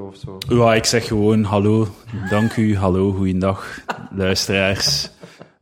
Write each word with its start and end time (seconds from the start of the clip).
of 0.00 0.16
zo. 0.24 0.38
Ja, 0.48 0.74
ik 0.74 0.84
zeg 0.84 1.06
gewoon 1.06 1.42
hallo, 1.44 1.88
dank 2.30 2.56
u, 2.56 2.76
hallo, 2.76 3.12
goeiedag, 3.12 3.78
luisteraars. 4.16 5.08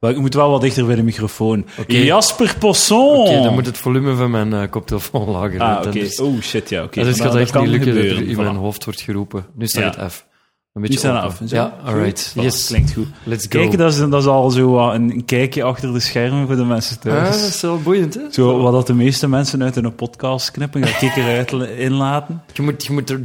Ik 0.00 0.18
moet 0.18 0.34
wel 0.34 0.50
wat 0.50 0.60
dichter 0.60 0.86
bij 0.86 0.94
de 0.96 1.02
microfoon. 1.02 1.66
Jasper 1.86 2.56
Posson! 2.58 3.16
Oké, 3.18 3.42
dan 3.42 3.54
moet 3.54 3.66
het 3.66 3.78
volume 3.78 4.14
van 4.14 4.30
mijn 4.30 4.52
eh, 4.52 4.70
koptelefoon 4.70 5.28
lager. 5.30 5.60
Ah, 5.60 5.86
oké. 5.86 6.06
Oh, 6.22 6.40
shit, 6.40 6.68
ja, 6.68 6.82
oké. 6.82 6.98
dat 7.00 7.08
is, 7.08 7.18
Maar 7.18 7.28
gaat 7.28 7.36
echt 7.36 7.50
kan 7.50 7.62
niet 7.62 7.70
lukken 7.70 7.94
dat 7.94 8.04
er 8.04 8.22
in 8.28 8.34
voilà. 8.34 8.38
mijn 8.38 8.56
hoofd 8.56 8.84
wordt 8.84 9.00
geroepen. 9.00 9.46
Nu 9.54 9.66
staat 9.66 9.82
Ja. 9.82 9.88
het 9.90 9.98
af. 9.98 10.26
Een 10.72 10.82
Nu 10.82 10.88
beetje 10.88 11.10
af. 11.10 11.40
zo. 11.46 11.56
Ja, 11.56 11.78
alright. 11.84 12.30
Voilà, 12.36 12.42
Yes, 12.42 12.66
Klinkt 12.66 12.92
goed. 12.92 13.06
let's 13.24 13.46
go. 13.48 13.58
Kijk, 13.60 13.78
dat 13.78 13.92
is, 13.92 13.98
dat 13.98 14.14
is 14.22 14.26
al 14.26 14.50
zo 14.50 14.70
wat 14.70 14.94
een, 14.94 15.24
kijkje 15.24 15.62
achter 15.62 15.92
de 15.92 16.00
schermen 16.00 16.46
voor 16.46 16.56
de 16.56 16.64
mensen 16.64 16.96
Ah, 16.96 17.02
thuis. 17.02 17.40
dat 17.40 17.48
is 17.48 17.60
wel 17.60 17.78
boeiend, 17.82 18.14
hè? 18.14 18.20
Zo, 18.30 18.58
wat 18.62 18.72
dat 18.72 18.86
de 18.86 18.94
meeste 18.94 19.28
mensen 19.28 19.62
uit 19.62 19.76
een 19.76 19.94
podcast 19.94 20.50
knippen, 20.50 20.86
ga 20.86 21.06
ik 21.06 21.16
eruit 21.16 21.52
inlaten. 21.88 22.42
Je 22.52 22.62
moet, 22.62 22.84
je 22.84 22.92
moet 22.92 23.10
er 23.10 23.20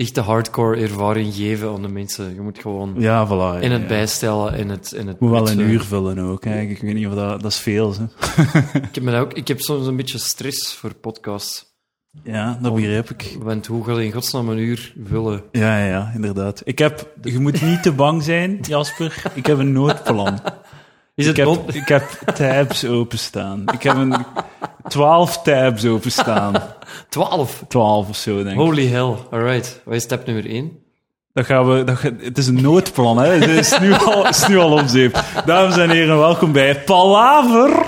echt 0.00 0.14
de 0.14 0.20
hardcore 0.20 0.80
ervaring 0.80 1.34
geven 1.34 1.68
aan 1.68 1.82
de 1.82 1.88
mensen. 1.88 2.34
Je 2.34 2.40
moet 2.40 2.58
gewoon 2.58 2.94
Ja, 2.98 3.26
voilà. 3.26 3.62
in 3.62 3.70
het 3.70 3.80
ja. 3.80 3.86
bijstellen, 3.86 4.54
in 4.54 4.68
het... 4.68 4.92
In 4.92 5.06
het 5.06 5.20
Moet 5.20 5.30
wel 5.30 5.48
een 5.48 5.60
eh, 5.60 5.70
uur 5.70 5.80
vullen 5.80 6.18
ook. 6.18 6.44
Hè. 6.44 6.60
Ik 6.60 6.80
weet 6.80 6.94
niet 6.94 7.06
of 7.06 7.14
dat... 7.14 7.42
Dat 7.42 7.50
is 7.50 7.58
veel, 7.58 7.94
hè. 7.94 8.04
Ik 8.88 8.94
heb, 8.94 9.04
me 9.04 9.18
ook, 9.18 9.32
ik 9.32 9.48
heb 9.48 9.60
soms 9.60 9.86
een 9.86 9.96
beetje 9.96 10.18
stress 10.18 10.74
voor 10.74 10.94
podcasts. 10.94 11.68
Ja, 12.24 12.58
dat 12.62 12.74
begrijp 12.74 13.10
ik. 13.10 13.36
Want 13.38 13.66
hoe 13.66 13.84
ga 13.84 13.92
je 13.92 14.04
in 14.04 14.12
godsnaam 14.12 14.48
een 14.48 14.58
uur 14.58 14.94
vullen? 15.04 15.42
Ja, 15.52 15.78
ja, 15.78 15.86
ja, 15.86 16.12
inderdaad. 16.14 16.62
Ik 16.64 16.78
heb... 16.78 17.08
Je 17.22 17.38
moet 17.38 17.62
niet 17.62 17.82
te 17.82 17.92
bang 17.92 18.22
zijn, 18.22 18.58
Jasper. 18.62 19.22
Ik 19.34 19.46
heb 19.46 19.58
een 19.58 19.72
noodplan. 19.72 20.40
Is 21.20 21.26
Ik 21.26 21.36
het 21.36 21.48
heb, 21.48 21.74
ik 21.74 21.88
heb 21.88 22.08
tabs 22.34 22.84
openstaan. 22.84 23.64
Ik 23.72 23.82
heb 23.82 23.96
een... 23.96 24.14
Twaalf 24.88 25.42
tabs 25.42 25.84
openstaan. 25.84 26.62
12? 27.08 27.64
Twaalf 27.68 28.08
of 28.08 28.16
zo, 28.16 28.36
denk 28.36 28.48
ik. 28.48 28.56
Holy 28.56 28.86
hell. 28.86 29.14
Alright. 29.30 29.80
Wat 29.84 29.94
is 29.94 30.02
stap 30.02 30.26
nummer 30.26 30.46
1? 30.46 30.78
Dat 31.32 31.46
gaan 31.46 31.68
we, 31.68 31.84
dat, 31.84 32.00
het 32.02 32.38
is 32.38 32.46
een 32.46 32.62
noodplan, 32.62 33.18
hè. 33.18 33.28
Het 33.28 33.48
is 33.48 33.78
nu 33.78 33.92
al, 33.92 34.28
is 34.28 34.46
nu 34.46 34.58
al 34.58 34.72
om 34.72 34.88
zeep. 34.88 35.24
Dames 35.44 35.76
en 35.76 35.90
heren, 35.90 36.18
welkom 36.18 36.52
bij 36.52 36.80
Palaver. 36.80 37.86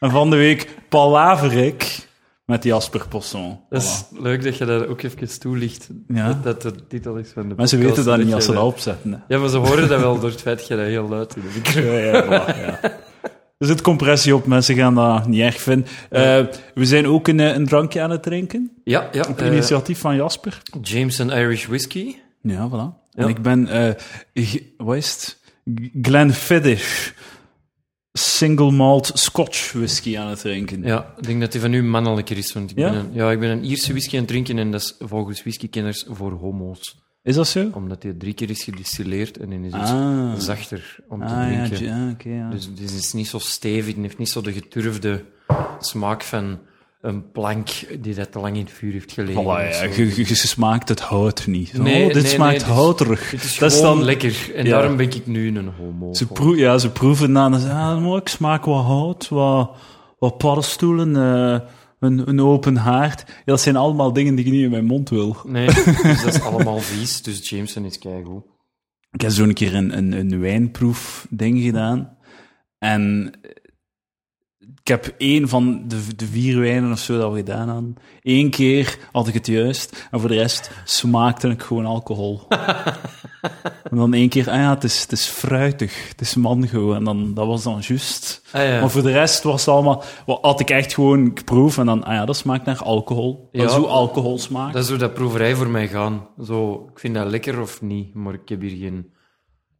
En 0.00 0.10
van 0.10 0.30
de 0.30 0.36
week 0.36 0.68
Palaverik 0.88 2.07
met 2.48 2.64
Jasper 2.64 3.08
Posson. 3.08 3.58
Dat 3.68 3.82
is 3.82 4.04
leuk 4.20 4.42
dat 4.44 4.56
je 4.56 4.64
dat 4.64 4.86
ook 4.86 5.02
even 5.02 5.38
toelicht. 5.40 5.88
Ja. 6.08 6.40
Dat 6.42 6.62
dat 6.62 6.74
de 6.74 6.86
titel 6.88 7.16
is 7.16 7.30
van 7.34 7.48
de 7.48 7.54
Mensen 7.56 7.78
podcast, 7.78 7.96
weten 7.96 8.16
dat 8.18 8.26
niet 8.26 8.34
als 8.34 8.44
ze 8.44 8.52
dat- 8.52 8.62
opzetten. 8.62 9.12
Hè. 9.12 9.18
Ja, 9.34 9.40
maar 9.40 9.48
ze 9.48 9.56
horen 9.56 9.88
dat 9.88 10.00
wel 10.00 10.18
door 10.20 10.30
het 10.30 10.40
feit 10.40 10.58
dat 10.58 10.66
je 10.68 10.76
dat 10.76 10.86
heel 10.86 11.08
luid 11.08 11.36
in 11.36 11.42
de 11.42 11.48
micro... 11.54 11.80
Ja, 11.92 11.98
ja, 11.98 12.24
voilà, 12.24 12.58
ja. 12.60 12.80
Er 13.58 13.66
zit 13.66 13.80
compressie 13.80 14.34
op, 14.34 14.46
mensen 14.46 14.74
gaan 14.74 14.94
dat 14.94 15.26
niet 15.26 15.40
erg 15.40 15.60
vinden. 15.60 15.88
Eh, 16.10 16.44
we 16.74 16.84
zijn 16.84 17.06
ook 17.06 17.28
een, 17.28 17.40
eh, 17.40 17.54
een 17.54 17.66
drankje 17.66 18.00
aan 18.02 18.10
het 18.10 18.22
drinken. 18.22 18.70
Ja, 18.84 19.08
ja. 19.12 19.24
Op 19.28 19.40
eh, 19.40 19.46
initiatief 19.46 19.98
van 20.00 20.16
Jasper. 20.16 20.62
Jameson 20.82 21.30
Irish 21.30 21.66
Whiskey. 21.66 22.22
Ja, 22.42 22.68
voilà. 22.68 22.72
Ja. 23.10 23.22
En 23.22 23.28
ik 23.28 23.42
ben, 23.42 23.68
eh, 23.68 23.90
g- 24.44 24.58
wat 24.76 24.96
is 24.96 25.10
het? 25.12 25.38
G- 25.80 25.88
Glenfiddich 26.02 27.14
single 28.18 28.70
malt 28.70 29.10
Scotch 29.14 29.72
whisky 29.72 30.18
aan 30.18 30.28
het 30.28 30.40
drinken. 30.40 30.82
Ja, 30.82 31.14
ik 31.16 31.26
denk 31.26 31.40
dat 31.40 31.52
die 31.52 31.60
van 31.60 31.72
u 31.72 31.82
mannelijker 31.82 32.36
is. 32.36 32.52
Want 32.52 32.70
ik, 32.70 32.78
Ja? 32.78 32.90
ben, 32.90 32.98
een, 33.00 33.10
ja, 33.12 33.30
ik 33.30 33.40
ben 33.40 33.50
een 33.50 33.64
Ierse 33.64 33.90
whisky 33.92 34.12
aan 34.14 34.20
het 34.20 34.28
drinken 34.28 34.58
en 34.58 34.70
dat 34.70 34.80
is 34.80 34.94
volgens 34.98 35.42
whiskykenners 35.42 36.04
voor 36.08 36.32
homo's. 36.32 36.96
Is 37.22 37.34
dat 37.34 37.48
zo? 37.48 37.70
Omdat 37.74 38.02
die 38.02 38.16
drie 38.16 38.32
keer 38.34 38.50
is 38.50 38.62
gedistilleerd 38.64 39.36
en 39.38 39.50
dan 39.50 39.64
is 39.64 39.72
het 39.72 39.82
Ah. 39.82 40.34
zachter 40.38 40.96
om 41.08 41.18
te 41.20 41.24
Ah, 41.34 41.52
ja, 41.52 41.66
drinken. 41.66 41.86
ja, 41.86 42.10
oké, 42.10 42.28
ja. 42.28 42.50
Dus 42.50 42.64
het 42.64 42.80
is 42.80 43.12
niet 43.12 43.26
zo 43.28 43.38
stevig, 43.38 43.94
het 43.94 44.02
heeft 44.02 44.18
niet 44.18 44.28
zo 44.28 44.40
de 44.40 44.52
geturfde 44.52 45.24
smaak 45.78 46.22
van 46.22 46.58
een 47.00 47.30
plank 47.30 47.68
die 48.00 48.14
dat 48.14 48.32
te 48.32 48.38
lang 48.38 48.56
in 48.56 48.64
het 48.64 48.72
vuur 48.72 48.92
heeft 48.92 49.12
gelegen. 49.12 49.42
Voilà, 49.42 49.46
ja. 49.46 49.82
Je, 49.84 50.06
je, 50.16 50.16
je 50.16 50.34
smaakt 50.34 50.88
het 50.88 51.00
hout 51.00 51.46
niet. 51.46 51.68
Zo, 51.68 51.82
Nee, 51.82 52.06
oh, 52.06 52.12
dit 52.12 52.22
nee, 52.22 52.32
smaakt 52.32 52.50
nee, 52.60 52.60
is- 52.60 52.74
houterig. 52.74 53.30
Het 53.30 53.42
is 53.44 53.58
dat 53.58 53.70
is 53.72 53.78
gewoon 53.78 53.96
dan, 53.96 54.04
lekker 54.04 54.52
en 54.54 54.64
Ja. 54.64 54.70
daarom 54.70 54.96
ben 54.96 55.06
ik 55.10 55.26
nu 55.26 55.56
een 55.56 55.68
homo. 55.68 56.14
Ze, 56.14 56.26
proe, 56.26 56.56
ja, 56.56 56.78
ze 56.78 56.90
proeven 56.90 57.32
dan 57.32 57.54
en 57.54 57.60
zeggen, 57.60 57.78
ah, 57.78 58.16
ik 58.16 58.28
smaak 58.28 58.64
wat 58.64 58.84
hout, 58.84 59.28
wat, 59.28 59.76
wat 60.18 60.38
paddenstoelen, 60.38 61.16
eh, 61.16 61.60
een, 62.00 62.28
een 62.28 62.40
open 62.40 62.76
haard. 62.76 63.24
Ja, 63.26 63.34
dat 63.44 63.60
zijn 63.60 63.76
allemaal 63.76 64.12
dingen 64.12 64.34
die 64.34 64.44
ik 64.44 64.50
niet 64.52 64.62
in 64.62 64.70
mijn 64.70 64.84
mond 64.84 65.08
wil. 65.08 65.36
Nee, 65.44 65.66
dus 66.02 66.22
dat 66.22 66.34
is 66.34 66.40
allemaal 66.42 66.78
vies, 66.78 67.22
dus 67.22 67.48
Jameson 67.48 67.84
is 67.84 67.98
keigoed. 67.98 68.44
Ik 69.10 69.20
heb 69.20 69.30
zo'n 69.30 69.52
keer 69.52 69.74
een, 69.74 69.96
een, 69.96 70.12
een 70.12 70.40
wijnproef-ding 70.40 71.62
gedaan. 71.62 72.16
En 72.78 73.32
ik 74.88 75.02
heb 75.02 75.14
één 75.18 75.48
van 75.48 75.82
de, 75.86 76.16
de 76.16 76.26
vier 76.26 76.60
wijnen 76.60 76.92
of 76.92 76.98
zo 76.98 77.18
dat 77.18 77.30
we 77.30 77.36
gedaan 77.36 77.68
hadden. 77.68 77.96
Eén 78.22 78.50
keer 78.50 78.98
had 79.12 79.28
ik 79.28 79.34
het 79.34 79.46
juist. 79.46 80.08
En 80.10 80.20
voor 80.20 80.28
de 80.28 80.34
rest 80.34 80.70
smaakte 80.84 81.48
ik 81.48 81.62
gewoon 81.62 81.86
alcohol. 81.86 82.46
en 83.90 83.96
dan 83.96 84.14
één 84.14 84.28
keer, 84.28 84.50
ah 84.50 84.56
ja, 84.56 84.74
het 84.74 84.84
is, 84.84 85.00
het 85.02 85.12
is 85.12 85.26
fruitig. 85.26 86.08
Het 86.08 86.20
is 86.20 86.34
mango. 86.34 86.92
En 86.92 87.04
dan, 87.04 87.34
dat 87.34 87.46
was 87.46 87.62
dan 87.62 87.78
juist. 87.80 88.42
Ah 88.52 88.62
ja. 88.62 88.80
Maar 88.80 88.90
voor 88.90 89.02
de 89.02 89.12
rest 89.12 89.42
was 89.42 89.60
het 89.60 89.74
allemaal... 89.74 90.02
wat 90.26 90.38
Had 90.42 90.60
ik 90.60 90.70
echt 90.70 90.94
gewoon 90.94 91.30
geproefd. 91.34 91.78
En 91.78 91.86
dan, 91.86 92.04
ah 92.04 92.14
ja, 92.14 92.24
dat 92.24 92.36
smaakt 92.36 92.64
naar 92.64 92.82
alcohol. 92.82 93.48
Dat 93.52 93.70
is 93.70 93.76
hoe 93.76 93.86
alcohol 93.86 94.38
smaakt. 94.38 94.72
Dat 94.72 94.82
is 94.82 94.88
hoe 94.88 94.98
dat 94.98 95.14
proeverij 95.14 95.54
voor 95.54 95.68
mij 95.68 95.88
gaan. 95.88 96.28
Zo, 96.44 96.88
ik 96.92 96.98
vind 96.98 97.14
dat 97.14 97.30
lekker 97.30 97.60
of 97.60 97.82
niet, 97.82 98.14
maar 98.14 98.34
ik 98.34 98.48
heb 98.48 98.60
hier 98.60 98.78
geen, 98.78 98.98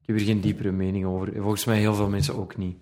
ik 0.00 0.06
heb 0.06 0.16
hier 0.16 0.26
geen 0.26 0.40
diepere 0.40 0.72
mening 0.72 1.06
over. 1.06 1.32
Volgens 1.36 1.64
mij 1.64 1.78
heel 1.78 1.94
veel 1.94 2.08
mensen 2.08 2.38
ook 2.38 2.56
niet. 2.56 2.76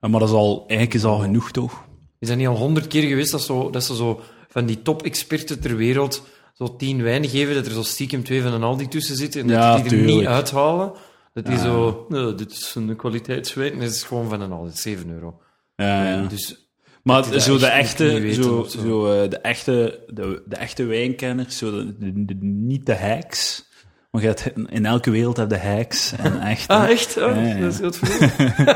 Maar 0.00 0.10
dat 0.20 0.28
is 0.28 0.34
al, 0.34 0.58
eigenlijk 0.66 0.94
is 0.94 1.04
al 1.04 1.18
genoeg, 1.18 1.50
toch? 1.50 1.84
Is 2.18 2.28
dat 2.28 2.36
niet 2.36 2.46
al 2.46 2.56
honderd 2.56 2.86
keer 2.86 3.02
geweest 3.08 3.30
dat, 3.30 3.42
zo, 3.42 3.70
dat 3.70 3.84
ze 3.84 3.96
zo 3.96 4.20
van 4.48 4.66
die 4.66 4.82
top-experten 4.82 5.60
ter 5.60 5.76
wereld 5.76 6.22
zo 6.54 6.76
tien 6.76 7.02
wijnen 7.02 7.28
geven, 7.28 7.54
dat 7.54 7.66
er 7.66 7.72
zo 7.72 7.82
stiekem 7.82 8.24
twee 8.24 8.42
van 8.42 8.52
een 8.52 8.62
Aldi 8.62 8.88
tussen 8.88 9.16
zitten 9.16 9.40
en 9.42 9.48
Ja, 9.48 9.76
dat 9.76 9.88
die 9.88 9.98
er 9.98 10.04
niet 10.16 10.26
uithalen? 10.26 10.92
Dat 11.32 11.46
die 11.46 11.58
zo, 11.58 12.06
"Nou, 12.08 12.34
dit 12.34 12.50
is 12.52 12.72
een 12.74 12.96
kwaliteitswijn, 12.96 13.78
dat 13.78 13.90
is 13.90 14.02
gewoon 14.02 14.28
van 14.28 14.40
een 14.40 14.52
Aldi, 14.52 14.70
7 14.74 15.10
euro. 15.10 15.40
Ja, 15.76 16.08
ja. 16.10 16.26
Dus 16.26 16.70
Maar 17.02 17.40
zo 17.40 17.58
de 17.58 17.66
echt 17.66 17.78
echte, 18.00 18.20
weten 18.20 18.44
zo, 18.44 18.64
zo. 18.68 18.78
zo, 18.80 19.12
eh, 19.22 19.30
de 19.30 19.38
echte, 19.38 20.04
de, 20.06 20.42
de 20.46 20.56
echte 20.56 20.84
wijnkenners, 20.84 21.58
zo 21.58 21.70
de, 21.70 21.98
de- 21.98 22.24
de- 22.24 22.36
niet 22.44 22.86
de 22.86 22.96
hacks. 22.96 23.68
Maar 24.10 24.22
je 24.22 24.26
hebt, 24.28 24.50
in 24.68 24.86
elke 24.86 25.10
wereld 25.10 25.36
heb 25.36 25.50
je 25.50 25.58
hacks 25.58 26.12
en 26.16 26.40
echt. 26.50 26.68
Ah, 26.68 26.90
echt? 26.90 27.16
Oh, 27.16 27.34
Ja, 27.36 27.40
ja. 27.42 27.58
Dat 27.60 27.72
is 27.72 27.78
heel 27.78 27.92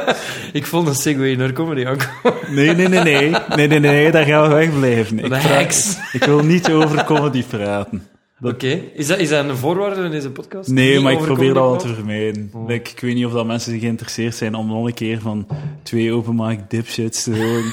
Ik 0.52 0.66
vond 0.66 0.88
een 0.88 0.94
segue 0.94 1.36
naar 1.36 1.52
comedy 1.52 1.86
aankomen. 1.86 2.38
Nee, 2.54 2.74
nee, 2.74 2.88
nee, 2.88 3.00
nee, 3.02 3.30
nee, 3.56 3.66
nee, 3.68 3.78
nee, 3.80 4.10
daar 4.10 4.24
gaan 4.24 4.48
we 4.48 4.54
wegblijven. 4.54 5.18
Ik, 5.18 5.28
praat- 5.28 5.42
hacks. 5.42 5.96
ik 6.12 6.24
wil 6.24 6.44
niet 6.44 6.70
over 6.72 7.04
comedy 7.04 7.42
praten. 7.44 8.06
Oké, 8.42 8.66
is, 8.94 9.06
dat, 9.06 9.18
is 9.18 9.28
dat 9.28 9.44
een 9.48 9.56
voorwaarde 9.56 10.02
in 10.02 10.10
deze 10.10 10.30
podcast? 10.30 10.68
Nee, 10.68 10.94
Niet 10.94 11.02
maar 11.02 11.12
ik 11.12 11.18
probeer 11.18 11.54
dat 11.54 11.64
wel 11.64 11.76
te 11.76 11.94
vermijden. 11.94 12.50
Like, 12.66 12.90
ik 12.90 13.00
weet 13.00 13.14
niet 13.14 13.26
of 13.26 13.32
dat 13.32 13.46
mensen 13.46 13.78
geïnteresseerd 13.78 14.34
zijn 14.34 14.54
om 14.54 14.66
nog 14.66 14.86
een 14.86 14.94
keer 14.94 15.20
van 15.20 15.46
twee 15.82 16.12
open 16.12 16.34
mic 16.36 16.70
dipshits 16.70 17.22
te 17.22 17.36
horen. 17.36 17.72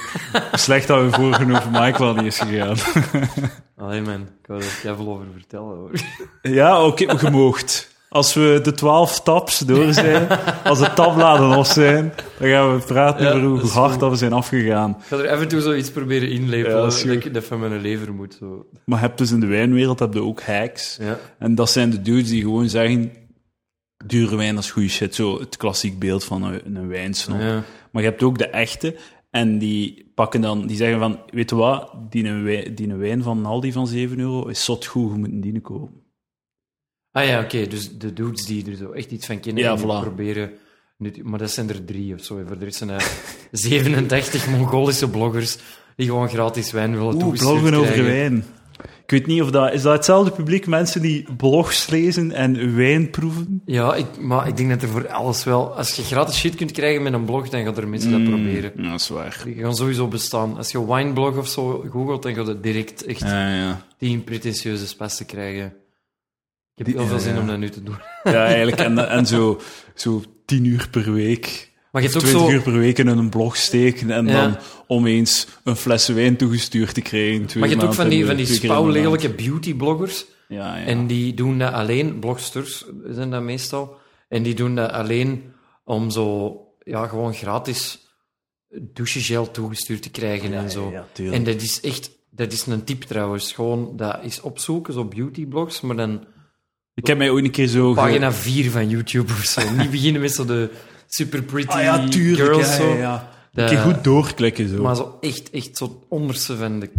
Slecht 0.59 0.87
dat 0.87 1.01
we 1.01 1.11
vorige 1.11 1.43
open 1.43 1.71
mic 1.71 1.97
wel 1.97 2.13
niet 2.13 2.25
is 2.25 2.39
gegaan. 2.39 2.77
Allee 3.77 4.01
man, 4.01 4.21
ik 4.21 4.47
wou 4.47 4.61
er 4.61 4.67
veel 4.67 5.07
over 5.07 5.25
vertellen 5.33 5.75
hoor. 5.75 5.91
Ja, 6.41 6.85
oké, 6.85 7.17
gemoogt. 7.17 7.90
Als 8.13 8.33
we 8.33 8.59
de 8.63 8.71
twaalf 8.71 9.21
taps 9.21 9.59
door 9.59 9.93
zijn, 9.93 10.27
als 10.63 10.79
de 10.79 10.93
tabbladen 10.93 11.51
af 11.51 11.67
zijn, 11.67 12.13
dan 12.39 12.49
gaan 12.49 12.75
we 12.77 12.85
praten 12.85 13.25
Ja, 13.25 13.31
over 13.31 13.61
hoe 13.61 13.69
hard 13.69 13.99
dat 13.99 14.09
we 14.09 14.15
zijn 14.15 14.33
afgegaan. 14.33 14.89
Ik 14.89 15.05
ga 15.05 15.17
er 15.17 15.33
even 15.33 15.47
toe 15.47 15.61
zoiets 15.61 15.91
proberen 15.91 16.29
Ja, 16.29 16.35
inlepelen, 16.35 16.81
dat 16.81 17.03
ik 17.03 17.33
dat 17.33 17.43
van 17.43 17.59
mijn 17.59 17.81
lever 17.81 18.13
moet. 18.13 18.37
Zo. 18.39 18.65
Maar 18.85 18.99
je 18.99 19.05
hebt 19.05 19.17
dus 19.17 19.31
in 19.31 19.39
de 19.39 19.45
wijnwereld 19.45 19.99
heb 19.99 20.13
je 20.13 20.23
ook 20.23 20.41
hacks. 20.41 20.97
Ja. 21.01 21.19
En 21.39 21.55
dat 21.55 21.69
zijn 21.69 21.89
de 21.89 22.01
dudes 22.01 22.29
die 22.29 22.41
gewoon 22.41 22.69
zeggen, 22.69 23.11
dure 24.05 24.35
wijn 24.35 24.57
is 24.57 24.71
goede 24.71 24.89
shit. 24.89 25.15
Zo 25.15 25.39
het 25.39 25.57
klassiek 25.57 25.99
beeld 25.99 26.23
van 26.23 26.43
een, 26.43 26.75
een 26.75 26.87
wijnsnop. 26.87 27.39
Ja. 27.39 27.63
Maar 27.91 28.03
je 28.03 28.09
hebt 28.09 28.23
ook 28.23 28.37
de 28.37 28.47
echte. 28.47 28.95
En 29.29 29.57
die 29.57 30.11
pakken 30.15 30.41
dan, 30.41 30.67
die 30.67 30.77
zeggen 30.77 30.99
van, 30.99 31.19
weet 31.29 31.49
je 31.49 31.55
wat, 31.55 31.93
die 32.09 32.25
een, 32.25 32.43
wijn, 32.43 32.75
die 32.75 32.89
een 32.89 32.97
wijn 32.97 33.23
van 33.23 33.45
Aldi 33.45 33.71
van 33.71 33.87
7 33.87 34.19
euro 34.19 34.47
is 34.47 34.63
zot 34.63 34.85
goed, 34.85 35.11
je 35.11 35.17
moet 35.17 35.29
een 35.29 35.41
die 35.41 35.61
kopen. 35.61 36.01
Ah 37.11 37.25
ja, 37.25 37.39
oké, 37.41 37.67
dus 37.67 37.97
de 37.97 38.13
dudes 38.13 38.45
die 38.45 38.69
er 38.71 38.75
zo 38.75 38.91
echt 38.91 39.11
iets 39.11 39.25
van 39.25 39.39
kennen 39.39 39.63
Ja, 39.63 39.69
en 39.71 39.75
die 39.77 39.85
voilà. 39.85 40.01
proberen... 40.01 40.51
Maar 41.23 41.39
dat 41.39 41.51
zijn 41.51 41.69
er 41.69 41.85
drie 41.85 42.13
of 42.13 42.23
zo. 42.23 42.39
Voor 42.47 42.57
de 42.59 42.65
rest 42.65 42.77
zijn 42.77 42.89
er 42.99 43.03
87 43.51 44.47
Mongolische 44.49 45.09
bloggers 45.09 45.57
die 45.95 46.07
gewoon 46.07 46.29
gratis 46.29 46.71
wijn 46.71 46.91
willen 46.97 47.23
Oeh, 47.23 47.37
bloggen 47.39 47.73
over 47.73 47.91
krijgen. 47.91 48.03
wijn. 48.05 48.45
Ik 49.03 49.11
weet 49.17 49.27
niet 49.27 49.41
of 49.41 49.51
dat... 49.51 49.73
Is 49.73 49.81
dat 49.81 49.93
hetzelfde 49.93 50.31
publiek, 50.31 50.67
mensen 50.67 51.01
die 51.01 51.25
blogs 51.37 51.87
lezen 51.89 52.31
en 52.31 52.75
wijn 52.75 53.09
proeven? 53.09 53.61
Ja, 53.65 53.95
ik, 53.95 54.05
maar 54.19 54.47
ik 54.47 54.57
denk 54.57 54.69
dat 54.69 54.81
er 54.81 54.87
voor 54.87 55.07
alles 55.09 55.43
wel... 55.43 55.75
Als 55.75 55.95
je 55.95 56.01
gratis 56.03 56.37
shit 56.37 56.55
kunt 56.55 56.71
krijgen 56.71 57.03
met 57.03 57.13
een 57.13 57.25
blog, 57.25 57.49
dan 57.49 57.63
gaan 57.63 57.75
er 57.77 57.87
mensen 57.87 58.11
dat 58.11 58.23
proberen. 58.23 58.71
Ja, 58.75 58.89
dat 58.91 58.99
is 58.99 59.07
waar. 59.09 59.41
Die 59.45 59.55
gaan 59.55 59.75
sowieso 59.75 60.07
bestaan. 60.07 60.57
Als 60.57 60.71
je 60.71 60.85
wineblog 60.85 61.37
of 61.37 61.47
zo 61.47 61.85
googelt, 61.89 62.23
dan 62.23 62.33
gaat 62.35 62.47
het 62.47 62.63
direct 62.63 63.05
echt 63.05 63.19
Ja, 63.21 63.55
ja. 63.55 63.85
tien 63.97 64.23
pretentieuze 64.23 64.87
spesten 64.87 65.25
krijgen. 65.25 65.73
Ik 66.75 66.77
heb 66.77 66.85
Die- 66.85 66.95
heel 66.95 67.07
veel 67.07 67.19
zin 67.19 67.37
om 67.39 67.47
dat 67.47 67.57
nu 67.57 67.69
te 67.69 67.83
doen. 67.83 67.97
Ja, 68.23 68.45
eigenlijk. 68.45 68.79
En, 68.79 69.09
en 69.09 69.25
zo, 69.25 69.59
zo 69.95 70.23
tien 70.45 70.65
uur 70.65 70.87
per 70.91 71.13
week. 71.13 71.71
Maar 71.91 72.01
je 72.01 72.07
hebt 72.07 72.19
ook 72.23 72.29
20 72.29 72.49
zo... 72.49 72.55
uur 72.55 72.61
per 72.61 72.79
week 72.79 72.97
in 72.97 73.07
een 73.07 73.29
blog 73.29 73.55
steken 73.55 74.11
en 74.11 74.27
Ja. 74.27 74.41
dan 74.41 74.57
om 74.87 75.05
eens 75.07 75.47
een 75.63 75.75
fles 75.75 76.07
wijn 76.07 76.37
toegestuurd 76.37 76.93
te 76.93 77.01
krijgen. 77.01 77.59
Maar 77.59 77.69
je 77.69 77.75
hebt 77.75 77.87
ook 77.87 77.93
van 77.93 78.09
die, 78.09 78.25
van 78.25 78.35
die 78.35 78.45
spouwlelijke 78.45 79.33
beautybloggers. 79.33 80.25
Ja, 80.47 80.77
ja. 80.77 80.85
En 80.85 81.07
die 81.07 81.33
doen 81.33 81.57
dat 81.57 81.73
alleen, 81.73 82.19
blogsters 82.19 82.85
zijn 83.05 83.29
dat 83.31 83.41
meestal, 83.41 83.97
en 84.29 84.43
die 84.43 84.53
doen 84.55 84.75
dat 84.75 84.91
alleen 84.91 85.43
om 85.83 86.09
zo, 86.09 86.57
ja, 86.83 87.07
gewoon 87.07 87.33
gratis 87.33 87.99
douchegel 88.69 89.51
toegestuurd 89.51 90.01
te 90.01 90.09
krijgen 90.09 90.53
en 90.53 90.71
zo. 90.71 90.93
en 91.31 91.43
dat 91.43 91.61
is 91.61 91.81
echt, 91.81 92.11
dat 92.29 92.51
is 92.51 92.65
een 92.65 92.83
tip 92.83 93.01
trouwens, 93.03 93.51
gewoon 93.51 93.95
dat 93.95 94.19
is 94.21 94.41
opzoeken, 94.41 94.93
zo 94.93 95.05
beautyblogs, 95.05 95.81
maar 95.81 95.95
dan 95.95 96.25
Ik 97.01 97.07
heb 97.07 97.17
mij 97.17 97.29
ooit 97.29 97.45
een 97.45 97.51
keer 97.51 97.67
zo... 97.67 97.93
pagina 97.93 98.33
4 98.33 98.71
van 98.71 98.89
YouTube 98.89 99.33
of 99.33 99.43
zo. 99.43 99.61
Niet 99.77 99.91
beginnen 99.91 100.21
met 100.21 100.31
zo 100.31 100.45
de 100.45 100.69
super 101.07 101.41
pretty 101.43 101.71
Ah 101.77 101.81
ja, 101.81 102.07
tuurlijk. 102.07 102.53
girls 102.53 102.67
ja, 102.67 102.75
zo. 102.75 102.95
ja. 102.95 103.29
Een 103.53 103.65
keer 103.65 103.77
goed 103.77 104.03
doorklikken 104.03 104.69
zo. 104.69 104.81
Maar 104.81 104.95
zo 104.95 105.17
echt, 105.21 105.49
echt 105.49 105.77
zo 105.77 105.83
het 105.83 105.93
onderste 106.09 106.57
van 106.57 106.79
de 106.79 106.89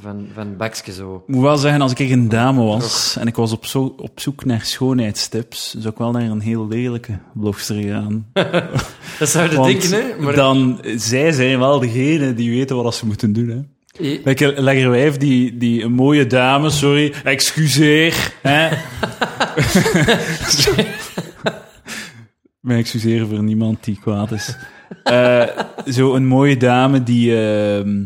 van, 0.00 0.26
van, 0.34 0.56
bakje 0.56 0.92
zo. 0.92 1.22
Ik 1.26 1.34
moet 1.34 1.42
wel 1.42 1.56
zeggen, 1.56 1.80
als 1.80 1.92
ik 1.92 1.98
een 2.10 2.28
dame 2.28 2.62
was 2.62 3.16
en 3.16 3.26
ik 3.26 3.36
was 3.36 3.52
op, 3.52 3.66
zo, 3.66 3.94
op 3.96 4.20
zoek 4.20 4.44
naar 4.44 4.60
schoonheidstips, 4.60 5.74
zou 5.78 5.88
ik 5.88 5.98
wel 5.98 6.10
naar 6.10 6.22
een 6.22 6.40
heel 6.40 6.68
lelijke 6.68 7.18
blogster 7.34 7.82
gaan. 7.82 8.26
Dat 9.18 9.28
zou 9.28 9.50
je 9.50 9.62
denken, 9.72 9.90
hè? 9.90 10.22
Maar 10.22 10.34
dan, 10.34 10.80
zij 10.96 11.32
zijn 11.32 11.58
wel 11.58 11.78
degene 11.80 12.34
die 12.34 12.50
weten 12.50 12.82
wat 12.82 12.94
ze 12.94 13.06
moeten 13.06 13.32
doen. 13.32 13.48
Hè. 13.48 13.60
Lekker, 13.98 14.62
lekker 14.62 14.90
wijf 14.90 15.16
die, 15.16 15.56
die 15.56 15.82
een 15.82 15.92
mooie 15.92 16.26
dame, 16.26 16.70
sorry, 16.70 17.12
excuseer. 17.24 18.32
Hè? 18.42 18.68
Mij 22.60 22.78
excuseren 22.78 23.28
voor 23.28 23.42
niemand 23.42 23.84
die 23.84 23.98
kwaad 24.00 24.32
is. 24.32 24.56
Eh, 25.02 25.48
zo 25.86 26.14
een 26.14 26.26
mooie 26.26 26.56
dame 26.56 27.02
die, 27.02 27.46
ehm, 27.46 28.04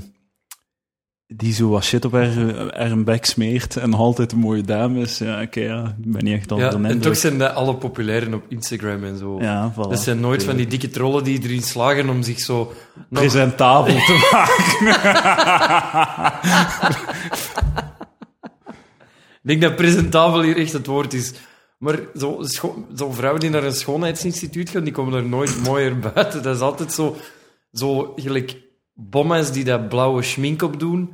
die 1.36 1.52
zo 1.52 1.68
wat 1.68 1.84
shit 1.84 2.04
op 2.04 2.12
haar, 2.12 2.30
haar 2.76 3.02
bek 3.04 3.24
smeert 3.24 3.76
en 3.76 3.90
nog 3.90 4.00
altijd 4.00 4.32
een 4.32 4.38
mooie 4.38 4.62
dame 4.62 5.00
is. 5.00 5.18
Ja, 5.18 5.42
oké, 5.42 5.60
ja, 5.60 5.94
ik 6.02 6.12
ben 6.12 6.24
niet 6.24 6.34
echt 6.34 6.48
ja, 6.50 6.54
onder 6.54 6.70
de 6.70 6.76
en 6.76 6.82
indruk. 6.84 7.02
toch 7.02 7.16
zijn 7.16 7.38
dat 7.38 7.54
alle 7.54 7.74
populairen 7.76 8.34
op 8.34 8.42
Instagram 8.48 9.04
en 9.04 9.18
zo. 9.18 9.40
Ja, 9.40 9.72
voilà. 9.72 9.88
Dat 9.88 10.00
zijn 10.00 10.20
nooit 10.20 10.44
van 10.44 10.56
die 10.56 10.66
dikke 10.66 10.88
trollen 10.90 11.24
die 11.24 11.42
erin 11.42 11.62
slagen 11.62 12.08
om 12.08 12.22
zich 12.22 12.38
zo... 12.40 12.72
nog- 13.08 13.20
presentabel 13.20 13.94
te 13.94 14.28
maken. 14.32 14.56
Ik 19.42 19.54
denk 19.54 19.60
dat 19.62 19.76
presentabel 19.76 20.42
hier 20.42 20.56
echt 20.56 20.72
het 20.72 20.86
woord 20.86 21.12
is. 21.12 21.32
Maar 21.78 21.98
zo'n 22.14 22.44
zo 22.46 22.86
zo'n 22.94 23.14
vrouwen 23.14 23.40
die 23.40 23.50
naar 23.50 23.64
een 23.64 23.72
schoonheidsinstituut 23.72 24.70
gaan, 24.70 24.84
die 24.84 24.92
komen 24.92 25.14
er 25.14 25.24
nooit 25.28 25.62
mooier 25.66 25.98
buiten. 25.98 26.42
Dat 26.42 26.54
is 26.56 26.60
altijd 26.60 26.92
zo, 26.92 27.16
zo 27.72 28.12
gelijk 28.16 28.56
bomma's 28.94 29.52
die 29.52 29.64
dat 29.64 29.88
blauwe 29.88 30.22
schmink 30.22 30.62
op 30.62 30.78
doen, 30.80 31.12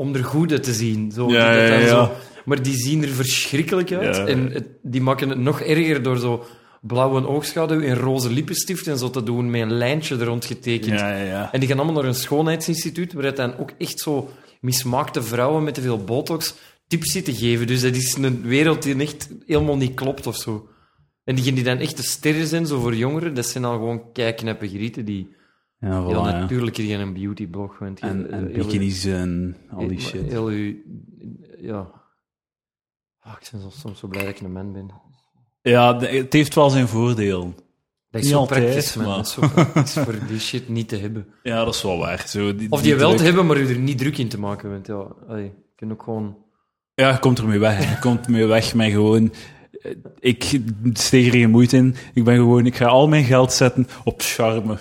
om 0.00 0.14
er 0.14 0.24
goed 0.24 0.52
uit 0.52 0.62
te 0.62 0.72
zien. 0.74 1.12
Zo, 1.12 1.30
Ja, 1.30 1.50
die 1.52 1.60
dat 1.60 1.68
ja, 1.68 1.74
dan 1.76 1.80
ja. 1.80 2.04
Zo, 2.04 2.12
maar 2.44 2.62
die 2.62 2.74
zien 2.76 3.02
er 3.02 3.08
verschrikkelijk 3.08 3.92
uit. 3.92 4.16
En 4.28 4.50
het- 4.52 4.68
die 4.82 5.00
maken 5.00 5.28
het 5.28 5.38
nog 5.38 5.60
erger 5.60 6.02
door 6.02 6.18
zo 6.18 6.44
blauwe 6.80 7.26
oogschaduw 7.26 7.80
en 7.80 7.96
roze 7.96 8.30
lippenstift 8.32 8.86
en 8.86 8.98
zo 8.98 9.10
te 9.10 9.22
doen, 9.22 9.50
met 9.50 9.60
een 9.60 9.72
lijntje 9.72 10.16
er 10.18 10.24
rond 10.24 10.44
getekend. 10.44 11.00
En 11.52 11.60
die 11.60 11.68
gaan 11.68 11.76
allemaal 11.78 11.94
naar 11.94 12.04
een 12.04 12.14
schoonheidsinstituut, 12.14 13.12
waar 13.12 13.24
het 13.24 13.36
dan 13.36 13.56
ook 13.56 13.70
echt 13.78 13.98
zo 14.00 14.30
mismaakte 14.60 15.22
vrouwen 15.22 15.64
met 15.64 15.74
te 15.74 15.80
veel 15.80 16.04
botox 16.04 16.54
tips 16.88 17.12
zitten 17.12 17.34
geven. 17.34 17.66
Dus 17.66 17.80
dat 17.80 17.94
is 17.94 18.14
een 18.16 18.42
wereld 18.42 18.82
die 18.82 18.96
echt 19.00 19.28
helemaal 19.46 19.76
niet 19.76 19.94
klopt 19.94 20.26
of 20.26 20.36
zo. 20.36 20.68
En 21.24 21.34
diegenen 21.34 21.56
die 21.62 21.64
dan 21.74 21.78
echt 21.78 21.96
de 21.96 22.02
sterren 22.02 22.46
zijn, 22.46 22.66
zo 22.66 22.80
voor 22.80 22.94
jongeren, 22.96 23.34
dat 23.34 23.46
zijn 23.46 23.64
al 23.64 23.72
gewoon 23.72 24.12
kijknappe 24.12 24.68
grieten 24.68 25.04
die 25.04 25.28
Ja, 25.80 26.02
voilà, 26.02 26.06
heel 26.06 26.26
ja. 26.26 26.38
natuurlijk 26.38 26.76
hier 26.76 27.00
een 27.00 27.12
beautyblog. 27.12 27.78
Want 27.78 28.00
En, 28.00 28.26
heel- 28.30 28.46
bikinis 28.64 29.04
en 29.04 29.56
al 29.70 29.78
die 29.78 29.88
heel- 29.98 30.00
shit. 30.08 30.30
Heel 30.30 30.46
uw, 30.46 30.74
ja. 31.58 31.90
Ah, 33.20 33.32
ik 33.40 33.48
ben 33.52 33.70
soms 33.72 33.98
zo 33.98 34.08
blij 34.08 34.24
dat 34.24 34.30
ik 34.34 34.40
een 34.40 34.52
man 34.52 34.72
ben. 34.72 34.90
Ja, 35.62 35.98
het 36.00 36.32
heeft 36.32 36.54
wel 36.54 36.70
zijn 36.70 36.88
voordeel. 36.88 37.54
Dat 38.10 38.20
is 38.20 38.26
Niet 38.26 38.30
zo 38.34 38.38
altijd, 38.38 38.64
praktisch, 38.64 38.96
man. 38.96 39.06
maar- 39.06 39.16
Dat 39.16 39.26
is 39.26 39.32
zo 39.32 39.40
praktisch 39.48 39.92
voor 39.92 40.14
die 40.28 40.38
shit 40.40 40.68
niet 40.68 40.88
te 40.88 40.96
hebben. 40.96 41.26
Ja, 41.42 41.64
dat 41.64 41.74
is 41.74 41.82
wel 41.82 41.98
waar. 41.98 42.24
Zo, 42.28 42.54
die, 42.54 42.70
Of 42.70 42.82
die 42.82 42.94
wel 42.96 43.14
te 43.14 43.22
hebben, 43.22 43.46
maar 43.46 43.58
je 43.58 43.66
er 43.74 43.78
niet 43.78 43.98
druk 43.98 44.18
in 44.18 44.28
te 44.28 44.38
maken. 44.40 44.70
Want 44.70 44.86
ja, 44.86 45.06
je 45.36 45.50
kunt 45.76 45.92
ook 45.92 46.02
gewoon... 46.02 46.36
Ja, 46.94 47.10
je 47.10 47.18
komt 47.18 47.38
ermee 47.38 47.58
weg. 47.58 47.90
Je 47.90 47.98
komt 47.98 48.24
ermee 48.26 48.46
weg 48.46 48.74
met 48.74 48.90
gewoon... 48.90 49.32
eh, 49.72 49.94
Ik 50.18 50.60
steeg 50.92 51.26
er 51.26 51.32
geen 51.32 51.50
moeite 51.50 51.76
in. 51.76 51.94
Ik 52.14 52.24
ben 52.24 52.36
gewoon... 52.36 52.66
Ik 52.66 52.76
ga 52.76 52.86
al 52.86 53.08
mijn 53.08 53.24
geld 53.24 53.52
zetten 53.52 53.86
op 54.04 54.14
charme. 54.22 54.78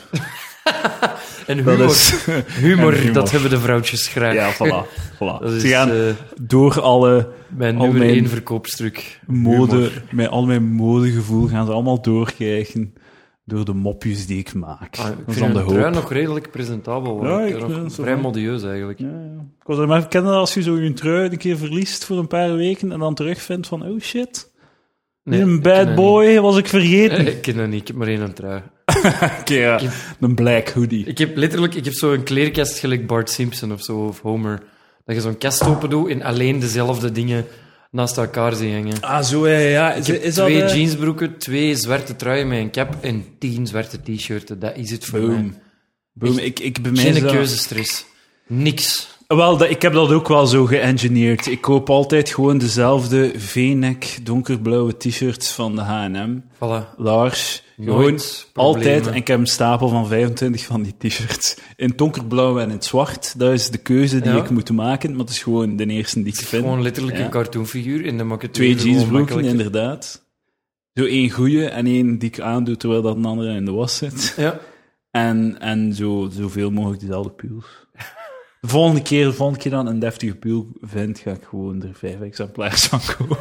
En 1.50 1.64
Dat 1.64 1.76
humor, 1.76 1.86
is... 1.90 2.26
humor, 2.62 2.94
en 2.94 3.00
humor. 3.00 3.14
dat 3.14 3.32
hebben 3.32 3.50
de 3.50 3.60
vrouwtjes 3.60 4.08
graag. 4.08 4.34
Ja, 4.34 4.54
voilà. 4.54 4.88
voilà. 5.16 5.40
Dat 5.44 5.52
is 5.52 5.62
Ze 5.62 5.68
gaan 5.68 5.92
eh, 5.92 5.98
door 6.42 6.82
alle 6.82 7.30
mijn 7.48 7.76
al 7.76 7.82
nummer 7.82 8.00
mijn 8.00 8.12
één 8.14 8.28
verkoopstuk. 8.28 9.20
mode... 9.28 9.76
Humor. 9.76 10.04
Met 10.12 10.30
al 10.30 10.46
mijn 10.46 10.64
modegevoel 10.64 11.48
gaan 11.48 11.66
ze 11.66 11.72
allemaal 11.72 12.02
doorkijken. 12.02 12.94
Door 13.46 13.66
de 13.66 13.74
mopjes 13.74 14.26
die 14.26 14.40
ik 14.40 14.54
maak. 14.54 14.98
Ah, 14.98 15.10
ik 15.10 15.16
dat 15.26 15.36
vind 15.36 15.54
de 15.54 15.66
trui 15.66 15.94
nog 15.94 16.12
redelijk 16.12 16.52
presentabel. 16.52 17.26
Ja, 17.26 17.42
ik 17.42 17.68
nog 17.68 17.94
vrij 17.94 18.18
modieus 18.18 18.64
eigenlijk. 18.64 19.00
Ja, 19.00 19.08
ja. 19.08 19.46
Ik 19.60 19.66
was 19.66 19.78
er 19.78 19.88
maar 19.88 20.08
kennen 20.08 20.34
als 20.34 20.54
je 20.54 20.62
zo 20.62 20.80
je 20.80 20.94
trui 20.94 21.30
een 21.30 21.38
keer 21.38 21.58
verliest 21.58 22.06
voor 22.06 22.18
een 22.18 22.28
paar 22.28 22.56
weken 22.56 22.92
en 22.92 23.00
dan 23.00 23.14
terugvindt 23.14 23.68
van, 23.68 23.84
oh 23.86 24.00
shit, 24.00 24.49
Nee, 25.24 25.42
een 25.42 25.62
bad 25.62 25.96
boy 25.96 26.40
was 26.40 26.58
ik 26.58 26.68
vergeten. 26.68 27.18
niet. 27.18 27.28
Ik 27.28 27.42
ken 27.42 27.58
dat 27.58 27.68
niet, 27.68 27.82
ik 27.82 27.88
heb 27.88 27.96
maar 27.96 28.08
één 28.08 28.34
trui. 28.34 28.62
Oké, 29.40 29.54
ja. 29.54 29.80
Een 30.20 30.36
black 30.36 30.70
hoodie. 30.70 31.06
Ik 31.06 31.18
heb 31.18 31.38
letterlijk 31.38 31.76
ik 31.76 31.86
heb 31.86 31.94
zo'n 31.94 32.24
kleerkast 32.24 32.80
gelijk 32.80 33.08
Bart 33.08 33.30
Simpson 33.30 33.72
of 33.72 33.84
zo, 33.84 34.06
of 34.06 34.22
Homer. 34.22 34.64
Dat 35.06 35.16
je 35.16 35.22
zo'n 35.22 35.38
kast 35.38 35.64
open 35.64 35.90
doet 35.90 36.10
en 36.10 36.22
alleen 36.22 36.60
dezelfde 36.60 37.12
dingen 37.12 37.46
naast 37.92 38.18
elkaar 38.18 38.56
zie 38.56 38.74
hangen. 38.74 39.00
Ah, 39.02 39.24
zo 39.24 39.48
ja, 39.48 39.58
ja. 39.58 39.94
Ik 39.94 40.00
Is, 40.00 40.08
heb 40.08 40.22
is 40.22 40.36
dat 40.36 40.46
twee 40.46 40.64
eh, 40.64 40.76
jeansbroeken, 40.76 41.38
twee 41.38 41.76
zwarte 41.76 42.16
truien 42.16 42.48
met 42.48 42.58
een 42.58 42.72
cap 42.72 42.96
en 43.02 43.26
tien 43.40 43.68
zwarte 43.68 44.02
t-shirten. 44.02 44.60
Dat 44.60 44.78
is 44.78 44.92
het 44.92 45.06
voor 45.06 45.20
mij. 45.20 45.54
Boom. 46.14 46.38
Ik, 46.38 46.60
ik 46.60 46.82
mij 46.82 47.12
Geen 47.12 47.26
keuzestress. 47.26 48.06
Niks. 48.48 49.18
Wel, 49.36 49.64
ik 49.64 49.82
heb 49.82 49.94
dat 49.94 50.12
ook 50.12 50.28
wel 50.28 50.48
zo 50.48 50.66
geëngineerd. 50.66 51.48
Ik 51.48 51.62
koop 51.62 51.90
altijd 51.90 52.30
gewoon 52.30 52.58
dezelfde 52.58 53.32
V-neck 53.40 54.20
donkerblauwe 54.24 54.98
t-shirts 54.98 55.52
van 55.52 55.76
de 55.76 55.82
H&M. 55.82 56.40
Voilà. 56.56 56.96
Lars. 56.98 57.64
Gewoon 57.82 58.20
altijd. 58.54 59.08
En 59.08 59.14
ik 59.14 59.28
heb 59.28 59.40
een 59.40 59.46
stapel 59.46 59.88
van 59.90 60.08
25 60.08 60.66
van 60.66 60.82
die 60.82 60.96
t-shirts. 60.98 61.58
In 61.76 61.90
het 61.90 61.98
donkerblauw 61.98 62.60
en 62.60 62.66
in 62.66 62.72
het 62.76 62.86
zwart. 62.86 63.40
Dat 63.40 63.52
is 63.52 63.70
de 63.70 63.78
keuze 63.78 64.20
die 64.20 64.32
Ja. 64.32 64.38
ik 64.38 64.50
moet 64.50 64.72
maken. 64.72 65.12
Maar 65.12 65.20
het 65.20 65.30
is 65.30 65.44
gewoon 65.44 65.76
de 65.76 65.86
eerste 65.86 66.24
die 66.24 66.34
ik 66.34 66.40
vind. 66.40 66.64
Gewoon 66.64 66.82
letterlijk 66.82 67.18
Ja. 67.18 67.24
een 67.24 67.30
cartoonfiguur 67.30 68.18
dan 68.18 68.28
maak 68.28 68.42
het 68.42 68.54
Twee 68.54 68.76
jeansbroeken, 68.76 69.44
inderdaad. 69.46 70.26
Zo 70.94 71.06
één 71.06 71.30
goeie 71.30 71.66
en 71.70 71.86
één 71.86 72.18
die 72.18 72.30
ik 72.30 72.40
aandoe 72.40 72.78
terwijl 72.78 73.02
dat 73.02 73.16
een 73.16 73.26
andere 73.26 73.56
in 73.56 73.66
de 73.66 73.72
was 73.72 73.98
zit. 73.98 74.34
Ja. 74.38 74.60
En, 75.12 75.60
en 75.60 75.94
zo, 75.94 76.30
zoveel 76.32 76.70
mogelijk 76.72 77.02
dezelfde 77.02 77.32
puls. 77.32 77.66
De 78.60 78.68
volgende 78.68 79.02
keer, 79.02 79.26
de 79.26 79.34
volgende 79.34 79.62
keer 79.62 79.72
dan 79.72 79.88
een 79.88 80.00
deftige 80.00 80.36
pul 80.36 80.68
vind, 80.82 81.20
ga 81.20 81.32
ik 81.32 81.44
gewoon 81.44 81.84
er 81.84 81.96
vijf 81.96 82.22
exemplaars 82.22 82.86
van 82.86 83.00
kopen. 83.18 83.38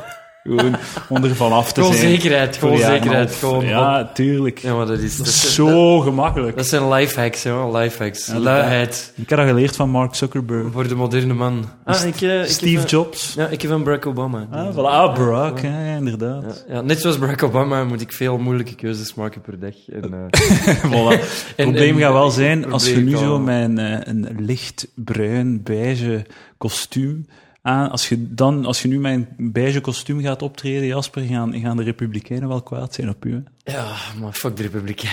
Gewoon 0.48 0.76
om 1.08 1.24
er 1.24 1.36
vanaf 1.36 1.72
te 1.72 1.80
Gewoon 1.80 1.96
zijn. 1.96 2.08
zekerheid, 2.10 2.56
gewoon 2.56 2.78
zekerheid. 2.78 3.34
Gewoon 3.34 3.64
Ja, 3.64 4.10
tuurlijk. 4.14 4.58
Ja, 4.58 4.74
maar 4.74 4.86
dat 4.86 4.98
is... 4.98 5.16
dat 5.16 5.26
is 5.26 5.54
zo 5.54 6.00
gemakkelijk. 6.00 6.56
Dat 6.56 6.66
zijn 6.66 6.88
lifehacks, 6.88 7.42
hè. 7.42 7.78
Lifehacks. 7.78 8.26
Ja, 8.26 8.38
Luiheid 8.38 9.12
Ik 9.16 9.28
heb 9.28 9.38
dat 9.38 9.48
geleerd 9.48 9.76
van 9.76 9.90
Mark 9.90 10.14
Zuckerberg. 10.14 10.66
voor 10.72 10.88
de 10.88 10.94
moderne 10.94 11.34
man. 11.34 11.64
Ah, 11.84 12.04
ik, 12.04 12.20
eh, 12.20 12.40
ik 12.42 12.46
Steve 12.48 12.72
heb, 12.72 12.82
een- 12.82 12.88
Jobs. 12.88 13.34
Ja, 13.36 13.46
ik 13.46 13.62
heb 13.62 13.70
een 13.70 13.82
Barack 13.84 14.06
Obama. 14.06 14.46
Ah, 14.50 14.72
voilà. 14.72 14.76
ah, 14.76 15.16
Barack, 15.16 15.58
ja, 15.58 15.84
ja, 15.84 15.96
inderdaad. 15.96 16.64
Ja, 16.68 16.80
net 16.80 17.00
zoals 17.00 17.18
Barack 17.18 17.42
Obama 17.42 17.84
moet 17.84 18.00
ik 18.00 18.12
veel 18.12 18.38
moeilijke 18.38 18.74
keuzes 18.74 19.14
maken 19.14 19.40
per 19.40 19.58
dag. 19.60 19.74
En, 19.92 20.28
eh, 20.30 20.84
Voilà. 20.92 21.20
Het 21.56 21.56
probleem 21.56 21.94
en- 21.94 22.00
gaat 22.00 22.12
wel 22.12 22.30
zijn, 22.30 22.72
als 22.72 22.88
je 22.88 22.96
nu 22.96 23.16
zo 23.16 23.38
met 23.38 23.64
een, 23.64 23.78
eh, 23.78 23.98
een 24.04 24.36
lichtbruin, 24.38 25.62
beige 25.62 26.24
kostuum 26.58 27.26
aan... 27.68 27.90
Als 27.90 28.08
je, 28.08 28.34
dan, 28.34 28.64
als 28.64 28.82
je 28.82 28.88
nu 28.88 28.98
met 28.98 29.12
een 29.12 29.52
beige 29.52 29.80
kostuum 29.80 30.20
gaat 30.20 30.42
optreden, 30.42 30.86
Jasper, 30.86 31.22
gaan, 31.22 31.60
gaan 31.60 31.76
de 31.76 31.82
Republikeinen 31.82 32.48
wel 32.48 32.62
kwaad 32.62 32.94
zijn 32.94 33.08
op 33.08 33.24
u. 33.24 33.32
hè? 33.32 33.72
Ja, 33.72 33.96
maar 34.20 34.32
fuck 34.32 34.56
de 34.56 34.62
Republiek. 34.62 35.02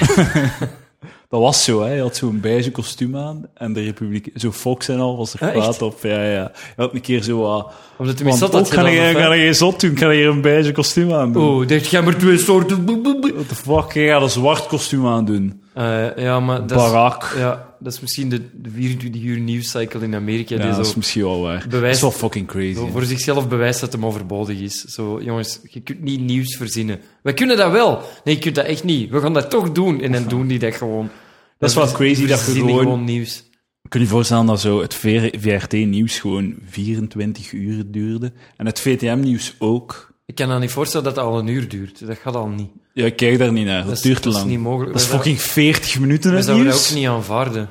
Dat 1.30 1.40
was 1.40 1.64
zo, 1.64 1.82
hè. 1.84 1.94
Je 1.94 2.02
had 2.02 2.16
zo'n 2.16 2.40
beige 2.40 2.72
kostuum 2.72 3.18
aan 3.18 3.46
en 3.54 3.74
de 3.74 3.82
Republiek... 3.84 4.30
Zo 4.36 4.52
Fox 4.52 4.88
en 4.88 5.00
al 5.00 5.18
was 5.18 5.34
er 5.34 5.52
kwaad 5.52 5.82
op. 5.82 6.00
Ja, 6.02 6.24
ja. 6.24 6.52
Je 6.54 6.82
had 6.82 6.94
een 6.94 7.02
keer 7.02 7.22
zo... 7.22 7.38
wat 7.98 8.20
hij 8.20 8.32
zat 8.32 8.56
ook 8.56 8.62
had 8.62 8.70
kan 8.70 8.86
gedaan, 8.92 9.34
ik, 9.34 9.54
zot 9.54 9.80
doen, 9.80 9.94
kan 9.94 10.12
ik 10.12 10.18
hier 10.18 10.28
een 10.28 10.42
beige 10.42 10.72
kostuum 10.72 11.14
aan 11.14 11.34
doen. 11.34 11.44
Oh, 11.44 11.68
dit 11.68 11.88
gaan 11.88 12.04
maar 12.04 12.18
twee 12.18 12.38
soorten... 12.38 12.86
What 12.86 13.48
the 13.48 13.56
fuck, 13.56 13.92
je 13.92 14.08
gaat 14.08 14.22
een 14.22 14.30
zwart 14.30 14.68
kostuum 14.68 15.08
aandoen. 15.08 15.64
Eh, 15.74 16.18
ja, 16.18 16.40
maar 16.40 16.68
dat 16.68 16.72
is, 16.72 16.78
Barack. 16.92 17.34
ja, 17.38 17.76
dat 17.80 17.94
is 17.94 18.00
misschien 18.00 18.30
de, 18.30 18.42
de 18.54 18.70
24 18.70 19.22
uur 19.22 19.40
nieuwscycle 19.40 20.00
in 20.02 20.16
Amerika. 20.16 20.56
Ja, 20.56 20.62
die 20.62 20.72
dat 20.76 20.86
is 20.86 20.96
misschien 20.96 21.24
wel 21.24 21.42
waar. 21.42 21.60
Dat 21.60 21.70
bewijst- 21.70 21.96
is 21.96 22.02
wel 22.02 22.12
fucking 22.12 22.48
crazy. 22.48 22.74
Zo 22.74 22.88
voor 22.92 23.04
zichzelf 23.04 23.48
bewijst 23.48 23.80
dat 23.80 23.92
hem 23.92 24.06
overbodig 24.06 24.60
is. 24.60 24.82
Zo, 24.84 25.22
jongens, 25.22 25.60
je 25.70 25.80
kunt 25.80 26.02
niet 26.02 26.20
nieuws 26.20 26.56
verzinnen. 26.56 27.00
Wij 27.22 27.34
kunnen 27.34 27.58
dat 27.58 27.72
wel. 27.72 28.02
Nee, 28.24 28.36
je 28.36 28.42
kunt 28.42 28.56
dat 28.56 28.66
echt 28.66 28.84
niet. 28.84 29.10
We 29.10 29.20
gaan 29.20 29.34
dat 29.34 29.50
toch 29.50 29.72
doen. 29.72 30.02
En 30.02 30.12
dan 30.12 30.24
doen 30.34 30.48
die 30.48 30.60
dat 30.60 30.76
gewoon. 30.76 31.10
Dat 31.58 31.70
is 31.70 31.76
wel 31.76 31.92
crazy 31.92 32.26
dat 32.28 32.46
je 32.46 32.52
gewoon- 32.52 32.80
gewoon 32.80 33.04
nieuws. 33.04 33.44
Kun 33.90 34.00
je 34.00 34.06
je 34.06 34.12
voorstellen 34.12 34.46
dat 34.46 34.60
zo 34.62 34.82
het 34.82 34.94
VRT-nieuws 35.40 36.20
gewoon 36.20 36.56
24 36.70 37.52
uur 37.52 37.84
duurde? 37.92 38.34
En 38.58 38.66
het 38.66 38.80
VTM-nieuws 38.80 39.56
ook? 39.60 40.14
Ik 40.26 40.36
kan 40.36 40.48
me 40.48 40.60
niet 40.60 40.72
voorstellen 40.72 41.06
dat 41.06 41.16
het 41.16 41.26
al 41.26 41.40
een 41.40 41.48
uur 41.48 41.70
duurt. 41.70 42.08
Dat 42.08 42.18
gaat 42.18 42.36
al 42.36 42.48
niet. 42.48 42.70
Ja, 42.94 43.06
ik 43.06 43.16
kijk 43.16 43.38
daar 43.38 43.52
niet 43.52 43.66
naar. 43.66 43.84
Dat, 43.86 43.94
Dat 43.94 44.02
duurt 44.04 44.16
te 44.18 44.22
dat 44.24 44.32
is 44.34 44.38
lang. 44.40 44.50
niet 44.52 44.60
mogelijk. 44.60 44.92
Dat 44.94 45.02
is 45.02 45.08
We 45.08 45.14
fucking 45.14 45.42
40 45.42 46.00
minuten 46.00 46.30
We 46.32 46.36
het 46.36 46.46
zouden 46.46 46.66
dat 46.68 46.76
nieuws. 46.76 46.90
ook 46.92 46.98
niet 46.98 47.08
aanvaarden. 47.08 47.70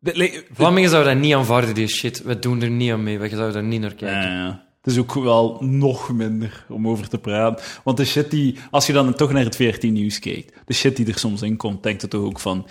Dat 0.00 0.30
Vlamingen 0.52 0.90
zouden 0.90 1.12
dat 1.12 1.22
niet 1.22 1.34
aanvaarden, 1.34 1.74
die 1.74 1.86
shit. 1.86 2.22
We 2.22 2.38
doen 2.38 2.62
er 2.62 2.70
niet 2.70 2.90
aan 2.92 3.02
mee. 3.02 3.18
We 3.18 3.28
zouden 3.28 3.56
er 3.62 3.68
niet 3.68 3.80
naar 3.80 3.94
kijken. 3.94 4.30
Ja, 4.30 4.44
ja. 4.44 4.64
Het 4.82 4.92
is 4.92 4.98
ook 4.98 5.14
wel 5.14 5.56
nog 5.60 6.12
minder 6.12 6.64
om 6.68 6.88
over 6.88 7.08
te 7.08 7.18
praten. 7.18 7.64
Want 7.84 7.96
de 7.96 8.04
shit 8.04 8.30
die, 8.30 8.56
als 8.70 8.86
je 8.86 8.92
dan 8.92 9.14
toch 9.14 9.32
naar 9.32 9.44
het 9.44 9.56
VRT-nieuws 9.56 10.18
kijkt, 10.18 10.52
de 10.64 10.74
shit 10.74 10.96
die 10.96 11.06
er 11.06 11.18
soms 11.18 11.42
in 11.42 11.56
komt, 11.56 11.82
denkt 11.82 12.02
het 12.02 12.10
toch 12.10 12.22
ook 12.24 12.40
van... 12.40 12.66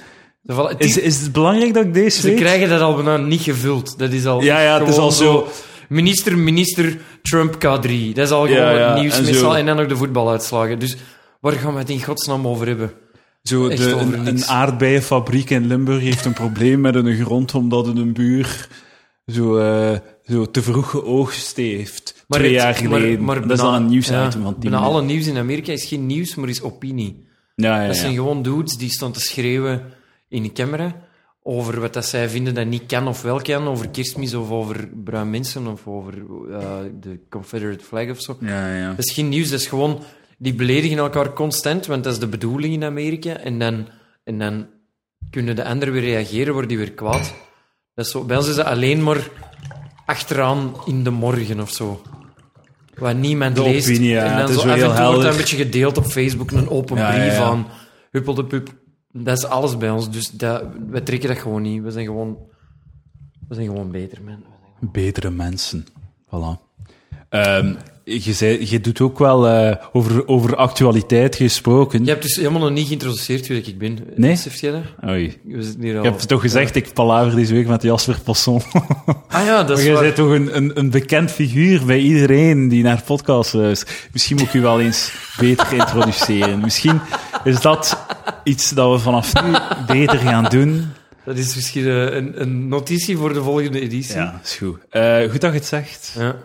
Is, 0.78 0.98
is 0.98 1.22
het 1.22 1.32
belangrijk 1.32 1.74
dat 1.74 1.86
ik 1.86 1.94
deze 1.94 2.22
ze 2.22 2.28
weet? 2.28 2.36
krijgen 2.40 2.70
dat 2.70 2.82
al 2.82 2.96
bijna 2.96 3.18
niet 3.18 3.42
gevuld. 3.42 3.98
Dat 4.00 4.12
is 4.12 4.26
al 4.26 4.42
Ja, 4.42 4.62
ja, 4.62 4.80
het 4.80 4.88
is 4.90 4.98
al 4.98 5.12
zo- 5.12 5.48
Minister, 5.90 6.38
minister, 6.38 6.98
Trump 7.22 7.54
K3. 7.56 7.60
Dat 8.14 8.26
is 8.26 8.32
al 8.32 8.42
gewoon 8.46 8.50
Ja, 8.62 8.72
ja, 8.72 8.92
het 8.94 9.02
nieuws. 9.02 9.18
en. 9.18 9.24
Meestal, 9.26 9.58
en 9.58 9.66
dan 9.66 9.76
nog 9.76 9.88
de 9.88 9.96
voetbaluitslagen. 9.98 10.80
Dus 10.80 10.96
waar 11.40 11.54
gaan 11.54 11.74
we 11.74 11.80
het 11.80 11.90
in 11.90 12.04
godsnaam 12.04 12.48
over 12.48 12.68
hebben? 12.68 12.92
Zo, 13.44 13.68
de, 13.68 13.94
over 13.96 14.14
een, 14.14 14.28
een 14.28 14.46
aardbeienfabriek 14.46 15.50
in 15.50 15.68
Limburg 15.68 16.02
heeft 16.02 16.26
een 16.26 16.34
probleem 16.34 16.82
met 16.82 16.96
een 16.96 17.16
grond 17.24 17.56
omdat 17.56 17.88
een 17.88 18.14
buur 18.14 18.68
zo, 19.28 19.58
eh, 19.58 19.98
zo 20.26 20.52
te 20.52 20.62
vroeg 20.62 20.90
geoogst 20.90 21.56
heeft. 21.58 22.26
twee 22.28 22.44
het- 22.44 22.52
jaar 22.62 22.76
geleden. 22.76 23.24
maar 23.24 23.42
dat 23.42 23.52
is 23.52 23.58
dan 23.58 23.74
een 23.74 23.88
nieuwsitem 23.88 24.22
van 24.32 24.32
10 24.32 24.42
bijna 24.42 24.56
minuten. 24.60 24.80
alle 24.80 25.02
nieuws 25.02 25.28
in 25.28 25.38
Amerika 25.38 25.72
is 25.72 25.86
geen 25.86 26.06
nieuws, 26.06 26.36
maar 26.36 26.50
is 26.50 26.62
opinie. 26.62 27.26
Ja, 27.56 27.82
ja, 27.82 27.88
Dat 27.88 27.96
zijn 27.96 28.14
gewoon 28.14 28.42
dudes 28.42 28.78
die 28.78 28.90
staan 28.90 29.12
te 29.12 29.20
schreeuwen 29.20 29.82
in 30.32 30.44
de 30.44 30.52
camera 30.52 30.96
over 31.44 31.80
wat 31.80 31.94
dat 31.94 32.06
zij 32.06 32.30
vinden 32.30 32.54
dat 32.54 32.66
niet 32.66 32.86
kan 32.86 33.08
of 33.08 33.22
wel 33.22 33.42
kan, 33.42 33.68
over 33.68 33.90
kerstmis 33.90 34.34
of 34.34 34.50
over 34.50 34.90
bruin 35.04 35.30
mensen 35.30 35.68
of 35.68 35.88
over 35.88 36.14
eh, 36.52 36.78
de 37.00 37.20
Confederate 37.30 37.84
flag 37.84 38.10
of 38.10 38.22
zo. 38.22 38.38
ja, 38.40 38.76
ja. 38.76 38.90
Dat 38.90 39.06
is 39.06 39.14
geen 39.14 39.30
nieuws, 39.30 39.50
dat 39.50 39.60
is 39.60 39.68
gewoon... 39.68 40.04
Die 40.38 40.54
beledigen 40.54 40.98
elkaar 40.98 41.34
constant, 41.34 41.86
want 41.86 42.04
dat 42.04 42.14
is 42.14 42.20
de 42.20 42.28
bedoeling 42.28 42.74
in 42.74 42.84
Amerika. 42.84 43.38
En 43.38 43.60
dan, 43.60 43.88
en 44.24 44.40
dan 44.40 44.68
kunnen 45.30 45.56
de 45.56 45.64
anderen 45.64 45.94
weer 45.94 46.04
reageren, 46.04 46.52
worden 46.52 46.70
die 46.70 46.78
weer 46.78 46.92
kwaad. 46.92 47.34
Dat 47.94 48.06
is 48.06 48.12
zo, 48.12 48.24
bij 48.24 48.38
ons 48.38 48.48
is 48.48 48.56
dat 48.56 48.66
alleen 48.66 49.04
maar 49.04 49.30
achteraan 50.06 50.74
in 50.86 51.04
de 51.04 51.10
morgen 51.10 51.60
of 51.60 51.70
zo. 51.72 52.02
Wat 52.96 53.16
niemand 53.16 53.56
De 53.56 53.62
leest. 53.64 53.90
opinie, 53.90 54.10
ja, 54.10 54.24
en 54.24 54.30
dan 54.30 54.40
het 54.40 54.50
is 54.50 54.56
zo 54.56 54.70
af 54.70 54.78
en 54.78 54.96
toe 54.96 55.06
wordt 55.06 55.22
dat 55.22 55.32
een 55.32 55.38
beetje 55.38 55.58
gedeeld 55.58 55.98
op 55.98 56.06
Facebook, 56.06 56.52
een 56.52 56.70
open 56.70 56.96
brief 56.96 57.08
ja, 57.08 57.24
ja. 57.24 57.44
aan 57.44 57.68
huppel 58.12 58.34
de 58.34 58.46
pup. 58.46 58.81
Dat 59.14 59.38
is 59.38 59.46
alles 59.46 59.78
bij 59.78 59.90
ons, 59.90 60.12
dus 60.12 60.30
dat, 60.32 60.64
we 60.90 61.04
trekken 61.04 61.30
dat 61.30 61.38
gewoon 61.38 61.62
niet. 61.62 61.84
We 61.84 61.92
zijn 61.92 62.06
gewoon, 62.06 62.38
we 63.48 63.56
zijn 63.56 63.68
gewoon 63.68 63.92
beter, 63.92 64.22
man. 64.22 64.44
Betere 64.80 65.30
mensen. 65.30 65.86
Voilà. 66.26 66.70
Ehm, 67.30 67.76
je, 68.04 68.34
zei, 68.34 68.70
je 68.70 68.82
doet 68.82 69.02
ook 69.02 69.20
wel 69.20 69.48
eh, 69.48 69.76
over, 69.94 70.28
over 70.28 70.56
actualiteit 70.56 71.36
gesproken. 71.36 72.04
Je 72.04 72.10
hebt 72.10 72.24
dus 72.24 72.36
helemaal 72.36 72.60
nog 72.60 72.72
niet 72.72 72.88
geïntroduceerd 72.88 73.48
wie 73.48 73.62
ik 73.62 73.78
ben. 73.78 74.00
Nee? 74.16 74.38
Oei. 75.08 75.38
We 75.44 75.64
zitten 75.64 75.82
hier 75.82 75.98
al... 75.98 76.04
Je 76.04 76.10
hebt 76.10 76.28
toch 76.28 76.42
gezegd, 76.42 76.76
ik 76.76 76.94
palaver 76.94 77.36
deze 77.36 77.54
week 77.54 77.68
met 77.68 77.82
Jasper 77.82 78.20
Posson. 78.24 78.62
Ah 79.28 79.46
ja, 79.46 79.64
dat 79.64 79.68
Maar 79.68 79.78
is 79.78 79.84
jij 79.84 79.94
waar. 79.94 80.04
bent 80.04 80.16
toch 80.16 80.30
een, 80.30 80.56
een, 80.56 80.80
een 80.80 80.90
bekend 80.90 81.32
figuur 81.32 81.86
bij 81.86 82.00
iedereen 82.00 82.68
die 82.68 82.84
naar 82.84 83.02
podcasts 83.06 83.54
luistert. 83.54 84.08
Misschien 84.12 84.38
moet 84.38 84.48
ik 84.48 84.54
u 84.54 84.62
wel 84.62 84.82
eens 84.82 85.12
beter 85.40 85.74
introduceren. 85.74 86.60
Misschien 86.60 87.02
is 87.44 87.62
dat 87.62 87.98
iets 88.44 88.70
dat 88.70 88.92
we 88.92 89.00
vanaf 89.00 89.44
nu 89.44 89.52
beter 89.88 90.18
gaan 90.18 90.44
doen. 90.44 90.86
Dat 91.26 91.38
is 91.38 91.56
misschien 91.56 91.86
eh, 91.86 92.16
een, 92.16 92.42
een 92.42 92.68
notitie 92.68 93.18
voor 93.18 93.34
de 93.34 93.44
volgende 93.44 93.80
editie. 93.80 94.16
Ja, 94.16 94.40
is 94.44 94.56
goed. 94.56 94.78
Eh, 94.90 95.30
goed 95.30 95.42
dat 95.42 95.52
je 95.52 95.58
het 95.58 95.66
zegt. 95.66 96.16
Ja. 96.18 96.36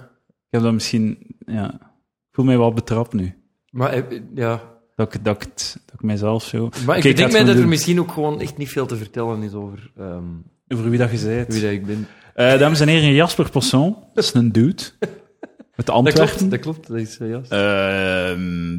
Ik 0.47 0.53
heb 0.53 0.63
dat 0.63 0.73
misschien... 0.73 1.37
Ja, 1.47 1.75
ik 1.75 2.33
voel 2.33 2.45
mij 2.45 2.59
wel 2.59 2.73
betrapt 2.73 3.13
nu. 3.13 3.35
Maar, 3.71 3.91
eh, 3.93 4.21
ja. 4.35 4.63
Dat 4.95 5.15
ik, 5.15 5.25
dat 5.25 5.37
ik, 5.37 5.43
het, 5.43 5.81
dat 5.85 5.95
ik 5.95 6.03
mijzelf 6.03 6.45
zo... 6.45 6.69
maar 6.87 6.97
ik 7.07 7.17
denk 7.17 7.33
mij 7.33 7.45
dat 7.45 7.57
er 7.57 7.69
misschien 7.69 8.01
ook 8.01 8.11
gewoon 8.11 8.41
echt 8.41 8.57
niet 8.57 8.69
veel 8.69 8.87
te 8.87 8.97
vertellen 8.97 9.43
is 9.43 9.53
over 9.53 9.91
ehm, 9.97 10.25
Over 10.69 10.91
wie 10.91 10.99
dat 10.99 11.11
je 11.11 11.17
zei. 11.17 11.45
wie 11.49 11.61
dat 11.63 11.71
ik 11.71 11.87
ben. 11.87 12.07
Eh, 12.35 12.59
dames 12.59 12.81
en 12.81 12.89
heren, 12.89 13.13
Jasper 13.13 13.51
Posson. 13.51 13.97
Dat 14.15 14.25
is 14.25 14.35
een 14.35 14.53
dude. 14.53 14.83
Met 15.01 15.87
Dat 15.87 15.91
Antwerpen. 15.91 16.37
klopt, 16.37 16.51
dat 16.51 16.61
klopt. 16.61 16.87
Dat 16.89 16.97
is, 16.97 17.19
eh, 17.19 17.29
juist. 17.29 17.51
Ehm, 17.51 18.79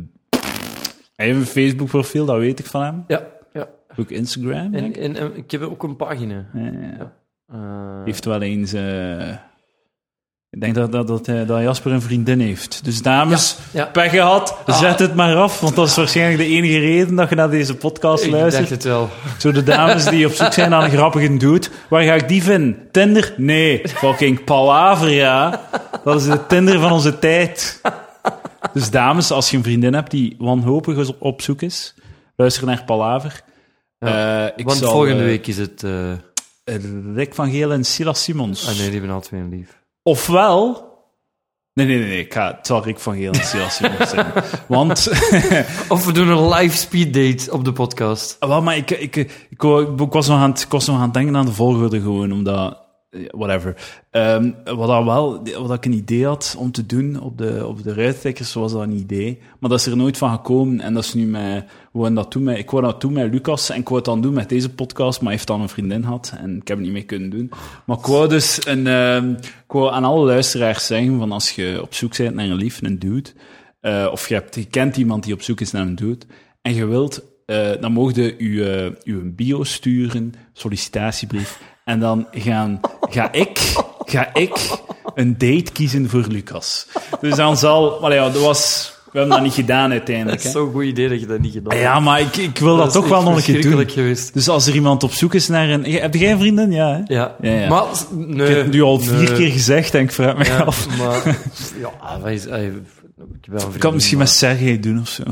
hij 1.15 1.25
heeft 1.25 1.39
een 1.39 1.45
Facebook-profiel, 1.45 2.25
dat 2.25 2.38
weet 2.38 2.59
ik 2.59 2.65
van 2.65 2.81
hem. 2.83 3.03
ja, 3.07 3.27
ja. 3.53 3.69
Ook 3.97 4.09
Instagram. 4.09 4.74
En, 4.74 4.83
ik. 4.83 4.97
en, 4.97 5.15
en 5.15 5.36
ik 5.36 5.51
heb 5.51 5.62
ook 5.62 5.83
een 5.83 5.95
pagina. 5.95 6.50
Ja, 6.53 6.71
ja. 7.51 8.03
Heeft 8.05 8.25
wel 8.25 8.41
eens. 8.41 8.71
Eh, 10.50 10.60
ik 10.60 10.62
denk 10.62 10.75
dat, 10.75 10.92
dat, 10.92 11.08
dat, 11.08 11.25
hij- 11.25 11.46
dat 11.46 11.62
Jasper 11.62 11.92
een 11.92 12.01
vriendin 12.01 12.39
heeft. 12.39 12.84
Dus 12.84 13.01
dames, 13.01 13.58
ja. 13.72 13.86
pech 13.86 14.12
gehad, 14.12 14.58
zet 14.66 15.00
het 15.00 15.16
maar 15.16 15.36
af. 15.36 15.60
Want 15.60 15.75
dat 15.75 15.88
is 15.88 15.96
waarschijnlijk 15.96 16.38
de 16.38 16.46
enige 16.56 16.80
reden 16.80 17.16
dat 17.16 17.30
je 17.30 17.36
naar 17.36 17.50
deze 17.50 17.75
podcast 17.75 18.24
ik 18.24 18.32
luistert. 18.32 18.70
dacht 18.70 18.84
het 18.84 18.92
wel. 18.94 19.10
Zo 19.38 19.51
de 19.51 19.63
dames 19.63 20.06
die 20.06 20.25
op 20.25 20.32
zoek 20.34 20.54
zijn 20.54 20.70
naar 20.70 20.84
een 20.84 20.89
grappige 20.92 21.38
dude. 21.38 21.68
Waar 21.89 22.04
ga 22.04 22.13
ik 22.13 22.27
die 22.27 22.44
vinden? 22.44 22.88
Tinder? 22.92 23.34
Nee. 23.38 23.82
Fucking 23.88 24.44
Palaver, 24.44 25.10
ja. 25.10 25.62
Dat 26.04 26.22
is 26.22 26.27
de 26.27 26.46
Tinder 26.48 26.80
van 26.80 26.92
onze 26.92 27.20
tijd. 27.20 27.82
Dus 28.74 28.89
dames, 28.89 29.32
als 29.32 29.51
je 29.51 29.58
een 29.58 29.63
vriendin 29.63 29.94
hebt 29.94 30.12
die 30.12 30.36
wanhopig 30.39 31.10
op- 31.20 31.42
zoek 31.42 31.62
is, 31.62 31.94
luister 32.36 32.66
naar 32.66 32.84
Palaver. 32.86 33.42
Ja, 34.00 34.46
Eh, 34.46 34.51
ik 34.56 34.66
Want 34.66 34.77
zal, 34.77 34.92
volgende 34.92 35.20
eh, 35.20 35.25
week 35.25 35.48
is 35.48 35.58
het... 35.58 35.84
eh 35.84 36.12
Rick 37.16 37.34
van 37.34 37.51
Geel 37.51 37.72
en 37.72 37.84
Silas 37.84 38.24
Simons. 38.24 38.68
ah 38.68 38.75
nee, 38.77 38.84
die 38.89 38.92
hebben 39.00 39.10
al 39.16 39.22
twee 39.22 39.42
lief. 39.50 39.76
Ofwel... 40.07 40.85
Nee, 41.73 41.85
nee, 41.85 41.97
nee, 41.97 42.07
nee. 42.07 42.19
Ik 42.19 42.33
ga, 42.33 42.55
het 42.55 42.67
zal 42.67 42.83
Rick 42.83 42.99
van 42.99 43.15
Geel 43.15 43.31
en 43.31 43.71
zijn. 43.71 43.91
Want... 44.67 45.07
Of 45.93 46.05
we 46.05 46.11
doen 46.11 46.27
een 46.27 46.49
live 46.49 46.77
speed 46.77 47.13
date 47.13 47.51
op 47.51 47.65
de 47.65 47.73
podcast. 47.73 48.37
Wel, 48.39 48.61
maar 48.61 48.77
ik, 48.77 48.91
ik, 48.91 49.15
ik, 49.15 49.47
ik, 49.49 49.63
ik 49.99 50.11
was 50.11 50.27
nog 50.27 50.37
aan 50.37 50.49
het, 50.49 50.61
ik 50.61 50.71
was 50.71 50.87
nog 50.87 50.95
aan 50.95 51.01
het 51.01 51.13
denken 51.13 51.35
aan 51.35 51.45
de 51.45 51.51
volgorde 51.51 52.01
gewoon, 52.01 52.31
omdat... 52.31 52.87
Whatever. 53.09 53.75
Ehm, 54.11 54.51
wat, 54.63 54.87
dat 54.87 55.03
wel, 55.03 55.43
wat 55.67 55.73
ik 55.73 55.85
een 55.85 55.93
idee 55.93 56.25
had 56.25 56.55
om 56.59 56.71
te 56.71 56.85
doen 56.85 57.21
op 57.21 57.37
de, 57.37 57.67
op 57.67 57.83
de 57.83 57.93
ruittikkers, 57.93 58.53
was 58.53 58.71
dat 58.71 58.81
een 58.81 58.99
idee. 58.99 59.39
Maar 59.59 59.69
dat 59.69 59.79
is 59.79 59.85
er 59.85 59.97
nooit 59.97 60.17
van 60.17 60.31
gekomen. 60.31 60.81
En 60.81 60.93
dat 60.93 61.03
is 61.03 61.13
nu 61.13 61.25
met... 61.25 61.65
Wouden 61.97 62.15
dat 62.15 62.31
doen 62.31 62.43
met, 62.43 62.57
ik 62.57 62.69
wou 62.69 62.83
dat 62.83 63.01
doen 63.01 63.13
met 63.13 63.31
Lucas 63.31 63.69
en 63.69 63.79
ik 63.79 63.83
wou 63.87 63.95
het 63.95 64.05
dan 64.05 64.21
doen 64.21 64.33
met 64.33 64.49
deze 64.49 64.69
podcast, 64.69 65.17
maar 65.17 65.27
hij 65.27 65.35
heeft 65.35 65.47
dan 65.47 65.61
een 65.61 65.69
vriendin 65.69 66.03
gehad 66.03 66.33
en 66.37 66.55
ik 66.55 66.67
heb 66.67 66.77
het 66.77 66.85
niet 66.85 66.95
meer 66.95 67.05
kunnen 67.05 67.29
doen. 67.29 67.51
Maar 67.85 67.97
ik 67.97 68.05
wou 68.05 68.27
dus 68.27 68.65
een, 68.65 68.87
ehm, 68.87 69.31
ik 69.41 69.71
wou 69.71 69.91
aan 69.91 70.03
alle 70.03 70.25
luisteraars 70.25 70.85
zeggen 70.85 71.17
van 71.17 71.31
als 71.31 71.51
je 71.51 71.79
op 71.81 71.93
zoek 71.93 72.17
bent 72.17 72.35
naar 72.35 72.45
een 72.45 72.55
lief, 72.55 72.81
een 72.81 72.99
dude, 72.99 73.29
eh, 73.79 74.07
of 74.11 74.27
je, 74.27 74.33
hebt, 74.33 74.55
je 74.55 74.65
kent 74.65 74.97
iemand 74.97 75.23
die 75.23 75.33
op 75.33 75.41
zoek 75.41 75.61
is 75.61 75.71
naar 75.71 75.81
een 75.81 75.95
dude, 75.95 76.25
en 76.61 76.73
je 76.73 76.85
wilt, 76.85 77.23
eh, 77.45 77.71
dan 77.79 77.91
mocht 77.91 78.15
je 78.15 78.35
je, 78.37 78.97
je 79.03 79.15
bio 79.15 79.63
sturen, 79.63 80.33
sollicitatiebrief, 80.53 81.59
en 81.88 82.00
dan 82.00 82.27
gaan, 82.32 82.79
ga 83.10 83.32
ik, 83.32 83.60
ga 84.06 84.34
ik 84.34 84.60
een 85.15 85.34
date 85.38 85.72
kiezen 85.74 86.10
voor 86.10 86.25
Lucas. 86.29 86.88
Dus 87.22 87.36
dan 87.36 87.58
zal, 87.58 87.98
maar 88.01 88.13
ja, 88.13 88.29
dat 88.29 88.41
was, 88.41 88.94
we 89.12 89.17
hebben 89.20 89.36
dat 89.36 89.46
niet 89.46 89.53
gedaan 89.53 89.89
Dat 89.89 89.98
uiteindelijk. 89.98 90.38
is 90.38 90.44
Hè. 90.44 90.50
zo'n 90.51 90.72
goed 90.72 90.84
idee 90.84 91.10
dat 91.10 91.20
je 91.20 91.25
dat 91.25 91.39
niet 91.39 91.53
gedaan 91.53 91.72
hebt. 91.74 91.84
Ja, 91.86 92.00
maar 92.00 92.22
ik, 92.22 92.36
ik 92.38 92.58
wil 92.58 92.77
dat, 92.77 92.88
is 92.88 92.94
toch 92.94 93.08
wel 93.08 93.24
nog 93.24 93.38
een 93.38 93.44
keer 93.44 93.62
doen. 93.62 93.89
geweest. 93.89 94.34
Dus 94.34 94.50
als 94.50 94.67
er 94.67 94.74
iemand 94.74 95.03
op 95.03 95.12
zoek 95.12 95.34
is 95.34 95.48
naar 95.48 95.70
een... 95.70 95.84
Heb 95.84 96.13
jij 96.15 96.32
een 96.32 96.39
vriendin? 96.39 96.72
Ja, 96.72 96.88
hè? 97.06 97.13
Ja. 97.15 97.36
Ja, 97.41 97.51
ja. 97.51 97.67
Maar, 97.70 97.84
nee, 98.12 98.50
Ik 98.50 98.56
heb 98.56 98.63
het 98.65 98.74
nu 98.74 98.82
al 98.82 99.00
vier 99.00 99.13
nee. 99.29 99.34
keer 99.34 99.51
gezegd 99.51 99.94
en 99.94 100.01
ik 100.01 100.12
vraag 100.12 100.38
me 100.38 100.46
Ja, 100.46 100.58
af. 100.58 100.88
maar... 100.98 101.38
Ja, 101.79 102.20
wij, 102.22 102.41
wel 103.46 103.60
Ik 103.60 103.79
kan 103.79 103.84
het 103.84 103.94
misschien 103.94 104.17
met 104.17 104.29
Sergej 104.29 104.79
doen 104.79 105.00
of 105.00 105.08
zo. 105.10 105.24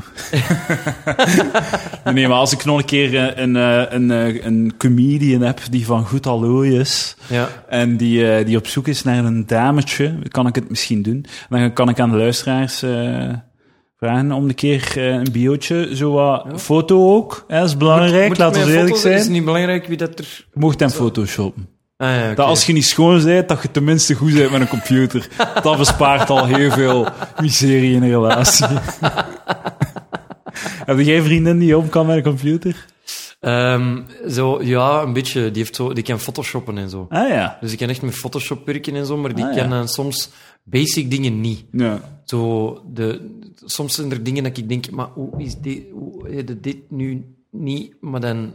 nee, 2.13 2.27
maar 2.27 2.37
als 2.37 2.53
ik 2.53 2.65
nog 2.65 2.77
een 2.77 2.85
keer 2.85 3.15
eh, 3.17 3.43
een, 3.43 3.55
eh, 3.55 3.83
een, 3.89 4.11
eh, 4.11 4.45
een 4.45 4.73
comedian 4.77 5.41
heb 5.41 5.59
die 5.69 5.85
van 5.85 6.05
goed 6.05 6.27
allooi 6.27 6.79
is 6.79 7.15
Ja. 7.27 7.49
en 7.69 7.97
die, 7.97 8.31
eh, 8.31 8.45
die 8.45 8.57
op 8.57 8.67
zoek 8.67 8.87
is 8.87 9.03
naar 9.03 9.25
een 9.25 9.45
dametje, 9.47 10.17
kan 10.29 10.47
ik 10.47 10.55
het 10.55 10.69
misschien 10.69 11.01
doen. 11.01 11.25
Dan 11.49 11.73
kan 11.73 11.89
ik 11.89 11.99
aan 11.99 12.09
de 12.11 12.17
luisteraars 12.17 12.81
eh, 12.81 13.33
vragen 13.97 14.31
om 14.31 14.47
een 14.47 14.55
keer 14.55 14.97
een 14.97 15.31
biootje, 15.31 15.95
zo 15.95 16.11
wat 16.11 16.61
foto 16.61 17.13
ook. 17.15 17.45
Dat 17.47 17.65
is 17.67 17.77
belangrijk, 17.77 18.37
laten 18.37 18.65
we 18.65 18.73
eerlijk 18.73 18.95
zijn. 18.95 19.13
Is 19.13 19.21
het 19.23 19.31
niet 19.31 19.45
belangrijk 19.45 19.87
wie 19.87 19.97
dat 19.97 20.19
er... 20.19 20.45
Je 20.53 20.59
mocht 20.59 20.79
hem 20.79 20.89
photoshoppen. 20.89 21.67
Ah, 21.97 22.15
ja. 22.15 22.33
Dat 22.33 22.45
als 22.45 22.65
je 22.65 22.73
niet 22.73 22.85
schoon 22.85 23.23
bent, 23.23 23.49
dat 23.49 23.61
je 23.61 23.71
tenminste 23.71 24.13
goed 24.13 24.33
bent 24.33 24.51
met 24.51 24.61
een 24.61 24.67
computer. 24.67 25.27
Dat 25.63 25.77
bespaart 25.77 26.29
al 26.29 26.45
heel 26.45 26.71
veel 26.71 27.07
miserie 27.41 27.95
in 27.95 28.03
een 28.03 28.09
relatie. 28.09 28.65
Heb 30.85 30.99
jij 30.99 31.21
vriendin 31.21 31.59
die 31.59 31.77
om 31.77 31.89
kan 31.89 32.05
met 32.05 32.15
een 32.17 32.23
computer? 32.23 32.85
Ehm, 33.39 34.01
zo, 34.29 34.63
ja, 34.63 35.01
een 35.01 35.13
beetje. 35.13 35.51
Die, 35.51 35.61
heeft 35.61 35.75
zo, 35.75 35.93
die 35.93 36.03
kan 36.03 36.19
photoshoppen 36.19 36.77
en 36.77 36.89
zo. 36.89 37.05
Ah 37.09 37.29
ja. 37.29 37.57
Dus 37.61 37.71
ik 37.71 37.77
kan 37.77 37.89
echt 37.89 38.01
met 38.01 38.13
Photoshop 38.15 38.65
werken 38.65 38.95
en 38.95 39.05
zo, 39.05 39.17
maar 39.17 39.35
die 39.35 39.45
Ah, 39.45 39.55
kan 39.69 39.87
soms 39.87 40.29
basic 40.63 41.09
dingen 41.11 41.41
niet. 41.41 41.65
ja. 41.71 42.01
Zo, 42.25 42.81
de, 42.93 43.37
soms 43.65 43.95
zijn 43.95 44.11
er 44.11 44.23
dingen 44.23 44.43
dat 44.43 44.57
ik 44.57 44.69
denk, 44.69 44.89
maar 44.91 45.07
hoe 45.13 45.43
is 45.43 45.55
dit, 45.55 45.83
hoe 45.93 46.35
je 46.35 46.59
dit 46.59 46.77
nu 46.89 47.35
niet? 47.51 47.95
Maar 48.01 48.21
dan, 48.21 48.53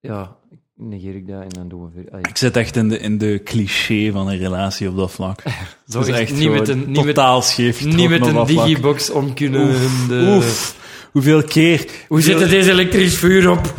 ja, 0.00 0.36
negeer 0.80 1.14
ik 1.14 1.26
dat 1.26 1.42
en 1.42 1.48
dan 1.48 1.68
doen 1.68 1.82
we 1.82 1.88
weer... 1.94 2.10
Allee, 2.10 2.22
Ik 2.28 2.36
zit 2.36 2.56
echt 2.56 2.76
in 2.76 2.88
de, 2.88 2.98
in 2.98 3.18
de 3.18 3.40
cliché 3.44 4.10
van 4.12 4.28
een 4.28 4.38
relatie 4.38 4.88
op 4.88 4.96
dat 4.96 5.10
vlak. 5.10 5.42
zo 5.88 6.00
is 6.00 6.08
echt 6.08 6.32
niet 6.32 6.50
met 6.50 6.68
een, 6.68 6.84
niet 6.90 6.94
totaal 7.04 7.42
scheef 7.42 7.84
niet 7.84 8.08
met 8.08 8.26
een 8.26 8.46
digibox 8.46 9.10
om 9.10 9.34
kunnen... 9.34 9.68
de- 10.08 10.34
Oef. 10.36 10.74
Hoeveel 11.12 11.42
keer... 11.42 11.86
Hoe 12.08 12.20
zit 12.22 12.40
het 12.40 12.50
deze 12.50 12.70
elektrisch 12.70 13.16
vuur 13.18 13.50
op? 13.50 13.74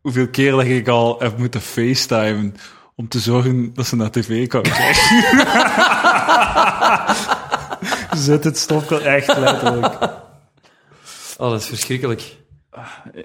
Hoeveel 0.00 0.28
keer 0.28 0.50
dat 0.50 0.64
ik 0.64 0.88
al 0.88 1.16
heb 1.18 1.38
moeten 1.38 1.60
facetimen 1.60 2.54
om 2.96 3.08
te 3.08 3.18
zorgen 3.18 3.70
dat 3.74 3.86
ze 3.86 3.96
naar 3.96 4.10
tv 4.10 4.46
kan 4.46 4.62
kijken. 4.62 5.46
Zet 8.16 8.44
het 8.44 8.58
stopkal 8.58 9.00
echt 9.00 9.38
letterlijk. 9.38 9.94
Oh, 11.38 11.50
dat 11.50 11.60
is 11.60 11.66
verschrikkelijk. 11.66 12.36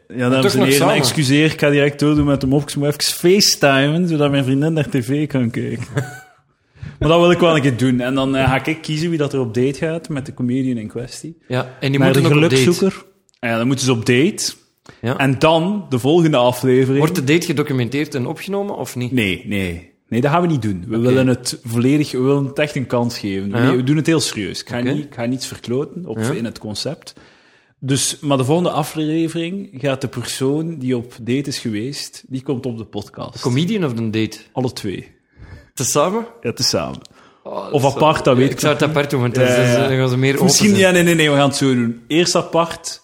Ja, 0.07 0.29
dames 0.29 0.55
en 0.55 0.63
heren, 0.63 0.89
excuseer, 0.89 1.51
ik 1.51 1.59
ga 1.59 1.69
direct 1.69 1.99
doordoen 1.99 2.25
met 2.25 2.41
de 2.41 2.47
mop. 2.47 2.69
Ik 2.69 2.75
moet 2.75 2.87
even 2.87 3.03
facetimen, 3.03 4.07
zodat 4.07 4.31
mijn 4.31 4.43
vriendin 4.43 4.73
naar 4.73 4.89
tv 4.89 5.27
kan 5.27 5.49
kijken. 5.49 5.85
maar 6.99 7.09
dat 7.09 7.19
wil 7.19 7.31
ik 7.31 7.39
wel 7.39 7.55
een 7.55 7.61
keer 7.61 7.77
doen. 7.77 7.99
En 7.99 8.15
dan 8.15 8.35
eh, 8.35 8.49
ga 8.49 8.65
ik 8.65 8.81
kiezen 8.81 9.09
wie 9.09 9.17
dat 9.17 9.33
er 9.33 9.39
op 9.39 9.53
date 9.53 9.77
gaat 9.77 10.09
met 10.09 10.25
de 10.25 10.33
comedian 10.33 10.77
in 10.77 10.87
kwestie. 10.87 11.37
Ja, 11.47 11.75
en 11.79 11.91
die 11.91 11.99
Naar 11.99 12.07
moeten 12.13 12.23
de 12.23 12.27
op 12.27 12.33
gelukzoeker. 12.33 13.05
Ja, 13.39 13.57
dan 13.57 13.67
moeten 13.67 13.85
ze 13.85 13.91
op 13.91 14.05
date. 14.05 14.53
Ja. 15.01 15.17
En 15.17 15.39
dan, 15.39 15.85
de 15.89 15.99
volgende 15.99 16.37
aflevering... 16.37 16.97
Wordt 16.97 17.15
de 17.15 17.23
date 17.23 17.45
gedocumenteerd 17.45 18.15
en 18.15 18.25
opgenomen, 18.25 18.77
of 18.77 18.95
niet? 18.95 19.11
Nee, 19.11 19.43
nee. 19.45 19.95
Nee, 20.09 20.21
dat 20.21 20.31
gaan 20.31 20.41
we 20.41 20.47
niet 20.47 20.61
doen. 20.61 20.85
We 20.87 20.99
willen 20.99 21.27
het 21.27 21.59
volledig, 21.63 22.11
we 22.11 22.19
willen 22.21 22.45
het 22.45 22.59
echt 22.59 22.75
een 22.75 22.87
kans 22.87 23.19
geven. 23.19 23.49
Ja. 23.49 23.75
We 23.75 23.83
doen 23.83 23.95
het 23.95 24.05
heel 24.05 24.19
serieus. 24.19 24.61
Ik 24.61 24.69
ga, 24.69 24.79
niet, 24.79 25.05
ik 25.05 25.13
ga 25.13 25.25
niets 25.25 25.47
verkloten 25.47 26.05
op, 26.05 26.17
Ja. 26.17 26.31
in 26.31 26.45
het 26.45 26.59
concept. 26.59 27.13
Dus, 27.79 28.19
maar 28.19 28.37
de 28.37 28.45
volgende 28.45 28.69
aflevering 28.71 29.69
gaat 29.77 30.01
de 30.01 30.07
persoon 30.07 30.77
die 30.77 30.97
op 30.97 31.13
date 31.21 31.49
is 31.49 31.59
geweest, 31.59 32.23
die 32.27 32.41
komt 32.41 32.65
op 32.65 32.77
de 32.77 32.85
podcast. 32.85 33.39
Comedian 33.41 33.85
of 33.85 33.97
een 33.97 34.11
date? 34.11 34.37
Alle 34.51 34.73
twee. 34.73 35.11
Tezamen? 35.73 36.25
Ja, 36.41 36.53
tezamen. 36.53 36.99
Oh, 37.43 37.67
Of 37.73 37.85
apart, 37.85 38.23
dat 38.23 38.37
weet 38.37 38.45
ik 38.45 38.51
ik 38.51 38.59
zou 38.59 38.73
het 38.73 38.83
apart 38.83 39.09
doen, 39.09 39.21
want 39.21 39.35
dan- 39.35 39.45
gaan 39.47 40.09
ze 40.09 40.17
meer 40.17 40.33
open 40.33 40.45
Misschien, 40.45 40.69
zijn. 40.69 40.81
ja, 40.81 40.91
nee, 40.91 41.03
nee, 41.03 41.15
nee, 41.15 41.29
we 41.29 41.35
gaan 41.35 41.47
het 41.47 41.57
zo 41.57 41.73
doen. 41.75 42.01
Eerst 42.07 42.35
apart 42.35 43.01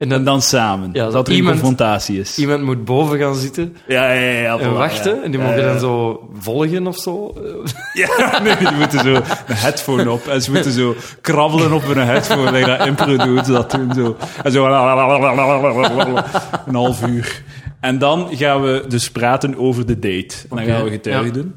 En 0.00 0.06
en 0.08 0.08
dan 0.08 0.24
dan 0.24 0.42
samen. 0.42 0.90
Ja, 0.92 1.10
dat 1.10 1.28
er 1.28 1.34
iemand- 1.34 1.54
een 1.54 1.60
confrontatie 1.60 2.20
is. 2.20 2.38
iemand 2.38 2.62
moet 2.62 2.84
boven 2.84 3.18
gaan 3.18 3.34
zitten 3.34 3.76
Ja, 3.86 4.12
ja, 4.12 4.30
ja. 4.40 4.58
en 4.58 4.72
wachten. 4.72 5.16
ja. 5.16 5.22
En 5.22 5.30
die 5.30 5.40
mogen 5.40 5.58
ja. 5.58 5.66
dan 5.66 5.78
zo 5.78 6.28
volgen 6.38 6.86
of 6.86 6.96
zo. 6.98 7.34
Ja, 7.92 8.08
nee, 8.42 8.56
die 8.56 8.70
moeten 8.70 8.98
zo 9.00 9.14
een 9.14 9.22
headphone 9.56 10.10
op. 10.10 10.26
En 10.26 10.42
ze 10.42 10.52
moeten 10.52 10.72
zo 10.72 10.94
krabbelen 11.20 11.72
op 11.72 11.82
hun 11.82 11.98
headphone. 12.06 12.58
En 12.58 12.66
dat 12.66 12.86
impro 12.86 13.16
doet 13.16 13.46
ze 13.46 13.52
dat 13.52 13.70
doen 13.70 13.92
zo. 13.94 14.16
En 14.42 14.52
zo 14.52 14.66
een 14.66 16.74
half 16.74 17.06
uur. 17.06 17.42
En 17.80 17.98
dan 17.98 18.28
gaan 18.36 18.62
we 18.62 18.84
dus 18.88 19.10
praten 19.10 19.58
over 19.58 19.86
de 19.86 19.98
date. 19.98 20.36
En 20.50 20.56
dan 20.56 20.64
gaan 20.64 20.84
we 20.84 20.90
getuigen 20.90 21.32
doen. 21.32 21.54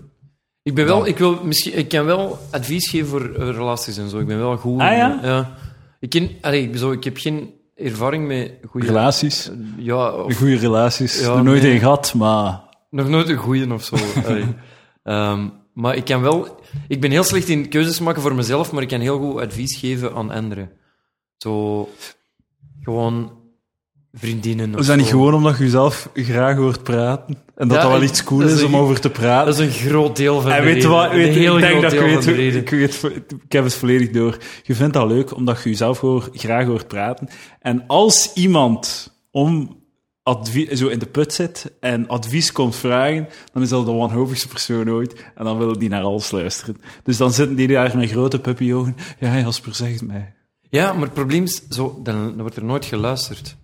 Ik 0.63 0.75
ben 0.75 0.85
wel, 0.85 1.07
ik 1.07 1.17
wil 1.17 1.39
misschien, 1.43 1.77
ik 1.77 1.89
kan 1.89 2.05
wel 2.05 2.39
advies 2.51 2.89
geven 2.89 3.07
voor 3.07 3.21
eh, 3.33 3.49
relaties 3.49 3.97
en 3.97 4.09
zo. 4.09 4.19
Ik 4.19 4.27
ben 4.27 4.39
wel 4.39 4.57
goed. 4.57 4.79
Ah, 4.81 4.97
ja? 4.97 5.19
ja. 5.23 5.51
Ik 5.99 6.09
ken, 6.09 6.29
allee, 6.41 6.71
zo, 6.75 6.91
ik 6.91 7.03
heb 7.03 7.17
geen 7.17 7.49
ervaring 7.83 8.27
met 8.27 8.53
goede 8.69 8.87
Relaties. 8.87 9.51
Ja, 9.77 10.11
of 10.11 10.37
Goede 10.37 10.55
relaties. 10.55 11.19
Ja, 11.19 11.35
er 11.35 11.43
nooit 11.43 11.63
een 11.63 11.79
gehad, 11.79 12.13
maar... 12.13 12.61
nog 12.89 13.09
nooit 13.09 13.29
een 13.29 13.37
goeie 13.37 13.73
of 13.73 13.83
zo. 13.83 13.95
Ehm, 15.03 15.49
maar 15.73 15.95
ik 15.95 16.05
kan 16.05 16.21
wel, 16.21 16.59
ik 16.87 17.01
ben 17.01 17.11
heel 17.11 17.23
slecht 17.23 17.49
in 17.49 17.69
keuzes 17.69 17.99
maken 17.99 18.21
voor 18.21 18.35
mezelf, 18.35 18.71
maar 18.71 18.81
ik 18.81 18.87
kan 18.87 18.99
heel 18.99 19.19
goed 19.19 19.41
advies 19.41 19.77
geven 19.79 20.13
aan 20.13 20.31
anderen. 20.31 20.71
Zo, 21.37 21.89
gewoon 22.81 23.42
vriendinnen. 24.13 24.73
Of 24.73 24.79
Is 24.79 24.85
dat 24.87 24.97
niet 24.97 25.07
gewoon 25.07 25.33
omdat 25.33 25.57
je 25.57 25.69
zelf 25.69 26.09
graag 26.13 26.55
hoort 26.55 26.83
praten? 26.83 27.37
En 27.55 27.67
dat 27.67 27.77
Ja, 27.77 27.83
dat 27.83 27.91
wel 27.91 28.03
iets 28.03 28.23
cool 28.23 28.41
is 28.41 28.51
is 28.51 28.63
om 28.63 28.73
een- 28.73 28.79
over 28.79 28.99
te 28.99 29.09
praten? 29.09 29.45
Dat 29.45 29.59
is 29.59 29.65
een 29.65 29.87
groot 29.89 30.15
deel 30.15 30.41
van 30.41 30.51
En 30.51 30.57
de 30.57 30.63
weet 30.65 30.73
reden. 30.75 30.89
wat? 30.89 31.11
Weet, 31.11 31.27
een 31.27 31.33
je, 31.33 31.39
heel 31.39 31.55
ik 31.55 31.61
denk 31.61 31.71
groot 31.71 31.83
dat 31.83 31.93
ik 31.93 31.99
weet, 31.99 32.23
van 32.23 32.33
de 32.33 32.39
reden. 32.39 32.61
ik, 32.61 32.69
weet, 32.69 33.03
ik 33.43 33.51
heb 33.51 33.63
het 33.63 33.73
volledig 33.75 34.09
door. 34.09 34.37
Je 34.63 34.75
vindt 34.75 34.93
dat 34.93 35.07
leuk 35.07 35.35
omdat 35.35 35.63
je 35.63 35.69
jezelf 35.69 35.99
hoor, 35.99 36.29
graag 36.33 36.65
hoort 36.65 36.87
praten. 36.87 37.27
En 37.59 37.83
als 37.87 38.31
iemand 38.33 39.11
om 39.31 39.81
advie- 40.23 40.75
zo 40.75 40.87
in 40.87 40.99
de 40.99 41.05
put 41.05 41.33
zit 41.33 41.71
en 41.79 42.07
advies 42.07 42.51
komt 42.51 42.75
vragen, 42.75 43.27
dan 43.53 43.61
is 43.63 43.69
dat 43.69 43.85
de 43.85 43.91
wanhopigste 43.91 44.47
persoon 44.47 44.89
ooit. 44.89 45.13
En 45.35 45.45
dan 45.45 45.57
wil 45.57 45.77
die 45.79 45.89
naar 45.89 46.03
alles 46.03 46.31
luisteren. 46.31 46.77
Dus 47.03 47.17
dan 47.17 47.33
zitten 47.33 47.55
die 47.55 47.67
daar 47.67 47.97
met 47.97 48.09
grote 48.09 48.39
puppyogen. 48.39 48.95
Ja, 49.19 49.37
Jasper, 49.39 49.75
zeg 49.75 49.91
het 49.93 50.01
mij. 50.07 50.33
Ja, 50.69 50.93
maar 50.93 51.01
het 51.03 51.13
probleem 51.13 51.43
is, 51.43 51.61
zo, 51.69 51.99
dan, 52.03 52.15
dan 52.23 52.37
wordt 52.37 52.55
er 52.55 52.63
nooit 52.63 52.85
geluisterd. 52.85 53.55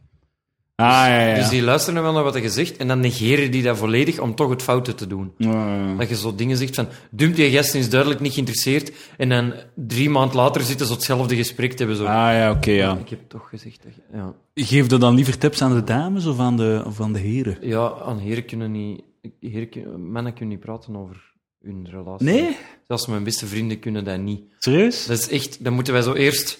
Ah, 0.80 0.86
ja, 1.08 1.28
ja. 1.28 1.36
Dus 1.36 1.50
die 1.50 1.62
luisteren 1.62 2.04
wel 2.04 2.13
naar 2.13 2.24
wat 2.24 2.34
je 2.36 2.50
zegt 2.50 2.78
en 2.78 2.88
dan 2.88 3.00
negeren 3.00 3.52
die 3.52 3.63
dat 3.63 3.78
volledig 3.78 4.20
om 4.20 4.36
toch 4.36 4.50
het 4.50 4.62
foute 4.63 4.96
te 4.96 5.08
doen. 5.08 5.32
Ja, 5.38 5.76
ja. 5.76 5.96
Dat 5.96 6.10
je 6.10 6.15
zo 6.15 6.36
dingen 6.36 6.58
zegt 6.58 6.76
van, 6.76 6.88
dump 7.12 7.36
die 7.36 7.52
gast 7.52 7.76
is 7.76 7.89
duidelijk 7.89 8.20
niet 8.22 8.34
geïnteresseerd 8.34 8.92
en 9.18 9.30
dan 9.30 9.54
drie 9.76 10.10
maanden 10.10 10.36
later 10.36 10.62
zitten 10.62 10.86
ze 10.88 10.94
hetzelfde 10.94 11.36
gesprek 11.36 11.72
te 11.72 11.78
hebben. 11.78 11.96
Zo. 11.98 12.04
Ah 12.06 12.34
ja, 12.34 12.52
oké, 12.52 12.72
ja. 12.72 12.98
Ik 12.98 13.10
heb 13.10 13.20
toch 13.28 13.50
gezegd 13.50 13.84
dat 13.84 13.92
je- 13.96 14.18
ja. 14.18 14.34
Geef 14.54 14.92
er 14.92 15.00
dan 15.00 15.15
liever 15.15 15.38
tips 15.38 15.62
aan 15.62 15.74
de 15.76 15.84
dames 15.84 16.26
of 16.26 16.39
aan 16.39 16.58
de, 16.58 16.84
of 16.86 17.02
aan 17.02 17.13
de 17.13 17.20
heren? 17.20 17.58
ja, 17.62 17.94
aan 18.06 18.18
heren 18.20 18.46
kunnen 18.46 18.72
niet, 18.72 19.02
heren 19.39 19.70
kunnen, 19.70 20.12
mannen 20.12 20.34
kunnen 20.34 20.56
niet 20.56 20.65
praten 20.65 20.96
over 20.96 21.34
hun 21.63 21.88
relatie. 21.89 22.26
Nee? 22.26 22.58
Zelfs 22.88 23.08
mijn 23.08 23.24
beste 23.24 23.46
vrienden 23.46 23.80
kunnen 23.80 24.04
dat 24.04 24.20
niet. 24.20 24.42
Serieus? 24.60 25.06
Dat 25.06 25.18
is 25.20 25.30
echt, 25.30 25.63
dan 25.63 25.74
moeten 25.74 25.94
wij 25.94 26.02
zo 26.02 26.13
eerst 26.13 26.60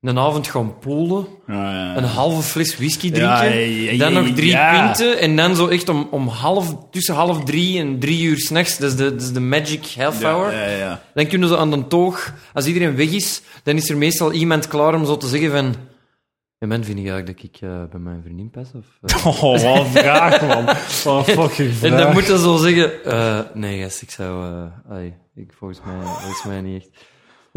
een 0.00 0.18
avond 0.18 0.46
gaan 0.48 0.78
poelen, 0.78 1.26
Ja, 1.46 1.54
ja. 1.72 1.96
een 1.96 2.04
halve 2.04 2.42
fles 2.42 2.76
whisky 2.76 3.10
drinken, 3.10 3.98
dan 3.98 4.12
nog 4.12 4.28
drie 4.34 4.56
pinten 4.70 5.18
en 5.18 5.36
dan 5.36 5.56
zo 5.56 5.66
echt 5.68 5.88
om, 5.88 6.08
om 6.10 6.28
half, 6.28 6.76
tussen 6.90 7.14
half 7.14 7.44
drie 7.44 7.78
en 7.78 7.98
drie 7.98 8.22
uur 8.22 8.38
s'nachts, 8.38 8.78
dat, 8.78 8.90
is 8.90 8.96
de- 8.96 9.10
dat 9.12 9.22
is 9.22 9.32
de 9.32 9.40
magic 9.40 9.94
half 9.98 10.22
hour. 10.22 10.52
Ja, 10.52 10.64
ja, 10.64 10.76
ja. 10.76 11.02
Dan 11.14 11.26
kunnen 11.26 11.48
ze 11.48 11.56
aan 11.58 11.70
de 11.70 11.86
toog, 11.86 12.32
als 12.52 12.66
iedereen 12.66 12.96
weg 12.96 13.10
is, 13.10 13.42
dan 13.62 13.76
is 13.76 13.90
er 13.90 13.96
meestal 13.96 14.32
iemand 14.32 14.68
klaar 14.68 14.94
om 14.94 15.04
zo 15.06 15.16
te 15.16 15.28
zeggen 15.28 15.50
van... 15.50 15.74
Ja, 16.58 16.66
man, 16.66 16.84
vind 16.84 16.98
je 16.98 17.10
eigenlijk 17.10 17.40
dat 17.42 17.50
ik 17.54 17.60
eh, 17.60 17.84
bij 17.90 18.00
mijn 18.00 18.20
vriendin 18.22 18.50
pas? 18.50 18.68
Of, 18.74 18.84
eh? 19.02 19.26
Oh, 19.42 19.42
wat 19.62 19.84
een 19.84 19.86
vraag, 19.86 20.40
man. 20.46 20.64
Wat 21.04 21.28
een 21.28 21.34
fucking 21.34 21.72
vraag. 21.74 21.90
En 21.90 21.96
dan 21.96 22.12
moet 22.12 22.26
je 22.26 22.38
zo 22.38 22.56
zeggen... 22.56 23.04
eh, 23.04 23.40
nee, 23.54 23.82
gast, 23.82 24.02
ik 24.02 24.10
zou... 24.10 24.44
ai, 24.90 25.14
ik, 25.34 25.52
volgens, 25.58 25.80
mij, 25.84 25.94
volgens 26.06 26.44
mij 26.44 26.60
niet 26.60 26.82
echt. 26.82 26.88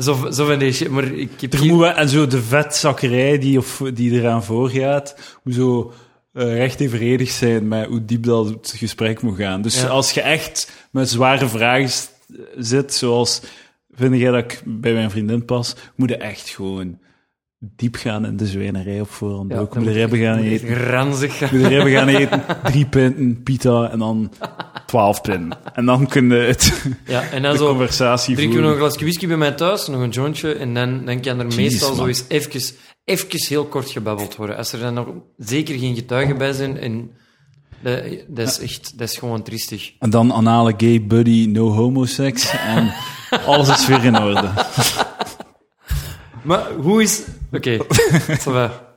Zo, 0.02 0.32
zo 0.32 0.46
van 0.46 0.60
deze 0.60 0.78
shit, 0.78 0.90
maar 0.92 1.04
ik 1.04 1.30
heb 1.40 1.54
Er 1.54 1.66
moet 1.66 1.86
en 1.96 2.10
zo 2.10 2.28
de 2.28 2.42
vetzakkerij 2.42 3.38
die, 3.38 3.58
of, 3.58 3.82
die 3.94 4.12
eraan 4.12 4.44
voorgaat, 4.44 5.16
moet 5.44 5.54
zo 5.56 5.94
eh, 6.34 6.56
recht 6.56 6.80
evenredig 6.80 7.30
zijn 7.30 7.68
met 7.68 7.88
hoe 7.88 8.06
diep 8.06 8.24
dat 8.24 8.46
het 8.50 8.74
gesprek 8.78 9.22
moet 9.22 9.38
gaan. 9.38 9.62
Dus 9.62 9.82
Ja. 9.82 9.88
als 9.88 10.12
je 10.12 10.22
echt 10.22 10.72
met 10.92 11.10
zware 11.10 11.48
vragen 11.48 11.90
zit, 12.58 12.94
zoals 12.94 13.42
vind 13.92 14.16
jij 14.16 14.32
dat 14.32 14.44
ik 14.44 14.62
bij 14.66 14.94
mijn 14.94 15.12
vriendin 15.12 15.46
pas, 15.46 15.76
moet 15.96 16.10
je 16.10 16.18
echt 16.18 16.50
gewoon 16.50 17.00
diep 17.60 17.96
gaan 17.96 18.26
in 18.26 18.38
de 18.38 18.48
zwijnerij 18.48 19.02
op 19.02 19.10
voorhand. 19.10 19.52
Ja, 19.52 19.58
ook 19.58 19.76
moet 19.76 19.86
je 19.86 19.92
ribben 19.92 20.20
gaan 20.20 20.40
eten. 20.40 20.76
ranzig 20.78 21.38
gaan. 21.38 21.50
Moet 21.52 21.62
je 21.62 21.68
ribben 21.68 21.92
gaan 21.92 22.08
eten, 22.08 22.44
drie 22.64 22.86
pinten, 22.96 23.44
pita 23.44 23.90
en 23.92 24.00
dan 24.00 24.32
twaalf 24.92 25.22
pinten. 25.22 25.58
En 25.74 25.86
dan 25.86 26.08
kun 26.08 26.30
je 26.30 26.36
het, 26.36 26.84
Ja, 27.06 27.22
en 27.30 27.42
dan 27.42 27.52
de 27.52 27.58
zo... 27.58 27.68
conversatie 27.68 28.36
Drinken 28.36 28.56
we 28.58 28.62
nog 28.62 28.70
voeren. 28.72 28.86
een 28.86 28.90
glasje 28.92 29.06
whisky 29.06 29.28
bij 29.28 29.38
mij 29.38 29.52
thuis, 29.52 29.88
nog 29.88 30.02
een 30.02 30.10
jointje, 30.10 30.54
en 30.54 30.74
dan, 30.74 31.06
dan 31.06 31.22
kan 31.22 31.40
er 31.40 31.46
meestal 31.56 31.88
man. 31.88 31.98
zo 31.98 32.06
eens 32.06 32.24
even, 32.28 32.62
even 33.06 33.28
heel 33.48 33.66
kort 33.66 33.90
gebabbeld 33.90 34.36
worden. 34.36 34.58
Als 34.58 34.74
er 34.74 34.80
dan 34.80 34.94
nog 34.94 35.08
zeker 35.38 35.80
geen 35.80 35.96
getuigen 35.96 36.38
bij 36.38 36.54
zijn, 36.54 36.78
en 36.78 37.12
dat, 37.84 38.04
dat 38.28 38.48
is 38.48 38.60
echt, 38.60 38.98
dat 38.98 39.10
is 39.10 39.18
gewoon 39.18 39.44
triestig. 39.44 39.92
En 40.00 40.10
dan 40.10 40.34
anale 40.34 40.74
gay 40.78 41.06
buddy, 41.06 41.46
no 41.46 41.70
homoseks. 41.70 42.52
En 42.52 42.94
alles 43.46 43.70
is 43.70 43.88
weer 43.88 44.04
in 44.04 44.18
orde. 44.20 44.50
Maar 46.44 46.72
hoe 46.72 47.02
is... 47.02 47.24
Oké, 47.52 47.78
va. 48.40 48.91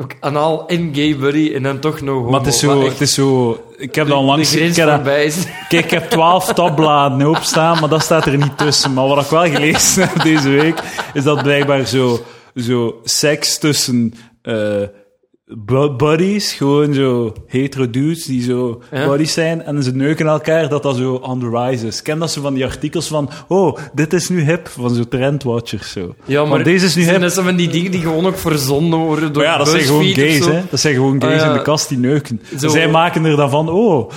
Ook 0.00 0.14
anaal 0.20 0.66
en 0.68 0.90
gay 0.94 1.16
buddy, 1.16 1.52
en 1.54 1.62
dan 1.62 1.78
toch 1.78 2.00
nog 2.00 2.14
homo. 2.14 2.30
Maar 2.30 2.40
het 2.40 2.48
is 2.48 2.58
zo, 2.58 2.84
het 2.84 3.00
is 3.00 3.14
zo 3.14 3.60
ik 3.76 3.94
heb 3.94 4.08
dan 4.08 4.24
langs... 4.24 4.54
Ik 4.54 4.76
heb, 4.76 5.04
kijk, 5.68 5.84
ik 5.84 5.90
heb 5.90 6.10
twaalf 6.10 6.52
tabbladen 6.52 7.26
opstaan, 7.28 7.80
maar 7.80 7.88
dat 7.88 8.02
staat 8.02 8.26
er 8.26 8.36
niet 8.36 8.58
tussen. 8.58 8.92
Maar 8.94 9.06
wat 9.06 9.24
ik 9.24 9.30
wel 9.30 9.50
gelezen 9.50 10.08
heb 10.08 10.22
deze 10.22 10.48
week, 10.48 10.82
is 11.14 11.24
dat 11.24 11.42
blijkbaar 11.42 11.86
zo, 11.86 12.20
zo 12.56 13.00
seks 13.04 13.58
tussen 13.58 14.14
bu- 14.42 14.90
buddies, 15.96 16.52
gewoon 16.52 16.94
zo 16.94 17.32
hetero 17.46 17.90
dudes 17.90 18.24
die 18.24 18.42
zo 18.42 18.82
Ja. 18.92 19.06
buddies 19.06 19.32
zijn, 19.32 19.62
en 19.62 19.82
ze 19.82 19.90
neuken 19.94 20.26
elkaar, 20.26 20.68
dat 20.68 20.82
dat 20.82 20.96
zo 20.96 21.14
on 21.14 21.40
the 21.40 21.48
rise 21.50 21.86
is. 21.86 22.02
Ken 22.02 22.18
dat 22.18 22.30
ze 22.30 22.40
van 22.40 22.54
die 22.54 22.64
artikels 22.64 23.08
van, 23.08 23.30
oh, 23.48 23.76
dit 23.94 24.12
is 24.12 24.28
nu 24.28 24.40
hip, 24.44 24.68
van 24.68 24.94
zo 24.94 25.02
trendwatchers 25.08 25.92
zo. 25.92 26.14
Ja, 26.24 26.44
maar 26.44 26.62
deze 26.64 26.86
is 26.86 26.94
nu 26.94 27.02
zijn 27.02 27.14
hip. 27.14 27.22
dat 27.24 27.32
zo 27.32 27.42
van 27.42 27.56
die 27.56 27.68
dingen 27.68 27.90
die 27.90 28.00
gewoon 28.00 28.26
ook 28.26 28.38
verzonnen 28.38 28.98
worden 28.98 29.32
door 29.32 29.42
Maar 29.42 29.52
ja, 29.52 29.58
dat 29.58 29.68
zijn 29.68 29.82
gewoon 29.82 30.04
gays, 30.04 30.44
hè. 30.46 30.60
Dat 30.70 30.80
zijn 30.80 30.94
gewoon 30.94 31.22
gays 31.22 31.32
Ah, 31.40 31.40
ja. 31.40 31.50
in 31.52 31.56
de 31.56 31.62
kast 31.62 31.88
die 31.88 31.98
neuken. 31.98 32.40
Zo- 32.58 32.68
Zij 32.68 32.88
maken 32.88 33.24
er 33.24 33.36
dan 33.36 33.50
van, 33.50 33.68
oh, 33.68 34.10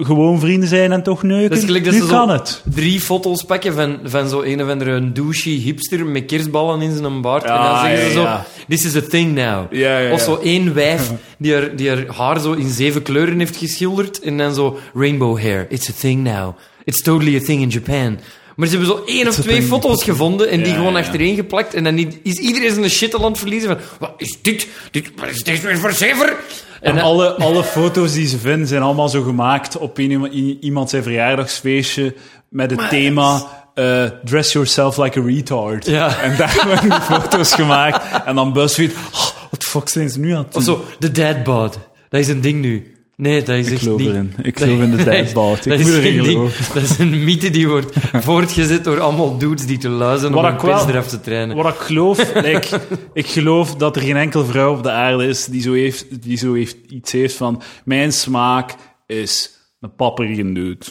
gewoon 0.00 0.40
vrienden 0.40 0.68
zijn 0.68 0.92
en 0.92 1.02
toch 1.02 1.22
neuken. 1.22 1.66
Nu 1.82 1.92
ze 1.92 2.06
kan 2.08 2.28
het. 2.30 2.62
drie 2.64 3.00
foto's 3.00 3.42
pakken 3.44 3.74
van, 3.74 3.98
van 4.04 4.28
zo 4.28 4.42
een 4.42 4.62
of 4.62 4.68
andere 4.68 5.12
douchey 5.12 5.52
hipster 5.52 6.06
met 6.06 6.24
kerstballen 6.26 6.80
in 6.82 6.96
zijn 6.96 7.20
baard. 7.20 7.44
en 7.44 7.54
dan 7.62 7.80
zeggen 7.80 8.04
ze 8.06 8.12
zo, 8.12 8.26
this 8.68 8.84
is 8.84 8.96
a 8.96 9.00
thing 9.08 9.34
now. 9.34 9.72
Ja, 9.72 9.98
ja, 9.98 10.12
Of 10.12 10.20
zo 10.20 10.36
één 10.42 10.69
één 10.74 10.96
wijf 10.98 11.10
die 11.38 11.54
haar, 11.54 11.76
die 11.76 11.88
haar 11.88 12.04
haar 12.06 12.40
zo 12.40 12.52
in 12.52 12.68
zeven 12.68 13.02
kleuren 13.02 13.38
heeft 13.38 13.56
geschilderd. 13.56 14.20
En 14.20 14.38
dan 14.38 14.54
zo 14.54 14.78
rainbow 14.94 15.40
hair. 15.40 15.66
It's 15.68 15.88
a 15.88 15.92
thing 16.00 16.22
now. 16.22 16.56
It's 16.84 17.02
totally 17.02 17.36
a 17.36 17.40
thing 17.40 17.62
in 17.62 17.68
Japan. 17.68 18.18
Maar 18.56 18.68
ze 18.68 18.76
hebben 18.76 18.96
zo 18.96 19.02
één 19.06 19.28
of 19.28 19.34
twee 19.34 19.56
thing. 19.56 19.68
foto's 19.68 20.04
gevonden 20.04 20.48
en 20.48 20.58
die 20.58 20.68
Ja, 20.68 20.74
gewoon 20.74 20.92
ja. 20.92 20.98
achtereen 20.98 21.34
geplakt. 21.34 21.74
En 21.74 21.84
dan 21.84 21.98
is 22.22 22.36
iedereen 22.36 22.74
zijn 22.74 22.90
shit 22.90 23.14
aan 23.14 23.24
het 23.24 23.38
verliezen 23.38 23.68
van... 23.68 23.78
Wat 23.98 24.12
is 24.16 24.38
dit? 24.42 24.66
dit 24.90 25.10
wat 25.16 25.28
is 25.28 25.42
dit 25.42 25.62
weer 25.62 25.78
voor 25.78 25.92
zever? 25.92 26.36
En 26.80 26.98
alle, 26.98 27.34
alle 27.34 27.64
foto's 27.64 28.12
die 28.12 28.26
ze 28.26 28.38
vinden 28.38 28.66
zijn 28.66 28.82
allemaal 28.82 29.08
zo 29.08 29.22
gemaakt 29.22 29.76
op 29.76 29.98
een, 29.98 30.32
iemand 30.60 30.90
zijn 30.90 31.02
verjaardagsfeestje 31.02 32.14
met 32.48 32.70
het 32.70 32.88
thema 32.88 33.42
eh, 33.74 34.04
Dress 34.24 34.52
yourself 34.52 34.96
like 34.96 35.20
a 35.20 35.22
retard. 35.22 35.86
Ja. 35.86 36.18
En 36.18 36.36
daar 36.36 36.62
worden 36.66 36.90
die 36.90 37.00
foto's 37.00 37.54
gemaakt. 37.54 38.24
En 38.24 38.34
dan 38.34 38.52
BuzzFeed, 38.52 38.92
oh, 39.12 39.26
wat 39.50 39.64
fuck 39.64 39.88
zijn 39.88 40.10
ze 40.10 40.18
nu 40.20 40.32
aan 40.32 40.44
het 40.44 40.56
Of 40.56 40.64
doen? 40.64 40.76
zo, 40.76 40.84
de 40.98 41.10
dadbod. 41.10 41.78
Dat 42.08 42.20
is 42.20 42.28
een 42.28 42.40
ding 42.40 42.60
nu. 42.60 42.94
Nee, 43.16 43.42
dat 43.42 43.56
is 43.56 43.66
Ik 43.66 43.72
echt 43.72 43.82
geloof 43.82 43.98
niet. 44.00 44.08
erin. 44.08 44.32
Ik 44.42 44.58
geloof 44.58 44.80
in 44.80 44.90
de 44.90 44.96
Nee, 45.04 45.22
dadbod. 45.24 45.56
Ik 45.66 45.70
dat 45.72 45.78
moet 45.78 45.88
is 45.88 45.94
erin 45.96 46.24
geloven. 46.24 46.74
Dat 46.74 46.82
is 46.82 46.98
een 46.98 47.24
mythe 47.24 47.50
die 47.50 47.68
wordt 47.68 47.96
voortgezet 48.12 48.84
door 48.84 49.00
allemaal 49.00 49.38
dudes 49.38 49.66
die 49.66 49.78
te 49.78 49.88
om 49.88 50.32
Wat 50.42 50.52
ik 50.52 50.60
wel- 50.60 50.74
pis 50.84 50.88
eraf 50.92 51.06
te 51.08 51.20
trainen. 51.20 51.56
Wat 51.56 51.74
ik 51.74 51.80
geloof, 51.80 52.34
like, 52.34 52.80
ik 53.12 53.26
geloof 53.26 53.74
dat 53.76 53.96
er 53.96 54.02
geen 54.02 54.16
enkel 54.16 54.44
vrouw 54.44 54.76
op 54.76 54.82
de 54.82 54.90
aarde 54.90 55.26
is 55.26 55.44
die 55.44 55.62
zo, 55.62 55.72
heeft, 55.72 56.22
die 56.22 56.36
zo 56.36 56.54
heeft, 56.54 56.76
iets 56.88 57.12
heeft 57.12 57.34
van 57.36 57.62
mijn 57.84 58.12
smaak 58.12 58.74
is 59.06 59.50
een 59.80 59.94
papperige 59.94 60.52
dude. 60.52 60.86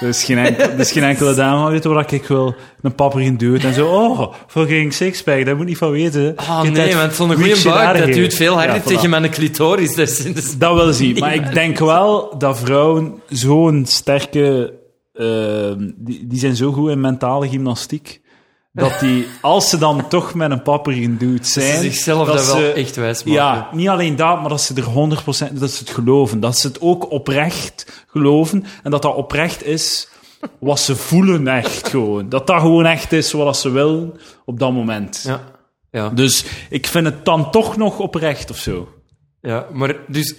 Er 0.00 0.08
is 0.08 0.24
geen, 0.24 0.38
enkel, 0.38 0.64
er 0.64 0.78
is 0.78 0.92
geen 0.92 1.02
enkele 1.02 1.34
dame, 1.44 1.70
weet 1.70 1.82
je 1.82 1.88
wat 1.88 2.12
ik 2.12 2.26
wil? 2.26 2.54
Een 2.80 2.94
papperige 2.94 3.36
dude. 3.36 3.66
En 3.66 3.74
zo, 3.74 3.86
oh, 3.88 4.34
fucking 4.46 4.92
sixpack, 4.92 5.44
daar 5.44 5.54
moet 5.54 5.64
je 5.64 5.68
niet 5.68 5.78
van 5.78 5.90
weten. 5.90 6.36
Ah 6.36 6.62
nee, 6.62 6.94
want 6.94 7.14
zo'n 7.14 7.34
goede 7.34 7.60
buik, 7.64 7.98
dat 7.98 8.12
duwt 8.12 8.34
veel 8.34 8.54
harder 8.54 8.74
Ja, 8.74 8.80
tegen 8.80 9.10
mijn 9.10 9.30
clitoris. 9.30 9.94
Dat 9.94 10.08
is, 10.08 10.58
dat 10.58 10.74
wil 10.74 10.92
zien. 10.92 11.18
Maar 11.18 11.34
ik 11.34 11.52
denk 11.52 11.78
wel 11.78 12.38
dat 12.38 12.58
vrouwen 12.58 13.22
zo'n 13.28 13.84
sterke... 13.86 14.72
ehm, 15.14 15.90
die, 15.96 16.26
die 16.26 16.38
zijn 16.38 16.56
zo 16.56 16.72
goed 16.72 16.90
in 16.90 17.00
mentale 17.00 17.48
gymnastiek. 17.48 18.20
Dat 18.76 19.00
die, 19.00 19.26
als 19.40 19.68
ze 19.70 19.78
dan 19.78 20.08
toch 20.08 20.34
met 20.34 20.50
een 20.50 20.62
papperige 20.62 21.16
dude 21.16 21.44
zijn... 21.44 21.76
ze 21.76 21.82
zichzelf 21.82 22.26
dat 22.26 22.46
wel 22.46 22.56
ze- 22.56 22.72
echt 22.72 22.96
wijs 22.96 23.24
maken. 23.24 23.32
Ja, 23.42 23.68
niet 23.72 23.88
alleen 23.88 24.16
dat, 24.16 24.40
maar 24.40 24.48
dat 24.48 24.60
ze 24.60 24.74
er 24.74 24.84
100% 25.52 25.52
dat 25.52 25.70
ze 25.70 25.78
het 25.78 25.90
geloven. 25.90 26.40
Dat 26.40 26.58
ze 26.58 26.66
het 26.66 26.80
ook 26.80 27.10
oprecht 27.10 28.04
geloven. 28.06 28.64
En 28.82 28.90
dat 28.90 29.02
dat 29.02 29.14
oprecht 29.14 29.64
is 29.64 30.08
wat 30.60 30.80
ze 30.80 30.96
voelen 30.96 31.48
echt 31.48 31.88
gewoon. 31.88 32.28
Dat 32.28 32.46
dat 32.46 32.60
gewoon 32.60 32.86
echt 32.86 33.12
is 33.12 33.32
wat 33.32 33.56
ze 33.56 33.70
willen 33.70 34.12
op 34.44 34.58
dat 34.58 34.72
moment. 34.72 35.22
Ja. 35.26 35.40
Ja. 35.90 36.08
Dus 36.08 36.44
ik 36.70 36.86
vind 36.86 37.06
het 37.06 37.24
dan 37.24 37.50
toch 37.50 37.76
nog 37.76 37.98
oprecht 37.98 38.50
of 38.50 38.56
zo. 38.58 38.88
ja, 39.40 39.66
maar 39.72 39.94
dus 40.08 40.34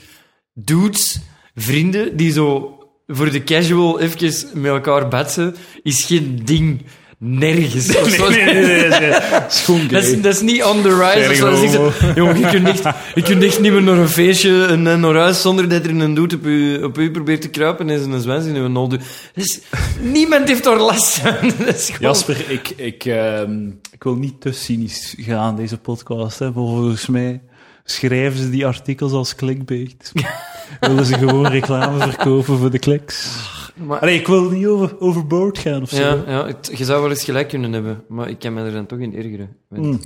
dudes, 0.54 1.19
vrienden, 1.56 2.17
die 2.17 2.32
zo 2.32 2.71
voor 3.08 3.32
de 3.32 3.43
casual 3.43 4.00
even 4.00 4.47
met 4.62 4.71
elkaar 4.71 5.08
betsen, 5.08 5.56
is 5.84 6.04
geen 6.04 6.41
ding. 6.45 6.86
Nergens. 7.19 7.88
Nee, 7.88 8.03
nee, 8.30 8.53
nee. 8.53 8.89
nee, 8.89 8.89
nee. 8.89 9.10
Dat 9.89 10.03
is, 10.03 10.21
dat 10.21 10.34
is 10.34 10.41
niet 10.41 10.63
on 10.63 10.82
the 10.82 10.89
rise. 11.13 11.30
Of 11.30 11.36
zo. 11.36 11.49
Dat 11.49 11.63
is 11.63 11.71
Sergo. 11.71 11.88
echt 11.88 11.97
zo, 11.99 12.12
jongen, 12.15 12.39
je 12.39 12.47
kunt, 12.49 12.67
echt, 12.67 12.84
je 13.15 13.21
kunt 13.21 13.43
echt 13.43 13.60
niet 13.60 13.71
meer 13.71 13.84
naar 13.84 13.97
een 13.97 14.10
feestje 14.10 14.65
en, 14.65 14.82
naar 14.82 15.15
huis 15.15 15.41
zonder 15.41 15.69
dat 15.69 15.84
er 15.86 15.89
een 15.89 16.13
doet 16.13 16.34
op 16.34 16.45
u, 16.45 16.84
op 16.84 16.97
u 16.97 17.12
probeert 17.12 17.41
te 17.41 17.49
kruipen 17.49 17.89
en 17.89 17.99
zijn 17.99 18.21
zwens 18.21 18.45
in 18.45 18.56
uw 18.56 18.67
nol 18.67 18.88
doet. 18.88 19.01
Dus, 19.34 19.60
niemand 20.01 20.47
heeft 20.47 20.63
daar 20.63 20.77
last 20.80 21.19
van. 21.19 21.36
Dat 21.65 21.75
is 21.75 21.86
gewoon- 21.86 21.99
Jasper, 22.12 22.38
ik, 22.51 22.69
ik, 22.69 23.06
ehm, 23.06 23.67
ik 23.91 24.03
wil 24.03 24.15
niet 24.15 24.41
te 24.41 24.51
cynisch 24.51 25.15
gaan 25.17 25.56
deze 25.56 25.77
podcast. 25.77 26.39
Hè, 26.39 26.51
volgens 26.51 27.08
mij 27.08 27.41
schrijven 27.84 28.39
ze 28.39 28.49
die 28.49 28.65
artikels 28.65 29.12
als 29.12 29.36
clickbait. 29.36 30.12
Willen 30.80 31.06
ze 31.06 31.13
gewoon 31.17 31.47
reclame 31.47 31.99
verkopen 31.99 32.58
voor 32.58 32.71
de 32.71 32.80
kliks? 32.80 33.27
Maar- 33.85 33.99
Allee, 33.99 34.19
ik 34.19 34.27
wil 34.27 34.49
niet 34.49 34.65
over, 34.65 34.99
overboord 34.99 35.57
gaan 35.57 35.81
of 35.81 35.89
zo. 35.89 36.01
Ja, 36.01 36.23
ja 36.27 36.45
het- 36.45 36.71
je 36.77 36.85
zou 36.85 37.01
wel 37.01 37.09
eens 37.09 37.23
gelijk 37.23 37.47
kunnen 37.49 37.73
hebben, 37.73 38.03
maar 38.07 38.29
ik 38.29 38.39
kan 38.39 38.53
me 38.53 38.63
er 38.63 38.71
dan 38.71 38.85
toch 38.85 38.99
in 38.99 39.15
ergeren. 39.15 39.49
Want, 39.69 39.85
Mm. 39.85 39.99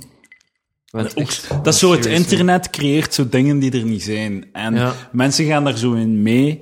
want 0.90 1.10
Ook, 1.10 1.16
echt, 1.16 1.48
dat 1.62 1.74
is 1.74 1.80
zo, 1.80 1.92
het 1.92 2.06
internet 2.06 2.70
creëert 2.70 3.14
zo 3.14 3.28
dingen 3.28 3.58
die 3.58 3.72
er 3.72 3.84
niet 3.84 4.02
zijn. 4.02 4.48
En 4.52 4.74
Ja. 4.74 4.92
mensen 5.12 5.46
gaan 5.46 5.64
daar 5.64 5.78
zo 5.78 5.92
in 5.92 6.22
mee. 6.22 6.60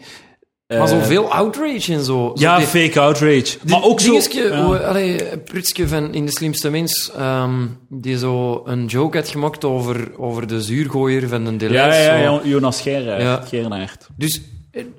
Maar 0.69 0.79
Eh, 0.79 0.87
zoveel 0.87 1.33
outrage 1.33 1.93
en 1.93 2.05
zo. 2.05 2.05
Zo 2.05 2.33
Ja, 2.35 2.57
die- 2.57 2.67
fake 2.67 3.01
outrage. 3.01 3.59
Maar 3.67 3.83
ook 3.83 4.01
zo... 4.01 4.11
Dingetje, 4.11 4.43
ja. 4.49 4.65
hoe- 4.65 4.79
allee, 4.85 5.39
Prutske 5.39 5.89
van 5.89 6.15
In 6.15 6.25
de 6.27 6.31
Slimste 6.33 6.71
Mens, 6.71 7.11
ehm, 7.17 7.67
die 7.89 8.19
zo 8.19 8.63
een 8.65 8.87
joke 8.87 9.17
had 9.17 9.29
gemaakt 9.29 9.65
over, 9.65 10.19
over 10.19 10.47
de 10.47 10.63
zuurgooier 10.63 11.29
van 11.29 11.47
een 11.47 11.53
Ja, 11.53 11.59
Deleuze. 11.59 11.99
ja, 12.01 12.25
zo. 12.25 12.35
ja, 12.35 12.41
Jonas 12.45 12.81
Geiraert. 12.81 13.23
Ja. 13.23 13.41
Geiraert. 13.49 14.09
Dus 14.17 14.41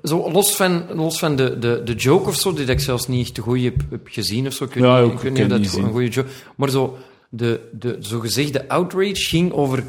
zo, 0.02 0.30
los 0.30 0.56
van, 0.56 0.84
los 0.94 1.18
van 1.18 1.36
de, 1.36 1.58
de, 1.58 1.82
de 1.84 1.94
joke 1.94 2.28
of 2.28 2.36
zo, 2.36 2.52
die 2.52 2.66
ik 2.66 2.80
zelfs 2.80 3.08
niet 3.08 3.24
echt 3.24 3.34
te 3.34 3.40
goed 3.40 3.62
heb, 3.62 3.76
heb 3.90 4.08
gezien 4.10 4.46
of 4.46 4.52
zo. 4.52 4.64
Ik 4.64 4.74
weet 4.74 4.84
Ja, 4.84 5.00
niet, 5.00 5.04
ook, 5.04 5.12
ik 5.12 5.18
weet 5.18 5.32
ik 5.32 5.38
niet 5.38 5.42
of 5.44 5.50
heb 5.50 5.62
dat 5.62 5.74
niet 5.74 5.84
een 5.84 5.92
goede 5.92 6.08
joke 6.08 6.28
Maar 6.56 6.70
zo, 6.70 6.98
de, 7.28 7.60
de 7.72 7.96
zogezegde 8.00 8.68
outrage 8.68 9.14
ging 9.14 9.52
over 9.52 9.84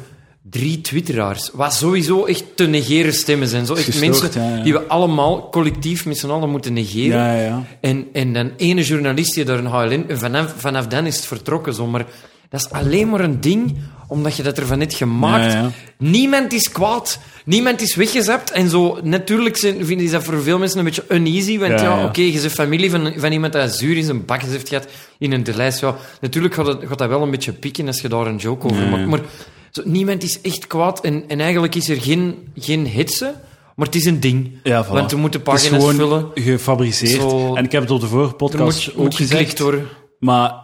drie 0.50 0.80
twitteraars. 0.80 1.50
Wat 1.52 1.74
sowieso 1.74 2.24
echt 2.24 2.44
te 2.54 2.66
negeren 2.66 3.12
stemmen 3.12 3.48
zijn. 3.48 3.66
Zo 3.66 3.74
echt 3.74 3.84
Gestoord, 3.84 4.20
mensen 4.20 4.42
ja, 4.42 4.56
ja. 4.56 4.62
die 4.62 4.72
we 4.72 4.86
allemaal 4.86 5.48
collectief 5.48 6.06
met 6.06 6.18
z'n 6.18 6.28
allen 6.28 6.50
moeten 6.50 6.72
negeren. 6.72 7.42
Ja. 7.42 7.64
En, 7.80 8.06
en 8.12 8.32
dan 8.32 8.50
ene 8.56 8.82
journalist 8.82 9.34
die 9.34 9.44
daar 9.44 9.58
een 9.58 9.66
HLN... 9.66 10.04
en 10.08 10.18
Vanaf, 10.18 10.54
vanaf 10.56 10.86
dan 10.86 11.06
is 11.06 11.16
het 11.16 11.26
vertrokken, 11.26 11.74
zo. 11.74 11.86
Maar 11.86 12.06
dat 12.48 12.60
is 12.60 12.70
alleen 12.70 13.08
maar 13.08 13.20
een 13.20 13.40
ding, 13.40 13.76
omdat 14.08 14.36
je 14.36 14.42
dat 14.42 14.58
ervan 14.58 14.80
hebt 14.80 14.94
gemaakt. 14.94 15.52
Ja, 15.52 15.58
ja. 15.60 15.70
Niemand 15.98 16.52
is 16.52 16.70
kwaad. 16.72 17.18
Niemand 17.44 17.80
is 17.80 17.94
weggezapt. 17.94 18.50
En 18.50 18.68
zo, 18.68 18.98
natuurlijk 19.02 19.56
vind 19.58 20.00
ik 20.00 20.10
dat 20.10 20.24
voor 20.24 20.42
veel 20.42 20.58
mensen 20.58 20.78
een 20.78 20.84
beetje 20.84 21.04
uneasy. 21.08 21.58
Want 21.58 21.80
ja, 21.80 22.04
oké, 22.04 22.20
je 22.20 22.40
bent 22.40 22.52
familie 22.52 22.90
van, 22.90 23.12
van 23.16 23.32
iemand 23.32 23.52
dat 23.52 23.76
zuur 23.76 23.96
in 23.96 24.04
zijn 24.04 24.24
bakjes 24.24 24.50
heeft 24.50 24.68
gehad 24.68 24.86
in 25.18 25.32
een 25.32 25.46
lijst. 25.54 25.80
Ja, 25.80 25.96
natuurlijk 26.20 26.54
gaat, 26.54 26.66
het, 26.66 26.78
gaat 26.86 26.98
dat 26.98 27.08
wel 27.08 27.22
een 27.22 27.30
beetje 27.30 27.52
pikken 27.52 27.86
als 27.86 28.00
je 28.00 28.08
daar 28.08 28.26
een 28.26 28.36
joke 28.36 28.66
over 28.66 28.88
maakt. 28.88 29.06
Maar 29.06 29.20
zo, 29.70 29.82
niemand 29.84 30.22
is 30.22 30.40
echt 30.40 30.66
kwaad. 30.66 31.00
En, 31.00 31.24
en 31.28 31.40
eigenlijk 31.40 31.74
is 31.74 31.88
er 31.88 32.00
geen, 32.00 32.34
geen 32.56 32.86
hitsen, 32.86 33.34
maar 33.76 33.86
het 33.86 33.94
is 33.94 34.04
een 34.04 34.20
ding. 34.20 34.50
Ja, 34.62 34.84
voilà. 34.86 34.88
Want 34.88 35.10
we 35.10 35.16
moeten 35.16 35.42
pagina's 35.42 35.80
gewoon 35.80 35.94
vullen. 35.94 36.26
gefabriceerd. 36.34 37.20
Zo- 37.20 37.54
En 37.54 37.64
ik 37.64 37.72
heb 37.72 37.82
het 37.82 37.90
op 37.90 38.00
de 38.00 38.06
vorige 38.06 38.34
podcast 38.34 38.86
moet, 38.86 38.96
ook 38.96 39.02
moet 39.02 39.14
gezegd. 39.14 39.58
worden. 39.58 39.86
Maar 40.18 40.62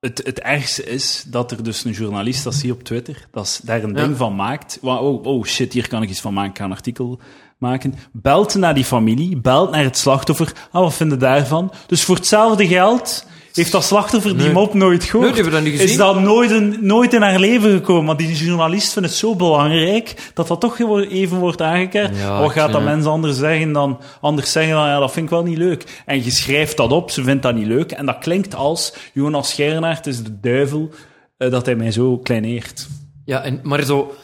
het, 0.00 0.20
het 0.24 0.40
ergste 0.40 0.84
is 0.84 1.24
dat 1.26 1.50
er 1.50 1.62
dus 1.62 1.84
een 1.84 1.92
journalist, 1.92 2.44
dat 2.44 2.54
zie 2.54 2.66
je 2.66 2.72
op 2.72 2.82
Twitter, 2.82 3.28
dat 3.32 3.60
daar 3.64 3.82
een 3.82 3.94
Ja. 3.94 4.02
ding 4.02 4.16
van 4.16 4.34
maakt. 4.34 4.78
Oh, 4.82 5.24
oh 5.24 5.44
shit, 5.44 5.72
hier 5.72 5.88
kan 5.88 6.02
ik 6.02 6.08
iets 6.08 6.20
van 6.20 6.34
maken, 6.34 6.50
ik 6.50 6.58
ga 6.58 6.64
een 6.64 6.70
artikel 6.72 7.20
maken. 7.58 7.94
Belt 8.12 8.54
naar 8.54 8.74
die 8.74 8.84
familie, 8.84 9.36
belt 9.40 9.70
naar 9.70 9.84
het 9.84 9.96
slachtoffer. 9.98 10.52
Ah, 10.70 10.82
wat 10.82 10.94
vinden 10.94 11.18
daarvan? 11.18 11.72
Dus 11.86 12.04
voor 12.04 12.16
hetzelfde 12.16 12.66
geld 12.66 13.26
heeft 13.56 13.72
dat 13.72 13.84
slachtoffer 13.84 14.38
die 14.38 14.50
mop 14.50 14.74
nooit 14.74 15.04
gehoord. 15.04 15.24
Nee, 15.24 15.34
die 15.34 15.42
hebben 15.42 15.62
dat 15.62 15.72
niet 15.72 15.80
gezien. 15.80 15.88
Is 15.92 15.96
dat 15.96 16.20
nooit, 16.20 16.50
een, 16.50 16.76
nooit 16.80 17.12
in 17.14 17.22
haar 17.22 17.38
leven 17.38 17.70
gekomen. 17.70 18.04
Maar 18.04 18.16
die 18.16 18.32
journalist 18.32 18.92
vindt 18.92 19.08
het 19.08 19.18
zo 19.18 19.34
belangrijk 19.34 20.30
dat 20.34 20.48
dat 20.48 20.60
toch 20.60 20.80
even 21.10 21.38
wordt 21.38 21.62
aangekaart. 21.62 22.16
Ja, 22.16 22.40
wat 22.40 22.52
gaat 22.52 22.72
dat 22.72 22.82
mensen 22.82 23.10
anders 23.10 23.38
zeggen 23.38 23.72
dan, 23.72 24.00
anders 24.20 24.52
zeggen 24.52 24.74
dan, 24.74 24.86
ja, 24.86 24.98
dat 24.98 25.12
vind 25.12 25.24
ik 25.24 25.30
wel 25.30 25.42
niet 25.42 25.58
leuk. 25.58 26.02
En 26.06 26.24
je 26.24 26.30
schrijft 26.30 26.76
dat 26.76 26.92
op, 26.92 27.10
ze 27.10 27.22
vindt 27.22 27.42
dat 27.42 27.54
niet 27.54 27.66
leuk. 27.66 27.92
En 27.92 28.06
dat 28.06 28.18
klinkt 28.18 28.54
als, 28.54 28.94
Jonas 29.12 29.52
Gernaert 29.52 30.06
is 30.06 30.22
de 30.22 30.40
duivel, 30.40 30.90
eh, 31.36 31.50
dat 31.50 31.66
hij 31.66 31.74
mij 31.74 31.90
zo 31.90 32.18
kleineert. 32.18 32.86
Ja, 33.24 33.42
en, 33.42 33.60
maar 33.62 33.82
zo... 33.82 34.14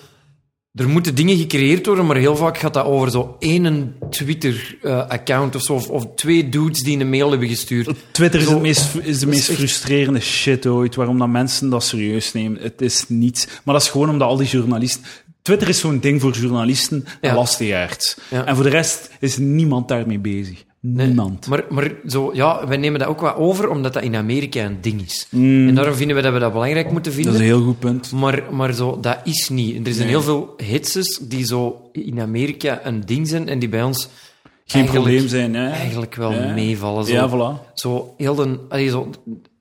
Er 0.75 0.89
moeten 0.89 1.15
dingen 1.15 1.37
gecreëerd 1.37 1.87
worden, 1.87 2.07
maar 2.07 2.17
heel 2.17 2.37
vaak 2.37 2.59
gaat 2.59 2.75
dat 2.75 2.85
over 2.85 3.11
zo 3.11 3.37
één 3.39 3.95
Twitter-account 4.11 5.55
of 5.55 5.63
zo. 5.63 5.73
Of, 5.75 5.89
of 5.89 6.07
twee 6.15 6.49
dudes 6.49 6.83
die 6.83 6.99
een 6.99 7.11
mail 7.11 7.31
hebben 7.31 7.49
gestuurd. 7.49 7.91
Twitter 8.11 8.41
is, 8.41 8.47
Zo- 8.47 8.53
het 8.53 8.63
meest, 8.63 8.95
is 8.95 9.03
de 9.03 9.09
is 9.09 9.25
meest 9.25 9.49
echt- 9.49 9.59
frustrerende 9.59 10.21
shit 10.21 10.67
ooit, 10.67 10.95
waarom 10.95 11.19
dat 11.19 11.29
mensen 11.29 11.69
dat 11.71 11.85
serieus 11.85 12.33
nemen. 12.33 12.63
Het 12.63 12.81
is 12.83 13.05
niets. 13.09 13.47
Maar 13.65 13.75
dat 13.75 13.83
is 13.85 13.91
gewoon 13.91 14.11
omdat 14.11 14.29
al 14.29 14.37
die 14.37 14.47
journalisten... 14.49 15.03
Twitter 15.43 15.69
is 15.69 15.79
zo'n 15.79 15.99
ding 16.01 16.21
voor 16.21 16.33
journalisten 16.33 17.05
en 17.21 17.31
Ja. 17.31 17.35
lastigaards. 17.35 18.17
Ja. 18.31 18.45
En 18.45 18.55
voor 18.55 18.65
de 18.65 18.71
rest 18.71 19.11
is 19.21 19.37
niemand 19.39 19.89
daarmee 19.89 20.19
bezig. 20.19 20.65
Nee, 20.85 21.07
Niemand. 21.07 21.47
Maar, 21.47 21.65
maar 21.71 21.93
zo, 22.07 22.31
ja, 22.35 22.67
wij 22.69 22.77
nemen 22.77 22.99
dat 23.01 23.09
ook 23.09 23.21
wat 23.21 23.37
over, 23.37 23.69
omdat 23.69 23.93
dat 23.93 24.03
in 24.03 24.17
Amerika 24.17 24.65
een 24.65 24.79
ding 24.81 25.03
is. 25.03 25.27
En 25.31 25.75
daarom 25.75 25.95
vinden 25.95 26.17
we 26.17 26.23
dat 26.23 26.33
we 26.33 26.39
dat 26.39 26.53
belangrijk 26.53 26.91
moeten 26.93 27.13
vinden. 27.13 27.33
Mm. 27.33 27.39
Dat 27.39 27.47
is 27.47 27.53
een 27.53 27.57
heel 27.59 27.67
goed 27.67 27.79
punt. 27.79 28.13
Maar, 28.13 28.43
maar 28.51 28.73
zo, 28.73 28.99
dat 29.01 29.19
is 29.25 29.49
niet. 29.49 29.87
Er 29.87 29.93
zijn 29.93 30.07
Nee. 30.07 30.17
heel 30.17 30.25
veel 30.25 30.55
hitses 30.57 31.19
die 31.19 31.45
zo 31.47 31.89
in 31.93 32.21
Amerika 32.21 32.81
een 32.87 33.01
ding 33.07 33.29
zijn 33.29 33.49
en 33.49 33.59
die 33.59 33.69
bij 33.69 33.83
ons 33.83 34.09
Geen 34.65 34.85
probleem 34.85 35.29
zijn, 35.29 35.55
hè? 35.55 35.69
eigenlijk 35.71 36.15
wel 36.15 36.33
Ja. 36.33 36.53
meevallen. 36.53 37.05
Zo. 37.05 37.13
Ja, 37.13 37.29
voilà. 37.31 37.73
Zo 37.75 38.15
heel 38.17 38.35
de, 38.35 38.59
allee, 38.69 38.89
zo, 38.89 39.11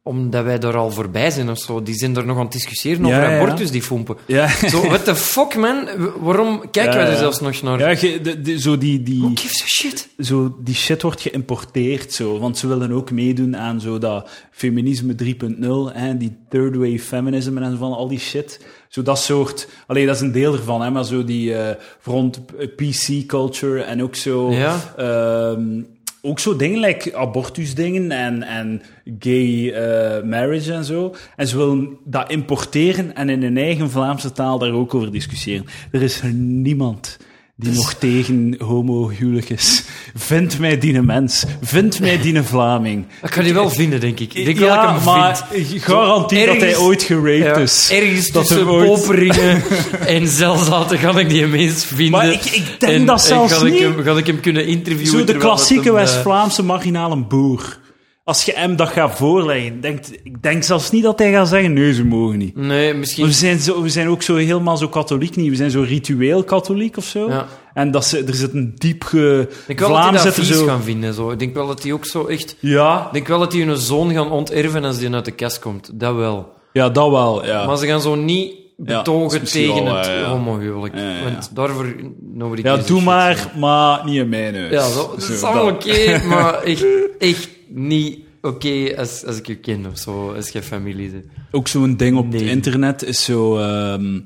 omdat 0.04 0.44
wij 0.44 0.60
er 0.60 0.78
al 0.78 0.92
voorbij 0.92 1.30
zijn 1.32 1.50
of 1.50 1.58
zo. 1.60 1.84
Die 1.84 1.94
zijn 1.96 2.16
er 2.16 2.26
nog 2.26 2.38
aan 2.38 2.44
het 2.44 2.52
discussiëren 2.52 3.06
over 3.06 3.18
Ja, 3.22 3.30
ja. 3.32 3.40
abortus, 3.42 3.72
die 3.72 3.82
fompen. 3.82 4.18
Ja. 4.26 4.48
Zo, 4.70 4.82
what 4.82 5.06
the 5.06 5.16
fuck, 5.16 5.56
man? 5.56 5.88
Waarom 6.20 6.70
kijken 6.72 6.98
wij 6.98 7.08
er 7.12 7.18
zelfs 7.18 7.40
nog 7.40 7.62
naar? 7.62 7.80
Ja, 7.80 7.90
je- 7.90 8.22
de, 8.22 8.42
de- 8.42 8.60
zo 8.60 8.78
die, 8.78 9.04
die, 9.04 9.20
Who 9.22 9.32
gives 9.36 9.62
a 9.64 9.66
shit? 9.66 10.10
zo 10.20 10.56
die 10.64 10.76
shit 10.76 11.02
wordt 11.02 11.22
geïmporteerd, 11.22 12.14
zo. 12.14 12.40
Want 12.40 12.58
ze 12.58 12.68
willen 12.68 12.92
ook 12.92 13.12
meedoen 13.12 13.58
aan 13.58 13.82
zo 13.82 13.98
dat 13.98 14.30
feminisme 14.52 15.16
3.0, 15.24 15.94
hè, 15.94 16.18
die 16.18 16.38
third 16.50 16.76
wave 16.76 17.00
feminism 17.00 17.58
en 17.58 17.78
van 17.78 17.94
al 17.94 18.08
die 18.08 18.20
shit. 18.20 18.66
Zo 18.90 19.02
dat 19.02 19.20
soort... 19.20 19.68
Alleen 19.88 20.06
dat 20.06 20.16
is 20.16 20.22
een 20.22 20.32
deel 20.32 20.54
ervan, 20.54 20.82
hè, 20.82 20.90
maar 20.90 21.06
zo 21.06 21.24
die 21.24 21.56
eh 21.56 21.76
front 22.00 22.40
PC-culture 22.76 23.82
en 23.82 24.04
ook 24.04 24.16
zo... 24.16 24.52
Ja. 24.52 24.94
ehm, 24.98 25.82
ook 26.22 26.40
zo 26.40 26.56
dingen, 26.56 26.80
like 26.80 27.16
abortusdingen 27.16 28.12
en, 28.12 28.44
en 28.44 28.82
gay 29.20 29.72
eh, 29.72 30.24
marriage 30.24 30.74
en 30.74 30.84
zo. 30.84 31.16
En 31.36 31.48
ze 31.48 31.58
willen 31.58 31.98
dat 32.04 32.32
importeren 32.32 33.16
en 33.16 33.30
in 33.30 33.44
hun 33.44 33.58
eigen 33.58 33.90
Vlaamse 33.90 34.32
taal 34.32 34.60
daar 34.60 34.72
ook 34.72 34.96
over 34.96 35.12
discussiëren. 35.12 35.66
Er 35.92 36.02
is 36.02 36.22
er 36.22 36.34
niemand 36.34 37.18
die 37.62 37.72
nog 37.74 37.94
tegen 37.94 38.56
homohuwelijk 38.60 39.50
is. 39.50 39.84
Vind 40.16 40.60
mij 40.60 40.78
die 40.78 41.02
mens. 41.02 41.44
Vind 41.62 42.00
mij 42.00 42.22
die 42.22 42.36
een 42.36 42.46
Vlaming. 42.46 43.06
Ik 43.24 43.30
kan 43.30 43.44
die 43.44 43.54
wel 43.54 43.70
vinden, 43.70 44.00
denk 44.00 44.20
ik. 44.20 44.34
Ik 44.34 44.46
denk 44.46 44.58
wel 44.58 44.68
dat 44.68 44.78
ik 44.78 44.84
ja, 44.84 44.96
hem 44.96 45.04
maar 45.04 45.46
vind. 45.52 45.84
garantie 45.84 46.46
dat 46.46 46.58
hij 46.58 46.78
ooit 46.78 47.04
geraped 47.04 47.38
Ja, 47.44 47.56
is. 47.58 47.90
ergens 47.92 48.32
Dat 48.32 48.48
tussen 48.48 48.68
ooit- 48.68 48.88
Poperingen 48.88 49.64
en 50.08 50.28
Zelzaten 50.28 50.98
ga 50.98 51.18
ik 51.20 51.30
die 51.30 51.48
mens 51.48 51.86
vinden. 51.86 52.12
Maar 52.12 52.32
ik- 52.32 52.46
ik 52.46 52.66
denk 52.80 52.94
En- 52.94 53.06
dat 53.06 53.20
en 53.22 53.28
zelfs 53.28 53.54
ga 53.54 53.66
ik 53.66 53.72
niet. 53.72 53.82
hem, 53.82 54.04
ga 54.04 54.18
ik 54.18 54.28
hem 54.28 54.40
kunnen 54.40 54.66
interviewen. 54.68 55.12
Zo 55.20 55.24
de 55.26 55.32
dat 55.34 55.42
klassieke 55.42 55.88
hem, 55.88 55.98
eh, 55.98 56.02
West-Vlaamse 56.04 56.64
marginale 56.64 57.18
boer. 57.18 57.80
Als 58.24 58.44
je 58.46 58.52
hem 58.56 58.76
dat 58.76 58.90
gaat 58.90 59.18
voorleggen, 59.18 59.82
denkt, 59.82 60.12
ik 60.24 60.42
denk 60.42 60.64
zelfs 60.64 60.92
niet 60.92 61.04
dat 61.04 61.20
hij 61.20 61.32
gaat 61.32 61.48
zeggen, 61.48 61.74
nee, 61.74 61.94
ze 61.94 62.06
mogen 62.06 62.38
niet. 62.38 62.56
Nee, 62.56 62.94
misschien... 62.94 63.26
We 63.26 63.32
zijn, 63.32 63.60
zo, 63.60 63.82
we 63.82 63.90
zijn 63.90 64.08
ook 64.08 64.22
zo 64.22 64.36
helemaal 64.36 64.78
zo 64.78 64.88
katholiek 64.88 65.36
niet. 65.36 65.50
We 65.50 65.56
zijn 65.56 65.72
zo 65.72 65.82
ritueel 65.82 66.44
katholiek 66.44 66.98
of 66.98 67.06
zo. 67.06 67.30
Ja. 67.30 67.48
En 67.74 67.92
dat 67.92 68.06
ze, 68.06 68.24
er 68.24 68.34
zit 68.34 68.54
een 68.54 68.74
diep 68.76 69.04
ge... 69.04 69.48
Ik 69.68 69.78
denk 69.78 69.80
wel 69.80 70.12
dat 70.12 70.34
vies 70.34 70.48
zo... 70.48 70.66
gaan 70.66 70.84
vinden. 70.84 71.14
Zo. 71.14 71.32
Ik 71.32 71.40
denk 71.40 71.54
wel 71.54 71.68
dat 71.68 71.82
die 71.82 71.94
ook 71.94 72.06
zo 72.06 72.26
echt... 72.26 72.56
Ja, 72.60 73.06
Ik 73.06 73.14
denk 73.14 73.28
wel 73.28 73.40
dat 73.40 73.52
die 73.52 73.66
hun 73.66 73.78
zoon 73.78 74.14
gaan 74.14 74.32
onterven 74.32 74.84
als 74.84 74.98
die 74.98 75.14
uit 75.14 75.26
de 75.26 75.32
kast 75.32 75.60
komt. 75.60 75.90
Dat 75.94 76.16
wel. 76.16 76.54
ja, 76.74 76.90
dat 76.90 77.10
wel, 77.10 77.46
ja. 77.46 77.66
Maar 77.66 77.78
ze 77.78 77.88
gaan 77.88 78.02
zo 78.02 78.16
niet 78.16 78.54
betogen 78.78 79.44
tegen 79.44 79.84
wel, 79.84 79.96
het 79.96 80.06
ja, 80.06 80.14
ja. 80.14 80.30
homohuwelijk. 80.30 80.94
Want 81.24 81.56
daarvoor... 81.56 81.96
Nobody 82.34 82.62
ja, 82.62 82.78
doe 82.78 83.02
maar, 83.02 83.52
maar 83.58 84.06
niet 84.06 84.16
in 84.16 84.30
mijn 84.30 84.56
huis. 84.56 84.72
Ja, 84.72 84.90
zo, 84.90 85.10
dat 85.16 85.30
is 85.30 85.44
allemaal 85.44 85.68
oké, 85.68 86.22
maar 86.28 86.64
echt, 86.64 86.86
echt 87.20 87.50
niet 87.74 88.20
oké 88.42 88.94
als, 88.98 89.26
als 89.26 89.38
ik 89.38 89.48
je 89.48 89.56
ken 89.56 89.86
of 89.86 89.98
zo, 89.98 90.34
als 90.34 90.50
je 90.50 90.62
familie 90.62 91.10
bent. 91.12 91.26
Ook 91.52 91.68
zo'n 91.68 91.98
ding 91.98 92.18
op 92.18 92.32
het 92.32 92.42
internet 92.42 93.04
is 93.04 93.24
zo, 93.24 93.58
ehm, 93.58 94.20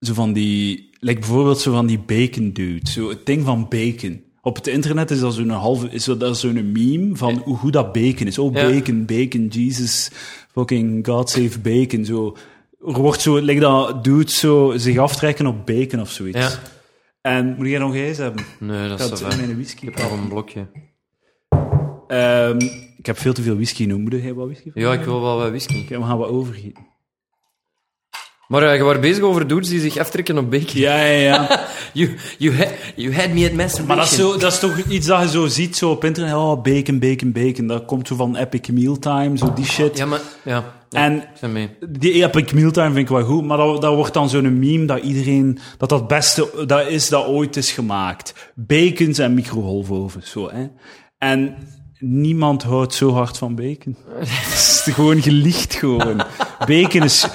zo 0.00 0.14
van 0.14 0.32
die, 0.32 0.90
like 1.00 1.20
bijvoorbeeld 1.20 1.58
zo 1.60 1.72
van 1.72 1.86
die 1.86 1.98
bacon 1.98 2.52
dude, 2.52 2.90
zo 2.90 3.08
het 3.08 3.26
ding 3.26 3.44
van 3.44 3.66
bacon. 3.68 4.22
Op 4.40 4.56
het 4.56 4.66
internet 4.66 5.10
is 5.10 5.20
dat 5.20 5.34
zo'n 5.34 5.48
halve, 5.48 5.88
is 5.90 6.04
dat, 6.04 6.38
zo'n 6.38 6.72
meme 6.72 7.16
van 7.16 7.34
hoe 7.44 7.56
goed 7.56 7.72
dat 7.72 7.92
bacon 7.92 8.26
is. 8.26 8.38
Oh, 8.38 8.54
Ja. 8.54 8.68
bacon, 8.70 9.04
bacon, 9.04 9.46
Jesus, 9.46 10.10
fucking 10.52 11.06
God 11.06 11.30
save 11.30 11.58
bacon. 11.60 12.04
Zo, 12.04 12.36
er 12.86 13.00
wordt 13.00 13.20
zo, 13.20 13.36
like 13.38 13.60
dat 13.60 14.04
dude 14.04 14.30
zo 14.30 14.72
zich 14.76 14.98
aftrekken 14.98 15.46
op 15.46 15.66
bacon 15.66 16.00
of 16.00 16.10
zoiets. 16.10 16.38
Ja. 16.38 16.50
En 17.20 17.54
moet 17.58 17.68
jij 17.68 17.78
nog 17.78 17.94
eens 17.94 18.18
hebben? 18.18 18.44
Nee, 18.60 18.88
dat 18.88 19.00
Ik 19.00 19.12
is 19.12 19.20
had 19.20 19.36
mijn 19.36 19.54
whisky. 19.54 19.86
Ik 19.86 19.98
heb 19.98 20.10
nog 20.10 20.20
een 20.20 20.28
blokje. 20.28 20.66
Ehm, 22.08 22.58
ik 22.98 23.06
heb 23.06 23.18
veel 23.18 23.32
te 23.32 23.42
veel 23.42 23.54
whisky 23.54 23.84
noemen. 23.86 24.12
Moet 24.12 24.22
jij 24.22 24.34
wat 24.34 24.46
whisky? 24.46 24.70
Ja, 24.74 24.92
ik 24.92 25.04
wil 25.04 25.20
wel 25.20 25.36
wat 25.36 25.48
whisky. 25.48 25.80
Oké, 25.82 25.98
we 25.98 26.04
gaan 26.04 26.18
wat 26.18 26.28
overgieten. 26.28 26.86
Maar 28.48 28.62
eh, 28.62 28.76
je 28.76 28.82
was 28.82 28.98
bezig 28.98 29.22
over 29.22 29.46
dudes 29.46 29.68
die 29.68 29.80
zich 29.80 29.96
aftrekken 29.96 30.38
op 30.38 30.50
bacon. 30.50 30.80
Ja, 30.80 31.04
ja, 31.04 31.18
ja. 31.18 31.66
You, 31.92 32.16
you, 32.38 32.56
ha- 32.56 32.72
you 32.96 33.14
had 33.14 33.30
me 33.30 33.44
at 33.46 33.52
masturbation. 33.52 33.86
Maar 33.86 33.96
dat 33.96 34.04
is, 34.06 34.16
zo, 34.16 34.36
dat 34.38 34.52
is 34.52 34.58
toch 34.58 34.78
iets 34.78 35.06
dat 35.06 35.22
je 35.22 35.28
zo 35.28 35.46
ziet 35.46 35.76
zo 35.76 35.90
op 35.90 36.04
internet. 36.04 36.34
Oh, 36.34 36.62
bacon, 36.62 36.98
bacon, 36.98 37.32
bacon. 37.32 37.66
Dat 37.66 37.84
komt 37.84 38.06
zo 38.06 38.14
van 38.14 38.36
Epic 38.36 38.68
Mealtime, 38.68 39.38
zo 39.38 39.52
die 39.52 39.64
shit. 39.64 39.98
Ja, 39.98 40.06
maar... 40.06 40.20
Ja, 40.44 40.64
ja 40.88 41.00
En 41.04 41.24
die 41.88 42.24
Epic 42.24 42.52
Mealtime 42.52 42.86
vind 42.92 42.98
ik 42.98 43.08
wel 43.08 43.24
goed, 43.24 43.44
maar 43.44 43.56
dat, 43.56 43.80
dat 43.80 43.94
wordt 43.94 44.14
dan 44.14 44.28
zo'n 44.28 44.58
meme 44.58 44.84
dat 44.84 45.02
iedereen... 45.02 45.58
Dat 45.78 45.88
dat 45.88 45.98
het 45.98 46.08
beste 46.08 46.64
dat 46.66 46.86
is 46.86 47.08
dat 47.08 47.26
ooit 47.26 47.56
is 47.56 47.72
gemaakt. 47.72 48.52
Bacons 48.54 49.18
en 49.18 49.34
microgolfovens, 49.34 50.30
zo, 50.30 50.50
hè. 50.50 50.66
En 51.18 51.56
niemand 51.98 52.62
houdt 52.62 52.94
zo 52.94 53.12
hard 53.12 53.38
van 53.38 53.54
bacon. 53.54 53.96
Het 54.18 54.28
is 54.52 54.86
gewoon 54.94 55.22
gelicht, 55.22 55.74
gewoon. 55.74 56.22
Bacon 56.66 57.02
is... 57.02 57.26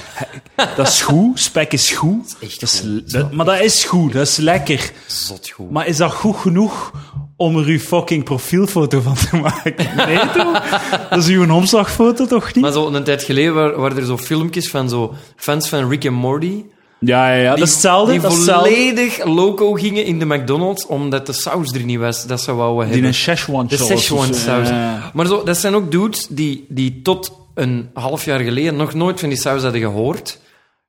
Dat 0.76 0.88
is 0.88 1.02
goed, 1.02 1.40
spek 1.40 1.74
is 1.74 1.92
goed. 1.92 2.36
echt 2.42 2.60
Dat 2.60 2.70
is, 2.70 2.80
goed. 2.80 3.12
dat- 3.12 3.32
maar 3.32 3.46
dat 3.46 3.60
is 3.62 3.84
goed, 3.84 4.14
dat 4.14 4.28
is 4.28 4.38
lekker. 4.38 4.92
Zot 5.08 5.50
goed. 5.50 5.72
Maar 5.72 5.88
is 5.88 5.98
dat 5.98 6.12
goed 6.14 6.36
genoeg 6.36 6.92
om 7.38 7.58
er 7.58 7.66
uw 7.66 7.80
fucking 7.80 8.24
profielfoto 8.24 9.02
van 9.02 9.16
te 9.16 9.36
maken? 9.36 9.96
Nee, 10.08 10.18
toch? 10.30 10.80
Dat 11.10 11.20
is 11.24 11.28
uw 11.28 11.52
omslagfoto, 11.54 12.26
toch 12.26 12.46
niet? 12.54 12.64
Maar 12.64 12.72
zo 12.72 12.88
een 12.88 13.04
tijd 13.04 13.24
geleden 13.24 13.54
waren, 13.54 13.80
waren 13.80 13.98
er 13.98 14.06
zo 14.06 14.18
filmpjes 14.18 14.70
van 14.70 14.90
zo 14.90 15.14
fans 15.36 15.70
van 15.70 15.90
Rick 15.90 16.04
en 16.06 16.14
Morty. 16.14 16.64
Ja, 17.06 17.34
ja, 17.34 17.42
ja. 17.42 17.48
dat 17.48 17.56
Die, 17.56 17.66
is 17.66 17.72
hetzelfde. 17.72 18.12
Die 18.12 18.22
dat 18.22 18.32
is 18.32 18.38
hetzelfde. 18.38 18.70
volledig 18.70 19.26
loco 19.26 19.74
gingen 19.74 20.06
in 20.06 20.20
de 20.20 20.26
McDonald's 20.26 20.86
omdat 20.88 21.26
de 21.26 21.34
saus 21.34 21.72
er 21.72 21.84
niet 21.84 22.00
was. 22.00 22.26
Dat 22.28 22.42
ze 22.42 22.54
wouden 22.54 22.84
Die 22.84 22.92
hebben. 22.92 23.10
een 23.10 23.16
Szechuan 23.16 23.68
De 23.68 23.78
zo. 23.78 23.86
Szechuan 23.86 24.34
saus. 24.34 24.70
Ja. 24.70 25.12
Maar 25.14 25.26
zo, 25.26 25.44
dat 25.44 25.58
zijn 25.58 25.76
ook 25.76 25.92
dudes 25.92 26.28
die, 26.30 26.66
die 26.70 27.02
tot 27.02 27.32
een 27.54 27.90
half 27.94 28.26
jaar 28.26 28.40
geleden 28.40 28.76
nog 28.76 28.94
nooit 28.94 29.20
van 29.20 29.30
die 29.30 29.38
saus 29.38 29.62
hadden 29.64 29.82
gehoord. 29.82 30.40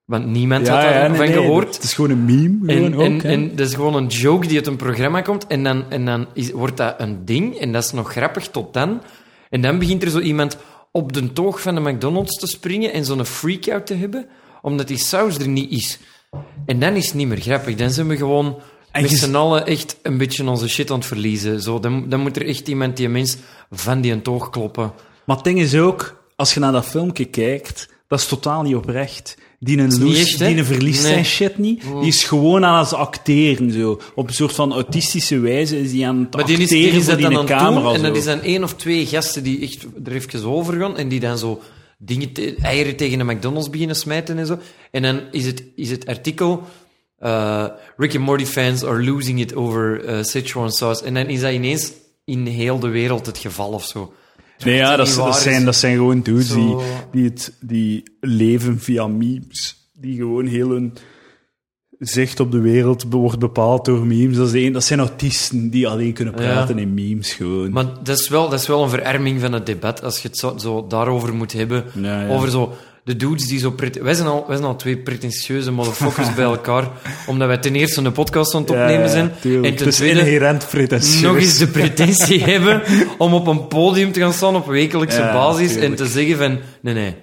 Want 0.05 0.27
niemand 0.27 0.69
had 0.69 0.83
ja, 0.83 0.91
daarvan 0.91 1.19
nee, 1.19 1.29
nee, 1.29 1.37
gehoord. 1.37 1.75
Het 1.75 1.85
is 1.85 1.93
gewoon 1.95 2.11
een 2.11 2.25
meme. 2.25 2.73
Gewoon 2.73 2.93
En, 2.93 3.15
ook, 3.15 3.23
en, 3.23 3.31
en 3.31 3.57
dat 3.57 3.67
is 3.67 3.75
gewoon 3.75 3.95
een 3.95 4.07
joke 4.07 4.47
die 4.47 4.57
uit 4.57 4.67
een 4.67 4.77
programma 4.77 5.21
komt. 5.21 5.47
En 5.47 5.65
dan, 5.65 5.85
en 5.89 6.05
dan 6.05 6.27
is, 6.33 6.51
wordt 6.51 6.77
dat 6.77 6.95
een 6.99 7.25
ding. 7.25 7.59
En 7.59 7.73
dat 7.73 7.85
is 7.85 7.93
nog 7.93 8.11
grappig 8.13 8.49
tot 8.49 8.75
dan. 8.75 9.03
En 9.51 9.61
dan 9.61 9.79
begint 9.79 10.03
er 10.03 10.11
zo 10.11 10.19
iemand 10.19 10.57
op 10.93 11.13
de 11.13 11.33
toog 11.33 11.61
van 11.61 11.75
de 11.75 11.81
McDonald's 11.81 12.39
te 12.39 12.47
springen 12.47 12.93
en 12.93 13.05
zo'n 13.05 13.25
freak-out 13.25 13.87
te 13.87 13.95
hebben. 13.95 14.27
Omdat 14.65 14.89
die 14.89 14.99
saus 14.99 15.37
er 15.39 15.49
niet 15.49 15.71
is. 15.71 15.99
En 16.67 16.81
dan 16.81 16.95
is 16.95 17.07
het 17.07 17.15
niet 17.15 17.27
meer 17.29 17.41
grappig. 17.41 17.75
Dan 17.75 17.91
zijn 17.91 18.09
we 18.09 18.17
gewoon 18.17 18.57
En 18.91 19.03
met 19.03 19.11
z'n 19.11 19.35
allen 19.35 19.67
echt 19.67 19.97
een 20.03 20.19
beetje 20.19 20.49
onze 20.49 20.69
shit 20.69 20.91
aan 20.91 20.99
het 20.99 21.07
verliezen. 21.07 21.61
Zo, 21.63 21.81
dan, 21.81 22.09
dan 22.09 22.21
moet 22.21 22.37
er 22.37 22.47
echt 22.47 22.69
iemand 22.69 22.97
die 22.97 23.09
mens 23.09 23.37
van 23.71 24.01
die 24.01 24.13
een 24.13 24.23
toog 24.23 24.51
kloppen. 24.51 24.93
Maar 25.25 25.37
het 25.37 25.45
ding 25.45 25.59
is 25.59 25.75
ook, 25.75 26.25
als 26.37 26.55
je 26.55 26.61
naar 26.61 26.73
dat 26.73 26.85
filmpje 26.87 27.25
kijkt, 27.25 27.89
dat 28.09 28.19
is 28.21 28.27
totaal 28.27 28.63
niet 28.63 28.75
oprecht. 28.75 29.37
Die 29.59 29.79
een, 29.79 29.99
loes, 29.99 30.19
echt, 30.21 30.39
die 30.39 30.57
een 30.57 30.65
verliest 30.65 31.03
Nee. 31.03 31.13
zijn 31.13 31.25
shit 31.25 31.59
niet. 31.59 31.83
Die 32.01 32.09
is 32.09 32.25
gewoon 32.25 32.65
aan 32.65 32.79
het 32.85 32.93
acteren, 32.93 33.73
zo. 33.73 34.01
Op 34.15 34.29
een 34.29 34.35
soort 34.35 34.53
van 34.53 34.73
autistische 34.73 35.39
wijze 35.39 35.81
is 35.81 35.91
die 35.91 36.07
aan 36.07 36.19
het 36.21 36.35
Maar 36.35 36.47
die 36.47 36.57
is, 36.57 36.63
acteren 36.63 36.91
die 36.91 36.99
is 37.01 37.05
voor 37.05 37.13
dat 37.13 37.19
die 37.19 37.29
dan 37.29 37.33
een 37.47 37.53
aan 37.53 37.65
het 37.65 37.75
doen, 37.75 37.83
camera. 37.83 38.09
en 38.09 38.15
zo. 38.15 38.19
is 38.19 38.25
dan 38.25 38.41
één 38.41 38.63
of 38.63 38.75
twee 38.75 39.07
gasten 39.07 39.43
die 39.43 39.61
echt 39.61 39.87
er 40.05 40.13
even 40.13 40.45
over 40.45 40.75
gaan 40.81 40.97
en 40.97 41.09
die 41.09 41.21
dan 41.21 41.39
zo 41.39 41.61
dingen 41.99 42.33
te- 42.33 42.57
eieren 42.63 42.97
tegen 42.97 43.19
de 43.19 43.25
McDonald's 43.25 43.71
beginnen 43.71 43.97
smijten 43.97 44.39
en 44.39 44.47
zo. 44.47 44.59
En 44.91 45.03
dan 45.03 45.21
is 45.31 45.47
het, 45.47 45.65
is 45.75 45.91
het 45.91 46.07
artikel 46.07 46.63
eh, 47.19 47.67
Rick 47.97 48.15
and 48.17 48.25
Morty 48.25 48.45
fans 48.45 48.85
are 48.85 49.05
losing 49.05 49.41
it 49.41 49.55
over 49.55 50.05
eh, 50.05 50.23
Sichuan 50.23 50.73
sauce. 50.73 51.05
En 51.05 51.15
dan 51.15 51.27
is 51.27 51.41
dat 51.41 51.53
ineens 51.53 51.93
in 52.25 52.47
heel 52.47 52.79
de 52.79 52.89
wereld 52.89 53.27
het 53.27 53.39
geval 53.39 53.71
of 53.73 53.85
zo. 53.85 54.13
Nee, 54.65 54.77
ja, 54.77 54.97
dat 54.97 55.09
zijn, 55.37 55.65
dat 55.65 55.77
zijn 55.77 55.97
gewoon 55.97 56.21
dudes 56.21 56.49
Zo. 56.49 56.55
die, 56.55 56.77
die, 57.13 57.25
het, 57.31 57.53
die 57.61 58.03
leven 58.21 58.81
via 58.81 59.07
memes. 59.07 59.89
Die 59.93 60.17
gewoon 60.17 60.47
heel 60.47 60.69
hun 60.71 60.93
zicht 61.99 62.41
op 62.41 62.51
de 62.53 62.61
wereld 62.61 63.05
wordt 63.11 63.39
bepaald 63.39 63.85
door 63.85 64.07
memes. 64.07 64.37
Dat, 64.37 64.53
is 64.55 64.73
dat 64.73 64.85
zijn 64.85 64.99
autisten 65.01 65.71
die 65.71 65.89
alleen 65.89 66.13
kunnen 66.13 66.35
praten 66.35 66.79
in 66.79 66.95
memes 66.95 67.33
gewoon. 67.33 67.71
Maar 67.73 67.87
dat 68.03 68.19
is, 68.19 68.29
wel, 68.29 68.49
dat 68.49 68.61
is 68.61 68.67
wel 68.67 68.83
een 68.83 68.89
verarming 68.91 69.41
van 69.41 69.53
het 69.53 69.67
debat 69.67 70.03
als 70.03 70.23
je 70.23 70.29
het 70.29 70.39
zo, 70.39 70.55
zo 70.59 70.87
daarover 70.89 71.35
moet 71.35 71.53
hebben. 71.53 71.85
Ja, 72.03 72.23
ja. 72.23 72.29
Over 72.29 72.51
zo 72.51 72.73
de 73.05 73.17
dudes 73.17 73.47
die 73.49 73.59
zo... 73.59 73.71
prete- 73.71 74.03
Wij 74.03 74.15
zijn, 74.15 74.29
al, 74.29 74.45
wij 74.47 74.57
zijn 74.57 74.69
al 74.69 74.77
twee 74.77 74.97
pretentieuze 74.97 75.73
motherfuckers 75.73 76.35
bij 76.35 76.45
elkaar. 76.45 76.89
Omdat 77.27 77.49
wij 77.49 77.59
ten 77.59 77.75
eerste 77.75 78.01
een 78.03 78.13
podcast 78.13 78.55
aan 78.55 78.61
het 78.61 78.71
opnemen 78.71 79.09
zijn. 79.09 79.33
En 79.43 79.75
ten 79.77 79.87
is 79.87 79.95
tweede 79.97 80.19
inherent 80.21 80.67
pretentieus. 80.71 81.21
nog 81.21 81.37
eens 81.37 81.59
de 81.59 81.67
pretentie 81.67 82.45
hebben 82.53 82.83
om 83.19 83.35
op 83.35 83.47
een 83.47 83.67
podium 83.69 84.13
te 84.13 84.21
gaan 84.21 84.33
staan 84.33 84.57
op 84.57 84.67
wekelijkse 84.67 85.19
Ja, 85.21 85.33
basis 85.33 85.77
en 85.77 85.95
te 85.95 86.07
zeggen 86.07 86.37
van... 86.37 86.59
Nee, 86.81 86.95
nee, 86.95 87.15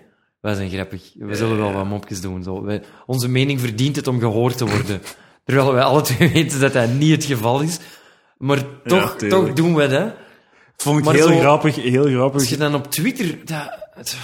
wij 0.42 0.54
zijn 0.56 0.70
grappig. 0.70 1.12
We 1.16 1.36
zullen 1.36 1.58
wel 1.58 1.74
wat 1.74 1.86
mopjes 1.86 2.22
doen. 2.22 2.44
Zo. 2.44 2.64
Wij, 2.64 2.82
onze 3.06 3.28
mening 3.28 3.60
verdient 3.60 3.96
het 3.96 4.08
om 4.08 4.20
gehoord 4.20 4.58
te 4.58 4.66
worden. 4.66 5.02
Terwijl 5.46 5.74
wij 5.74 5.84
alle 5.84 6.02
twee 6.02 6.30
weten 6.34 6.60
dat 6.60 6.74
dat 6.74 6.90
niet 6.94 7.12
het 7.12 7.24
geval 7.26 7.62
is. 7.62 7.80
Maar 8.38 8.64
toch, 8.84 9.16
toch 9.16 9.54
doen 9.54 9.76
we 9.76 9.88
dat. 9.88 10.14
Vond 10.78 11.00
ik 11.00 11.06
Maar 11.06 11.14
heel 11.14 11.28
zo- 11.28 11.40
grappig, 11.40 11.76
heel 11.76 12.06
grappig. 12.06 12.40
Als 12.40 12.50
je 12.50 12.58
dan 12.58 12.76
op 12.76 12.92
Twitter... 12.92 13.38
Dat, 13.46 13.70
het- 13.94 14.18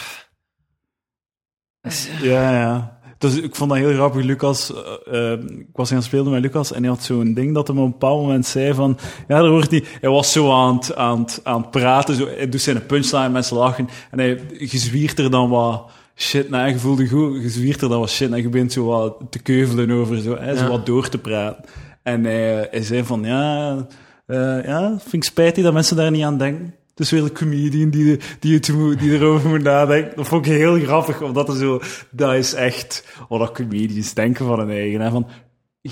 Ja, 2.22 2.52
ja. 2.60 3.00
Dus 3.18 3.36
ik 3.42 3.56
vond 3.56 3.70
dat 3.70 3.80
heel 3.80 3.94
grappig, 3.94 4.24
Lucas. 4.24 4.74
eh, 4.74 5.32
eh, 5.34 5.40
ik 5.42 5.68
was 5.74 5.90
gaan 5.90 6.04
spelen 6.04 6.32
met 6.32 6.42
Lucas 6.42 6.72
en 6.72 6.82
hij 6.82 6.90
had 6.92 7.04
zo'n 7.04 7.34
ding 7.34 7.54
dat 7.54 7.68
hij 7.68 7.78
op 7.78 7.84
een 7.84 7.92
bepaald 7.92 8.22
moment 8.22 8.46
zei 8.46 8.74
van... 8.74 8.98
Ja, 9.28 9.42
daar 9.42 9.50
wordt 9.52 9.72
hij... 9.72 9.84
Hij 10.02 10.10
was 10.10 10.32
zo 10.32 10.52
aan 10.52 10.76
het, 10.76 10.96
aan 10.96 11.20
het, 11.20 11.40
aan 11.44 11.62
het 11.62 11.72
praten, 11.72 12.16
zo, 12.16 12.28
hij 12.28 12.50
doet 12.50 12.62
zijn 12.62 12.86
punchline, 12.86 13.30
mensen 13.30 13.58
lachen. 13.58 13.90
En 14.12 14.20
hij 14.20 14.42
gezwiert 14.50 15.20
er 15.20 15.32
dan 15.32 15.50
wat 15.50 15.92
shit 16.18 16.50
naar. 16.50 16.70
Je 16.70 16.80
voelde 16.80 17.08
goed, 17.08 17.42
je 17.42 17.50
zwiert 17.50 17.82
er 17.82 17.90
dan 17.90 18.00
wat 18.00 18.10
shit 18.10 18.32
en 18.32 18.42
je 18.42 18.50
begint 18.50 18.74
zo 18.74 18.86
wat 18.86 19.18
te 19.30 19.40
keuvelen 19.40 19.92
over, 19.92 20.18
zo, 20.18 20.38
hè, 20.38 20.58
zo 20.58 20.68
wat 20.68 20.86
door 20.86 21.10
te 21.10 21.18
praten. 21.18 21.64
En 22.04 22.24
hij, 22.24 22.68
hij 22.72 22.84
zei 22.84 23.04
van, 23.04 23.24
ja... 23.24 23.88
eh, 24.26 24.64
ja, 24.66 24.90
vind 25.00 25.14
ik 25.14 25.24
spijtig 25.24 25.64
dat 25.64 25.74
mensen 25.74 25.96
daar 25.96 26.12
niet 26.12 26.24
aan 26.24 26.38
denken. 26.38 26.76
Het 26.90 27.06
is 27.06 27.12
weer 27.12 27.24
een 27.24 27.34
comedian 27.34 27.90
die, 27.90 28.20
die, 28.40 28.54
het 28.54 28.66
die 29.00 29.12
erover 29.12 29.50
moet 29.50 29.64
nadenken. 29.64 30.16
Dat 30.16 30.28
vond 30.28 30.46
ik 30.46 30.52
heel 30.52 30.80
grappig, 30.80 31.22
omdat 31.22 31.50
er 31.50 31.56
zo... 31.56 31.82
Dat 32.12 32.34
is 32.34 32.54
echt 32.54 33.18
wat 33.30 33.40
dat 33.40 33.52
comedians 33.52 34.14
denken 34.14 34.46
van 34.46 34.60
hun 34.60 34.70
eigen. 34.70 35.02
Hè? 35.02 35.10
Van, 35.10 35.28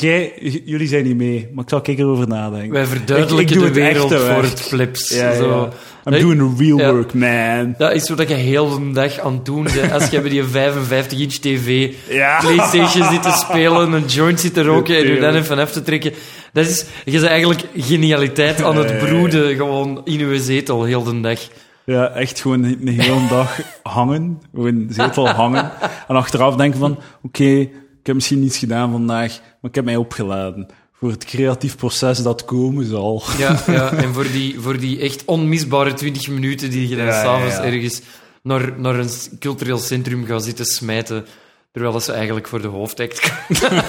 jij, 0.01 0.33
jullie 0.65 0.87
zijn 0.87 1.03
niet 1.03 1.15
mee, 1.17 1.49
maar 1.53 1.63
ik 1.63 1.69
zal 1.69 1.79
ik 1.83 1.99
erover 1.99 2.27
nadenken. 2.27 2.71
Wij 2.71 2.85
verduidelijken 2.85 3.55
Ik- 3.55 3.61
ik 3.61 3.65
doe 3.73 3.73
de 3.73 3.81
wereld 3.81 4.13
voor 4.13 4.43
het 4.43 4.61
flips. 4.61 5.09
Ja, 5.15 5.29
ja. 5.29 5.35
Zo. 5.35 5.69
I'm 6.05 6.19
doing 6.19 6.59
real 6.59 6.77
Ja. 6.77 6.91
work, 6.93 7.13
man. 7.13 7.75
Dat 7.77 7.91
is 7.93 8.09
wat 8.09 8.27
je 8.29 8.33
heel 8.35 8.69
de 8.79 8.91
dag 8.91 9.19
aan 9.19 9.33
het 9.33 9.45
doen 9.45 9.63
bent. 9.73 9.91
Als 9.91 10.09
je 10.09 10.21
bij 10.21 10.29
die 10.29 10.43
55-inch 10.43 11.33
tv 11.33 11.89
Ja. 12.09 12.39
PlayStation 12.39 13.11
zit 13.11 13.21
te 13.23 13.31
spelen, 13.49 13.91
een 13.91 14.05
joint 14.05 14.39
zit 14.39 14.53
te 14.53 14.63
roken 14.63 14.97
en 14.97 15.07
je 15.13 15.19
dan 15.19 15.35
even 15.35 15.59
af 15.59 15.71
te 15.71 15.81
trekken. 15.81 16.13
Dat 16.53 16.65
is, 16.65 16.85
je 17.05 17.11
bent 17.11 17.23
eigenlijk 17.23 17.63
genialiteit 17.77 18.63
aan 18.63 18.77
het 18.77 18.97
broeden, 18.99 19.55
gewoon 19.55 20.01
in 20.03 20.19
je 20.29 20.39
zetel, 20.39 20.83
heel 20.83 21.03
de 21.03 21.21
dag. 21.21 21.39
Ja, 21.85 22.07
echt 22.09 22.41
gewoon 22.41 22.63
een 22.63 22.87
hele 22.87 23.27
dag 23.29 23.59
hangen. 23.83 24.41
Gewoon 24.53 24.87
zetel 24.89 25.29
hangen. 25.29 25.71
En 26.07 26.15
achteraf 26.15 26.55
denken 26.55 26.79
van, 26.79 26.99
oké, 27.23 27.67
ik 28.05 28.11
heb 28.11 28.19
misschien 28.19 28.39
niets 28.39 28.57
gedaan 28.57 28.91
vandaag, 28.91 29.39
maar 29.61 29.69
ik 29.69 29.75
heb 29.75 29.85
mij 29.85 29.95
opgeladen 29.95 30.67
voor 30.93 31.09
het 31.09 31.25
creatief 31.25 31.75
proces 31.75 32.23
dat 32.23 32.45
komen 32.45 32.85
zal. 32.85 33.23
Ja, 33.37 33.59
ja, 33.67 33.91
en 34.03 34.13
voor 34.13 34.31
die, 34.31 34.59
voor 34.59 34.79
die 34.79 34.99
echt 34.99 35.25
onmisbare 35.25 35.93
20 35.93 36.27
minuten 36.27 36.69
die 36.69 36.87
je 36.87 36.95
dan 36.95 37.05
Ja, 37.05 37.21
s'avonds 37.21 37.55
ja, 37.55 37.63
ja. 37.63 37.71
ergens 37.71 38.01
naar, 38.41 38.73
naar 38.77 38.95
een 38.95 39.09
cultureel 39.39 39.77
centrum 39.77 40.25
gaat 40.25 40.43
zitten 40.43 40.65
smijten, 40.65 41.25
terwijl 41.71 41.93
dat 41.93 42.03
ze 42.03 42.11
eigenlijk 42.11 42.47
voor 42.47 42.61
de 42.61 42.67
hoofdact 42.67 43.21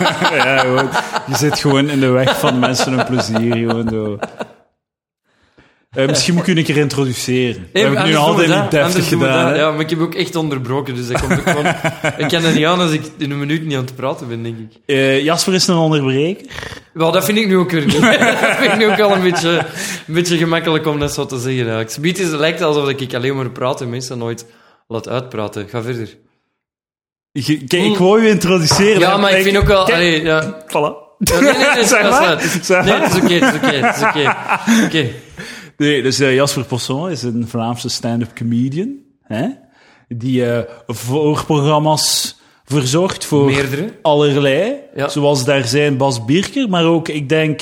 ja, 0.33 0.59
gewoon, 0.59 0.89
je 1.27 1.37
zit 1.37 1.59
gewoon 1.59 1.89
in 1.89 2.01
de 2.01 2.11
weg 2.11 2.39
van 2.39 2.59
mensen 2.59 2.93
hun 2.93 3.07
plezier. 3.07 3.57
Gewoon 3.57 3.89
zo. 3.89 4.19
Eh, 5.97 6.07
misschien 6.09 6.35
moet 6.35 6.47
ik 6.47 6.55
u 6.55 6.59
een 6.59 6.65
keer 6.65 6.77
introduceren. 6.77 7.69
We 7.73 7.79
hebben 7.81 7.99
het 7.99 8.07
nu 8.09 8.15
Anders 8.17 8.37
doen 8.47 8.47
we 8.47 8.55
altijd 8.55 8.73
dat, 8.73 8.83
niet 8.83 8.93
deftig 8.95 9.09
gedaan. 9.09 9.49
dat. 9.49 9.57
Ja, 9.57 9.71
maar 9.71 9.81
ik 9.81 9.91
heb 9.91 10.01
ook 10.01 10.15
echt 10.15 10.37
onderbroken, 10.37 10.95
dus 10.95 11.07
dat 11.09 11.21
komt 11.21 11.33
ook 11.33 11.49
gewoon... 11.49 11.67
ik 12.23 12.29
kan 12.29 12.45
er 12.45 12.53
niet 12.55 12.65
aan 12.65 12.81
als 12.81 12.91
ik 12.93 13.03
in 13.19 13.31
een 13.31 13.39
minuut 13.39 13.65
niet 13.67 13.77
aan 13.77 13.85
het 13.85 13.95
praten 13.97 14.29
ben, 14.29 14.43
denk 14.43 14.57
ik. 14.59 14.73
Eh, 14.87 15.25
Jasper 15.25 15.55
is 15.55 15.67
een 15.67 15.77
onderbreker. 15.77 16.47
Wel, 16.93 17.13
dat 17.13 17.25
vind 17.25 17.39
ik 17.39 17.47
nu 17.47 17.57
ook 17.57 17.71
weer 17.71 17.85
niet. 17.87 18.01
dat 18.41 18.57
vind 18.59 18.73
ik 18.73 18.79
nu 18.79 18.87
ook 18.91 18.97
wel 18.97 19.13
een 19.13 19.23
beetje, 19.23 19.51
een 20.07 20.15
beetje 20.15 20.37
gemakkelijk 20.37 20.87
om 20.87 20.99
dat 20.99 21.13
zo 21.15 21.27
te 21.27 21.39
zeggen. 21.39 21.69
eigenlijk. 21.73 22.17
Is- 22.19 22.31
het 22.31 22.41
lijkt 22.41 22.63
alsof 22.63 22.89
ik 22.89 23.15
alleen 23.15 23.37
maar 23.37 23.51
praat 23.51 23.81
en 23.81 23.91
mensen 23.91 24.19
nooit 24.19 24.47
laat 24.89 25.09
uitpraten. 25.09 25.69
Ga 25.69 25.83
verder. 25.83 26.17
Je- 27.33 27.65
Kijk, 27.65 27.85
ik 27.85 27.97
wou 27.97 28.21
u 28.21 28.29
introduceren. 28.29 28.99
Ja, 28.99 29.17
maar 29.17 29.33
ik 29.33 29.43
vind 29.43 29.57
ook 29.57 29.67
wel... 29.67 29.85
Kijk, 29.85 29.97
Allee, 29.97 30.23
ja. 30.23 30.57
Voilà. 30.67 31.05
Ja, 31.19 31.41
Nee, 31.41 31.53
nee, 31.53 31.53
nee, 31.53 31.75
dat 31.75 32.85
Nee, 32.85 33.01
is 33.01 33.17
oké, 33.17 33.57
oké. 34.07 34.37
Oké. 34.85 35.07
Nee, 35.77 36.03
dus 36.03 36.21
eh, 36.21 36.35
Jasper 36.35 36.65
Posson 36.65 37.11
is 37.11 37.23
een 37.23 37.45
Vlaamse 37.49 37.89
stand-up 37.89 38.35
comedian. 38.35 38.95
Hè? 39.23 39.47
Die 40.09 40.47
eh, 40.51 40.63
voorprogramma's 40.87 42.39
verzorgt 42.65 43.25
voor 43.25 43.45
Meerdere. 43.45 43.93
allerlei. 44.03 44.73
Ja. 44.95 45.09
Zoals 45.09 45.45
daar 45.45 45.65
zijn 45.65 45.97
Bas 45.97 46.25
Bierker, 46.25 46.69
maar 46.69 46.85
ook, 46.85 47.09
ik 47.09 47.29
denk... 47.29 47.61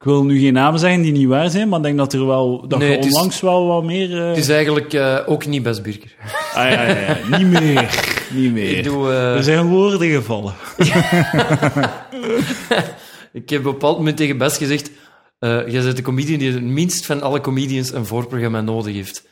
Ik 0.00 0.04
wil 0.04 0.24
nu 0.24 0.40
geen 0.40 0.52
namen 0.52 0.80
zeggen 0.80 1.02
die 1.02 1.12
niet 1.12 1.26
waar 1.28 1.50
zijn, 1.50 1.68
maar 1.68 1.78
ik 1.78 1.84
denk 1.84 1.98
dat 1.98 2.12
er 2.12 2.26
wel... 2.26 2.68
Dat 2.68 2.78
Nee, 2.78 2.98
is- 2.98 3.04
onlangs 3.04 3.40
wel 3.40 3.66
wat 3.66 3.84
meer... 3.84 4.20
eh, 4.22 4.28
Het 4.28 4.36
is 4.36 4.48
eigenlijk 4.48 5.22
ook 5.26 5.46
niet 5.46 5.62
best 5.62 5.82
Birker. 5.82 6.14
Ah, 6.54 6.70
ja, 6.70 6.82
ja, 6.82 6.96
ja. 7.28 7.38
Niet 7.38 7.46
meer. 7.62 7.88
Niet 8.32 8.52
meer. 8.52 8.76
Ik 8.78 8.84
doe... 8.84 9.12
Er 9.12 9.42
zijn 9.42 9.66
woorden 9.66 10.08
gevallen. 10.10 10.54
Ik 13.32 13.50
heb 13.50 13.58
op 13.60 13.66
een 13.66 13.72
bepaald 13.72 13.96
moment 13.96 14.16
tegen 14.16 14.38
Bas 14.38 14.56
gezegd: 14.56 14.90
eh 15.38 15.68
Jij 15.68 15.82
bent 15.82 15.96
de 15.96 16.02
comedian 16.02 16.38
die 16.38 16.52
het 16.52 16.62
minst 16.62 17.06
van 17.06 17.22
alle 17.22 17.40
comedians 17.40 17.92
een 17.92 18.06
voorprogramma 18.06 18.60
nodig 18.60 18.94
heeft. 18.94 19.26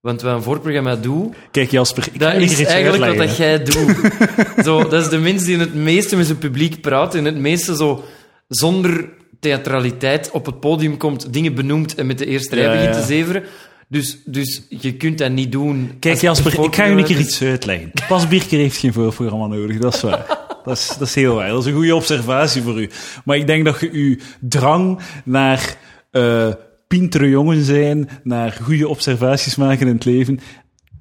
Want 0.00 0.22
wat 0.22 0.34
een 0.34 0.42
voorprogramma 0.42 0.96
doet, 0.96 1.34
Kijk 1.50 1.70
Jasper, 1.70 2.08
ik 2.12 2.20
dat 2.20 2.34
is 2.34 2.64
eigenlijk 2.64 3.04
wat 3.04 3.16
dat 3.16 3.36
jij 3.36 3.64
doet. 3.64 3.96
zo, 4.64 4.88
dat 4.88 5.02
is 5.02 5.08
de 5.08 5.18
mens 5.18 5.44
die 5.44 5.58
het 5.58 5.74
meeste 5.74 6.16
met 6.16 6.26
zijn 6.26 6.38
publiek 6.38 6.80
praat 6.80 7.14
en 7.14 7.24
het 7.24 7.36
meeste 7.36 7.76
zo 7.76 8.04
zonder 8.48 9.08
theatraliteit 9.40 10.30
op 10.30 10.46
het 10.46 10.60
podium 10.60 10.96
komt, 10.96 11.32
dingen 11.32 11.54
benoemt 11.54 11.94
en 11.94 12.06
met 12.06 12.18
de 12.18 12.26
eerste 12.26 12.54
rij 12.54 12.70
begint 12.70 12.94
ja. 12.94 13.00
te 13.00 13.06
zeveren. 13.06 13.42
Dus, 13.88 14.18
dus 14.24 14.62
je 14.68 14.92
kunt 14.92 15.18
dat 15.18 15.30
niet 15.30 15.52
doen. 15.52 15.96
Kijk 15.98 16.20
Jasper, 16.20 16.64
ik 16.64 16.74
ga 16.74 16.84
je 16.84 16.96
een 16.96 17.04
keer 17.04 17.18
iets 17.18 17.42
uitleggen. 17.42 17.90
Bas 18.08 18.28
Bierker 18.28 18.58
heeft 18.58 18.76
geen 18.76 18.92
voorprogramma 18.92 19.46
nodig, 19.46 19.78
dat 19.78 19.94
is 19.94 20.02
waar. 20.02 20.38
Dat 20.64 20.76
is, 20.76 20.96
dat 20.98 21.12
heel 21.12 21.34
waar. 21.34 21.48
Dat 21.48 21.60
is 21.60 21.66
een 21.66 21.74
goede 21.74 21.94
observatie 21.94 22.62
voor 22.62 22.80
u. 22.80 22.90
Maar 23.24 23.36
ik 23.36 23.46
denk 23.46 23.64
dat 23.64 23.80
je 23.80 23.90
uw 23.92 24.16
drang 24.40 24.98
naar 25.24 25.76
eh 26.10 26.48
pintere 26.88 27.28
jongen 27.28 27.64
zijn, 27.64 28.08
naar 28.22 28.58
goede 28.62 28.88
observaties 28.88 29.56
maken 29.56 29.86
in 29.86 29.94
het 29.94 30.04
leven, 30.04 30.40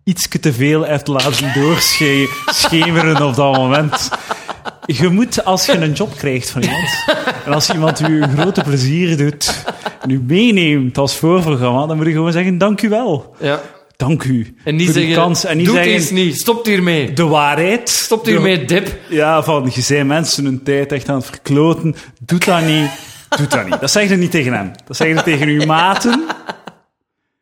iets 0.04 0.28
te 0.40 0.54
veel 0.54 0.86
hebt 0.86 1.08
laten 1.08 1.54
doorschemeren 1.54 3.26
op 3.28 3.36
dat 3.36 3.56
moment. 3.56 4.10
Je 4.86 5.10
moet, 5.10 5.46
als 5.46 5.66
je 5.66 5.72
een 5.72 5.94
job 5.94 6.16
krijgt 6.16 6.50
van 6.50 6.62
iemand, 6.62 7.06
en 7.46 7.54
als 7.54 7.70
iemand 7.70 8.00
u 8.00 8.22
grote 8.22 8.62
plezier 8.62 9.18
doet, 9.18 9.64
en 10.02 10.10
u 10.10 10.22
meeneemt 10.22 10.98
als 10.98 11.16
voorprogramma, 11.16 11.86
dan 11.86 11.98
moet 11.98 12.06
je 12.06 12.12
gewoon 12.12 12.32
zeggen, 12.32 12.58
dank 12.58 12.82
u 12.82 12.90
wel. 12.90 13.36
Ja. 13.40 13.62
Dank 14.08 14.24
u. 14.24 14.56
En 14.64 14.76
niet 14.76 14.90
zeggen: 14.90 15.14
kans. 15.14 15.44
En 15.46 15.58
niet 15.58 15.66
Doe 15.66 15.76
het 15.76 15.84
zeggen, 15.86 16.02
eens 16.02 16.12
niet, 16.12 16.40
stop 16.40 16.66
hiermee. 16.66 17.14
de 17.14 17.24
waarheid. 17.26 17.90
Stop 17.90 18.24
De- 18.26 18.32
hiermee, 18.32 18.66
dip. 18.66 18.98
Ja, 19.10 19.44
van, 19.44 19.70
je 19.74 19.82
zijn 19.82 20.08
mensen 20.08 20.46
hun 20.46 20.64
tijd 20.64 20.92
echt 20.92 21.10
aan 21.10 21.16
het 21.16 21.26
verkloten. 21.26 21.96
Doe 22.26 22.40
dat 22.40 22.66
niet. 22.66 22.90
Doe 23.38 23.48
dat 23.48 23.66
niet. 23.66 23.80
Dat 23.80 23.92
zeg 23.92 24.10
je 24.10 24.16
niet 24.16 24.32
tegen 24.32 24.54
hem. 24.54 24.72
Dat 24.86 24.98
zeg 24.98 25.08
je 25.08 25.24
tegen 25.24 25.48
uw 25.48 25.66
maten. 25.66 26.24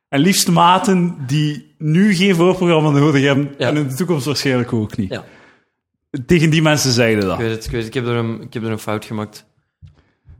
En 0.09 0.19
liefst 0.19 0.47
maten 0.49 1.15
die 1.27 1.73
nu 1.77 2.15
geen 2.15 2.35
voorprogramma 2.35 2.89
nodig 2.89 3.23
hebben. 3.23 3.53
Ja. 3.57 3.67
En 3.67 3.77
in 3.77 3.87
de 3.87 3.93
toekomst 3.93 4.25
waarschijnlijk 4.25 4.73
ook 4.73 4.97
niet. 4.97 5.09
Ja. 5.09 5.23
Tegen 6.25 6.49
die 6.49 6.61
mensen 6.61 6.91
zeg 6.91 7.09
je 7.09 7.15
dat. 7.15 7.31
Ik 7.39 7.45
weet 7.45 7.55
het, 7.55 7.65
ik 7.65 7.71
weet 7.71 7.79
het. 7.85 7.87
Ik 7.87 7.93
heb 8.03 8.05
er 8.11 8.15
een, 8.15 8.41
ik 8.41 8.53
heb 8.53 8.63
er 8.63 8.71
een 8.71 8.79
fout 8.79 9.05
gemaakt. 9.05 9.45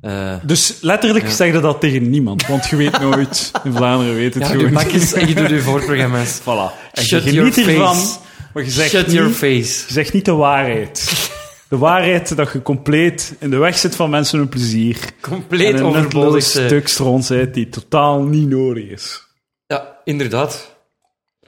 Eh, 0.02 0.34
Dus 0.44 0.78
letterlijk 0.82 1.30
zeg 1.30 1.54
je 1.54 1.60
dat 1.60 1.80
tegen 1.80 2.10
niemand. 2.10 2.48
Want 2.48 2.68
je 2.68 2.76
weet 2.76 3.00
nooit. 3.00 3.52
In 3.64 3.74
Vlaanderen 3.74 4.16
weet 4.16 4.34
het 4.34 4.44
ja, 4.44 4.50
gewoon 4.50 4.64
je 4.66 4.70
niet. 4.72 4.84
bakjes 4.84 5.14
en 5.14 5.28
je 5.28 5.36
doet 5.36 5.50
je 5.50 5.62
voorprogramma's. 5.70 6.40
Voilà. 6.42 6.92
En 6.92 7.04
Shut 7.04 7.24
je 7.24 7.34
your 7.34 7.54
geniet 7.54 7.70
ervan. 7.70 7.96
face. 7.96 8.18
Maar 8.54 8.64
je 8.64 8.70
zegt 8.72 8.90
Shut 8.90 9.08
niet, 9.08 9.16
your 9.16 9.32
face. 9.32 9.84
je 9.88 9.94
zegt 9.94 10.14
niet 10.14 10.26
de 10.26 10.32
waarheid. 10.34 11.30
De 11.70 11.78
waarheid 11.78 12.36
dat 12.36 12.52
je 12.54 12.62
compleet 12.62 13.36
in 13.40 13.50
de 13.50 13.58
weg 13.58 13.78
zit 13.78 13.96
van 13.96 14.10
mensen 14.10 14.38
hun 14.40 14.50
plezier. 14.50 14.98
Compleet 15.22 15.74
en 15.74 15.80
een 15.80 15.84
overbodig. 15.86 16.56
eh. 16.56 16.66
stuk 16.66 16.88
stront 16.88 17.28
die 17.54 17.70
totaal 17.70 18.22
niet 18.24 18.50
nodig 18.50 18.84
is. 18.90 19.28
Ja, 19.68 19.98
inderdaad. 20.04 20.76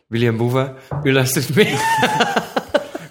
William 0.08 0.38
Boeva, 0.38 0.74
u 1.04 1.14
luistert 1.14 1.56
mee. 1.56 1.66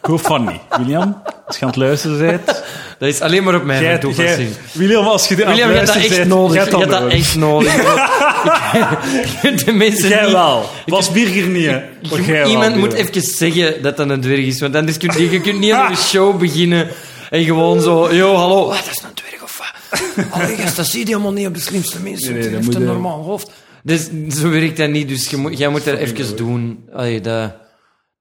Ik 0.01 0.09
hoop 0.09 0.21
van 0.21 0.45
niet. 0.45 0.61
William, 0.77 1.23
als 1.47 1.57
je 1.57 1.63
aan 1.63 1.69
het 1.69 1.77
luisteren 1.79 2.19
bent... 2.19 2.47
Dat 2.99 3.09
is 3.11 3.21
alleen 3.21 3.43
maar 3.45 3.55
op 3.55 3.65
mijn 3.65 3.83
jij- 3.83 3.99
toepassing. 3.99 4.49
jij- 4.49 4.57
William, 4.73 5.07
als 5.07 5.29
je 5.29 5.45
aan 5.45 5.51
William, 5.51 5.71
je 5.71 5.75
hebt 5.77 5.87
dat 5.87 5.97
echt 5.97 6.27
nodig. 6.27 6.55
jij 6.55 6.65
Je 6.65 6.77
hebt 6.77 6.91
dat 6.91 7.09
echt 7.11 7.37
nodig. 7.37 7.75
Ik- 9.43 9.65
De 9.65 9.73
mensen 9.73 10.09
Jij 10.09 10.23
niet- 10.23 10.33
wel. 10.33 10.65
Was 10.87 11.11
Birger 11.13 11.47
niet, 11.49 11.67
hè. 11.67 11.81
Jij 12.01 12.25
wel, 12.27 12.51
Iemand 12.51 12.77
moet 12.77 12.93
even 12.93 13.23
zeggen 13.23 13.83
dat 13.83 13.97
dat 13.97 14.11
een 14.11 14.21
dwerg 14.21 14.45
is. 14.47 14.61
Want 14.61 14.75
anders 14.77 14.97
kun 14.97 15.13
je, 15.19 15.31
je 15.31 15.41
kunt 15.41 15.59
niet 15.59 15.73
aan 15.81 15.91
een 15.91 15.97
show 15.97 16.39
beginnen 16.39 16.89
en 17.31 17.45
gewoon 17.45 17.81
zo... 17.81 18.15
Yo, 18.15 18.35
hallo. 18.35 18.67
Wat, 18.67 18.77
dat 18.77 18.91
is 18.91 19.03
een 19.03 19.15
dwerg 19.15 19.43
of 19.43 19.59
wat? 19.59 20.27
Allee, 20.31 20.57
gast, 20.57 20.77
dat 20.77 20.87
zie 20.87 21.01
je 21.01 21.07
helemaal 21.07 21.33
niet 21.33 21.47
op 21.47 21.55
de 21.55 21.61
slimste 21.61 22.01
mensen. 22.01 22.33
Nee, 22.35 22.43
nee, 22.43 22.55
heeft 22.57 22.75
een 22.75 22.81
je- 22.81 22.87
normaal 22.87 23.23
hoofd. 23.23 23.51
Dus 23.83 24.09
zo 24.41 24.49
werkt 24.51 24.77
dat 24.77 24.89
niet. 24.91 25.09
Dus 25.09 25.29
je 25.31 25.37
moet, 25.37 25.59
jij 25.59 25.69
moet 25.69 25.85
dat 25.85 25.99
even 25.99 26.37
doen. 26.37 26.85
Allee, 26.95 27.21
dat, 27.21 27.53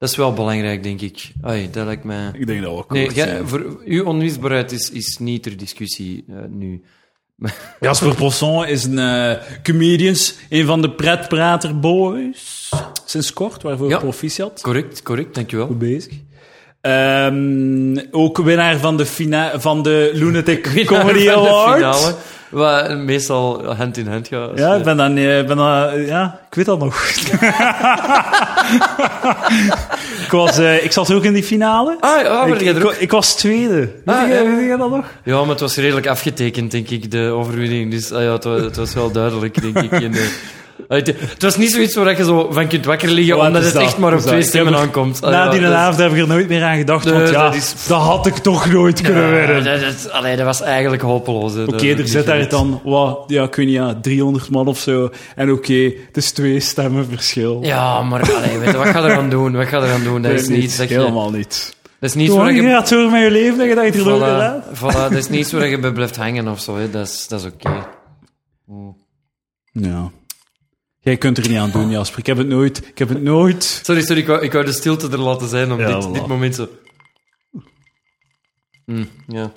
dat 0.01 0.09
is 0.09 0.15
wel 0.15 0.33
belangrijk, 0.33 0.83
denk 0.83 1.01
ik. 1.01 1.31
Allee, 1.41 1.69
dat 1.69 1.85
lijkt 1.85 2.03
mij... 2.03 2.29
Ik 2.33 2.47
denk 2.47 2.61
dat 2.61 2.71
we 2.71 2.77
ook 2.77 2.91
Nee, 2.93 3.11
jij- 3.13 3.41
voor 3.43 3.79
uw 3.85 4.03
onmisbaarheid 4.05 4.71
is, 4.71 4.91
is 4.91 5.17
niet 5.17 5.43
ter 5.43 5.57
discussie 5.57 6.23
eh, 6.29 6.35
nu. 6.49 6.81
Jasper 7.79 8.15
Posson 8.15 8.65
is 8.67 8.83
een 8.83 8.99
eh 8.99 9.33
comedians, 9.63 10.35
een 10.49 10.65
van 10.65 10.81
de 10.81 10.91
pretprater 10.91 11.79
boys. 11.79 12.69
Sinds 13.05 13.33
kort, 13.33 13.61
waarvoor 13.61 13.89
Ja. 13.89 13.97
proficiat. 13.97 14.61
Correct, 14.61 15.01
correct, 15.01 15.35
dankjewel. 15.35 15.67
Goed 15.67 15.79
bezig. 15.79 16.13
Ehm, 16.81 17.97
ook 18.11 18.37
winnaar 18.37 18.77
van 18.77 18.97
de, 18.97 19.05
fina 19.05 19.59
van 19.59 19.83
de 19.83 20.09
Lunatic 20.13 20.63
Comedy 20.85 21.25
Van 21.29 22.15
wat 22.51 22.97
meestal 22.97 23.75
hand 23.75 23.97
in 23.97 24.07
hand 24.07 24.27
gaat. 24.27 24.49
Ja, 24.55 24.73
ik 24.75 24.83
ben 24.83 24.97
dan, 24.97 25.17
eh, 25.17 25.45
ben 25.45 25.57
dan, 25.57 26.01
ja, 26.05 26.39
ik 26.49 26.55
weet 26.55 26.65
dat 26.65 26.79
nog. 26.79 26.95
ik, 30.25 30.31
was, 30.31 30.57
eh, 30.57 30.83
ik 30.83 30.91
zat 30.91 31.13
ook 31.13 31.23
in 31.23 31.33
die 31.33 31.43
finale. 31.43 31.97
Ah, 31.99 32.21
ja, 32.21 32.45
maar 32.45 32.55
ik, 32.55 32.61
jij 32.61 32.73
er 32.75 32.79
ik, 32.81 32.85
ook... 32.85 32.93
ik 32.93 33.11
was 33.11 33.35
tweede. 33.35 33.75
Weet 33.79 34.15
Ah, 34.15 34.27
je- 34.27 34.33
ja. 34.33 34.43
weet 34.55 34.77
dat 34.77 34.89
nog? 34.89 35.05
Ja, 35.23 35.39
maar 35.39 35.49
het 35.49 35.59
was 35.59 35.75
redelijk 35.75 36.07
afgetekend, 36.07 36.71
denk 36.71 36.89
ik, 36.89 37.11
de 37.11 37.19
overwinning. 37.35 37.91
Dus 37.91 38.11
ah 38.11 38.21
ja, 38.23 38.31
het, 38.31 38.43
was, 38.43 38.61
het 38.61 38.75
was 38.77 38.93
wel 38.93 39.11
duidelijk, 39.11 39.61
denk 39.61 39.77
ik. 39.91 40.01
In 40.01 40.11
de... 40.11 40.37
Het 40.87 41.41
was 41.41 41.57
niet 41.57 41.71
zoiets 41.71 41.95
waar 41.95 42.17
je 42.17 42.23
zo 42.23 42.47
van 42.51 42.67
kunt 42.67 42.85
wakker 42.85 43.09
liggen, 43.09 43.37
Wat 43.37 43.47
omdat 43.47 43.63
het 43.63 43.73
dat? 43.73 43.81
echt 43.81 43.97
maar 43.97 44.11
op 44.13 44.17
dat- 44.19 44.27
twee 44.27 44.41
stemmen 44.41 44.75
aankomt. 44.75 45.21
Na 45.21 45.45
Ah, 45.45 45.51
die 45.51 45.65
avond 45.67 45.97
heb 45.97 46.11
ik 46.11 46.17
er 46.17 46.27
nooit 46.27 46.47
meer 46.47 46.63
aan 46.63 46.77
gedacht, 46.77 47.09
want 47.09 47.29
ja, 47.29 47.49
dat 47.87 47.99
had 48.01 48.25
ik 48.25 48.35
toch 48.37 48.71
nooit 48.71 49.01
kunnen 49.01 49.23
Ja, 49.23 49.29
winnen. 49.29 49.63
dat, 49.63 49.79
dat, 49.81 50.11
allee, 50.11 50.35
dat 50.35 50.45
was 50.45 50.61
eigenlijk 50.61 51.01
hopeloos. 51.01 51.55
Oké, 51.55 51.87
er 51.87 52.07
zit 52.07 52.25
daar 52.25 52.49
dan, 52.49 52.81
wat, 52.83 53.23
ja, 53.27 53.43
ik 53.43 53.55
weet 53.55 53.65
niet, 53.65 53.75
ja, 53.75 53.95
300 54.01 54.49
man 54.49 54.67
of 54.67 54.79
zo. 54.79 55.09
En 55.35 55.51
oké, 55.51 55.91
het 56.07 56.17
is 56.17 56.31
twee 56.31 56.59
stemmen 56.59 57.05
verschil. 57.09 57.59
Ja, 57.63 58.01
maar 58.01 58.21
allee, 58.35 58.57
weet 58.57 58.71
je, 58.71 58.77
wat 58.77 58.87
ga 58.87 58.99
je 58.99 59.05
eraan 59.11 59.29
doen? 59.29 59.51
Wat 59.55 59.67
ga 59.67 59.77
je 59.77 59.85
eraan 59.85 60.03
doen? 60.03 60.21
Dat 60.21 60.31
is 60.31 60.47
niet 60.47 60.77
dat 60.77 60.89
je... 60.89 60.95
helemaal 60.95 61.31
niet. 61.31 61.75
Dat 61.99 62.09
is 62.09 62.15
niet 62.15 62.29
waar 62.31 62.53
je... 62.53 62.61
gaat 62.63 62.87
zo 62.87 62.97
over 62.99 63.11
mijn 63.11 63.31
leven 63.31 63.57
dat 63.57 63.67
je 63.67 63.75
dat 63.75 63.93
je 63.93 64.09
er? 64.09 64.61
Voilà, 64.63 64.77
voilà, 64.77 64.93
dat 65.09 65.11
is 65.13 65.29
niet 65.29 65.51
waar 65.51 65.67
je 65.67 65.79
bij 65.79 65.91
blijft 65.91 66.17
hangen 66.17 66.47
of 66.47 66.59
zo. 66.59 66.77
Hè. 66.77 66.89
Dat 66.89 67.07
is, 67.07 67.27
dat 67.27 67.39
is 67.39 67.45
oké. 67.45 67.85
Ja. 69.71 70.11
Jij 71.03 71.17
kunt 71.17 71.37
er 71.37 71.47
niet 71.49 71.57
aan 71.57 71.71
doen, 71.71 71.89
Jasper. 71.89 72.19
Ik 72.19 72.25
heb 72.25 72.37
het 72.37 72.47
nooit, 72.47 72.87
ik 72.87 72.97
heb 72.97 73.09
het 73.09 73.21
nooit. 73.21 73.63
Sorry, 73.63 74.01
sorry, 74.01 74.21
ik 74.21 74.27
wou, 74.27 74.41
ik 74.41 74.51
wou 74.51 74.65
de 74.65 74.71
stilte 74.71 75.09
er 75.09 75.19
laten 75.19 75.47
zijn 75.47 75.71
om 75.71 75.79
Ja, 75.79 75.95
dit, 75.99 76.07
voilà. 76.07 76.11
dit 76.11 76.27
moment 76.27 76.55
zo... 76.55 76.67
Hm, 78.85 79.05
ja. 79.27 79.51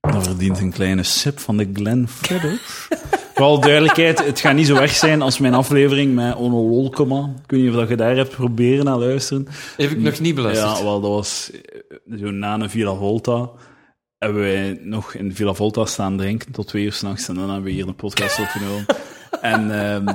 Dat 0.00 0.26
verdient 0.26 0.58
een 0.58 0.72
kleine 0.72 1.02
sip 1.02 1.38
van 1.38 1.56
de 1.56 1.70
Glenfiddich. 1.72 2.88
Voor 3.34 3.44
alle 3.44 3.60
duidelijkheid, 3.60 4.24
het 4.24 4.40
gaat 4.40 4.54
niet 4.54 4.66
zo 4.66 4.74
weg 4.74 4.94
zijn 4.94 5.22
als 5.22 5.38
mijn 5.38 5.54
aflevering 5.54 6.14
met 6.14 6.34
Ono 6.34 6.56
Wolkema. 6.68 7.34
Ik 7.44 7.50
weet 7.50 7.62
niet 7.62 7.74
of 7.74 7.88
je 7.88 7.96
daar 7.96 8.16
hebt 8.16 8.30
proberen 8.34 8.84
naar 8.84 8.98
luisteren. 8.98 9.46
Heb 9.76 9.90
ik 9.90 9.98
nog 9.98 10.20
niet 10.20 10.34
beluisterd. 10.34 10.78
Ja, 10.78 10.84
wel, 10.84 11.00
dat 11.00 11.10
was 11.10 11.50
eh, 11.50 12.18
zo 12.18 12.30
na 12.30 12.54
een 12.54 12.70
Villa 12.70 12.94
Volta. 12.94 13.50
Hebben 14.24 14.42
wij 14.42 14.78
nog 14.80 15.14
in 15.14 15.34
Villa 15.34 15.54
Volta 15.54 15.84
staan 15.84 16.16
drinken 16.16 16.52
tot 16.52 16.66
twee 16.68 16.84
uur 16.84 16.92
s'nachts. 16.92 17.28
En 17.28 17.34
dan 17.34 17.44
hebben 17.44 17.62
we 17.64 17.70
hier 17.70 17.88
een 17.88 17.94
podcast 17.94 18.40
opgenomen. 18.40 18.86
en 19.40 19.90
ehm, 19.90 20.14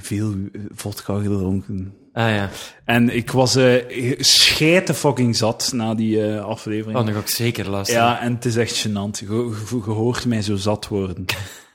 veel 0.00 0.34
vodka 0.74 1.18
gedronken. 1.18 1.94
Ah 2.12 2.28
ja, 2.28 2.50
En 2.84 3.16
ik 3.16 3.30
was 3.30 3.56
eh 3.56 4.14
scheite 4.18 4.94
fucking 4.94 5.36
zat 5.36 5.70
na 5.74 5.94
die 5.94 6.26
eh, 6.26 6.44
aflevering. 6.44 6.98
oh, 6.98 7.04
dan 7.04 7.14
ga 7.14 7.20
ik 7.20 7.28
zeker 7.28 7.70
luisteren. 7.70 8.02
Ja, 8.02 8.20
en 8.20 8.34
het 8.34 8.44
is 8.44 8.56
echt 8.56 8.86
gênant. 8.88 9.18
Je, 9.18 9.52
hoort 9.84 10.26
mij 10.26 10.42
zo 10.42 10.56
zat 10.56 10.88
worden. 10.88 11.16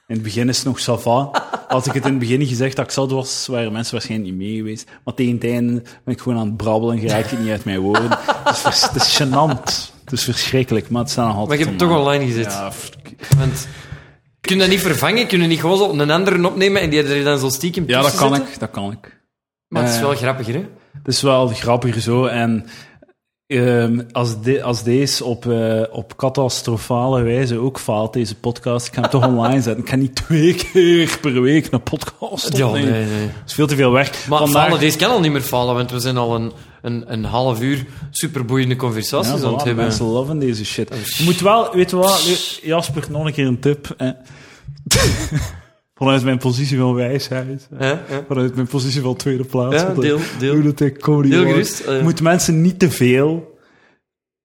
In 0.08 0.16
het 0.16 0.24
begin 0.24 0.50
is 0.50 0.58
het 0.58 0.66
nog 0.66 0.80
sava. 0.80 1.30
Had 1.68 1.86
ik 1.86 1.94
het 1.94 2.06
in 2.06 2.10
het 2.10 2.20
begin 2.20 2.46
gezegd 2.46 2.76
dat 2.76 2.86
ik 2.86 2.92
zat 2.92 3.12
was, 3.12 3.48
waren 3.48 3.72
mensen 3.72 3.94
waarschijnlijk 3.94 4.30
niet 4.30 4.40
mee 4.40 4.56
geweest. 4.56 4.90
Maar 5.04 5.14
tegen 5.14 5.34
het 5.34 5.44
einde 5.44 5.82
ben 6.04 6.14
ik 6.14 6.22
gewoon 6.22 6.40
aan 6.40 6.48
het 6.48 6.58
brabbelen 6.58 6.98
en 6.98 7.08
raak 7.08 7.26
ik 7.26 7.40
niet 7.40 7.50
uit 7.50 7.66
mijn 7.66 7.80
woorden. 7.80 8.10
Het 8.44 8.56
is, 8.56 8.62
vers- 8.62 8.90
het 8.92 8.96
is 8.96 9.22
gênant. 9.22 9.96
Het 10.10 10.20
is 10.20 10.24
verschrikkelijk, 10.24 10.90
maar 10.90 11.02
het 11.02 11.12
staat 11.12 11.24
nog 11.26 11.34
Maar 11.34 11.42
altijd 11.42 11.60
je 11.60 11.66
hebt 11.66 11.82
het 11.82 11.90
toch 11.90 12.00
online. 12.00 12.26
gezet. 12.26 12.46
Ja, 12.46 12.72
Want... 13.38 13.68
Kun 14.42 14.56
je 14.56 14.62
dat 14.62 14.72
niet 14.72 14.82
vervangen? 14.82 15.28
Kun 15.28 15.42
je 15.42 15.48
niet 15.48 15.60
gewoon 15.60 15.78
zo 15.78 15.92
een 15.92 16.12
andere 16.12 16.48
opnemen 16.48 16.82
en 16.82 16.90
die 16.90 17.04
er 17.04 17.24
dan 17.24 17.40
zo 17.40 17.50
stiekem 17.50 17.84
ja, 17.88 18.02
dat 18.02 18.16
kan 18.16 18.30
zetten? 18.36 18.54
ik. 18.54 18.60
Dat 18.60 18.72
kan 18.72 18.92
ik. 18.92 19.22
Maar 19.68 19.82
het 19.82 19.92
is 19.92 19.98
Eh, 19.98 20.04
wel 20.04 20.16
grappiger, 20.16 20.54
hè? 20.54 20.66
Het 20.98 21.08
is 21.08 21.22
wel 21.22 21.48
grappiger 21.48 22.02
zo. 22.02 22.26
En 22.26 22.66
ehm, 23.48 24.02
als, 24.12 24.42
de, 24.42 24.64
als 24.64 24.84
deze 24.84 25.24
op, 25.26 25.46
eh, 25.46 25.82
op 25.92 26.16
catastrofale 26.16 27.22
wijze 27.22 27.58
ook 27.58 27.80
faalt, 27.80 28.14
deze 28.14 28.36
podcast, 28.36 28.88
ik 28.88 28.94
ga 28.94 29.02
hem 29.02 29.10
toch 29.10 29.26
online 29.36 29.62
zetten. 29.62 29.84
Ik 29.84 29.90
ga 29.90 29.96
niet 29.96 30.16
twee 30.16 30.56
keer 30.56 31.18
per 31.22 31.42
week 31.42 31.68
een 31.72 31.84
podcast 31.84 32.58
Ja, 32.58 32.68
opnemen. 32.68 32.92
nee, 32.92 33.06
nee. 33.06 33.26
Dat 33.26 33.36
is 33.46 33.54
veel 33.54 33.68
te 33.68 33.76
veel 33.76 33.92
werk. 33.92 34.26
Maar 34.30 34.40
Vandaag- 34.40 34.64
falen, 34.64 34.80
deze 34.80 34.98
kan 34.98 35.10
al 35.12 35.20
niet 35.20 35.32
meer 35.32 35.42
falen, 35.42 35.76
want 35.76 35.92
we 35.92 36.00
zijn 36.00 36.18
al 36.18 36.36
een, 36.36 36.52
een, 36.88 37.14
een 37.14 37.24
half 37.24 37.62
uur 37.62 37.86
superboeiende 38.12 38.76
conversaties 38.76 39.42
ja, 39.42 39.48
aan 39.48 39.54
het 39.54 39.64
hebben. 39.64 39.84
mensen 39.84 40.06
loven 40.06 40.40
deze 40.40 40.66
shit. 40.66 40.92
Oh, 40.92 40.98
Je 40.98 41.24
moet 41.24 41.40
wel, 41.40 41.76
weet 41.76 41.90
je 41.90 41.96
wat, 41.96 42.60
Jasper, 42.64 43.06
nog 43.10 43.26
een 43.26 43.34
keer 43.34 43.48
een 43.48 43.60
tip. 43.60 43.96
Vanuit 46.00 46.24
mijn 46.24 46.38
positie 46.38 46.78
van 46.78 46.94
wijsheid. 46.94 47.68
Vanuit 48.28 48.56
mijn 48.56 48.68
positie 48.68 49.02
van 49.02 49.16
tweede 49.16 49.44
plaats. 49.44 49.76
Ja, 49.76 49.94
deel, 49.94 50.20
deel. 50.40 50.54
Hoe 50.54 50.64
dat 50.64 50.80
ik 50.80 51.00
comedy 51.00 51.30
Deel 51.30 51.40
word. 51.40 51.52
gerust, 51.52 51.80
eh. 51.80 51.98
Je 51.98 52.04
moet 52.04 52.22
mensen 52.22 52.62
niet 52.62 52.80
te 52.80 52.92
veel 52.92 53.56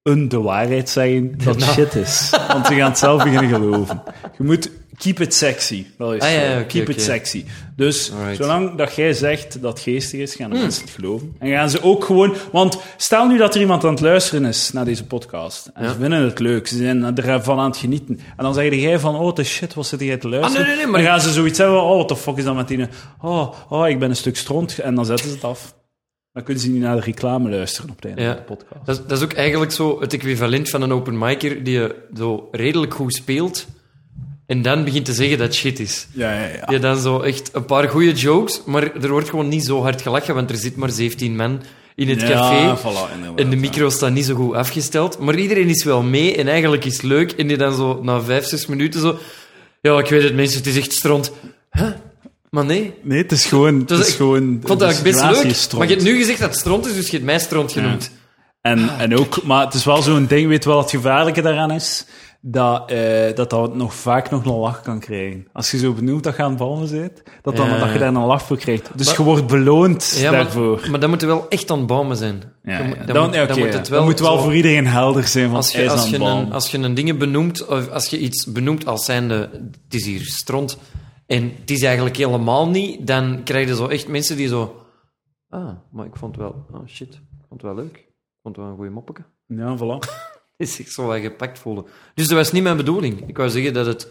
een 0.03 0.29
de 0.29 0.41
waarheid 0.41 0.89
zeggen 0.89 1.39
dat 1.45 1.59
Nou. 1.59 1.73
shit 1.73 1.95
is. 1.95 2.31
Want 2.49 2.67
ze 2.67 2.75
gaan 2.75 2.89
het 2.91 2.99
zelf 2.99 3.23
beginnen 3.23 3.51
geloven. 3.51 4.03
Je 4.39 4.45
moet 4.45 4.71
keep 4.97 5.21
it 5.21 5.35
sexy. 5.35 5.87
Wel 5.99 6.13
Ah, 6.19 6.33
ja, 6.33 6.63
keep 6.63 6.89
it 6.89 7.01
sexy. 7.03 7.45
Dus 7.77 8.13
Alright. 8.13 8.37
zolang 8.37 8.75
dat 8.75 8.95
jij 8.95 9.13
zegt 9.13 9.63
dat 9.63 9.81
geestig 9.81 10.21
is, 10.21 10.35
gaan 10.35 10.49
de 10.49 10.55
Hmm. 10.55 10.65
mensen 10.65 10.83
het 10.85 10.93
geloven. 10.93 11.35
En 11.39 11.51
gaan 11.51 11.71
ze 11.71 11.83
ook 11.83 12.05
gewoon... 12.05 12.35
Want 12.53 12.79
stel 12.97 13.27
nu 13.27 13.39
dat 13.39 13.55
er 13.55 13.61
iemand 13.61 13.85
aan 13.85 13.91
het 13.91 14.01
luisteren 14.01 14.45
is 14.45 14.73
naar 14.73 14.85
deze 14.85 15.05
podcast. 15.07 15.71
En 15.75 15.83
Ja. 15.85 15.93
ze 15.93 15.99
vinden 15.99 16.23
het 16.23 16.39
leuk. 16.39 16.67
Ze 16.67 16.77
zijn 16.77 17.17
ervan 17.19 17.59
aan 17.59 17.71
het 17.71 17.77
genieten. 17.77 18.21
En 18.37 18.45
dan 18.45 18.55
zeg 18.55 18.75
jij 18.75 18.99
van, 18.99 19.17
oh, 19.17 19.35
de 19.35 19.45
shit, 19.45 19.75
wat 19.75 19.87
zit 19.87 20.01
jij 20.01 20.17
te 20.17 20.29
luisteren? 20.29 20.61
Ah, 20.61 20.67
nee, 20.67 20.77
nee, 20.77 20.85
nee, 20.85 20.93
maar 20.93 21.03
Dan 21.03 21.11
gaan 21.11 21.21
ze 21.21 21.33
zoiets 21.33 21.59
hebben, 21.59 21.83
oh, 21.83 21.95
what 21.95 22.09
the 22.09 22.17
fuck 22.17 22.37
is 22.37 22.45
dat 22.45 22.55
met 22.55 22.69
die... 22.69 22.87
Oh, 23.21 23.53
oh, 23.69 23.89
ik 23.89 23.99
ben 23.99 24.11
een 24.11 24.17
stuk 24.17 24.37
stront. 24.37 24.79
En 24.79 24.95
dan 24.95 25.07
zetten 25.07 25.29
ze 25.29 25.35
het 25.35 25.45
af. 25.45 25.75
Dan 26.33 26.43
kunnen 26.43 26.63
ze 26.63 26.71
niet 26.71 26.81
naar 26.83 26.97
de 26.97 27.03
reclame 27.03 27.51
luisteren 27.51 27.91
op 27.91 27.97
het 27.97 28.05
einde 28.05 28.23
Ja. 28.23 28.29
van 28.29 28.37
de 28.37 28.43
podcast. 28.43 28.87
Dat, 28.87 28.97
is- 28.99 29.03
dat 29.07 29.19
is 29.19 29.25
ook 29.25 29.33
eigenlijk 29.33 29.73
zo 29.73 30.01
het 30.01 30.13
equivalent 30.13 30.71
van 30.71 30.83
een 30.83 30.93
open 30.93 31.19
micer 31.19 31.65
die 31.65 31.75
je 31.79 31.95
zo 32.17 32.49
redelijk 32.51 32.95
goed 32.95 33.15
speelt 33.15 33.67
en 34.53 34.63
dan 34.63 34.85
begint 34.85 35.05
te 35.05 35.13
zeggen 35.13 35.39
dat 35.39 35.55
shit 35.55 35.81
is. 35.81 36.07
Ja, 36.13 36.33
ja, 36.33 36.47
ja. 36.47 36.67
Je 36.73 36.79
dan 36.79 36.97
zo 36.99 37.21
echt 37.21 37.51
een 37.53 37.65
paar 37.65 37.89
goede 37.89 38.13
jokes, 38.13 38.63
maar 38.67 38.95
er 39.03 39.11
wordt 39.11 39.29
gewoon 39.29 39.49
niet 39.49 39.65
zo 39.65 39.83
hard 39.83 40.03
gelachen, 40.03 40.35
want 40.35 40.51
er 40.51 40.57
zit 40.57 40.77
maar 40.77 40.91
17 40.91 41.37
man 41.37 41.63
in 41.95 42.09
het 42.09 42.21
Ja, 42.21 42.29
café. 42.29 42.77
voilà, 42.89 43.35
En 43.37 43.51
de 43.51 43.57
micro's 43.57 43.95
staan 43.95 44.13
niet 44.13 44.25
zo 44.25 44.35
goed 44.35 44.55
afgesteld. 44.55 45.19
Maar 45.19 45.35
iedereen 45.35 45.69
is 45.69 45.85
wel 45.85 46.03
mee 46.03 46.37
en 46.37 46.49
eigenlijk 46.49 46.85
is 46.85 46.93
het 46.93 47.03
leuk. 47.03 47.33
En 47.33 47.47
die 47.47 47.57
dan 47.57 47.75
zo 47.75 48.01
na 48.03 48.21
vijf, 48.21 48.45
zes 48.47 48.67
minuten 48.67 49.01
zo... 49.01 49.19
Ja, 49.81 49.99
ik 49.99 50.09
weet 50.09 50.23
het, 50.23 50.35
mensen, 50.35 50.59
het 50.59 50.67
is 50.67 50.77
echt 50.77 50.93
stront. 50.93 51.33
Huh? 51.71 51.87
Maar 52.51 52.65
nee. 52.65 52.95
Nee, 53.03 53.23
het 53.23 53.33
is 53.33 53.45
gewoon... 53.47 53.81
Het 53.81 53.91
is 53.91 54.15
gewoon 54.15 54.53
Ik 54.61 54.67
vond 54.67 54.81
dat 54.81 55.03
best 55.03 55.23
leuk. 55.23 55.55
stront. 55.55 55.73
Maar 55.73 55.89
je 55.89 55.95
hebt 55.95 56.07
nu 56.07 56.17
gezegd 56.17 56.41
dat 56.41 56.51
het 56.51 56.59
stront 56.59 56.87
is, 56.87 56.95
dus 56.95 57.07
je 57.07 57.13
hebt 57.13 57.25
mij 57.25 57.39
stront 57.39 57.73
genoemd. 57.73 58.11
En, 58.63 58.99
en 58.99 59.17
ook, 59.19 59.43
maar 59.43 59.65
het 59.65 59.75
is 59.75 59.85
wel 59.85 60.03
zo'n 60.03 60.27
ding, 60.27 60.49
weet 60.49 60.63
je 60.63 60.69
wel, 60.69 60.79
het 60.79 60.91
gevaarlijke 60.91 61.43
daaraan 61.43 61.71
is, 61.71 62.07
dat, 62.45 62.91
eh, 62.91 63.35
dat 63.35 63.51
dat 63.51 63.75
nog 63.75 63.95
vaak 63.95 64.31
nog 64.31 64.45
een 64.45 64.53
lach 64.53 64.83
kan 64.83 65.01
krijgen. 65.01 65.47
Als 65.53 65.71
je 65.71 65.79
zo 65.79 65.93
benieuwd 65.93 66.23
dat 66.23 66.37
je 66.37 66.43
aan 66.43 66.49
het 66.49 66.59
ballen 66.59 66.91
bent, 66.91 67.23
dat, 67.43 67.57
dan, 67.57 67.69
Ja. 67.69 67.79
dat 67.79 67.93
je 67.93 67.99
daar 67.99 68.09
een 68.15 68.25
lach 68.25 68.43
voor 68.43 68.57
krijgt. 68.57 68.91
Dus 68.95 69.07
Maar- 69.07 69.17
je 69.17 69.23
wordt 69.23 69.47
beloond 69.47 70.15
Ja, 70.19 70.31
daarvoor. 70.31 70.81
maar, 70.81 70.91
maar 70.91 71.01
dat 71.01 71.09
moet 71.09 71.23
wel 71.23 71.49
echt 71.49 71.71
aan 71.71 71.79
het 71.79 71.87
bouwen 71.87 72.17
zijn. 72.17 72.43
Ja, 72.63 72.79
Dan 72.79 72.87
Dan, 72.89 72.97
dan 72.97 73.25
moet- 73.27 73.35
dan 73.49 73.59
het 73.59 73.89
wel 73.89 73.99
Dan 73.99 74.09
moet 74.09 74.21
wel 74.21 74.37
zo- 74.37 74.43
voor 74.43 74.55
iedereen 74.55 74.87
helder 74.87 75.25
zijn 75.27 75.47
van 75.47 75.57
Als 75.57 75.73
je, 75.73 75.91
als, 75.91 76.09
je 76.09 76.17
een, 76.19 76.53
als 76.53 76.71
je 76.71 76.79
een 76.79 76.95
dingen 76.95 77.19
benoemt, 77.19 77.67
of 77.67 77.89
als 77.91 78.07
je 78.07 78.19
iets 78.19 78.53
benoemt 78.53 78.87
als 78.87 79.05
zijnde, 79.05 79.35
het 79.83 79.95
is 79.95 80.05
hier 80.07 80.25
stront, 80.25 80.79
en 81.27 81.53
het 81.61 81.71
is 81.71 81.83
eigenlijk 81.83 82.17
helemaal 82.17 82.69
niet, 82.69 83.07
dan 83.07 83.41
krijg 83.45 83.69
je 83.69 83.75
zo 83.77 83.87
echt 83.87 84.09
mensen 84.09 84.37
die 84.37 84.49
zo... 84.49 84.77
Ah, 85.49 85.69
maar 85.93 86.07
ik 86.07 86.17
vond 86.17 86.37
het 86.37 86.45
wel... 86.45 86.67
Oh, 86.73 86.87
shit. 86.87 87.15
Ik 87.15 87.21
vond 87.49 87.63
het 87.63 87.75
wel 87.75 87.85
leuk. 87.85 87.97
Ik 87.97 88.09
vond 88.43 88.57
het 88.57 88.65
wel 88.65 88.67
een 88.67 88.77
goede 88.79 88.91
moppeke. 88.91 89.23
Ja, 89.47 89.77
voilà. 89.77 90.31
is 90.57 90.75
zich 90.75 90.89
zo 90.89 91.07
wat 91.07 91.21
gepakt 91.21 91.59
voelde. 91.59 91.85
Dus 92.15 92.29
dat 92.29 92.37
was 92.39 92.53
niet 92.53 92.63
mijn 92.63 92.77
bedoeling. 92.77 93.29
Ik 93.29 93.37
wou 93.37 93.49
zeggen 93.51 93.73
dat 93.75 93.87
het... 93.87 94.09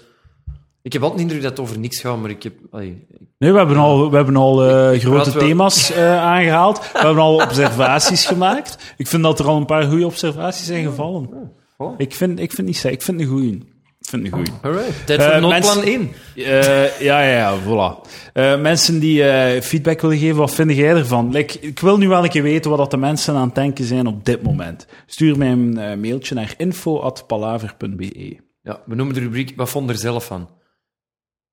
Ik 0.84 0.94
heb 0.94 1.02
altijd 1.02 1.20
de 1.20 1.26
indruk 1.26 1.42
dat 1.44 1.52
het 1.58 1.60
over 1.68 1.80
niks 1.80 2.00
gaat, 2.00 2.18
maar 2.22 2.30
ik 2.30 2.44
heb... 2.44 2.54
allee, 2.72 3.06
ik- 3.10 3.20
Nee, 3.38 3.52
we 3.52 3.58
hebben 3.58 3.78
al, 3.78 4.10
we 4.10 4.16
hebben 4.16 4.36
al 4.36 4.64
eh, 4.70 5.00
grote 5.00 5.32
wel- 5.32 5.44
thema's 5.44 5.92
eh, 5.92 6.22
aangehaald. 6.22 6.78
We 6.92 7.00
hebben 7.00 7.24
al 7.24 7.36
observaties 7.36 8.26
gemaakt. 8.34 8.94
Ik 8.98 9.08
vind 9.08 9.24
dat 9.24 9.40
er 9.40 9.46
al 9.48 9.58
een 9.58 9.66
paar 9.66 9.84
goede 9.84 10.06
observaties 10.06 10.66
zijn 10.66 10.84
gevallen. 10.86 11.30
voilà. 11.74 11.96
Ik 11.98 12.16
vind, 12.16 12.40
ik 12.40 12.52
vind 12.52 12.68
niet. 12.68 12.84
Ik 12.84 13.02
vind 13.02 13.20
het 13.20 13.30
een 13.30 13.34
goeie. 13.36 13.64
Ik 14.02 14.10
vind 14.10 14.24
het 14.26 14.34
een 14.34 14.46
goeie. 14.46 14.60
Alright. 14.62 15.06
Tijd 15.06 15.24
voor 15.24 15.42
noodplan 15.42 15.84
1. 15.84 16.12
Eh, 16.36 17.00
ja, 17.00 17.22
ja, 17.22 17.38
ja, 17.38 17.60
voilà. 17.60 18.10
Eh, 18.34 18.62
mensen 18.62 19.00
die 19.00 19.24
eh, 19.24 19.62
feedback 19.62 20.02
willen 20.02 20.18
geven, 20.18 20.36
wat 20.36 20.56
vind 20.56 20.72
jij 20.72 20.90
ervan? 20.90 21.32
Like, 21.32 21.60
ik 21.60 21.80
wil 21.80 21.98
nu 21.98 22.08
wel 22.08 22.24
een 22.24 22.30
keer 22.30 22.44
weten 22.44 22.70
wat 22.70 22.80
dat 22.80 22.92
de 22.92 22.98
mensen 22.98 23.36
aan 23.36 23.46
het 23.46 23.56
denken 23.56 23.86
zijn 23.86 24.08
op 24.08 24.26
dit 24.26 24.42
moment. 24.44 24.88
Stuur 25.06 25.38
mij 25.38 25.52
een 25.52 25.78
eh, 25.78 25.98
mailtje 25.98 26.36
naar 26.36 26.54
info.palaver.be. 26.58 28.38
Ja, 28.62 28.82
we 28.86 28.96
noemen 28.96 29.16
de 29.16 29.22
rubriek 29.22 29.54
Wat 29.56 29.70
vond 29.70 29.90
er 29.90 29.98
zelf 29.98 30.26
van? 30.26 30.50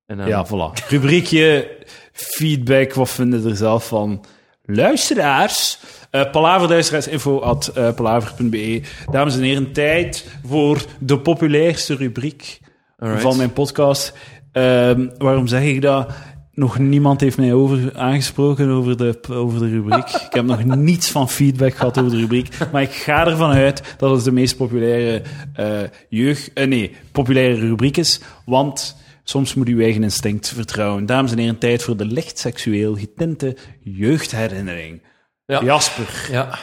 En 0.05 0.17
dan, 0.17 0.27
Ja, 0.27 0.45
voilà. 0.47 0.87
Rubriekje 0.87 1.77
feedback, 2.11 2.93
wat 2.93 3.09
vinden 3.09 3.45
er 3.45 3.55
zelf 3.55 3.87
van? 3.87 4.25
Luisteraars. 4.63 5.79
Uh, 6.11 6.31
palaverluisteraars, 6.31 7.07
info 7.07 7.39
at 7.39 7.67
eh, 7.67 7.93
palaver.be. 7.93 8.81
Dames 9.11 9.35
en 9.35 9.41
heren, 9.41 9.71
tijd 9.71 10.27
voor 10.45 10.85
de 10.99 11.19
populairste 11.19 11.95
rubriek 11.95 12.59
Alright. 12.97 13.21
van 13.21 13.37
mijn 13.37 13.53
podcast. 13.53 14.13
Ehm, 14.51 15.07
waarom 15.17 15.47
zeg 15.47 15.63
ik 15.63 15.81
dat? 15.81 16.11
Nog 16.53 16.79
niemand 16.79 17.21
heeft 17.21 17.37
mij 17.37 17.53
over 17.53 17.97
aangesproken 17.97 18.69
over 18.69 18.97
de, 18.97 19.19
over 19.29 19.59
de 19.59 19.69
rubriek. 19.69 20.07
Ik 20.07 20.33
heb 20.33 20.45
nog 20.45 20.63
niets 20.75 21.11
van 21.11 21.29
feedback 21.29 21.73
gehad 21.73 21.97
over 21.97 22.11
de 22.11 22.17
rubriek. 22.17 22.57
Maar 22.71 22.81
ik 22.81 22.91
ga 22.91 23.27
ervan 23.27 23.51
uit 23.51 23.95
dat 23.97 24.11
het 24.11 24.23
de 24.23 24.31
meest 24.31 24.57
populaire 24.57 25.21
eh, 25.53 25.79
jeugd... 26.09 26.53
eh, 26.53 26.67
nee, 26.67 26.95
populaire 27.11 27.59
rubriek 27.59 27.97
is. 27.97 28.21
Want 28.45 28.95
soms 29.23 29.53
moet 29.53 29.67
uw 29.67 29.79
eigen 29.79 30.03
instinct 30.03 30.49
vertrouwen. 30.49 31.05
Dames 31.05 31.31
en 31.31 31.37
heren, 31.37 31.57
tijd 31.57 31.83
voor 31.83 31.97
de 31.97 32.05
licht 32.05 32.39
seksueel 32.39 32.95
getinte 32.95 33.57
jeugdherinnering. 33.79 35.01
Ja. 35.49 35.63
Jasper, 35.63 36.27
Ja. 36.31 36.59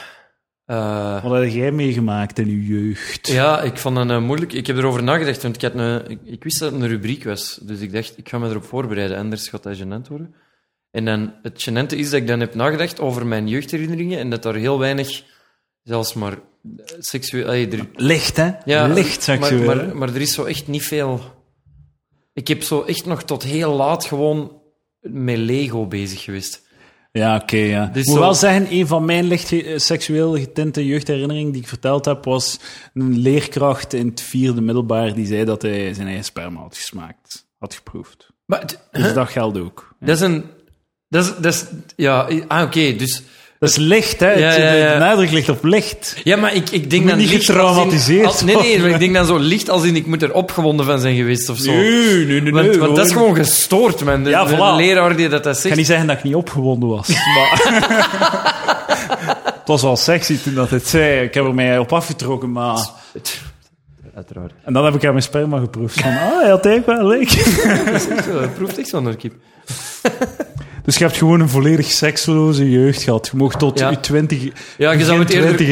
Eh, 0.65 1.23
Wat 1.23 1.41
heb 1.41 1.49
jij 1.51 1.71
meegemaakt 1.71 2.39
in 2.39 2.49
je 2.49 2.65
jeugd? 2.65 3.27
ja, 3.27 3.61
ik 3.61 3.77
vond 3.77 3.97
het 3.97 4.09
eh, 4.09 4.19
moeilijk. 4.21 4.53
Ik 4.53 4.67
heb 4.67 4.77
erover 4.77 5.03
nagedacht, 5.03 5.41
want 5.43 5.55
ik, 5.55 5.61
had 5.61 5.73
een, 5.73 6.09
ik, 6.09 6.19
ik 6.23 6.43
wist 6.43 6.59
dat 6.59 6.71
het 6.71 6.81
een 6.81 6.87
rubriek 6.87 7.23
was. 7.23 7.59
Dus 7.61 7.79
ik 7.79 7.93
dacht, 7.93 8.17
ik 8.17 8.29
ga 8.29 8.37
me 8.37 8.49
erop 8.49 8.63
voorbereiden, 8.63 9.17
anders 9.17 9.47
gaat 9.49 9.63
dat 9.63 9.77
gênant 9.77 10.07
worden. 10.09 10.35
En 10.91 11.05
dan, 11.05 11.33
het 11.43 11.69
gênante 11.69 11.95
is 11.97 12.09
dat 12.09 12.19
ik 12.21 12.27
dan 12.27 12.39
heb 12.39 12.55
nagedacht 12.55 12.99
over 12.99 13.25
mijn 13.25 13.47
jeugdherinneringen 13.47 14.19
en 14.19 14.29
dat 14.29 14.45
er 14.45 14.55
heel 14.55 14.79
weinig, 14.79 15.23
zelfs 15.83 16.13
maar 16.13 16.31
eh, 16.33 16.39
seksueel... 16.99 17.47
er- 17.51 17.87
Licht, 17.95 18.37
hè? 18.37 18.51
Ja, 18.65 18.87
Licht 18.87 19.23
seksueel. 19.23 19.63
Maar, 19.65 19.75
maar, 19.85 19.97
maar 19.97 20.09
er 20.09 20.21
is 20.21 20.33
zo 20.33 20.43
echt 20.43 20.67
niet 20.67 20.83
veel. 20.83 21.21
Ik 22.33 22.47
heb 22.47 22.63
zo 22.63 22.81
echt 22.83 23.05
nog 23.05 23.23
tot 23.23 23.43
heel 23.43 23.73
laat 23.73 24.05
gewoon 24.05 24.61
met 25.01 25.37
Lego 25.37 25.87
bezig 25.87 26.23
geweest. 26.23 26.66
Ja, 27.17 27.35
oké, 27.35 27.57
ja. 27.57 27.85
Dus 27.85 28.01
Ik 28.01 28.07
moet 28.07 28.15
zo- 28.15 28.21
wel 28.21 28.33
zeggen, 28.33 28.67
een 28.73 28.87
van 28.87 29.05
mijn 29.05 29.25
licht 29.25 29.47
ge- 29.47 29.73
seksueel 29.79 30.37
getinte 30.37 30.85
jeugdherinneringen 30.85 31.51
die 31.51 31.61
ik 31.61 31.67
verteld 31.67 32.05
heb, 32.05 32.25
was 32.25 32.59
een 32.93 33.17
leerkracht 33.17 33.93
in 33.93 34.07
het 34.07 34.21
vierde 34.21 34.61
middelbaar 34.61 35.13
die 35.13 35.25
zei 35.25 35.45
dat 35.45 35.61
hij 35.61 35.93
zijn 35.93 36.07
eigen 36.07 36.25
sperma 36.25 36.59
had 36.59 36.75
gesmaakt. 36.77 37.45
Had 37.59 37.73
geproefd. 37.73 38.27
Maar 38.45 38.65
Dus 38.91 39.13
dat 39.13 39.29
geldt 39.29 39.57
ook. 39.57 39.95
Ja. 39.99 40.05
dat 40.05 40.15
is 40.15 40.21
een. 40.21 40.43
Dat 41.09 41.23
is, 41.25 41.33
dat 41.39 41.53
is, 41.53 41.65
ja, 41.95 42.29
ah, 42.47 42.61
oké. 42.63 42.95
dus. 42.95 43.21
Dat 43.59 43.69
is 43.69 43.75
licht, 43.75 44.19
hè? 44.19 44.31
Ja, 44.31 44.53
ja, 44.53 44.71
ja. 44.73 44.93
De 44.93 44.99
nadruk 44.99 45.31
ligt 45.31 45.49
op 45.49 45.63
licht. 45.63 46.15
Ja, 46.23 46.35
maar 46.37 46.53
ik, 46.55 46.69
ik 46.69 46.89
denk 46.89 47.07
dan. 47.07 47.17
niet 47.17 47.29
licht 47.29 47.39
als 47.39 47.49
in- 47.49 47.55
getraumatiseerd 47.55 48.25
als- 48.25 48.41
Nee, 48.41 48.55
nee, 48.55 48.63
worden. 48.63 48.81
maar 48.81 48.89
ik 48.89 48.99
denk 48.99 49.13
dan 49.13 49.25
zo 49.25 49.37
licht 49.37 49.69
als 49.69 49.83
in 49.83 49.95
ik 49.95 50.05
moet 50.05 50.21
er 50.23 50.33
opgewonden 50.33 50.85
van 50.85 50.99
zijn 50.99 51.15
geweest 51.15 51.49
of 51.49 51.57
zo. 51.57 51.71
nee, 51.71 52.25
nee, 52.41 52.51
want, 52.51 52.75
want 52.75 52.95
dat 52.95 53.05
is 53.05 53.11
gewoon 53.11 53.35
gestoord, 53.35 54.03
man. 54.03 54.23
De, 54.23 54.29
Ja, 54.29 54.43
de 54.45 54.55
voilà. 54.55 54.75
leraar 54.75 55.15
die 55.15 55.29
dat, 55.29 55.43
dat 55.43 55.55
Ik 55.55 55.59
zegt. 55.61 55.73
ga 55.73 55.79
niet 55.79 55.87
zeggen 55.87 56.07
dat 56.07 56.17
ik 56.17 56.23
niet 56.23 56.35
opgewonden 56.35 56.89
was. 56.89 57.07
Maar... 57.35 57.61
het 59.43 59.67
was 59.67 59.81
wel 59.81 59.95
sexy 59.95 60.37
toen 60.43 60.53
dat 60.53 60.69
het 60.69 60.87
zei. 60.87 61.21
Ik 61.25 61.33
heb 61.33 61.45
er 61.45 61.53
mij 61.53 61.77
op 61.79 61.93
afgetrokken, 61.93 62.51
maar... 62.51 62.77
Uiteraard. 64.15 64.51
En 64.63 64.73
dan 64.73 64.85
heb 64.85 64.95
ik 64.95 65.03
aan 65.05 65.11
mijn 65.11 65.23
sperma 65.23 65.59
geproefd. 65.59 65.99
Van, 66.01 66.09
ah, 66.11 66.39
hij 66.41 66.49
had 66.49 66.65
eigenlijk 66.65 66.99
wel 66.99 67.07
leuk. 67.07 67.29
Zo, 68.25 68.39
Het 68.41 68.53
proeft 68.53 68.77
echt 68.77 68.87
zo 68.87 68.99
naar 69.01 69.15
kip. 69.15 69.33
Dus 70.87 70.97
je 70.97 71.03
hebt 71.03 71.17
gewoon 71.17 71.39
een 71.39 71.49
volledig 71.49 71.85
seksloze 71.91 72.69
jeugd 72.69 73.01
gehad. 73.03 73.27
Je 73.31 73.37
mocht 73.37 73.59
tot 73.59 73.79
Ja. 73.79 73.89
je 73.89 73.99
twintig, 73.99 74.43
Ja, 74.77 74.91
je 74.91 75.03
zou 75.05 75.19
het 75.19 75.29
eerder. 75.29 75.65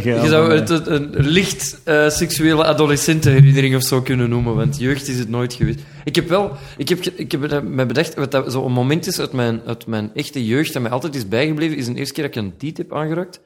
gaan. 0.00 0.22
Je 0.22 0.28
zou 0.28 0.52
het 0.54 0.70
een, 0.70 0.92
een 0.92 1.26
licht 1.26 1.80
eh, 1.84 2.08
seksuele 2.08 2.64
adolescentenherinnering 2.64 3.76
of 3.76 3.82
zo 3.82 4.02
kunnen 4.02 4.28
noemen, 4.28 4.54
want 4.54 4.78
jeugd 4.78 5.08
is 5.08 5.18
het 5.18 5.28
nooit 5.28 5.52
geweest. 5.52 5.78
Ik 6.04 6.14
heb 6.14 6.28
wel, 6.28 6.52
ik 6.76 6.88
heb, 6.88 6.98
ik 7.04 7.32
heb 7.32 7.62
me 7.62 7.86
bedacht, 7.86 8.14
wat 8.14 8.30
dat 8.30 8.52
zo'n 8.52 8.72
moment 8.72 9.06
is 9.06 9.20
uit 9.20 9.32
mijn, 9.32 9.60
uit 9.66 9.86
mijn 9.86 10.10
echte 10.14 10.44
jeugd 10.46 10.72
dat 10.72 10.82
mij 10.82 10.90
altijd 10.90 11.14
is 11.14 11.28
bijgebleven, 11.28 11.76
is 11.76 11.86
een 11.86 11.96
eerste 11.96 12.14
keer 12.14 12.24
dat 12.24 12.36
ik 12.36 12.42
een 12.42 12.56
tiet 12.56 12.76
heb 12.76 12.92
aangeraakt. 12.94 13.40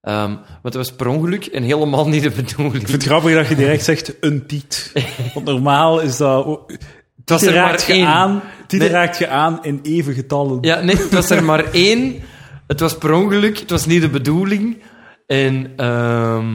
Ehm, 0.00 0.28
want 0.34 0.62
dat 0.62 0.74
was 0.74 0.92
per 0.92 1.06
ongeluk 1.06 1.46
en 1.46 1.62
helemaal 1.62 2.08
niet 2.08 2.22
de 2.22 2.30
bedoeling. 2.30 2.74
Ik 2.74 2.88
vind 2.88 3.02
het 3.02 3.10
grappig 3.10 3.34
dat 3.34 3.48
je 3.48 3.54
direct 3.56 3.84
zegt 3.84 4.14
een 4.20 4.46
tiet. 4.46 4.92
Want 5.34 5.46
normaal 5.46 6.00
is 6.00 6.16
dat... 6.16 6.58
ook- 7.32 7.38
was 7.40 7.42
er 7.42 7.60
maar 7.60 7.84
één. 7.88 8.06
aan, 8.06 8.42
tieten 8.66 8.88
Nee. 8.88 8.96
raakt 8.98 9.18
je 9.18 9.28
aan 9.28 9.58
in 9.62 9.80
even 9.82 10.14
getallen. 10.14 10.58
Ja, 10.60 10.80
nee, 10.80 10.96
het 10.96 11.12
was 11.12 11.30
er 11.30 11.44
maar 11.50 11.64
één. 11.72 12.14
Het 12.66 12.80
was 12.80 12.98
per 12.98 13.12
ongeluk, 13.12 13.58
het 13.58 13.70
was 13.70 13.86
niet 13.86 14.00
de 14.02 14.08
bedoeling. 14.08 14.82
En 15.26 15.72
ehm, 15.76 16.46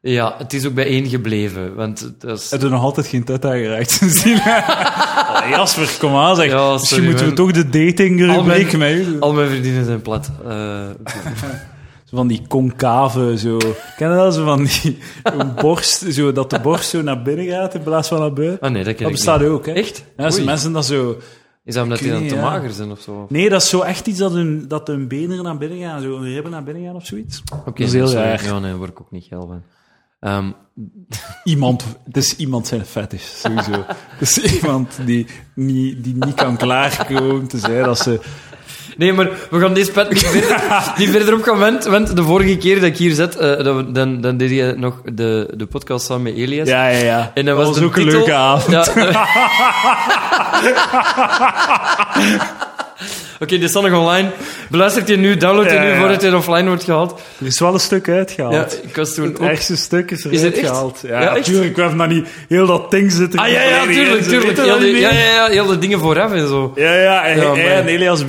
ja, 0.00 0.34
het 0.38 0.52
is 0.52 0.66
ook 0.66 0.74
bij 0.74 0.86
één 0.86 1.06
gebleven. 1.08 1.74
Want 1.74 2.00
het 2.00 2.22
was... 2.22 2.50
Heb 2.50 2.60
je 2.60 2.68
nog 2.68 2.82
altijd 2.82 3.06
geen 3.06 3.24
tet 3.24 3.44
aangeraakt 3.44 3.90
sindsdien? 4.00 4.40
Jasper, 5.50 5.88
kom 5.98 6.14
aan 6.16 6.36
zeg. 6.36 6.50
Ja, 6.50 6.72
Misschien 6.72 7.04
moeten 7.04 7.26
we 7.26 7.32
toch 7.32 7.50
de 7.52 7.64
dating 7.68 8.20
Al 8.20 8.26
mijn- 8.44 8.58
rubriek 8.58 8.76
met 8.78 8.90
u. 8.92 9.16
Al 9.20 9.32
mijn 9.32 9.48
vriendinnen 9.48 9.84
zijn 9.84 10.02
plat. 10.02 10.30
Zo 10.44 10.94
Van 12.16 12.26
die 12.26 12.42
concave, 12.48 13.38
zo. 13.38 13.56
Ken 13.96 14.10
je 14.10 14.16
dat? 14.16 14.34
Zo 14.34 14.44
van 14.44 14.64
die 14.64 14.98
een 15.22 15.54
borst, 15.54 16.12
zo, 16.12 16.32
dat 16.32 16.50
de 16.50 16.60
borst 16.60 16.88
zo 16.88 17.02
naar 17.02 17.22
binnen 17.22 17.46
gaat 17.46 17.74
in 17.74 17.82
plaats 17.82 18.08
van 18.08 18.18
naar 18.18 18.32
buiten. 18.32 18.60
ah 18.60 18.70
nee, 18.70 18.84
dat 18.84 18.94
ken 18.94 19.02
Dat 19.02 19.12
bestaat 19.12 19.40
niet. 19.40 19.48
ook, 19.48 19.66
hè? 19.66 19.72
Echt? 19.72 20.04
Ja, 20.16 20.24
als 20.24 20.44
mensen 20.44 20.72
dat 20.72 20.86
zo... 20.86 21.16
Is 21.64 21.74
dat 21.74 21.82
omdat 21.82 21.98
die 21.98 22.10
dan 22.10 22.26
te 22.26 22.34
ja. 22.34 22.40
mager 22.40 22.70
zijn 22.70 22.90
of 22.90 23.00
zo? 23.00 23.26
Nee, 23.28 23.48
dat 23.48 23.62
is 23.62 23.68
zo 23.68 23.80
echt 23.80 24.06
iets 24.06 24.18
dat 24.18 24.32
hun, 24.32 24.68
dat 24.68 24.86
hun 24.86 25.08
benen 25.08 25.42
naar 25.42 25.58
binnen 25.58 25.78
gaan, 25.78 26.00
zo 26.00 26.20
hun 26.20 26.32
ribben 26.32 26.52
naar 26.52 26.62
binnen 26.62 26.84
gaan 26.84 26.94
of 26.94 27.06
zoiets. 27.06 27.42
Oké, 27.52 27.64
dat 27.64 27.78
is 27.78 27.92
heel 27.92 28.06
sorry. 28.06 28.24
raar. 28.24 28.44
Ja, 28.44 28.52
nee, 28.58 28.70
daar 28.70 28.76
word 28.78 28.90
ik 28.90 29.00
ook 29.00 29.10
niet 29.10 29.24
geil 29.24 29.46
van. 29.46 29.62
Ehm, 30.20 30.50
Iemand, 31.44 31.84
het 32.04 32.16
is 32.16 32.36
iemand 32.36 32.66
zijn 32.66 32.84
fetish, 32.84 33.40
sowieso. 33.40 33.84
Het 33.86 34.20
is 34.20 34.38
iemand 34.38 34.98
die 35.04 35.26
niet, 35.54 36.04
die 36.04 36.14
niet 36.14 36.34
kan 36.34 36.56
klaarkomen 36.56 37.46
te 37.46 37.58
zeggen 37.58 37.84
dat 37.84 37.98
ze... 37.98 38.20
nee, 38.96 39.12
maar 39.12 39.28
we 39.50 39.60
gaan 39.60 39.74
deze 39.74 39.90
pet 39.92 40.10
niet 40.10 40.26
verder, 40.26 40.60
niet 40.98 41.10
verder 41.10 41.34
op 41.34 41.42
gaan, 41.42 41.58
want, 41.58 41.84
want 41.84 42.16
de 42.16 42.22
vorige 42.22 42.56
keer 42.56 42.74
dat 42.74 42.84
ik 42.84 42.96
hier 42.96 43.14
zat, 43.14 43.34
eh, 43.34 43.56
we- 43.56 43.92
dan, 43.92 44.20
dan 44.20 44.36
deed 44.36 44.50
je 44.50 44.74
nog 44.76 45.00
de, 45.12 45.48
de 45.56 45.66
podcast 45.66 46.06
samen 46.06 46.22
met 46.22 46.34
Elias. 46.36 46.68
Ja, 46.68 46.88
ja, 46.88 46.98
ja. 47.04 47.30
En 47.34 47.44
dan 47.44 47.56
was, 47.56 47.64
dat 47.66 47.74
was 47.74 47.78
de 47.82 47.84
ook 47.88 47.96
een 47.96 48.02
titel- 48.02 48.18
leuke 48.18 48.34
avond. 48.34 48.72
Ja, 48.72 48.84
Oké, 53.40 53.58
dit 53.58 53.70
staat 53.70 53.82
nog 53.82 53.92
online. 54.00 54.30
Beluistert 54.70 55.08
je 55.08 55.16
nu, 55.16 55.36
download 55.36 55.66
je 55.68 55.74
Ja, 55.74 55.82
nu 55.82 55.88
ja. 55.88 55.98
voordat 55.98 56.22
het 56.22 56.34
offline 56.34 56.66
wordt 56.66 56.84
gehaald. 56.84 57.20
Er 57.40 57.46
is 57.46 57.60
wel 57.60 57.74
een 57.74 57.80
stuk 57.80 58.08
uitgehaald. 58.08 58.54
Ja, 58.82 58.88
ik 58.88 58.96
was 58.96 59.14
toen 59.14 59.24
Het 59.26 59.40
ook... 59.40 59.48
ergste 59.48 59.76
stuk 59.76 60.10
is 60.10 60.42
echt? 60.42 60.58
gehaald. 60.58 61.00
Ja, 61.06 61.20
Ja, 61.20 61.36
echt? 61.36 61.44
tuurlijk. 61.44 61.74
We 61.76 61.80
hebben 61.80 61.98
dat 61.98 62.08
niet... 62.08 62.28
Heel 62.48 62.66
dat 62.66 62.90
ding 62.90 63.12
zitten... 63.12 63.40
Ah 63.40 63.48
ja, 63.48 63.62
ja, 63.62 63.82
tuurlijk, 63.82 64.22
tuurlijk. 64.22 64.56
Heel 64.58 64.78
de, 64.78 64.86
ja, 64.86 65.12
ja, 65.12 65.24
ja, 65.34 65.46
heel 65.46 65.66
de 65.66 65.78
dingen 65.78 65.98
vooraf 65.98 66.32
en 66.32 66.48
zo. 66.48 66.72
Ja, 66.74 66.94
ja. 66.94 67.24
En, 67.24 67.38
Ja, 67.38 67.54
en 67.54 67.86
Elias 67.86 68.24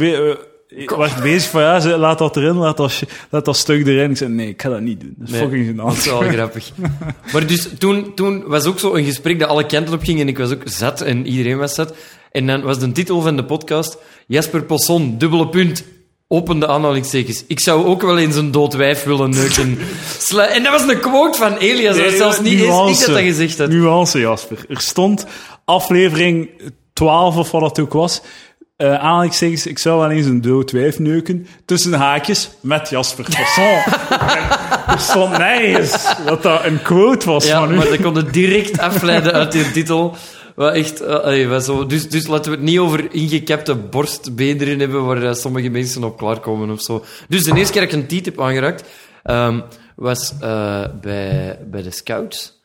eh, 0.68 0.88
was 0.98 1.16
bezig 1.22 1.50
van, 1.50 1.62
ja, 1.62 1.80
ze- 1.80 1.98
laat 1.98 2.18
dat 2.18 2.38
erin, 2.38 2.56
laat 2.56 2.78
dat, 2.78 3.02
laat 3.30 3.46
dat 3.46 3.58
stuk 3.58 3.88
erin. 3.88 4.10
Ik 4.12 4.18
zei, 4.18 4.30
nee, 4.30 4.48
ik 4.48 4.62
ga 4.62 4.70
dat 4.70 4.82
niet 4.82 5.00
doen. 5.00 5.14
Dat 5.18 5.28
is 5.28 5.34
Nee, 5.34 5.42
fucking 5.42 5.78
Dat 5.78 5.94
is 5.94 6.06
wel 6.06 6.22
grappig. 6.22 6.72
Maar 7.34 7.48
dus 7.48 7.70
toen, 7.78 8.14
toen 8.16 8.44
was 8.48 8.66
ook 8.66 8.80
zo 8.80 8.96
een 8.96 9.06
gesprek 9.06 9.40
dat 9.40 9.50
alle 9.50 9.66
kanten 9.66 9.94
op 9.94 10.04
ging 10.04 10.20
en 10.20 10.28
ik 10.28 10.38
was 10.38 10.52
ook 10.52 10.62
zat 10.66 11.02
en 11.02 11.26
iedereen 11.28 11.58
was 11.58 11.74
zat. 11.76 11.96
En 12.32 12.48
dan 12.48 12.62
was 12.62 12.80
de 12.80 12.92
titel 12.92 13.22
van 13.22 13.36
de 13.36 13.44
podcast 13.46 13.98
Jasper 14.28 14.64
Posson, 14.64 15.18
dubbele 15.18 15.50
punt, 15.50 15.84
opende 16.28 16.68
aanhalingstekens. 16.68 17.44
Ik 17.48 17.60
zou 17.60 17.86
ook 17.86 18.02
wel 18.02 18.18
eens 18.18 18.36
een 18.36 18.52
dood 18.52 18.74
wijf 18.74 19.04
willen 19.04 19.30
neuken. 19.30 19.78
En 20.56 20.64
dat 20.64 20.72
was 20.72 20.82
een 20.94 21.00
quote 21.00 21.38
van 21.38 21.58
Elias, 21.58 21.96
dat 21.96 22.04
was 22.04 22.08
Nee, 22.10 22.18
zelfs 22.18 22.40
niet 22.40 22.60
eens 22.62 23.00
ik 23.00 23.06
dat 23.06 23.16
dat 23.16 23.24
gezegd 23.24 23.58
had. 23.58 23.70
Nuance, 23.70 24.20
Jasper. 24.20 24.66
Er 24.70 24.82
stond 24.82 25.26
aflevering 25.66 26.50
12 26.94 27.36
of 27.38 27.52
wat 27.52 27.62
dat 27.62 27.80
ook 27.80 27.94
was. 27.94 28.22
Eh 28.78 28.94
aanhalingstekens, 28.94 29.66
ik 29.68 29.78
zou 29.78 30.00
wel 30.00 30.10
eens 30.10 30.26
een 30.26 30.42
dood 30.42 30.72
wijf 30.72 31.00
neuken. 31.00 31.48
Tussen 31.66 31.94
haakjes, 31.94 32.50
met 32.62 32.90
Jasper 32.90 33.26
Fasson. 33.26 33.94
En 34.88 34.94
er 34.94 35.00
stond 35.00 35.38
nergens 35.38 36.16
dat 36.26 36.44
dat 36.44 36.66
een 36.66 36.82
quote 36.82 37.26
was 37.26 37.48
Ja, 37.48 37.60
van 37.60 37.72
u. 37.72 37.76
maar 37.76 37.86
dat 37.86 38.02
kon 38.02 38.16
het 38.16 38.34
direct 38.34 38.80
afleiden 38.80 39.34
uit 39.34 39.52
die 39.52 39.72
titel. 39.72 40.16
Wat 40.56 40.74
echt, 40.74 41.02
eh, 41.02 41.16
allee, 41.16 41.48
wat 41.48 41.66
zo. 41.66 41.86
Dus, 41.86 42.10
dus 42.10 42.28
laten 42.28 42.52
we 42.52 42.58
het 42.58 42.66
niet 42.66 42.80
over 42.80 43.14
ingekapte 43.14 43.76
borstbeenderen 43.76 44.80
hebben 44.80 45.06
waar 45.06 45.24
eh, 45.24 45.34
sommige 45.34 45.70
mensen 45.70 46.04
op 46.04 46.18
klaarkomen 46.18 46.70
of 46.70 46.82
zo. 46.82 47.04
Dus 47.28 47.44
de 47.44 47.56
eerste 47.56 47.74
keer 47.74 47.82
dat 47.82 47.92
ik 47.92 47.98
een 47.98 48.08
tiet 48.08 48.26
heb 48.26 48.42
aangeraakt, 48.42 48.84
ehm, 49.24 49.60
was 49.96 50.34
eh, 50.42 50.84
bij, 51.02 51.60
bij 51.66 51.82
de 51.82 51.92
scouts. 51.92 52.57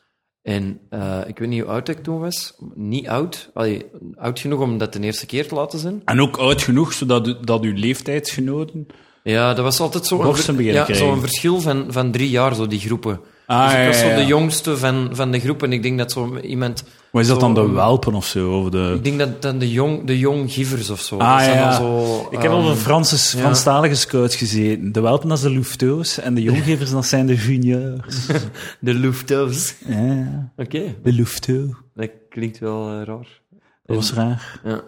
En 0.43 0.79
eh, 0.89 1.19
ik 1.27 1.39
weet 1.39 1.49
niet 1.49 1.61
hoe 1.61 1.71
oud 1.71 1.89
ik 1.89 2.03
toen 2.03 2.19
was. 2.19 2.53
Niet 2.73 3.07
oud. 3.07 3.49
Allee, 3.53 3.85
oud 4.15 4.39
genoeg 4.39 4.59
om 4.59 4.77
dat 4.77 4.93
de 4.93 4.99
eerste 4.99 5.25
keer 5.25 5.47
te 5.47 5.55
laten 5.55 5.79
zijn. 5.79 6.01
En 6.05 6.21
ook 6.21 6.37
oud 6.37 6.61
genoeg, 6.61 6.93
zodat 6.93 7.27
u, 7.27 7.35
dat 7.41 7.63
uw 7.63 7.73
leeftijdsgenoten... 7.73 8.87
Ja, 9.23 9.53
dat 9.53 9.63
was 9.63 9.79
altijd 9.79 10.05
zo 10.05 10.17
beginnen 10.17 10.63
ja, 10.63 10.93
zo'n 10.93 11.19
verschil 11.19 11.61
van, 11.61 11.85
van 11.89 12.11
drie 12.11 12.29
jaar, 12.29 12.55
zo 12.55 12.67
die 12.67 12.79
groepen. 12.79 13.19
Ah, 13.45 13.71
dus 13.71 13.79
ik 13.79 13.87
was 13.87 14.01
ja, 14.01 14.09
zo 14.09 14.15
de 14.15 14.25
jongste 14.25 14.77
van, 14.77 15.09
van 15.11 15.31
de 15.31 15.39
groep. 15.39 15.63
En 15.63 15.73
ik 15.73 15.83
denk 15.83 15.97
dat 15.97 16.11
zo 16.11 16.37
iemand... 16.37 16.83
Wat 17.13 17.21
is 17.21 17.27
dat 17.27 17.39
zo- 17.39 17.53
dan, 17.53 17.65
de 17.67 17.71
welpen 17.71 18.13
of 18.13 18.25
zo? 18.25 18.59
Of 18.59 18.69
de... 18.69 18.93
Ik 18.95 19.03
denk 19.03 19.19
dat 19.19 19.41
dan 19.41 19.57
de 19.59 19.71
jong, 19.71 20.05
de 20.07 20.19
jong 20.19 20.51
givers 20.51 20.89
of 20.89 20.99
zo. 21.01 21.17
Ah, 21.17 21.35
dat 21.37 21.45
zijn 21.45 21.57
ja. 21.57 21.77
Zo, 21.77 22.27
Ik 22.31 22.41
heb 22.41 22.51
ehm, 22.51 22.59
op 22.61 22.65
een 22.69 22.75
Franse, 22.75 23.15
ja. 23.37 23.43
Franstalige 23.43 23.95
scouts 23.95 24.35
gezeten. 24.35 24.91
De 24.91 25.01
welpen, 25.01 25.27
dat 25.29 25.37
is 25.37 25.43
de 25.43 25.51
louveteaux. 25.53 26.17
En 26.19 26.33
de 26.33 26.41
jonggevers, 26.41 26.89
dat 26.91 27.05
zijn 27.05 27.25
de 27.25 27.35
juniors. 27.35 28.25
De 28.79 28.93
Lufthansa. 28.93 29.73
ja, 29.87 30.01
ja. 30.01 30.51
Oké, 30.55 30.95
De 31.03 31.13
louveteaux. 31.15 31.75
dat 31.95 32.09
klinkt 32.29 32.59
wel 32.59 32.87
eh, 32.89 33.03
raar. 33.05 33.41
Dat 33.85 33.95
was 33.95 34.13
raar. 34.13 34.59
Ja. 34.63 34.81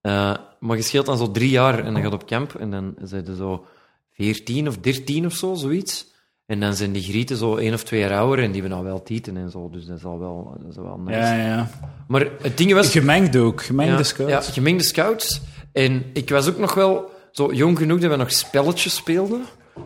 Eh, 0.00 0.36
maar 0.60 0.76
je 0.76 0.82
scheelt 0.82 1.06
dan 1.06 1.18
zo 1.18 1.30
drie 1.30 1.50
jaar 1.50 1.78
en 1.84 1.92
dan 1.92 2.02
gaat 2.02 2.12
op 2.12 2.26
camp 2.26 2.54
en 2.54 2.70
dan 2.70 2.94
zijn 3.02 3.24
ze 3.26 3.36
zo 3.36 3.64
veertien 4.12 4.68
of 4.68 4.76
dertien 4.78 5.26
of 5.26 5.32
zo, 5.34 5.54
zoiets. 5.54 6.12
En 6.46 6.60
dan 6.60 6.74
zijn 6.74 6.92
die 6.92 7.02
grieten 7.02 7.36
zo 7.36 7.56
één 7.56 7.74
of 7.74 7.82
twee 7.84 8.00
jaar 8.00 8.18
ouder 8.18 8.44
en 8.44 8.52
die 8.52 8.60
hebben 8.60 8.78
dan 8.78 8.86
wel 8.86 9.02
tieten 9.02 9.36
en 9.36 9.50
zo. 9.50 9.70
Dus 9.72 9.86
dat 9.86 9.96
is 9.98 10.04
al 10.04 10.18
wel, 10.18 10.56
dat 10.60 10.70
is 10.70 10.76
wel 10.76 11.00
nice. 11.04 11.18
Ja, 11.18 11.34
ja. 11.34 11.68
Maar 12.08 12.26
het 12.42 12.56
ding 12.58 12.72
was... 12.72 12.90
Gemengd 12.90 13.36
ook. 13.36 13.62
Gemengde 13.62 13.96
ja, 13.96 14.02
scouts. 14.02 14.32
Ja, 14.46 14.52
gemengde 14.52 14.84
scouts. 14.84 15.40
En 15.72 16.04
ik 16.12 16.30
was 16.30 16.48
ook 16.48 16.58
nog 16.58 16.74
wel 16.74 17.10
zo 17.32 17.52
jong 17.52 17.78
genoeg 17.78 18.00
dat 18.00 18.10
we 18.10 18.16
nog 18.16 18.32
spelletjes 18.32 18.94
speelden. 18.94 19.42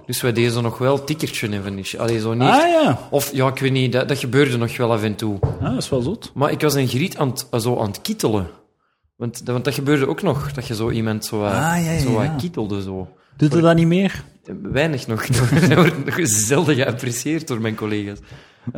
Dus 0.07 0.21
wij 0.21 0.33
deden 0.33 0.53
zo 0.53 0.61
nog 0.61 0.79
wel 0.79 1.05
tikkertje 1.05 1.49
en 1.49 1.63
van 1.63 1.75
die. 1.75 2.01
Allee, 2.01 2.21
zo 2.21 2.33
niet... 2.35 2.43
Ah 2.49 2.69
ja. 2.69 2.99
Of, 3.11 3.33
ja, 3.35 3.49
ik 3.49 3.59
weet 3.59 3.73
niet, 3.73 3.93
dat, 3.93 4.09
dat 4.09 4.19
gebeurde 4.19 4.57
nog 4.57 4.77
wel 4.77 4.93
af 4.93 5.03
en 5.03 5.15
toe. 5.15 5.39
Ah, 5.41 5.63
dat 5.63 5.77
is 5.83 5.89
wel 5.89 6.01
zot. 6.03 6.31
Maar 6.35 6.51
ik 6.51 6.61
was 6.61 6.75
een 6.75 6.89
griet 6.89 7.17
aan 7.17 7.29
het, 7.29 7.63
zo 7.63 7.79
aan 7.81 7.87
het 7.87 8.03
kietelen. 8.03 8.47
Want, 9.17 9.39
dat- 9.39 9.49
want 9.53 9.65
dat 9.65 9.75
gebeurde 9.75 10.09
ook 10.09 10.23
nog, 10.23 10.53
dat 10.53 10.67
je 10.67 10.75
zo 10.75 10.91
iemand 10.91 11.25
zo, 11.25 11.39
wat- 11.39 11.53
Ah, 11.53 11.59
ja, 11.61 11.77
ja, 11.77 11.99
zo 11.99 12.23
kietelde. 12.39 12.83
Zo. 12.83 13.09
Doet 13.37 13.55
er 13.55 13.61
dat 13.63 13.77
niet 13.77 13.87
meer? 13.87 14.25
Weinig 14.63 15.07
nog. 15.07 15.27
Dat 15.69 15.75
wordt 15.75 16.05
nog 16.05 16.19
zelden 16.23 16.75
geapprecieerd 16.75 17.47
door 17.47 17.61
mijn 17.61 17.75
collega's. 17.75 18.19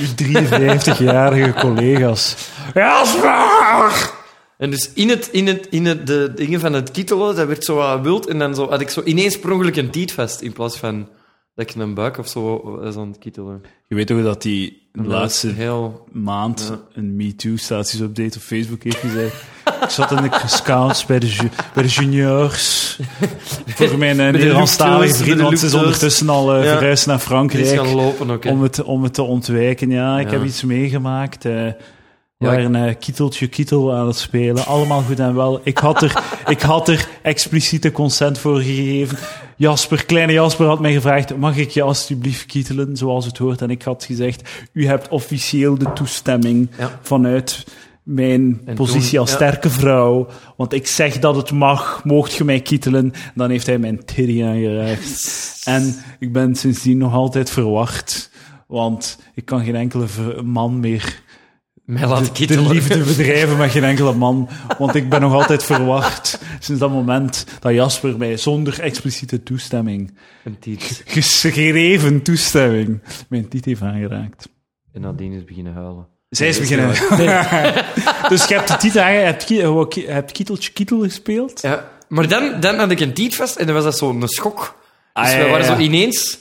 Uw 0.00 0.06
53-jarige 0.22 1.52
collega's. 1.60 2.50
Jasper! 2.74 4.10
En 4.58 4.70
dus 4.70 4.92
in, 4.92 5.08
het, 5.08 5.28
in, 5.32 5.46
het, 5.46 5.66
in 5.70 5.86
het, 5.86 6.06
de 6.06 6.32
dingen 6.34 6.60
van 6.60 6.72
het 6.72 6.90
kietelen, 6.90 7.36
dat 7.36 7.46
werd 7.46 7.64
zo 7.64 7.74
wat 7.74 8.00
wild. 8.00 8.26
En 8.26 8.38
dan 8.38 8.54
zo, 8.54 8.68
had 8.68 8.80
ik 8.80 8.88
zo 8.88 9.02
ineens 9.04 9.38
per 9.38 9.52
ongeluk 9.52 9.76
een 9.76 9.90
tietvest 9.90 10.40
in 10.40 10.52
plaats 10.52 10.78
van 10.78 11.08
dat 11.54 11.70
ik 11.70 11.74
een 11.74 11.94
buik 11.94 12.18
of 12.18 12.28
zo 12.28 12.60
was 12.80 12.96
aan 12.96 13.08
het 13.08 13.18
kietelen. 13.18 13.62
Je 13.88 13.94
weet 13.94 14.06
toch 14.06 14.22
dat 14.22 14.42
hij 14.42 14.79
de 14.92 15.02
laatste 15.02 15.48
is 15.48 15.54
heel... 15.56 16.06
maand 16.12 16.66
Ja. 16.70 16.78
een 17.00 17.16
MeToo-status-update 17.16 18.36
op 18.38 18.42
Facebook 18.42 18.82
heeft 18.82 18.96
gezegd. 18.96 19.34
ik 19.84 19.88
zat 19.90 20.10
in 20.10 20.16
de 20.22 20.30
scouts 20.46 21.06
bij 21.06 21.18
de, 21.18 21.26
ju- 21.28 21.48
bij 21.74 21.82
de 21.82 21.88
juniors. 21.88 22.98
Voor 23.66 23.98
mijn 23.98 24.16
uh, 24.18 24.26
de 24.26 24.32
Nederlandstalige 24.32 25.00
Luxus, 25.00 25.16
vriend, 25.20 25.26
bij 25.28 25.36
de 25.36 25.42
want 25.42 25.58
ze 25.58 25.66
is 25.66 25.74
ondertussen 25.74 26.28
al 26.28 26.56
Ja. 26.56 26.62
verhuisd 26.62 27.06
naar 27.06 27.18
Frankrijk. 27.18 27.66
gaan 27.66 27.94
lopen 27.94 28.28
hè. 28.28 28.50
Om 28.50 28.62
het, 28.62 28.82
om 28.82 29.02
het 29.02 29.14
te 29.14 29.22
ontwijken, 29.22 29.90
ja. 29.90 30.18
Ik 30.20 30.26
Ja. 30.30 30.32
heb 30.32 30.44
iets 30.44 30.62
meegemaakt. 30.64 31.42
Ja, 31.42 31.76
waren 32.46 32.74
eh, 32.74 32.94
kieteltje 32.98 33.46
kietel 33.46 33.94
aan 33.94 34.06
het 34.06 34.16
spelen. 34.16 34.66
Allemaal 34.66 35.02
goed 35.02 35.18
en 35.20 35.34
wel. 35.34 35.60
Ik 35.64 35.78
had 35.78 36.02
er, 36.02 36.22
ik 36.46 36.60
had 36.60 36.88
er 36.88 37.08
expliciete 37.22 37.92
consent 37.92 38.38
voor 38.38 38.60
gegeven. 38.60 39.18
Jasper, 39.56 40.04
kleine 40.04 40.32
Jasper 40.32 40.66
had 40.66 40.80
mij 40.80 40.92
gevraagd, 40.92 41.36
mag 41.36 41.56
ik 41.56 41.70
je 41.70 41.82
alsjeblieft 41.82 42.46
kietelen, 42.46 42.96
zoals 42.96 43.24
het 43.26 43.38
hoort? 43.38 43.62
En 43.62 43.70
ik 43.70 43.82
had 43.82 44.04
gezegd, 44.04 44.50
u 44.72 44.86
hebt 44.86 45.08
officieel 45.08 45.78
de 45.78 45.92
toestemming 45.92 46.68
Ja. 46.78 46.98
vanuit 47.02 47.66
mijn 48.02 48.60
En 48.64 48.74
positie 48.74 49.10
toen- 49.10 49.18
als 49.18 49.30
ja. 49.30 49.36
sterke 49.36 49.70
vrouw. 49.70 50.26
Want 50.56 50.72
ik 50.72 50.86
zeg 50.86 51.18
dat 51.18 51.36
het 51.36 51.50
mag, 51.52 52.04
moogt 52.04 52.32
je 52.34 52.44
mij 52.44 52.60
kietelen? 52.60 53.12
Dan 53.34 53.50
heeft 53.50 53.66
hij 53.66 53.78
mijn 53.78 54.04
titty 54.04 54.42
aangeraakt. 54.44 55.60
En 55.64 55.94
ik 56.18 56.32
ben 56.32 56.54
sindsdien 56.54 56.98
nog 56.98 57.12
altijd 57.14 57.50
verwacht. 57.50 58.30
Want 58.66 59.18
ik 59.34 59.44
kan 59.44 59.64
geen 59.64 59.76
enkele 59.76 60.06
man 60.44 60.80
meer 60.80 61.22
Mij 61.90 62.06
laten 62.08 62.34
de, 62.34 62.46
de 62.46 62.68
liefde 62.68 62.98
bedrijven 63.04 63.56
met 63.56 63.70
geen 63.70 63.84
enkele 63.84 64.14
man. 64.14 64.48
Want 64.78 64.94
ik 64.94 65.08
ben 65.08 65.20
nog 65.20 65.32
altijd 65.32 65.64
verwacht 65.64 66.38
sinds 66.58 66.80
dat 66.80 66.90
moment 66.90 67.44
dat 67.60 67.72
Jasper 67.72 68.16
mij 68.16 68.36
zonder 68.36 68.80
expliciete 68.80 69.42
toestemming, 69.42 70.14
Een 70.44 70.58
tiet. 70.58 71.02
geschreven 71.06 72.22
toestemming, 72.22 73.02
mijn 73.28 73.48
tiet 73.48 73.64
heeft 73.64 73.82
aangeraakt. 73.82 74.48
En 74.92 75.00
nadien 75.00 75.32
is 75.32 75.44
beginnen 75.44 75.72
huilen. 75.72 76.06
Zij 76.28 76.48
is 76.48 76.58
beginnen. 76.58 76.86
wel- 77.08 77.72
dus 78.30 78.44
je 78.44 78.54
hebt 78.54 78.68
de 78.68 78.76
tiet 78.76 78.98
aange- 78.98 79.12
je 79.18 79.24
hebt, 79.24 79.48
je 79.48 79.60
hebt- 79.62 79.94
je 79.94 80.06
hebt 80.06 80.32
Kieteltje 80.32 80.72
Kietel 80.72 81.00
gespeeld. 81.02 81.60
Ja, 81.62 81.90
maar 82.08 82.28
dan, 82.28 82.60
dan 82.60 82.78
had 82.78 82.90
ik 82.90 83.00
een 83.00 83.12
tietvest 83.14 83.56
en 83.56 83.66
dan 83.66 83.74
was 83.74 83.84
dat 83.84 83.98
zo'n 83.98 84.28
schok. 84.28 84.82
Ah, 85.12 85.24
dus 85.24 85.32
ja, 85.32 85.42
we 85.44 85.50
waren 85.50 85.66
zo 85.66 85.76
ineens, 85.76 86.38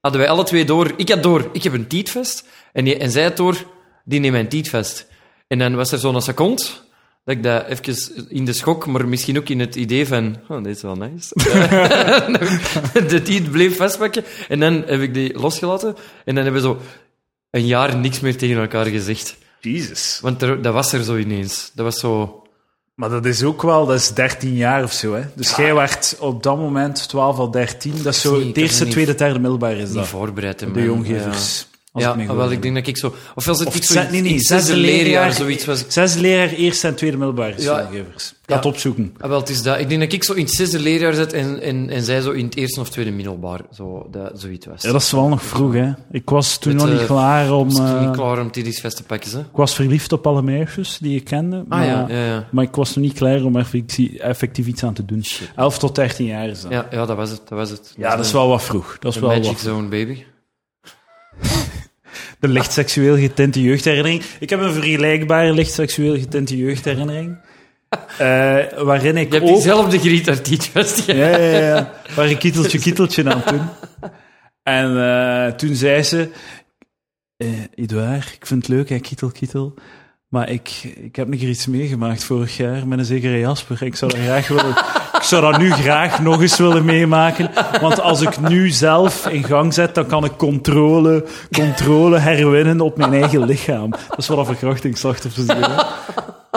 hadden 0.00 0.20
wij 0.20 0.30
alle 0.30 0.44
twee 0.44 0.64
door. 0.64 0.92
Ik 0.96 1.08
had 1.08 1.22
door, 1.22 1.48
ik 1.52 1.62
heb 1.62 1.72
een 1.72 1.86
tietvest. 1.86 2.48
En, 2.72 2.84
die, 2.84 2.96
en 2.98 3.10
zij 3.10 3.22
had 3.22 3.36
door, 3.36 3.56
die 4.04 4.20
neemt 4.20 4.32
mijn 4.32 4.48
tietvest. 4.48 5.06
En 5.48 5.58
dan 5.58 5.74
was 5.74 5.92
er 5.92 5.98
zo'n 5.98 6.22
seconde 6.22 6.62
dat 7.24 7.36
ik 7.36 7.42
dat 7.42 7.66
even 7.66 8.28
in 8.28 8.44
de 8.44 8.52
schok, 8.52 8.86
maar 8.86 9.08
misschien 9.08 9.38
ook 9.38 9.48
in 9.48 9.60
het 9.60 9.74
idee 9.76 10.06
van, 10.06 10.36
oh, 10.48 10.62
dit 10.64 10.76
is 10.76 10.82
wel 10.82 10.96
nice. 10.96 11.34
de 13.08 13.20
tiet 13.24 13.50
bleef 13.50 13.76
vastpakken. 13.76 14.24
En 14.48 14.60
dan 14.60 14.82
heb 14.86 15.00
ik 15.00 15.14
die 15.14 15.38
losgelaten. 15.38 15.96
En 16.24 16.34
dan 16.34 16.44
hebben 16.44 16.62
we 16.62 16.68
zo 16.68 16.78
een 17.50 17.66
jaar 17.66 17.96
niks 17.96 18.20
meer 18.20 18.36
tegen 18.36 18.60
elkaar 18.60 18.86
gezegd. 18.86 19.36
Jezus. 19.60 20.18
Want 20.22 20.42
er, 20.42 20.62
dat 20.62 20.72
was 20.74 20.92
er 20.92 21.02
zo 21.04 21.16
ineens. 21.16 21.70
Dat 21.74 21.84
was 21.84 21.98
zo... 22.00 22.36
Maar 22.94 23.08
dat 23.08 23.24
is 23.26 23.42
ook 23.42 23.62
wel, 23.62 23.86
dat 23.86 23.96
is 24.00 24.10
13 24.10 24.54
jaar 24.54 24.82
of 24.82 24.92
zo. 24.92 25.14
Hè? 25.14 25.22
Dus 25.34 25.56
jij 25.56 25.74
werd 25.74 26.16
op 26.20 26.42
dat 26.42 26.56
moment 26.56 27.08
12 27.08 27.38
of 27.38 27.50
13. 27.50 27.92
Dat 28.02 28.14
is 28.14 28.20
zo 28.20 28.36
niet- 28.38 28.46
het 28.46 28.56
eerste, 28.56 28.82
niet- 28.84 28.92
tweede, 28.92 29.14
derde 29.14 29.38
middelbaar 29.38 29.72
is 29.76 29.86
Niet 29.88 29.94
dat. 29.94 30.06
voorbereid. 30.06 30.60
hè, 30.60 30.72
De 30.72 30.82
jonggevers. 30.82 31.66
Ja, 31.94 32.14
ik 32.14 32.26
ja 32.26 32.34
wel, 32.34 32.50
ik 32.50 32.62
denk 32.62 32.74
dat 32.74 32.86
ik 32.86 32.96
zo... 32.96 33.14
Of 33.34 33.44
was 33.44 33.58
het 33.58 33.68
Of 33.68 33.76
iets 33.76 33.86
zo 33.86 33.92
zes- 33.92 34.10
nee, 34.10 34.20
nee, 34.22 34.30
zesde 34.38 34.54
zesde 34.54 34.76
leerjaar, 34.76 35.02
leerjaar. 35.04 35.32
zoiets 35.32 35.64
was... 35.64 35.84
Zesde 35.88 36.20
leraar, 36.20 36.48
eerste 36.48 36.86
en 36.86 36.94
tweede 36.94 37.16
middelbaar 37.16 37.48
is 37.56 37.64
Ja. 37.64 37.88
het 37.92 38.34
Ja. 38.46 38.60
opzoeken. 38.62 39.14
Ah, 39.20 39.28
wel, 39.28 39.38
het 39.40 39.48
is 39.48 39.62
dat. 39.62 39.78
Ik 39.78 39.88
denk 39.88 40.00
dat 40.00 40.12
ik 40.12 40.24
zo 40.24 40.32
in 40.32 40.44
het 40.44 40.52
zesde 40.54 40.78
leerjaar 40.78 41.14
zat 41.14 41.32
en, 41.32 41.60
en, 41.60 41.90
en 41.90 42.02
zij 42.02 42.20
zo 42.20 42.30
in 42.30 42.44
het 42.44 42.56
eerste 42.56 42.80
of 42.80 42.90
tweede 42.90 43.10
middelbaar. 43.10 43.60
Zo, 43.74 44.06
dat, 44.10 44.30
zoiets 44.40 44.66
was. 44.66 44.82
Ja, 44.82 44.92
dat 44.92 45.02
is 45.02 45.10
wel 45.10 45.28
nog 45.28 45.42
vroeg, 45.42 45.72
hè. 45.74 45.92
Ik 46.10 46.28
was 46.30 46.58
toen 46.58 46.72
Met, 46.74 46.82
nog 46.82 46.90
niet 46.92 47.00
eh, 47.00 47.06
klaar 47.06 47.52
om... 47.52 47.68
Ik 47.70 47.76
was 47.76 47.90
eh, 47.90 48.00
niet 48.06 48.16
klaar 48.16 48.40
om 48.40 48.50
tiddies 48.50 48.80
vast 48.80 48.96
te 48.96 49.02
pakken, 49.02 49.30
hè. 49.30 49.38
ik 49.40 49.46
was 49.52 49.74
verliefd 49.74 50.12
op 50.12 50.26
alle 50.26 50.42
meisjes 50.42 50.98
die 51.00 51.16
ik 51.16 51.24
kende. 51.24 51.56
Ah 51.56 51.64
maar, 51.68 51.86
ja, 51.86 52.06
ja, 52.08 52.24
ja. 52.24 52.48
maar 52.52 52.64
ik 52.64 52.74
was 52.74 52.94
nog 52.94 53.04
niet 53.04 53.14
klaar 53.14 53.42
om 53.42 53.56
effectief, 53.56 54.14
effectief 54.18 54.66
iets 54.66 54.84
aan 54.84 54.94
te 54.94 55.04
doen. 55.04 55.24
11 55.56 55.78
tot 55.78 55.94
13 55.94 56.26
jaar 56.26 56.48
is 56.48 56.60
dat. 56.62 56.70
Ja, 56.70 56.86
Ja, 56.90 56.98
ja, 56.98 57.06
dat 57.06 57.16
was 57.16 57.30
het. 57.30 57.40
Dat 57.48 57.58
was 57.58 57.70
het. 57.70 57.94
dat 57.98 58.18
is 58.18 58.32
wel 58.32 58.48
wat 58.48 58.62
vroeg. 58.62 58.96
Dat 58.98 59.14
is 59.14 59.20
wel 59.20 59.28
magic 59.28 59.44
wat 59.44 59.60
zone, 59.60 59.88
baby. 59.88 60.24
De 62.42 62.48
licht 62.48 62.72
seksueel 62.72 63.16
getinte 63.16 63.62
jeugdherinnering. 63.62 64.22
Ik 64.40 64.50
heb 64.50 64.60
een 64.60 64.72
vergelijkbare 64.72 65.52
licht 65.52 65.72
seksueel 65.72 66.18
getinte 66.18 66.56
jeugdherinnering. 66.56 67.36
Eh, 68.18 68.58
waarin 68.76 69.16
ik 69.16 69.32
Je 69.32 69.38
hebt 69.38 69.48
ook... 69.48 69.54
diezelfde 69.54 69.98
griet 69.98 70.28
uit 70.28 70.44
tietvest. 70.44 71.06
Ja. 71.06 71.14
Ja, 71.14 71.38
ja, 71.38 71.58
ja. 71.58 71.92
Waar 72.14 72.30
ik 72.30 72.38
kieteltje, 72.38 72.78
kieteltje 72.78 73.30
aan 73.30 73.42
toen. 73.44 73.60
En 74.62 74.96
eh, 74.96 75.52
toen 75.52 75.74
zei 75.74 76.02
ze... 76.02 76.28
eh 77.36 77.48
Edouard, 77.74 78.32
ik 78.32 78.46
vind 78.46 78.66
het 78.66 78.76
leuk, 78.76 78.88
hè, 78.88 78.98
kietel, 78.98 79.30
kietel. 79.30 79.74
Maar 80.28 80.50
ik, 80.50 80.70
ik 80.96 81.16
heb 81.16 81.32
een 81.32 81.38
keer 81.38 81.48
iets 81.48 81.66
meegemaakt 81.66 82.24
vorig 82.24 82.56
jaar 82.56 82.88
met 82.88 82.98
een 82.98 83.04
zekere 83.04 83.38
Jasper. 83.38 83.82
Ik 83.82 83.96
zou 83.96 84.10
dat 84.10 84.20
graag 84.20 84.48
willen... 84.48 84.74
Ik 85.22 85.28
zou 85.28 85.42
dat 85.52 85.58
nu 85.58 85.70
graag 85.70 86.20
nog 86.20 86.40
eens 86.40 86.58
willen 86.58 86.84
meemaken. 86.84 87.50
Want 87.80 88.00
als 88.00 88.20
ik 88.20 88.40
nu 88.40 88.70
zelf 88.70 89.26
in 89.26 89.44
gang 89.44 89.74
zet, 89.74 89.94
dan 89.94 90.06
kan 90.06 90.24
ik 90.24 90.32
controle, 90.36 91.24
controle 91.50 92.18
herwinnen 92.18 92.80
op 92.80 92.96
mijn 92.96 93.12
eigen 93.12 93.44
lichaam. 93.44 93.90
Dat 93.90 94.18
is 94.18 94.28
wat 94.28 94.38
een 94.38 94.44
verkrachtingsslachtoffers 94.44 95.46
doen. 95.46 95.62
hè. 95.62 95.82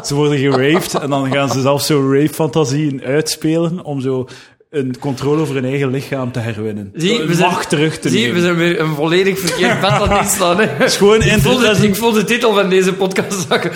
Ze 0.03 0.15
worden 0.15 0.37
geraped 0.37 0.93
en 0.93 1.09
dan 1.09 1.31
gaan 1.31 1.49
ze 1.49 1.61
zelf 1.61 1.81
zo 1.81 2.11
rape-fantasieën 2.11 3.01
uitspelen 3.03 3.83
om 3.83 4.01
zo 4.01 4.27
een 4.69 4.95
controle 4.99 5.41
over 5.41 5.55
hun 5.55 5.65
eigen 5.65 5.91
lichaam 5.91 6.31
te 6.31 6.39
herwinnen. 6.39 6.91
Zie, 6.95 7.21
we 7.23 7.33
zijn- 7.33 7.49
macht 7.49 7.69
terug 7.69 7.97
te 7.99 8.09
Zie, 8.09 8.19
nemen. 8.19 8.35
we 8.35 8.41
zijn 8.41 8.55
weer 8.55 8.79
een 8.79 8.95
volledig 8.95 9.39
verkeerd 9.39 9.79
pad 9.79 9.91
aan 9.91 10.09
het 10.11 10.21
inslaan. 10.21 10.57
Hè. 10.59 10.83
is 10.85 10.97
gewoon 10.97 11.21
ik, 11.21 11.31
voel 11.41 11.57
de, 11.59 11.67
inter- 11.67 11.83
ik 11.83 11.95
voel 11.95 12.11
de 12.11 12.23
titel 12.23 12.53
van 12.53 12.69
deze 12.69 12.93
podcast 12.93 13.45
zakken. 13.49 13.71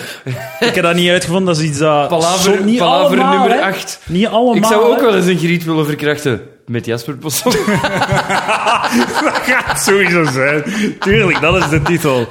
Ik 0.60 0.74
heb 0.74 0.82
dat 0.84 0.94
niet 0.94 1.10
uitgevonden, 1.10 1.54
dat 1.54 1.62
is 1.62 1.68
iets 1.68 1.78
dat... 1.78 2.08
Palaver, 2.08 2.54
zo- 2.56 2.64
niet 2.64 2.78
palaver 2.78 3.18
allemaal, 3.18 3.38
nummer 3.38 3.58
hè. 3.58 3.70
8. 3.70 4.00
Niet 4.06 4.26
allemaal, 4.26 4.54
Ik 4.54 4.64
zou 4.64 4.84
ook 4.84 4.96
hè. 5.00 5.02
wel 5.04 5.16
eens 5.16 5.26
een 5.26 5.38
griet 5.38 5.64
willen 5.64 5.86
verkrachten. 5.86 6.40
Met 6.70 6.86
Jasper 6.86 7.16
Posson. 7.16 7.52
Dat 9.24 9.40
gaat 9.42 9.80
sowieso 9.80 10.24
zijn. 10.24 10.64
Tuurlijk, 10.98 11.40
dat 11.40 11.56
is 11.56 11.68
de 11.68 11.82
titel. 11.82 12.28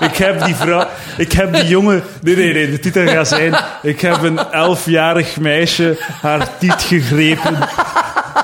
Ik 0.00 0.16
heb 0.16 0.44
die 0.44 0.54
vrouw... 0.54 0.86
Ik 1.16 1.32
heb 1.32 1.52
die 1.52 1.66
jongen... 1.66 2.02
Nee, 2.22 2.36
nee, 2.36 2.52
nee, 2.52 2.70
de 2.70 2.78
titel 2.78 3.06
gaat 3.06 3.28
zijn... 3.28 3.56
Ik 3.82 4.00
heb 4.00 4.22
een 4.22 4.38
elfjarig 4.38 5.36
meisje 5.40 5.98
haar 6.20 6.58
tiet 6.58 6.82
gegrepen 6.82 7.58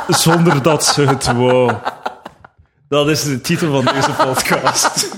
zonder 0.09 0.63
dat 0.63 0.85
ze 0.85 1.03
het 1.03 1.33
wou. 1.33 1.73
Dat 2.89 3.09
is 3.09 3.23
de 3.23 3.41
titel 3.41 3.83
van 3.83 3.95
deze 3.95 4.11
podcast. 4.11 5.14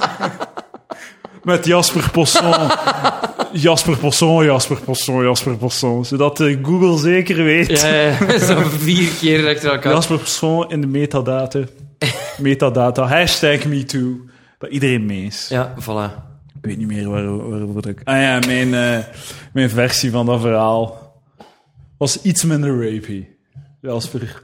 Met 1.46 1.66
Jasper 1.66 2.10
Posson. 2.10 2.70
Jasper 3.64 3.96
Posson, 3.96 4.44
Jasper 4.44 4.80
Posson, 4.80 5.22
Jasper 5.22 5.56
Posson. 5.56 6.04
Zodat 6.04 6.36
de 6.36 6.58
Google 6.62 6.98
zeker 6.98 7.44
weet... 7.44 7.80
ja, 7.80 7.88
ja, 7.88 8.38
zo 8.46 8.62
vier 8.62 9.08
keer 9.20 9.48
achter 9.48 9.70
elkaar. 9.70 9.92
Jasper 9.92 10.18
Persoon 10.18 10.70
in 10.70 10.80
de 10.80 10.86
metadata. 10.86 11.60
metadata. 12.38 13.06
Hashtag 13.06 13.64
MeToo. 13.64 14.20
Dat 14.58 14.70
iedereen 14.70 15.06
mee 15.06 15.24
is. 15.24 15.46
Ja, 15.48 15.74
voilà. 15.80 16.12
Ik 16.54 16.60
weet 16.60 16.78
niet 16.78 16.86
meer 16.86 17.08
waar, 17.10 17.48
waarover 17.48 17.88
ik... 17.88 18.00
Ah 18.04 18.20
ja, 18.20 18.38
mijn, 18.46 18.74
eh, 18.74 19.04
mijn 19.52 19.70
versie 19.70 20.10
van 20.10 20.26
dat 20.26 20.40
verhaal 20.40 21.14
was 21.98 22.22
iets 22.22 22.44
minder 22.44 22.92
rapey. 22.92 23.28
Jasper. 23.80 24.42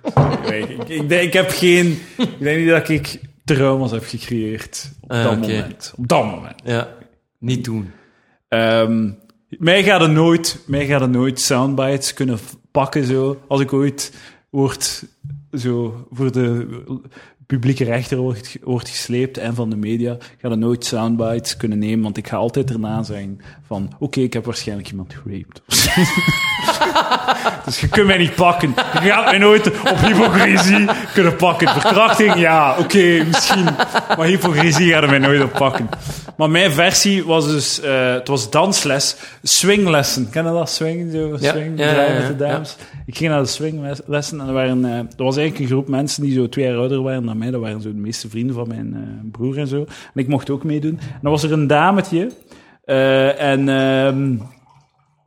ik, 0.52 0.88
ik, 0.88 1.10
ik 1.10 1.32
heb 1.32 1.50
geen... 1.50 2.02
Ik 2.16 2.38
denk 2.38 2.58
niet 2.58 2.68
dat 2.68 2.88
ik 2.88 3.20
trauma's 3.44 3.90
heb 3.90 4.04
gecreëerd 4.04 4.90
op 5.00 5.10
Ah, 5.10 5.22
dat 5.24 5.38
moment. 5.40 5.92
Op 5.96 6.08
dat 6.08 6.24
moment. 6.24 6.60
Ja, 6.64 6.88
niet 7.38 7.64
doen. 7.64 7.90
Ehm, 8.48 9.10
mij 9.48 9.82
gaat 9.84 10.00
er 10.00 10.10
nooit, 10.10 10.58
mij 10.66 10.86
gaat 10.86 11.00
er 11.00 11.08
nooit 11.08 11.40
soundbites 11.40 12.14
kunnen 12.14 12.38
pakken 12.70 13.04
zo. 13.04 13.40
Als 13.48 13.60
ik 13.60 13.72
ooit 13.72 14.12
word 14.50 15.04
zo 15.52 16.06
voor 16.10 16.32
de 16.32 16.66
publieke 17.46 17.84
rechter 17.84 18.16
wordt, 18.18 18.56
wordt 18.62 18.88
gesleept 18.88 19.38
en 19.38 19.54
van 19.54 19.70
de 19.70 19.76
media, 19.76 20.16
ga 20.38 20.50
er 20.50 20.58
nooit 20.58 20.84
soundbites 20.84 21.56
kunnen 21.56 21.78
nemen, 21.78 22.02
want 22.02 22.16
ik 22.16 22.28
ga 22.28 22.36
altijd 22.36 22.70
erna 22.70 23.02
zijn 23.02 23.40
van, 23.66 23.90
oké, 23.98 24.20
ik 24.20 24.32
heb 24.32 24.44
waarschijnlijk 24.44 24.90
iemand 24.90 25.14
geraped. 25.14 25.62
dus 27.64 27.80
je 27.80 27.88
kunt 27.88 28.06
mij 28.06 28.18
niet 28.18 28.34
pakken. 28.34 28.74
Je 29.02 29.10
gaat 29.10 29.24
mij 29.24 29.38
nooit 29.38 29.66
op 29.66 29.98
hypocrisie 29.98 30.88
kunnen 31.14 31.36
pakken. 31.36 31.68
Verkrachting, 31.68 32.34
ja, 32.34 32.76
oké, 32.78 33.24
misschien. 33.26 33.64
Maar 34.16 34.26
hypocrisie 34.26 34.92
gaat 34.92 35.02
er 35.02 35.08
mij 35.08 35.18
nooit 35.18 35.42
op 35.42 35.52
pakken. 35.52 35.88
Maar 36.36 36.50
mijn 36.50 36.70
versie 36.70 37.24
was 37.24 37.46
dus... 37.46 37.80
eh, 37.80 38.12
het 38.12 38.28
was 38.28 38.50
dansles, 38.50 39.16
swinglessen. 39.42 40.30
Ken 40.30 40.44
je 40.44 40.52
dat, 40.52 40.70
swing? 40.70 41.12
Zo, 41.12 41.36
Ja, 41.40 41.50
swing, 41.50 41.78
ja, 41.78 42.02
ja, 42.02 42.12
met 42.18 42.26
de 42.26 42.36
dames. 42.36 42.76
Ik 43.06 43.16
ging 43.16 43.30
naar 43.30 43.40
de 43.42 43.48
swinglessen 43.48 44.40
en 44.40 44.46
er, 44.46 44.52
waren, 44.52 44.84
eh, 44.84 44.98
er 44.98 45.06
was 45.16 45.36
eigenlijk 45.36 45.58
een 45.58 45.76
groep 45.76 45.88
mensen 45.88 46.22
die 46.22 46.34
zo 46.34 46.48
twee 46.48 46.66
jaar 46.66 46.76
ouder 46.76 47.02
waren 47.02 47.26
dan 47.26 47.38
mij. 47.38 47.50
Dat 47.50 47.60
waren 47.60 47.80
zo 47.80 47.88
de 47.88 47.98
meeste 47.98 48.28
vrienden 48.28 48.54
van 48.54 48.68
mijn 48.68 48.94
eh, 48.94 49.30
broer 49.30 49.58
en 49.58 49.66
zo. 49.66 49.76
En 49.78 50.20
ik 50.20 50.28
mocht 50.28 50.50
ook 50.50 50.64
meedoen. 50.64 50.98
En 51.00 51.18
dan 51.22 51.30
was 51.30 51.42
er 51.42 51.52
een 51.52 51.66
dametje. 51.66 52.30
en 53.38 53.68
ehm 53.68 54.36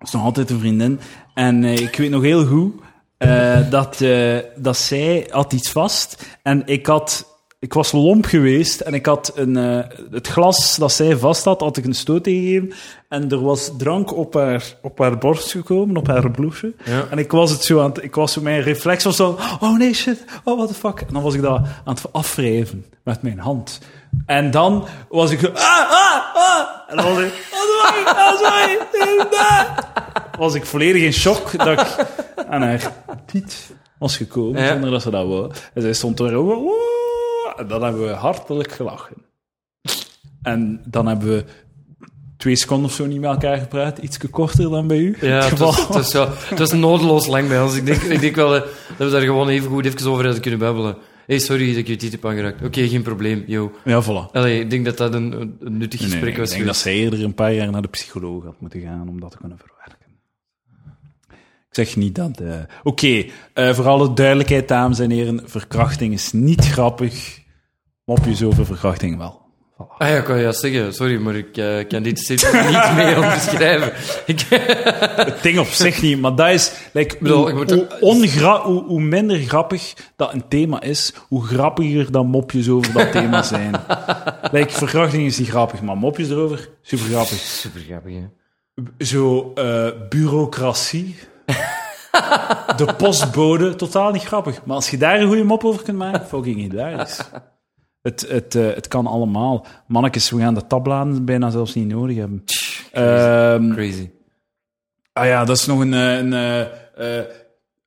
dat 0.06 0.14
is 0.14 0.20
nog 0.20 0.24
altijd 0.24 0.50
een 0.50 0.60
vriendin. 0.60 1.00
En 1.36 1.64
eh, 1.64 1.78
ik 1.78 1.96
weet 1.96 2.10
nog 2.10 2.22
heel 2.22 2.46
goed 2.46 2.74
eh, 3.18 3.70
dat, 3.70 4.02
eh, 4.02 4.38
dat 4.56 4.78
zij 4.78 5.28
had 5.30 5.54
iets 5.54 5.72
vast. 5.72 6.26
En 6.44 6.62
ik 6.66 6.86
had... 6.86 7.34
Ik 7.60 7.74
was 7.74 7.92
lomp 7.92 8.26
geweest 8.26 8.80
en 8.80 8.94
ik 8.94 9.06
had 9.06 9.32
een, 9.36 9.56
het 10.12 10.28
glas 10.28 10.76
dat 10.76 10.92
zij 10.92 11.18
vast 11.18 11.44
had, 11.44 11.62
had 11.62 11.78
ik 11.78 11.86
een 11.86 11.96
stoot 11.96 12.28
gegeven. 12.28 12.74
En 13.10 13.32
er 13.32 13.42
was 13.42 13.72
drank 13.78 14.16
op 14.16 14.34
haar, 14.34 14.64
op 14.82 15.00
haar 15.00 15.18
borst 15.18 15.52
gekomen, 15.52 15.98
op 15.98 16.08
haar 16.08 16.32
bloesje. 16.32 16.74
Ja. 16.84 17.06
En 17.10 17.18
ik 17.18 17.32
was 17.32 17.52
het 17.52 17.64
zo 17.64 17.80
aan 17.80 17.90
het, 17.90 18.04
ik 18.04 18.16
was 18.16 18.34
zo, 18.34 18.42
mijn 18.42 18.62
reflex 18.62 19.04
was 19.04 19.16
zo, 19.16 19.38
oh 19.60 19.78
nee, 19.78 19.94
shit, 19.94 20.24
oh 20.44 20.58
what 20.58 20.68
the 20.68 20.74
fuck. 20.74 21.02
En 21.02 21.14
dan 21.14 21.22
was 21.22 21.34
ik 21.34 21.42
dat 21.42 21.62
aan 21.86 21.94
het 21.96 22.14
afwrijven 22.14 22.86
met 23.04 23.22
mijn 23.22 23.40
hand. 23.40 23.80
En 24.26 24.52
dan 24.52 24.88
was 25.10 25.32
ik 25.32 25.40
zo, 25.40 25.48
ah, 25.48 25.92
ah, 25.92 26.36
ah. 26.36 26.68
En 26.88 26.98
dan 26.98 27.06
was 27.14 27.24
ik, 27.24 27.34
oh 27.52 27.82
sorry, 27.82 28.04
oh 28.06 28.38
sorry. 28.38 28.78
Was 30.38 30.54
ik 30.56 30.66
volledig 30.66 31.02
in 31.04 31.14
shock 31.14 31.58
dat 31.58 31.80
ik 31.80 32.06
aan 32.50 32.62
haar 32.62 32.94
tiet 33.26 33.74
was 34.00 34.18
gekomen, 34.18 34.62
Ja. 34.62 34.72
zonder 34.72 34.92
dat 34.92 35.02
ze 35.02 35.10
dat 35.10 35.28
wou. 35.28 35.52
En 35.74 35.82
zij 35.82 35.94
stond 35.94 36.20
er 36.20 36.38
"Woe!" 36.38 37.54
en 37.58 37.68
dan 37.68 37.84
hebben 37.84 38.02
we 38.08 38.14
hartelijk 38.14 38.72
gelachen. 38.72 39.16
En 40.42 40.82
dan 40.86 41.08
hebben 41.08 41.28
we 41.28 41.44
twee 42.38 42.56
seconden 42.56 42.86
of 42.86 42.94
zo 42.94 43.06
niet 43.06 43.20
met 43.20 43.30
elkaar 43.30 43.58
gepraat, 43.58 43.98
iets 43.98 44.18
korter 44.30 44.70
dan 44.70 44.88
bij 44.88 44.98
u. 44.98 45.18
Ja, 45.22 45.44
het 45.50 45.60
was, 45.60 45.88
het, 45.88 46.12
ja, 46.12 46.30
het 46.50 46.60
was 46.60 46.72
nodeloos 46.72 47.28
lang 47.28 47.48
bij 47.48 47.62
ons. 47.62 47.76
Ik 47.76 47.86
denk, 47.86 48.02
ik 48.02 48.20
denk 48.20 48.36
wel 48.36 48.50
dat 48.50 48.68
we 48.98 49.10
daar 49.10 49.22
gewoon 49.22 49.48
even 49.50 49.70
goed 49.70 49.86
even 49.86 50.10
over 50.10 50.24
hadden 50.24 50.42
kunnen 50.42 50.60
babbelen. 50.60 50.98
hey, 51.28 51.40
sorry 51.40 51.68
dat 51.68 51.78
ik 51.78 51.88
je 51.88 51.96
tiet 51.96 52.12
heb 52.12 52.26
aangeraakt. 52.26 52.64
Oké, 52.64 52.88
geen 52.88 53.02
probleem, 53.02 53.44
yo. 53.48 53.72
Ja, 53.84 54.04
voilà. 54.04 54.32
Allee, 54.32 54.60
ik 54.60 54.70
denk 54.70 54.86
dat 54.86 54.98
dat 54.98 55.14
een, 55.14 55.30
nuttig 55.60 55.60
Nee, 55.70 55.80
nee, 55.80 56.00
gesprek 56.00 56.34
ik 56.34 56.38
was 56.38 56.50
denk 56.50 56.66
dat 56.66 56.76
zij 56.78 56.94
eerder 56.94 57.24
een 57.24 57.34
paar 57.34 57.54
jaar 57.54 57.72
naar 57.72 57.82
de 57.82 57.88
psycholoog 57.88 58.44
had 58.44 58.56
moeten 58.60 58.82
gaan 58.82 59.10
om 59.10 59.20
dat 59.20 59.32
te 59.32 59.38
kunnen 59.38 59.58
verwerken. 59.58 60.05
Zeg 61.76 61.96
niet 61.96 62.16
dat... 62.16 62.40
eh, 62.40 62.54
Oké, 62.84 63.26
eh, 63.54 63.74
voor 63.74 63.88
alle 63.88 64.14
duidelijkheid, 64.14 64.68
dames 64.68 65.00
en 65.00 65.10
heren, 65.10 65.42
verkrachting 65.46 66.14
is 66.14 66.32
niet 66.32 66.66
grappig. 66.66 67.40
Mopjes 68.06 68.44
over 68.44 68.66
verkrachting 68.66 69.18
wel. 69.18 69.42
Voilà. 69.74 69.98
Ah 69.98 70.08
ja, 70.10 70.18
ik 70.18 70.24
kan 70.24 70.40
ja 70.40 70.52
zeggen. 70.52 70.94
Sorry, 70.94 71.18
maar 71.18 71.36
ik 71.36 71.58
eh, 71.58 71.88
kan 71.88 72.04
dit 72.04 72.30
niet 72.30 72.94
mee 72.96 73.16
onderschrijven. 73.16 73.94
Ik, 74.26 74.40
Het 75.26 75.44
ding 75.44 75.60
op 75.60 75.66
zich 75.68 76.02
niet, 76.02 76.20
maar 76.22 76.36
dat 76.36 76.50
is... 76.50 76.72
Like, 76.94 77.16
bedoel, 77.20 77.40
hoe, 77.40 77.50
ik 77.50 77.56
moet- 77.56 77.72
hoe, 77.72 77.88
ongra- 78.00 78.62
hoe, 78.62 78.84
hoe 78.84 79.02
minder 79.02 79.38
grappig 79.40 79.94
dat 80.16 80.34
een 80.34 80.48
thema 80.48 80.82
is, 80.82 81.14
hoe 81.28 81.46
grappiger 81.46 82.12
dan 82.12 82.28
mopjes 82.28 82.70
over 82.70 82.94
dat 82.94 83.12
thema 83.12 83.42
zijn. 83.44 83.76
like, 84.52 84.74
verkrachting 84.74 85.26
is 85.26 85.38
niet 85.40 85.50
grappig, 85.50 85.82
maar 85.82 85.98
mopjes 85.98 86.30
erover, 86.30 86.70
super 86.82 87.06
grappig. 87.06 87.38
super 87.38 87.82
grappig, 87.82 88.14
hè. 88.14 88.26
Zo, 89.06 89.54
bureaucratie. 90.10 91.16
De 92.78 92.94
postbode, 92.98 93.76
totaal 93.76 94.12
niet 94.12 94.24
grappig. 94.24 94.66
Maar 94.66 94.76
als 94.76 94.90
je 94.90 94.98
daar 94.98 95.20
een 95.22 95.28
goede 95.28 95.44
mop 95.44 95.64
over 95.64 95.84
kunt 95.84 95.98
maken, 95.98 96.28
fucking 96.28 96.56
hilarisch. 96.58 97.20
Het, 98.02 98.26
het, 98.30 98.56
eh, 98.56 98.66
het 98.74 98.88
kan 98.88 99.08
allemaal. 99.08 99.66
Mannetjes, 99.88 100.30
we 100.30 100.40
gaan 100.40 100.54
de 100.54 100.68
tabbladen 100.68 101.26
bijna 101.26 101.50
zelfs 101.50 101.74
niet 101.74 101.88
nodig 101.88 102.18
hebben. 102.18 102.44
Ehm, 102.92 103.74
Crazy. 103.74 104.10
ah 105.14 105.26
ja, 105.26 105.46
dat 105.46 105.58
is 105.58 105.66
nog 105.66 105.80
een, 105.80 105.94
eh, 105.94 106.18
een 106.18 106.34
eh, 106.96 107.20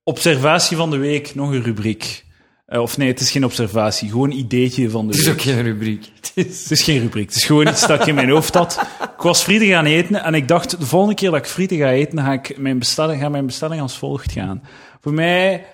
observatie 0.03 0.77
van 0.77 0.91
de 0.91 0.97
week, 0.97 1.35
nog 1.35 1.51
een 1.53 1.63
rubriek. 1.63 2.27
Of 2.67 2.97
nee, 2.97 3.09
het 3.09 3.21
is 3.21 3.31
geen 3.31 3.45
observatie, 3.45 4.11
gewoon 4.11 4.31
een 4.31 4.39
ideetje 4.39 4.91
van 4.91 5.07
de 5.07 5.13
Het 5.13 5.21
is 5.21 5.27
week. 5.27 5.35
ook 5.35 5.41
geen 5.41 5.63
rubriek. 5.63 6.11
Het 6.17 6.33
is... 6.35 6.63
Het 6.63 6.71
is 6.71 6.83
geen 6.83 7.01
rubriek. 7.01 7.27
Het 7.29 7.37
is 7.37 7.45
gewoon 7.45 7.67
iets 7.69 7.87
dat 7.87 8.01
ik 8.01 8.07
in 8.07 8.15
mijn 8.15 8.31
hoofd 8.31 8.55
had. 8.55 8.79
Ik 9.19 9.25
was 9.25 9.43
frieten 9.43 9.69
gaan 9.69 9.85
eten 9.85 10.23
en 10.23 10.35
ik 10.35 10.49
dacht, 10.49 10.79
de 10.79 10.87
volgende 10.87 11.15
keer 11.15 11.31
dat 11.31 11.39
ik 11.39 11.47
frieten 11.47 11.77
ga 11.77 11.91
eten, 11.91 12.19
ga 12.19 12.33
ik 12.33 12.59
mijn 12.59 12.79
bestelling, 12.79 13.21
ga 13.21 13.29
mijn 13.29 13.47
bestelling 13.47 13.81
als 13.81 13.99
volgt 13.99 14.33
gaan. 14.33 14.63
Voor 15.01 15.13
mij 15.13 15.67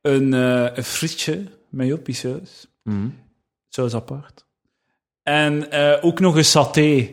een, 0.00 0.34
eh, 0.34 0.76
een 0.76 0.84
frietje 0.84 1.50
met. 1.70 2.68
Mhm. 2.82 3.08
Saus 3.68 3.94
apart. 3.94 4.46
En 5.22 5.70
eh, 5.70 6.04
ook 6.04 6.20
nog 6.20 6.36
een 6.36 6.44
saté. 6.44 7.10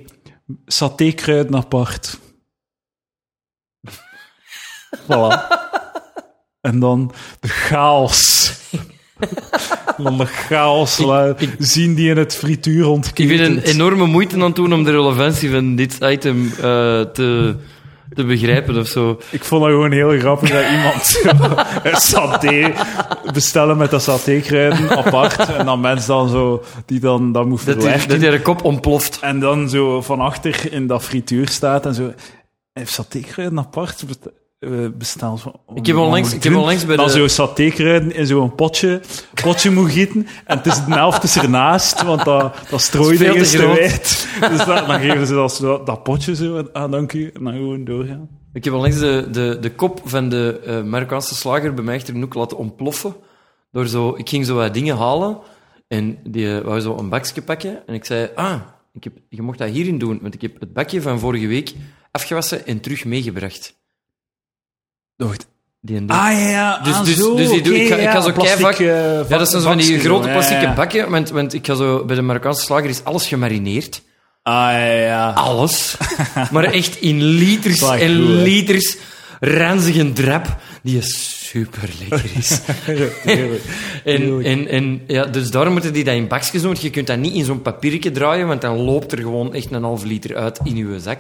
Satékruiden 0.65 1.55
apart. 1.55 2.19
voilà. 5.07 5.47
En 6.61 6.79
dan 6.79 7.13
de 7.39 7.47
chaos. 7.47 8.51
dan 10.03 10.17
de 10.17 10.25
chaos 10.25 10.97
la- 10.97 11.35
zien 11.59 11.95
die 11.95 12.09
in 12.09 12.17
het 12.17 12.35
frituur 12.35 12.99
Ik 13.13 13.27
ben 13.27 13.43
een 13.43 13.59
enorme 13.61 14.05
moeite 14.05 14.35
aan 14.35 14.41
het 14.41 14.55
doen 14.55 14.73
om 14.73 14.83
de 14.83 14.91
relevantie 14.91 15.51
van 15.51 15.75
dit 15.75 15.97
item 16.01 16.45
eh, 16.57 16.61
te, 17.01 17.55
te 18.13 18.23
begrijpen 18.23 18.77
of 18.77 18.87
zo. 18.87 19.19
Ik 19.31 19.43
vond 19.43 19.63
het 19.63 19.71
gewoon 19.71 19.91
heel 19.91 20.19
grappig 20.19 20.49
dat 20.49 20.63
iemand 20.71 21.21
een 21.93 21.95
saté 22.01 22.73
bestellen 23.33 23.77
met 23.77 23.89
dat 23.91 24.01
satékruiden 24.03 24.89
apart. 24.97 25.49
En 25.49 25.65
dan 25.65 25.79
mensen 25.79 26.07
dan 26.07 26.29
zo, 26.29 26.63
die 26.85 26.99
dan 26.99 27.31
dat 27.31 27.45
moet 27.45 27.65
Dat 27.65 27.75
verwerken. 27.75 28.09
dat 28.21 28.31
die 28.31 28.41
kop 28.41 28.63
ontploft. 28.63 29.19
En 29.21 29.39
dan 29.39 29.69
zo 29.69 30.01
van 30.01 30.19
achter 30.19 30.71
in 30.73 30.87
dat 30.87 31.03
frituur 31.03 31.47
staat 31.47 31.85
en 31.85 31.93
zo. 31.93 32.13
Heeft 32.73 32.91
satékruiden 32.91 33.59
apart 33.59 34.03
eh, 34.65 34.87
besteld? 34.97 35.43
Wat- 35.43 35.59
Ik 35.73 35.85
heb 35.85 35.95
onlangs- 35.97 36.33
ik 36.33 36.43
heb 36.43 36.55
onlangs 36.55 36.85
bij 36.85 36.95
Dan 36.95 37.05
de- 37.05 37.11
zo 37.11 37.27
satékruiden 37.27 38.11
in 38.15 38.27
zo'n 38.27 38.55
potje, 38.55 39.01
potje 39.43 39.71
moet 39.71 39.91
gieten. 39.91 40.27
En 40.45 40.57
het 40.57 40.65
is 40.65 40.85
de 40.85 40.93
helft 40.93 41.23
is 41.23 41.35
ernaast, 41.37 42.03
want 42.03 42.23
dat, 42.25 42.55
dat 42.69 42.81
strooide 42.81 43.17
veel 43.23 43.33
te 43.33 43.39
is 43.39 43.51
te 43.51 43.57
groot. 43.57 43.77
wijd. 43.77 44.27
Dus 44.49 44.65
dat, 44.65 44.87
dan 44.87 44.99
geven 44.99 45.27
ze 45.27 45.33
dat, 45.33 45.53
zo, 45.53 45.83
dat 45.83 46.03
potje 46.03 46.35
zo 46.35 46.57
aan, 46.57 46.71
ah, 46.73 46.91
dank 46.91 47.13
u. 47.13 47.31
En 47.33 47.43
dan 47.43 47.53
gewoon 47.53 47.83
doorgaan. 47.83 48.29
Ik 48.53 48.63
heb 48.63 48.73
onlangs 48.73 48.99
de, 48.99 49.27
de, 49.31 49.57
de 49.61 49.71
kop 49.71 50.01
van 50.03 50.29
de 50.29 50.59
eh 50.65 50.83
Marokkaanse 50.83 51.35
slager 51.35 51.73
bij 51.73 51.83
mij 51.83 52.01
hoek 52.13 52.33
laten 52.33 52.57
ontploffen. 52.57 53.15
Door 53.71 53.87
zo, 53.87 54.13
ik 54.17 54.29
ging 54.29 54.45
zo 54.45 54.55
wat 54.55 54.73
dingen 54.73 54.97
halen 54.97 55.37
en 55.87 56.17
die 56.23 56.59
wou 56.61 56.79
zo 56.79 56.97
een 56.97 57.09
bakje 57.09 57.41
pakken. 57.41 57.87
En 57.87 57.93
ik 57.93 58.05
zei, 58.05 58.29
ah, 58.35 58.55
ik 58.93 59.03
heb, 59.03 59.13
je 59.29 59.41
mocht 59.41 59.57
dat 59.57 59.69
hierin 59.69 59.97
doen, 59.97 60.19
want 60.21 60.33
ik 60.33 60.41
heb 60.41 60.59
het 60.59 60.73
bakje 60.73 61.01
van 61.01 61.19
vorige 61.19 61.47
week 61.47 61.73
afgewassen 62.11 62.65
en 62.65 62.79
terug 62.79 63.05
meegebracht. 63.05 63.75
Wacht. 65.15 65.47
Die 65.81 65.97
en 65.97 66.09
Ah 66.09 66.31
ja, 66.31 66.49
ja. 66.49 66.79
Dus- 66.83 66.93
ah, 66.93 67.05
dus- 67.05 67.15
zo, 67.17 67.35
dus 67.35 67.49
die 67.49 67.61
doe- 67.61 67.75
ik 67.81 67.87
ga- 67.87 67.95
ik 67.95 68.09
ga 68.09 68.21
zo 68.21 68.31
plastic, 68.31 68.57
keivak- 68.61 68.79
eh, 68.79 69.29
Ja, 69.29 69.37
dat 69.37 69.49
zijn 69.49 69.61
zo 69.61 69.67
van 69.67 69.77
die 69.77 69.99
grote 69.99 70.29
plastieke 70.29 70.73
bakken, 70.75 71.09
want, 71.09 71.29
want 71.29 71.53
ik 71.53 71.65
ga 71.65 71.75
zo, 71.75 72.05
bij 72.05 72.15
de 72.15 72.21
Marokkaanse 72.21 72.61
slager 72.63 72.89
is 72.89 73.03
alles 73.03 73.27
gemarineerd. 73.27 74.01
Ah 74.43 74.53
ja, 74.53 74.85
ja. 74.85 75.29
Alles. 75.29 75.97
maar 76.51 76.63
echt 76.63 76.95
in 77.01 77.23
liters 77.23 77.81
is 77.81 77.89
en 77.89 78.15
goed, 78.15 78.27
liters 78.29 78.97
ranzige 79.39 80.13
drap, 80.13 80.55
die 80.83 81.01
super 81.01 81.89
lekker 81.99 82.29
is. 82.37 82.59
En, 84.03 84.43
en, 84.43 84.67
en 84.67 85.01
ja, 85.07 85.25
dus 85.25 85.51
daarom 85.51 85.73
moeten 85.73 85.93
die 85.93 86.03
dat 86.03 86.15
in 86.15 86.27
bakjes 86.27 86.51
doen. 86.61 86.71
want 86.71 86.81
Je 86.81 86.89
kunt 86.89 87.07
dat 87.07 87.17
niet 87.17 87.33
in 87.33 87.45
zo'n 87.45 87.61
papiertje 87.61 88.11
draaien, 88.11 88.47
want 88.47 88.61
dan 88.61 88.77
loopt 88.77 89.11
er 89.11 89.17
gewoon 89.17 89.53
echt 89.53 89.71
een 89.71 89.83
half 89.83 90.03
liter 90.03 90.35
uit 90.35 90.59
in 90.63 90.75
je 90.75 90.99
zak. 90.99 91.19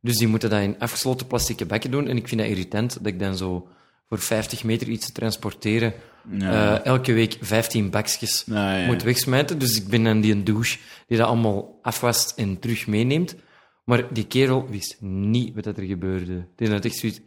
Dus 0.00 0.16
die 0.16 0.28
moeten 0.28 0.50
dat 0.50 0.60
in 0.60 0.78
afgesloten 0.78 1.26
plastic 1.26 1.66
bakken 1.66 1.90
doen. 1.90 2.08
En 2.08 2.16
ik 2.16 2.28
vind 2.28 2.40
dat 2.40 2.50
irritant 2.50 2.94
dat 2.94 3.06
ik 3.06 3.18
dan 3.18 3.36
zo 3.36 3.68
voor 4.08 4.18
50 4.18 4.64
meter 4.64 4.88
iets 4.88 5.06
te 5.06 5.12
transporteren 5.12 5.92
Ja. 6.30 6.78
eh, 6.78 6.84
elke 6.86 7.12
week 7.12 7.36
15 7.40 7.90
bakjes 7.90 8.44
ja. 8.46 8.86
moet 8.86 9.02
wegsmijten. 9.02 9.58
Dus 9.58 9.76
ik 9.76 9.88
ben 9.88 10.04
dan 10.04 10.20
die 10.20 10.32
een 10.32 10.44
douche 10.44 10.78
die 11.06 11.18
dat 11.18 11.26
allemaal 11.26 11.78
afwast 11.82 12.38
en 12.38 12.58
terug 12.58 12.86
meeneemt. 12.86 13.36
Maar 13.84 14.12
die 14.12 14.26
kerel 14.26 14.68
wist 14.68 14.96
niet 15.00 15.54
wat 15.54 15.66
er 15.66 15.82
gebeurde. 15.82 16.46
Die 16.56 16.70
had 16.70 16.84
echt 16.84 16.96
zoiets... 16.96 17.20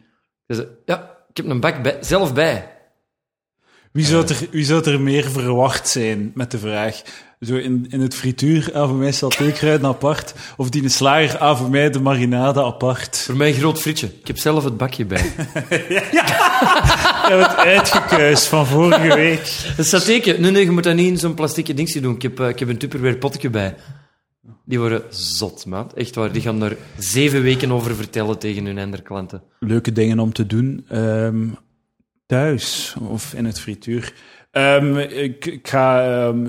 Ja, 0.84 1.16
ik 1.28 1.36
heb 1.36 1.46
een 1.46 1.60
bak 1.60 1.82
bij, 1.82 1.96
zelf 2.00 2.34
bij. 2.34 2.73
Wie 3.94 4.04
zou, 4.04 4.26
er, 4.26 4.48
wie 4.50 4.64
zou 4.64 4.90
er 4.90 5.00
meer 5.00 5.30
verwacht 5.30 5.88
zijn 5.88 6.30
met 6.34 6.50
de 6.50 6.58
vraag? 6.58 7.02
Zo 7.40 7.56
in, 7.56 7.86
in 7.88 8.00
het 8.00 8.14
frituur, 8.14 8.70
ah, 8.72 8.88
voor 8.88 8.96
mij 8.96 9.12
satékruiden 9.12 9.88
apart. 9.88 10.34
Of 10.56 10.70
die 10.70 10.80
in 10.80 10.86
de 10.86 10.92
slager, 10.92 11.38
ah, 11.38 11.58
voor 11.58 11.70
mij 11.70 11.90
de 11.90 12.00
marinade 12.00 12.64
apart. 12.64 13.18
Voor 13.18 13.36
mij 13.36 13.48
een 13.48 13.54
groot 13.54 13.80
frietje. 13.80 14.06
Ik 14.20 14.26
heb 14.26 14.38
zelf 14.38 14.64
het 14.64 14.76
bakje 14.76 15.04
bij. 15.04 15.30
Ja, 17.28 17.38
het 17.38 17.56
uitgekuis 17.56 18.46
van 18.46 18.66
vorige 18.66 19.14
week. 19.14 19.74
Een 19.76 19.84
satéke. 19.84 20.32
Nee, 20.32 20.50
nee, 20.50 20.64
je 20.64 20.70
moet 20.70 20.84
dat 20.84 20.94
niet 20.94 21.08
in 21.08 21.18
zo'n 21.18 21.34
plastieke 21.34 21.74
dingetje 21.74 22.00
doen. 22.00 22.14
Ik 22.14 22.22
heb, 22.22 22.40
eh, 22.40 22.48
ik 22.48 22.58
heb 22.58 22.68
een 22.68 22.78
Tupperware 22.78 23.18
potje 23.18 23.50
bij. 23.50 23.74
Die 24.64 24.78
worden 24.78 25.02
zot, 25.10 25.66
maat. 25.66 25.92
Echt 25.92 26.14
waar. 26.14 26.32
Die 26.32 26.42
gaan 26.42 26.60
daar 26.60 26.76
zeven 26.98 27.42
weken 27.42 27.72
over 27.72 27.94
vertellen 27.94 28.38
tegen 28.38 28.64
hun 28.64 28.78
enderklanten. 28.78 29.42
leuke 29.58 29.92
dingen 29.92 30.18
om 30.18 30.32
te 30.32 30.46
doen 30.46 30.84
ehm, 30.88 31.46
thuis 32.26 32.94
of 33.08 33.34
in 33.34 33.44
het 33.44 33.60
frituur. 33.60 34.12
Ehm, 34.50 34.96
ik, 34.98 35.46
ik 35.46 35.68
ga 35.68 36.04
ehm, 36.26 36.46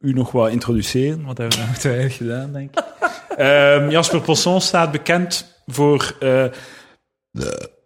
u 0.00 0.12
nog 0.12 0.30
wat 0.32 0.50
introduceren, 0.50 1.24
wat 1.24 1.38
hebben 1.38 1.58
we 1.58 1.64
nog 1.66 1.76
te 1.76 1.88
weinig 1.88 2.16
gedaan, 2.16 2.52
denk 2.52 2.70
ik. 2.78 2.84
Ehm, 3.36 3.90
Jasper 3.90 4.20
Posson 4.20 4.60
staat 4.60 4.90
bekend 4.92 5.62
voor 5.66 6.16
eh, 6.20 6.44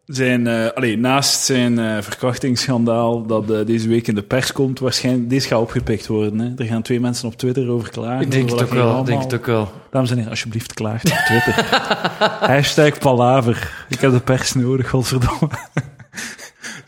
zijn, 0.04 0.46
eh 0.46 0.68
allee, 0.74 0.98
naast 0.98 1.44
zijn 1.44 1.78
eh, 1.78 1.96
verkrachtingsschandaal 2.00 3.26
dat 3.26 3.50
eh, 3.50 3.66
deze 3.66 3.88
week 3.88 4.06
in 4.06 4.14
de 4.14 4.22
pers 4.22 4.52
komt, 4.52 4.78
waarschijnlijk, 4.78 5.30
deze 5.30 5.48
gaat 5.48 5.60
opgepikt 5.60 6.06
worden. 6.06 6.38
Hè. 6.38 6.52
Er 6.56 6.64
gaan 6.64 6.82
twee 6.82 7.00
mensen 7.00 7.28
op 7.28 7.34
Twitter 7.36 7.68
over 7.70 7.90
klagen. 7.90 8.20
Ik 8.20 8.30
denk 8.30 8.50
het 8.50 8.62
ook 8.62 8.72
wel. 8.72 8.84
Denk 8.86 9.06
allemaal- 9.08 9.20
het 9.20 9.34
ook 9.34 9.46
wel. 9.46 9.70
Dames 9.90 10.10
en 10.10 10.14
heren, 10.16 10.30
alsjeblieft 10.30 10.74
klaagt 10.74 11.10
op 11.10 11.16
Twitter. 11.26 11.64
Hashtag 12.54 12.98
palaver. 12.98 13.86
Ik 13.88 14.00
heb 14.00 14.10
de 14.12 14.20
pers 14.20 14.52
nodig, 14.52 14.88
godverdomme. 14.88 15.48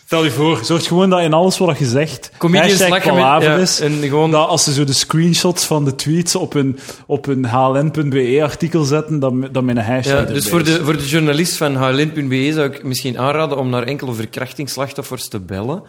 Stel 0.05 0.25
je 0.25 0.31
voor, 0.31 0.61
zorg 0.65 0.87
gewoon 0.87 1.11
dat 1.11 1.21
in 1.21 1.33
alles 1.33 1.59
wat 1.59 1.79
je 1.79 1.87
zegt, 1.87 2.31
Comedians 2.39 2.89
lachen 2.89 3.15
met... 3.15 3.23
Ja, 3.23 3.57
is. 3.57 3.81
en 3.81 4.03
gewoon... 4.03 4.31
Dat 4.31 4.49
als 4.49 4.65
ze 4.65 4.73
zo 4.73 4.85
de 4.85 4.93
screenshots 4.93 5.65
van 5.65 5.85
de 5.85 5.95
tweets 5.95 6.35
op 6.35 6.55
een, 6.55 6.79
op 7.07 7.27
een 7.27 7.47
hln.be-artikel 7.47 8.85
zetten, 8.85 9.19
dan, 9.19 9.49
dan 9.53 9.65
met 9.65 9.77
een 9.77 9.83
hashtag 9.83 10.13
Ja, 10.13 10.19
erbij 10.19 10.35
dus 10.35 10.49
voor 10.49 10.61
is. 10.61 10.67
de, 10.67 10.85
voor 10.85 10.97
de 10.97 11.07
journalist 11.07 11.57
van 11.57 11.77
hln.be 11.77 12.53
zou 12.53 12.71
ik 12.73 12.83
misschien 12.83 13.19
aanraden 13.19 13.59
om 13.59 13.69
naar 13.69 13.83
enkele 13.83 14.13
verkrachtingsslachtoffers 14.13 15.29
te 15.29 15.41
bellen. 15.41 15.83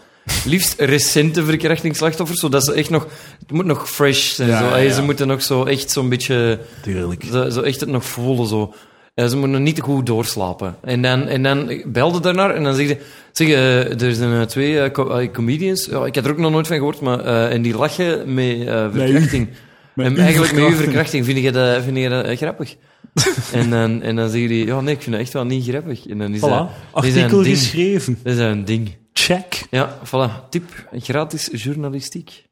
Liefst 0.45 0.80
recente 0.80 1.45
verkrachtingsslachtoffers, 1.45 2.39
zodat 2.39 2.66
ze 2.66 2.74
echt 2.74 2.89
nog... 2.89 3.07
Het 3.39 3.51
moet 3.51 3.66
nog 3.66 3.89
fresh 3.89 4.34
zijn. 4.34 4.49
Ja, 4.49 4.59
zo. 4.59 4.66
ja, 4.66 4.78
ja. 4.78 4.93
Ze 4.93 5.01
moeten 5.01 5.28
nog 5.28 5.43
zo 5.43 5.63
echt 5.63 5.91
zo'n 5.91 6.09
beetje... 6.09 6.59
Tuurlijk. 6.82 7.24
Zo, 7.32 7.49
zo 7.49 7.61
echt 7.61 7.80
het 7.80 7.89
nog 7.89 8.05
voelen, 8.05 8.47
zo. 8.47 8.74
Ja, 9.16 9.28
ze 9.28 9.38
moeten 9.38 9.63
niet 9.63 9.76
te 9.76 9.82
goed 9.82 10.05
doorslapen. 10.05 10.76
En 10.82 11.01
dan, 11.01 11.28
en 11.28 11.43
dan 11.43 11.82
belde 11.86 12.20
daarnaar 12.20 12.55
en 12.55 12.63
dan 12.63 12.76
zeg 12.76 12.88
je... 12.88 12.97
Zeg, 13.32 13.47
eh, 13.47 14.01
er 14.01 14.13
zijn 14.16 14.34
eh, 14.39 14.41
twee 14.41 14.80
eh, 14.80 14.91
co- 14.91 15.09
eh, 15.09 15.32
comedians. 15.32 15.86
Ja, 15.86 16.05
ik 16.05 16.16
heb 16.16 16.26
er 16.26 16.32
ook 16.32 16.38
nog 16.38 16.51
nooit 16.51 16.68
van 16.68 16.76
gehoord, 16.78 16.99
maar... 17.01 17.20
eh, 17.20 17.51
en 17.53 17.61
die 17.61 17.78
lachen 17.78 18.34
met 18.34 18.68
eh, 18.68 18.88
verkrachting. 18.93 19.47
Met 19.93 20.05
en 20.05 20.18
eigenlijk 20.18 20.53
met 20.53 20.63
uw 20.63 20.72
verkrachting. 20.76 21.26
Vind 21.26 21.38
je 21.39 21.51
dat, 21.51 21.84
vind 21.84 21.97
je 21.97 22.09
dat 22.09 22.26
eh, 22.26 22.38
grappig? 22.38 22.76
en, 23.53 23.70
dan, 23.70 24.01
en 24.01 24.16
dan 24.16 24.30
zeggen 24.30 24.49
die... 24.49 24.66
Ja, 24.66 24.82
nee, 24.82 24.93
ik 24.95 25.01
vind 25.01 25.16
dat 25.16 25.24
echt 25.26 25.34
wel 25.34 25.45
niet 25.45 25.68
grappig. 25.68 26.07
En 26.07 26.18
dan 26.18 26.34
is 26.34 26.39
dat, 26.39 26.49
Voilà. 26.49 26.53
dat 26.53 27.03
Artikel 27.03 27.41
ding. 27.43 27.57
geschreven. 27.57 28.20
Dat 28.24 28.34
is 28.34 28.39
een 28.39 28.66
ding. 28.66 28.95
Check. 29.13 29.66
Ja, 29.72 29.97
voilà. 30.05 30.49
Tip. 30.49 30.63
Gratis 30.97 31.49
journalistiek. 31.51 32.43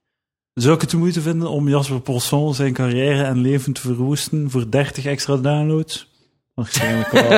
Zou 0.53 0.75
ik 0.75 0.81
het 0.81 0.89
de 0.89 0.97
moeite 0.97 1.21
vinden 1.21 1.49
om 1.49 1.69
Jasper 1.69 1.99
Polson 2.01 2.53
zijn 2.55 2.73
carrière 2.73 3.23
en 3.23 3.37
leven 3.41 3.73
te 3.73 3.81
verwoesten 3.81 4.49
voor 4.49 4.69
30 4.69 5.05
extra 5.05 5.37
downloads? 5.37 6.11
Waarschijnlijk 6.53 7.11
wel. 7.11 7.29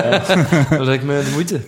Dat 0.77 0.87
lijkt 0.87 1.03
mij 1.03 1.23
de 1.23 1.29
moeite. 1.33 1.59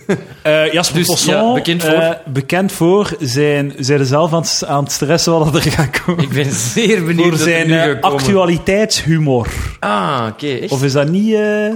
Eh, 0.42 0.72
Jasper 0.72 0.98
Dus, 0.98 1.06
Posson, 1.06 1.34
ja, 1.34 1.52
bekend 1.52 1.82
voor? 1.82 1.92
eh, 1.92 2.10
bekend 2.26 2.72
voor 2.72 3.10
zijn, 3.20 3.72
zijn 3.78 4.04
zelf 4.04 4.32
aan 4.32 4.40
het, 4.40 4.62
aan 4.66 4.82
het 4.82 4.92
stressen 4.92 5.32
wat 5.32 5.54
er 5.54 5.62
gaat 5.62 6.00
komen. 6.02 6.22
Ik 6.24 6.28
ben 6.30 6.52
zeer 6.52 7.04
benieuwd 7.04 7.28
voor 7.28 7.38
zijn 7.38 7.70
eh, 7.70 8.00
actualiteitshumor. 8.00 9.48
Ah, 9.80 10.26
oké. 10.32 10.58
Of 10.68 10.82
is 10.84 10.92
dat 10.92 11.08
niet, 11.08 11.34
eh 11.34 11.68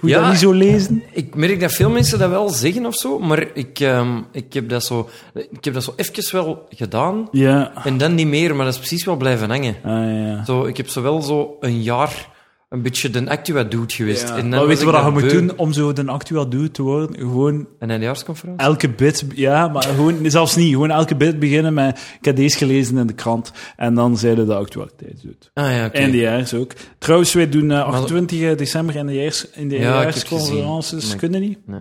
moet 0.00 0.10
je 0.10 0.16
Ja. 0.16 0.20
dat 0.22 0.30
niet 0.30 0.40
zo 0.40 0.52
lezen? 0.52 1.02
Ik 1.12 1.34
merk 1.34 1.60
dat 1.60 1.72
veel 1.72 1.90
mensen 1.90 2.18
dat 2.18 2.30
wel 2.30 2.48
zeggen 2.48 2.86
of 2.86 2.94
zo, 2.94 3.18
maar 3.18 3.46
ik, 3.54 3.80
ehm, 3.80 4.18
ik, 4.32 4.52
heb, 4.52 4.68
dat 4.68 4.84
zo, 4.84 5.08
ik 5.50 5.64
heb 5.64 5.74
dat 5.74 5.84
zo 5.84 5.92
even 5.96 6.34
wel 6.44 6.66
gedaan 6.70 7.28
Ja. 7.32 7.72
en 7.84 7.98
dan 7.98 8.14
niet 8.14 8.26
meer, 8.26 8.54
maar 8.56 8.64
dat 8.64 8.74
is 8.74 8.80
precies 8.80 9.04
wel 9.04 9.16
blijven 9.16 9.50
hangen. 9.50 9.76
Ah, 9.84 9.92
ja. 10.26 10.44
Zo, 10.44 10.64
ik 10.64 10.76
heb 10.76 10.88
zo 10.88 11.02
wel 11.02 11.22
zo 11.22 11.56
een 11.60 11.82
jaar 11.82 12.28
een 12.68 12.82
beetje 12.82 13.10
de 13.10 13.28
actua 13.28 13.64
dude 13.64 13.94
geweest. 13.94 14.28
Ja. 14.28 14.36
En 14.36 14.40
dan 14.40 14.48
Maar 14.50 14.66
weet 14.66 14.80
je 14.80 14.84
wat 14.84 15.04
je 15.04 15.10
moet 15.10 15.30
doen 15.30 15.56
om 15.56 15.72
zo 15.72 15.92
de 15.92 16.06
actual 16.06 16.48
dude 16.48 16.70
te 16.70 16.82
worden? 16.82 17.16
Gewoon 17.16 17.66
Een 17.78 17.90
eindejaarsconferentie? 17.90 18.66
elke 18.66 18.88
bit, 18.88 19.24
ja, 19.34 19.68
maar 19.68 19.82
gewoon, 19.82 20.30
zelfs 20.30 20.56
niet, 20.56 20.72
gewoon 20.72 20.90
elke 20.90 21.16
bit 21.16 21.38
beginnen 21.38 21.74
met, 21.74 21.98
ik 22.18 22.24
heb 22.24 22.36
deze 22.36 22.56
gelezen 22.56 22.96
in 22.98 23.06
de 23.06 23.12
krant, 23.12 23.52
en 23.76 23.94
dan 23.94 24.16
zeiden 24.16 24.46
de 24.46 24.54
actualiteit 24.54 25.22
doet. 25.22 25.50
Ah 25.54 25.70
ja, 25.70 25.86
oké. 25.86 25.96
Eindejaars 25.96 26.54
ook. 26.54 26.72
Trouwens, 26.98 27.32
wij 27.32 27.48
doen 27.48 27.70
eh, 27.70 27.82
28 27.82 28.54
december 28.54 28.96
eindejaars, 28.96 29.50
in 29.50 29.68
de 29.68 29.78
Ja. 29.78 30.10
Nee. 31.08 31.16
Kunnen 31.16 31.40
niet? 31.40 31.58
Nee. 31.66 31.80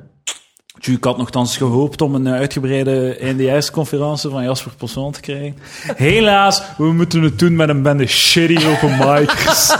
Ik 0.79 1.03
had 1.03 1.17
nogthans 1.17 1.57
gehoopt 1.57 2.01
om 2.01 2.15
een 2.15 2.27
eh, 2.27 2.33
uitgebreide 2.33 3.15
eindejaarsconferentie 3.17 4.29
van 4.29 4.43
Jasper 4.43 4.71
Posson 4.77 5.11
te 5.11 5.19
krijgen. 5.19 5.55
Helaas, 5.95 6.61
we 6.77 6.93
moeten 6.93 7.21
het 7.21 7.39
doen 7.39 7.55
met 7.55 7.69
een 7.69 7.81
bende 7.81 8.07
shitty 8.07 8.65
open 8.65 8.97
micers. 8.97 9.67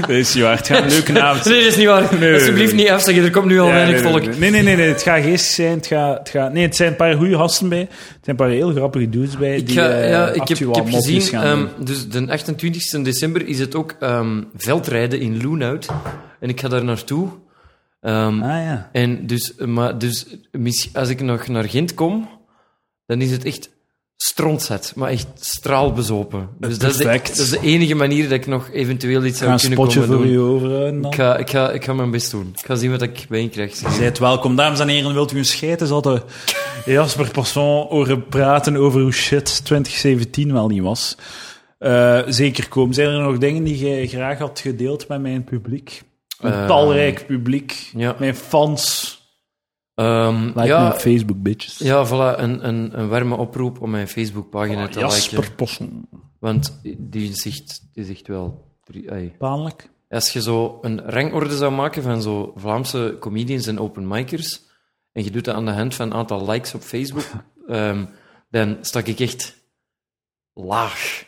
Dat 0.00 0.08
is 0.08 0.34
niet 0.34 0.42
waar. 0.44 0.56
Het 0.56 0.66
gaat 0.66 0.82
een 0.82 0.88
leuke 0.88 1.22
avond 1.22 1.42
zijn. 1.42 1.54
Nee, 1.54 1.62
dat 1.64 1.72
is 1.72 1.78
niet 1.78 1.86
waar. 1.86 2.18
nee, 2.18 2.34
Alsjeblieft 2.34 2.72
nee. 2.74 2.82
niet 2.82 2.92
afzeggen, 2.92 3.24
er 3.24 3.30
komt 3.30 3.46
nu 3.46 3.60
al 3.60 3.66
Ja, 3.66 3.72
weinig 3.72 4.02
nee, 4.02 4.10
volk. 4.12 4.38
nee, 4.38 4.50
Nee, 4.50 4.62
nee, 4.62 4.76
nee. 4.76 4.88
Het 4.88 5.02
gaat 5.02 5.22
geestig 5.22 5.54
zijn. 5.54 5.76
Het 5.76 5.86
gaat, 5.86 6.18
het 6.18 6.28
gaat, 6.28 6.52
nee, 6.52 6.62
het 6.62 6.76
zijn 6.76 6.88
een 6.90 6.96
paar 6.96 7.14
goede 7.14 7.36
gasten 7.36 7.68
bij. 7.68 7.78
Het 7.78 7.88
zijn 8.00 8.20
een 8.22 8.36
paar 8.36 8.48
heel 8.48 8.70
grappige 8.70 9.08
dudes 9.08 9.36
bij. 9.36 9.56
Ik, 9.56 9.66
die, 9.66 9.76
ga, 9.76 9.88
eh, 9.88 10.10
ja, 10.10 10.28
ik, 10.28 10.48
heb, 10.48 10.58
ik 10.58 10.74
heb 10.74 10.88
gezien, 10.88 11.20
gaan 11.20 11.44
ehm, 11.44 11.56
doen. 11.58 11.84
dus 11.84 12.08
de 12.08 12.26
28 12.28 13.02
december 13.02 13.46
is 13.46 13.58
het 13.58 13.74
ook 13.74 13.96
ehm, 14.00 14.42
veldrijden 14.56 15.20
in 15.20 15.42
Loenhout. 15.42 15.86
En 16.40 16.48
ik 16.48 16.60
ga 16.60 16.68
daar 16.68 16.84
naartoe. 16.84 17.28
Ehm, 18.00 18.42
Ah 18.42 18.62
ja. 18.62 18.88
En 18.92 19.26
dus, 19.26 19.54
maar 19.56 19.98
dus 19.98 20.26
als 20.92 21.08
ik 21.08 21.20
nog 21.20 21.48
naar 21.48 21.68
Gent 21.68 21.94
kom, 21.94 22.28
dan 23.06 23.20
is 23.20 23.30
het 23.30 23.44
echt 23.44 23.70
strontzet, 24.16 24.92
maar 24.96 25.10
echt 25.10 25.26
straalbezopen. 25.40 26.48
Dus 26.58 26.78
dat 26.78 26.90
is, 26.90 26.96
de, 26.96 27.04
dat 27.04 27.36
is 27.38 27.50
de 27.50 27.60
enige 27.60 27.94
manier 27.94 28.22
dat 28.22 28.32
ik 28.32 28.46
nog 28.46 28.70
eventueel 28.72 29.24
iets 29.24 29.38
ga 29.38 29.44
zou 29.44 29.52
een 29.52 29.58
kunnen 29.60 29.78
spotje 29.78 30.00
komen 30.00 30.16
voor 30.16 30.60
doen. 30.60 30.94
u 30.94 31.00
dan. 31.00 31.06
Ik 31.10 31.14
ga, 31.14 31.36
ik, 31.36 31.50
ga, 31.50 31.70
ik 31.70 31.84
ga 31.84 31.92
mijn 31.92 32.10
best 32.10 32.30
doen. 32.30 32.52
Ik 32.58 32.64
ga 32.66 32.74
zien 32.74 32.90
wat 32.90 33.02
ik 33.02 33.26
bijkrijg. 33.28 33.74
Zijt 33.74 34.18
welkom, 34.18 34.56
dames 34.56 34.80
en 34.80 34.88
heren. 34.88 35.12
Wilt 35.12 35.32
u 35.32 35.38
een 35.38 35.44
scheid? 35.44 35.80
Is 35.80 35.90
altijd 35.90 36.22
Jasper 36.84 37.30
Posson 37.30 37.86
horen 37.86 38.26
praten 38.26 38.76
over 38.76 39.00
hoe 39.00 39.12
shit 39.12 39.64
2017 39.64 40.52
wel 40.52 40.68
niet 40.68 40.82
was. 40.82 41.16
Eh, 41.78 42.20
zeker 42.26 42.68
komen. 42.68 42.94
Zijn 42.94 43.08
er 43.08 43.22
nog 43.22 43.38
dingen 43.38 43.64
die 43.64 43.78
jij 43.78 44.06
graag 44.06 44.38
had 44.38 44.60
gedeeld 44.60 45.08
met 45.08 45.20
mijn 45.20 45.44
publiek? 45.44 46.02
Een 46.40 46.52
Eh, 46.52 46.66
talrijk 46.66 47.26
publiek. 47.26 47.90
ja. 47.96 48.16
Mijn 48.18 48.34
fans. 48.34 49.16
Ehm, 49.94 50.44
Like 50.46 50.64
ja, 50.66 50.86
op 50.92 50.98
Facebook, 50.98 51.42
bitches. 51.42 51.78
ja, 51.78 52.06
voilà, 52.06 52.38
een, 52.38 52.68
een, 52.68 52.98
een 52.98 53.08
warme 53.08 53.36
oproep 53.36 53.80
om 53.80 53.90
mijn 53.90 54.08
Facebookpagina 54.08 54.88
te 54.88 54.98
Jasper 54.98 55.38
liken. 55.38 55.54
Posson. 55.54 56.08
Want 56.40 56.80
die 56.98 57.34
zegt, 57.34 57.88
die 57.92 58.04
zegt 58.04 58.26
wel... 58.26 58.66
Pijnlijk. 59.38 59.90
Als 60.08 60.32
je 60.32 60.40
zo 60.42 60.78
een 60.82 61.00
rangorde 61.00 61.56
zou 61.56 61.72
maken 61.72 62.02
van 62.02 62.22
zo 62.22 62.52
Vlaamse 62.56 63.16
comedians 63.20 63.66
en 63.66 63.78
openmikers, 63.80 64.60
en 65.12 65.24
je 65.24 65.30
doet 65.30 65.44
dat 65.44 65.54
aan 65.54 65.64
de 65.64 65.70
hand 65.72 65.94
van 65.94 66.06
een 66.06 66.14
aantal 66.16 66.50
likes 66.50 66.74
op 66.74 66.80
Facebook, 66.80 67.24
ehm, 67.68 68.04
dan 68.50 68.78
sta 68.80 68.98
ik 69.04 69.20
echt 69.20 69.56
laag. 70.54 71.26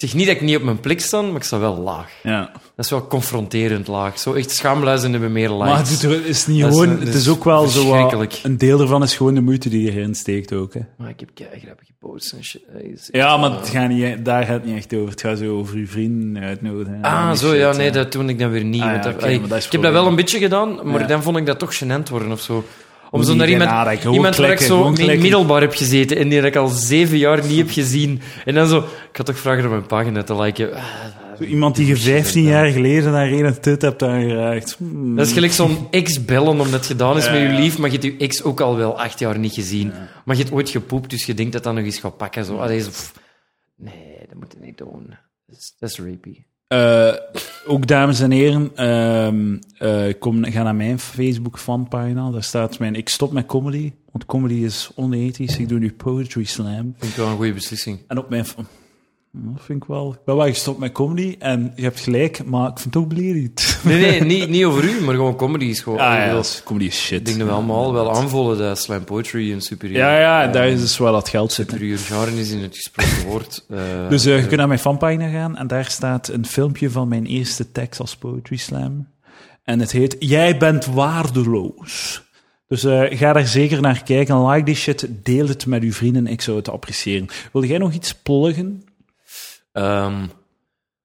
Zeg 0.00 0.14
niet 0.14 0.26
dat 0.26 0.34
ik 0.36 0.40
niet 0.42 0.56
op 0.56 0.62
mijn 0.62 0.80
plek 0.80 1.00
sta, 1.00 1.22
maar 1.22 1.36
ik 1.36 1.42
sta 1.42 1.58
wel 1.58 1.76
laag. 1.78 2.10
Ja. 2.22 2.50
Dat 2.52 2.84
is 2.84 2.90
wel 2.90 3.06
confronterend 3.06 3.86
laag. 3.86 4.18
Zo 4.18 4.32
echt 4.32 4.50
schaamluizen 4.50 5.10
hebben 5.12 5.32
meer 5.32 5.50
likes. 5.50 5.66
Maar 5.68 5.78
het 5.78 6.24
is, 6.26 6.46
niet 6.46 6.60
Dat 6.60 6.70
gewoon... 6.72 6.88
het 7.00 7.14
is 7.14 7.28
ook 7.28 7.44
wel 7.44 7.66
zo. 7.66 8.08
Een 8.42 8.58
deel 8.58 8.80
ervan 8.80 9.02
is 9.02 9.16
gewoon 9.16 9.34
de 9.34 9.40
moeite 9.40 9.68
die 9.68 9.82
je 9.82 9.90
erin 9.92 10.14
steekt 10.14 10.52
ook, 10.52 10.74
hè. 10.74 10.80
Maar 10.96 11.08
ik 11.08 11.20
heb 11.20 11.30
grappige 11.62 11.92
posts 11.98 12.32
en 12.32 12.44
shit. 12.44 12.62
Is 12.82 13.08
Ja, 13.12 13.36
maar 13.36 13.50
het 13.50 13.68
gaat 13.68 13.88
niet, 13.88 14.24
daar 14.24 14.44
gaat 14.44 14.54
het 14.54 14.64
niet 14.64 14.76
echt 14.76 14.94
over. 14.94 15.10
Het 15.10 15.20
gaat 15.20 15.38
zo 15.38 15.58
over 15.58 15.76
uw 15.76 15.86
vrienden 15.86 16.42
uitnodigen. 16.42 16.98
Ah, 17.02 17.32
zo, 17.32 17.48
shit, 17.48 17.58
ja, 17.58 17.72
nee, 17.72 17.90
dat 17.90 18.12
doe 18.12 18.24
ik 18.24 18.38
dan 18.38 18.50
weer 18.50 18.64
niet. 18.64 18.82
Ah, 18.82 18.86
ja, 18.86 18.92
want 18.92 19.48
dat- 19.48 19.64
ik 19.64 19.72
heb 19.72 19.82
dat 19.82 19.92
wel 19.92 20.06
een 20.06 20.16
beetje 20.16 20.38
gedaan, 20.38 20.80
maar 20.90 21.00
Ja. 21.00 21.06
dan 21.06 21.22
vond 21.22 21.36
ik 21.36 21.46
dat 21.46 21.58
toch 21.58 21.74
gênant 21.84 22.10
worden 22.10 22.32
of 22.32 22.40
zo. 22.40 22.64
Om 23.10 23.22
zo 23.22 23.34
naar 23.34 23.48
iemand, 23.48 24.04
iemand 24.04 24.36
waar 24.36 24.52
ik 24.52 24.58
zo 24.60 24.86
in 24.86 24.94
klikken. 24.94 25.20
middelbaar 25.20 25.60
heb 25.60 25.74
gezeten 25.74 26.16
en 26.16 26.28
die 26.28 26.40
ik 26.40 26.56
al 26.56 26.68
zeven 26.68 27.18
jaar 27.18 27.46
niet 27.46 27.58
heb 27.58 27.70
gezien. 27.70 28.20
En 28.44 28.54
dan 28.54 28.66
zo, 28.66 28.78
ik 29.10 29.16
had 29.16 29.26
toch 29.26 29.38
vragen 29.38 29.64
om 29.64 29.70
mijn 29.70 29.86
pagina 29.86 30.22
te 30.22 30.36
liken. 30.42 30.74
Ah, 30.74 30.84
Zo 31.38 31.44
Iemand 31.44 31.76
die 31.76 31.86
je 31.86 31.96
15 31.96 32.42
jaar 32.42 32.66
geleden 32.66 33.12
naar 33.12 33.30
een 33.32 33.60
tit 33.60 33.82
hebt 33.82 34.02
aangeraakt. 34.02 34.74
Hmm. 34.78 35.16
Dat 35.16 35.26
is 35.26 35.32
gelijk 35.32 35.52
zo'n 35.52 35.86
ex 35.90 36.24
bellen 36.24 36.48
omdat 36.48 36.70
het 36.70 36.86
gedaan 36.86 37.16
is 37.16 37.24
Ja, 37.24 37.32
met 37.32 37.40
je 37.40 37.48
lief, 37.48 37.78
maar 37.78 37.90
je 37.90 37.98
hebt 37.98 38.18
je 38.20 38.26
ex 38.26 38.42
ook 38.42 38.60
al 38.60 38.76
wel 38.76 39.00
acht 39.00 39.18
jaar 39.18 39.38
niet 39.38 39.52
gezien. 39.54 39.92
Maar 40.24 40.36
je 40.36 40.42
hebt 40.42 40.54
ooit 40.54 40.70
gepoept, 40.70 41.10
dus 41.10 41.24
je 41.26 41.34
denkt 41.34 41.52
dat 41.52 41.62
dat 41.62 41.74
nog 41.74 41.84
eens 41.84 41.98
gaat 41.98 42.16
pakken. 42.16 42.44
Zo. 42.44 42.56
Allee, 42.56 42.80
zo, 42.80 42.88
pff. 42.88 43.12
nee, 43.76 44.16
dat 44.28 44.38
moet 44.38 44.54
je 44.58 44.64
niet 44.66 44.78
doen. 44.78 45.16
Dat 45.46 45.56
is, 45.58 45.74
dat 45.78 45.90
is 45.90 45.98
rapey. 45.98 46.44
Eh, 46.66 47.14
ook 47.66 47.86
dames 47.86 48.20
en 48.20 48.30
heren, 48.30 48.70
ehm, 48.74 49.56
eh, 49.78 50.14
kom, 50.18 50.44
ga 50.44 50.62
naar 50.62 50.74
mijn 50.74 50.98
Facebook 50.98 51.58
fanpagina. 51.58 52.30
Daar 52.30 52.42
staat 52.42 52.78
mijn 52.78 52.94
ik 52.94 53.08
stop 53.08 53.32
met 53.32 53.46
comedy, 53.46 53.92
want 54.12 54.26
comedy 54.26 54.54
is 54.54 54.90
onethisch. 54.94 55.58
Ik 55.58 55.68
doe 55.68 55.78
nu 55.78 55.92
poetry 55.92 56.44
slam. 56.44 56.94
Vind 56.98 57.10
ik 57.10 57.16
wel 57.16 57.28
een 57.28 57.36
goede 57.36 57.52
beslissing. 57.52 57.98
En 58.06 58.18
op 58.18 58.28
mijn 58.28 58.44
Dat 59.32 59.62
vind 59.64 59.82
ik 59.82 59.88
wel. 59.88 60.12
Ik 60.12 60.24
ben 60.24 60.36
wel 60.36 60.46
gestopt 60.46 60.78
met 60.78 60.92
comedy 60.92 61.36
en 61.38 61.72
je 61.76 61.82
hebt 61.82 62.00
gelijk, 62.00 62.44
maar 62.44 62.68
ik 62.70 62.78
vind 62.78 62.94
het 62.94 63.02
ook 63.02 63.08
beledigend. 63.08 63.78
Nee, 63.84 64.00
nee, 64.00 64.20
niet, 64.20 64.48
niet 64.48 64.64
over 64.64 64.84
u, 64.84 65.00
maar 65.00 65.14
gewoon 65.14 65.36
comedy 65.36 65.64
is 65.64 65.80
gewoon... 65.80 65.98
Ah 65.98 66.14
ja, 66.14 66.32
dat 66.32 66.62
comedy 66.64 66.86
is 66.86 67.00
shit. 67.00 67.18
Ik 67.18 67.24
denk 67.24 67.38
dat 67.38 67.46
we 67.46 67.52
allemaal 67.54 67.92
wel 67.92 68.14
aanvoelen 68.14 68.58
dat 68.58 68.78
slam 68.78 69.04
poetry 69.04 69.52
een 69.52 69.60
superieur... 69.60 69.98
Ja, 69.98 70.18
ja, 70.18 70.46
eh, 70.46 70.52
daar 70.52 70.68
is 70.68 70.80
dus 70.80 70.98
wel 70.98 71.12
dat 71.12 71.28
geld 71.28 71.52
zitten. 71.52 71.74
superieur 71.76 71.98
genre 71.98 72.40
is 72.40 72.50
in 72.50 72.58
het 72.62 72.76
gesproken 72.76 73.26
woord. 73.26 73.64
Eh, 73.68 74.08
Dus 74.08 74.24
eh, 74.24 74.36
je 74.36 74.46
kunt 74.46 74.56
naar 74.56 74.68
mijn 74.68 74.80
fanpagina 74.80 75.28
gaan 75.28 75.56
en 75.56 75.66
daar 75.66 75.84
staat 75.90 76.28
een 76.28 76.46
filmpje 76.46 76.90
van 76.90 77.08
mijn 77.08 77.26
eerste 77.26 77.72
tekst 77.72 78.00
als 78.00 78.16
Poetry 78.16 78.56
Slam. 78.56 79.06
En 79.64 79.80
het 79.80 79.92
heet 79.92 80.16
Jij 80.18 80.56
bent 80.56 80.86
waardeloos. 80.86 82.22
Dus 82.68 82.84
eh, 82.84 83.18
ga 83.18 83.32
daar 83.32 83.46
zeker 83.46 83.80
naar 83.80 84.02
kijken. 84.02 84.46
Like 84.46 84.64
die 84.64 84.74
shit, 84.74 85.08
deel 85.22 85.48
het 85.48 85.66
met 85.66 85.82
uw 85.82 85.92
vrienden. 85.92 86.26
Ik 86.26 86.40
zou 86.40 86.56
het 86.56 86.68
appreciëren. 86.68 87.26
Wil 87.52 87.64
jij 87.64 87.78
nog 87.78 87.92
iets 87.92 88.14
pluggen? 88.14 88.82
Ehm, 89.72 90.26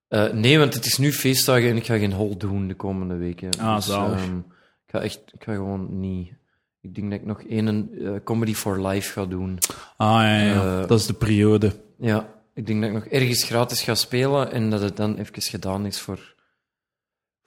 eh, 0.07 0.31
nee, 0.31 0.57
want 0.57 0.73
het 0.73 0.85
is 0.85 0.97
nu 0.97 1.11
feestdagen 1.13 1.69
en 1.69 1.75
ik 1.75 1.85
ga 1.85 1.97
geen 1.97 2.13
hol 2.13 2.37
doen 2.37 2.67
de 2.67 2.75
komende 2.75 3.15
weken. 3.15 3.49
Ah, 3.59 3.81
zalig. 3.81 4.19
ehm, 4.19 4.37
ik 4.37 4.91
ga 4.91 4.99
echt, 4.99 5.21
ik 5.33 5.43
ga 5.43 5.53
gewoon 5.53 5.99
niet. 5.99 6.33
Ik 6.81 6.95
denk 6.95 7.11
dat 7.11 7.19
ik 7.19 7.25
nog 7.25 7.41
één 7.43 7.89
eh, 7.99 8.23
Comedy 8.23 8.53
for 8.53 8.87
Life 8.87 9.11
ga 9.11 9.25
doen. 9.25 9.57
Ah 9.97 10.21
ja, 10.21 10.37
ja. 10.37 10.81
Eh, 10.81 10.87
dat 10.87 10.99
is 10.99 11.05
de 11.05 11.13
periode. 11.13 11.75
Ja, 11.97 12.33
ik 12.53 12.65
denk 12.65 12.81
dat 12.81 12.89
ik 12.89 12.95
nog 12.95 13.05
ergens 13.05 13.43
gratis 13.43 13.81
ga 13.81 13.95
spelen 13.95 14.51
en 14.51 14.69
dat 14.69 14.81
het 14.81 14.97
dan 14.97 15.17
even 15.17 15.41
gedaan 15.41 15.85
is 15.85 15.99
voor, 15.99 16.35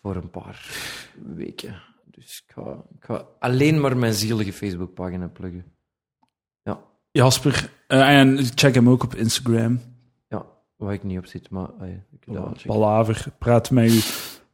voor 0.02 0.16
een 0.16 0.30
paar 0.30 0.66
weken. 1.34 1.82
Dus 2.04 2.44
ik 2.46 2.54
ga, 2.54 2.84
ik 2.98 3.04
ga 3.04 3.26
alleen 3.38 3.80
maar 3.80 3.96
mijn 3.96 4.14
zielige 4.14 4.52
Facebookpagina 4.52 5.28
pluggen. 5.28 5.64
Ja, 6.62 6.80
Jasper, 7.10 7.70
eh, 7.86 8.18
en 8.18 8.38
check 8.54 8.74
hem 8.74 8.88
ook 8.88 9.02
op 9.02 9.14
Instagram. 9.14 9.80
Waar 10.78 10.92
ik 10.92 11.02
niet 11.04 11.18
op 11.18 11.26
zit, 11.26 11.50
maar 11.50 11.66
ah 11.80 11.88
ik. 11.88 12.66
Palaver, 12.66 13.24
praat 13.38 13.70
met 13.70 13.92
u. 13.92 14.00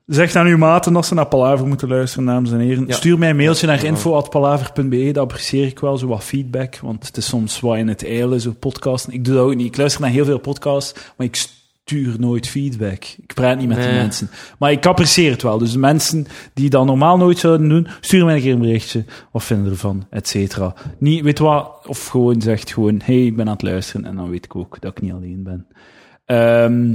Zeg 0.06 0.34
aan 0.34 0.46
uw 0.46 0.56
maten 0.56 0.96
als 0.96 1.08
ze 1.08 1.14
naar 1.14 1.26
Palaver 1.26 1.66
moeten 1.66 1.88
luisteren, 1.88 2.26
dames 2.26 2.50
en 2.52 2.58
heren. 2.58 2.86
Ja. 2.86 2.94
Stuur 2.94 3.18
mij 3.18 3.30
een 3.30 3.36
mailtje 3.36 3.66
naar 3.66 3.84
info.palaver.be, 3.84 5.10
dat 5.12 5.22
apprecieer 5.22 5.66
ik 5.66 5.78
wel, 5.78 5.98
zo 5.98 6.06
wat 6.06 6.24
feedback, 6.24 6.76
want 6.76 7.06
het 7.06 7.16
is 7.16 7.26
soms 7.26 7.60
wat 7.60 7.76
in 7.76 7.88
het 7.88 8.04
eilen, 8.04 8.40
zo 8.40 8.52
podcasten. 8.52 9.12
Ik 9.12 9.24
doe 9.24 9.34
dat 9.34 9.44
ook 9.44 9.54
niet. 9.54 9.66
Ik 9.66 9.76
luister 9.76 10.00
naar 10.00 10.10
heel 10.10 10.24
veel 10.24 10.38
podcasts, 10.38 11.12
maar 11.16 11.26
ik 11.26 11.34
stuur 11.36 12.14
nooit 12.18 12.48
feedback. 12.48 13.04
Ik 13.04 13.34
praat 13.34 13.58
niet 13.58 13.68
met 13.68 13.78
Nee. 13.78 13.94
mensen. 13.94 14.30
Maar 14.58 14.72
ik 14.72 14.86
apprecieer 14.86 15.30
het 15.30 15.42
wel. 15.42 15.58
Dus 15.58 15.72
de 15.72 15.78
mensen 15.78 16.26
die 16.54 16.70
dat 16.70 16.84
normaal 16.84 17.16
nooit 17.16 17.38
zouden 17.38 17.68
doen, 17.68 17.86
stuur 18.00 18.24
mij 18.24 18.34
een 18.34 18.40
keer 18.42 18.52
een 18.52 18.58
berichtje. 18.60 19.04
Wat 19.32 19.44
vinden 19.44 19.72
ervan, 19.72 20.06
et 20.10 20.28
cetera. 20.28 20.74
Niet, 20.98 21.22
weet 21.22 21.38
wat, 21.38 21.86
of 21.86 22.06
gewoon 22.06 22.42
zegt 22.42 22.72
gewoon, 22.72 23.00
hey, 23.04 23.26
ik 23.26 23.36
ben 23.36 23.46
aan 23.46 23.52
het 23.52 23.62
luisteren, 23.62 24.06
en 24.06 24.16
dan 24.16 24.30
weet 24.30 24.44
ik 24.44 24.56
ook 24.56 24.80
dat 24.80 24.90
ik 24.90 25.02
niet 25.02 25.12
alleen 25.12 25.42
ben. 25.42 25.66
Ehm, 26.24 26.94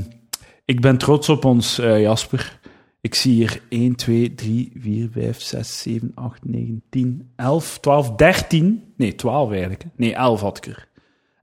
ik 0.66 0.82
ben 0.82 0.98
trots 0.98 1.30
op 1.30 1.46
ons, 1.46 1.80
eh, 1.80 2.02
Jasper. 2.02 2.60
Ik 3.02 3.16
zie 3.16 3.34
hier 3.34 3.62
1, 3.70 3.96
2, 3.96 4.36
3, 4.36 4.72
4, 4.82 5.10
5, 5.14 5.42
6, 5.42 5.82
7, 5.82 6.12
8, 6.16 6.40
9, 6.44 6.82
10, 6.90 7.32
11, 7.36 7.78
12, 7.82 8.16
13. 8.16 8.94
Nee, 8.98 9.16
12 9.16 9.52
eigenlijk. 9.52 9.84
hè. 9.84 9.90
Nee, 9.96 10.16
11 10.16 10.42
had 10.42 10.58
ik 10.58 10.66
er. 10.66 10.88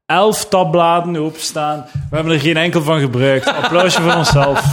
11 0.06 0.48
tabbladen 0.48 1.16
openstaan. 1.16 1.86
We 2.10 2.16
hebben 2.16 2.32
er 2.32 2.40
geen 2.40 2.56
enkel 2.56 2.82
van 2.82 3.00
gebruikt. 3.00 3.46
Applausje 3.46 4.02
voor 4.02 4.14
onszelf. 4.14 4.60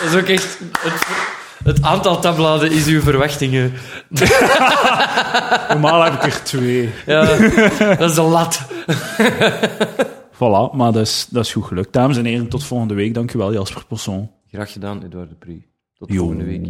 Dat 0.00 0.12
is 0.12 0.20
ook 0.20 0.28
echt... 0.28 0.58
Het, 0.78 1.06
het 1.64 1.82
aantal 1.82 2.20
tabbladen 2.20 2.70
is 2.70 2.86
uw 2.86 3.00
verwachtingen. 3.00 3.72
Normaal 5.68 6.02
heb 6.02 6.12
ik 6.12 6.22
er 6.22 6.42
twee. 6.42 6.90
Ja, 7.06 7.24
dat 7.78 8.10
is 8.10 8.14
de 8.14 8.22
lat. 8.22 8.60
Voilà, 10.44 10.76
maar 10.76 10.92
dat 10.92 11.02
is, 11.02 11.26
dat 11.30 11.44
is 11.44 11.52
goed 11.52 11.64
gelukt. 11.64 11.92
Dames 11.92 12.16
en 12.16 12.24
heren, 12.24 12.48
tot 12.48 12.64
volgende 12.64 12.94
week. 12.94 13.14
Dankjewel, 13.14 13.52
Jasper 13.52 13.86
Posson. 13.86 14.30
Graag 14.46 14.72
gedaan, 14.72 15.02
Edouard 15.02 15.28
de 15.30 15.36
Pre. 15.36 15.62
Tot 15.94 16.14
volgende 16.14 16.44
week. 16.44 16.66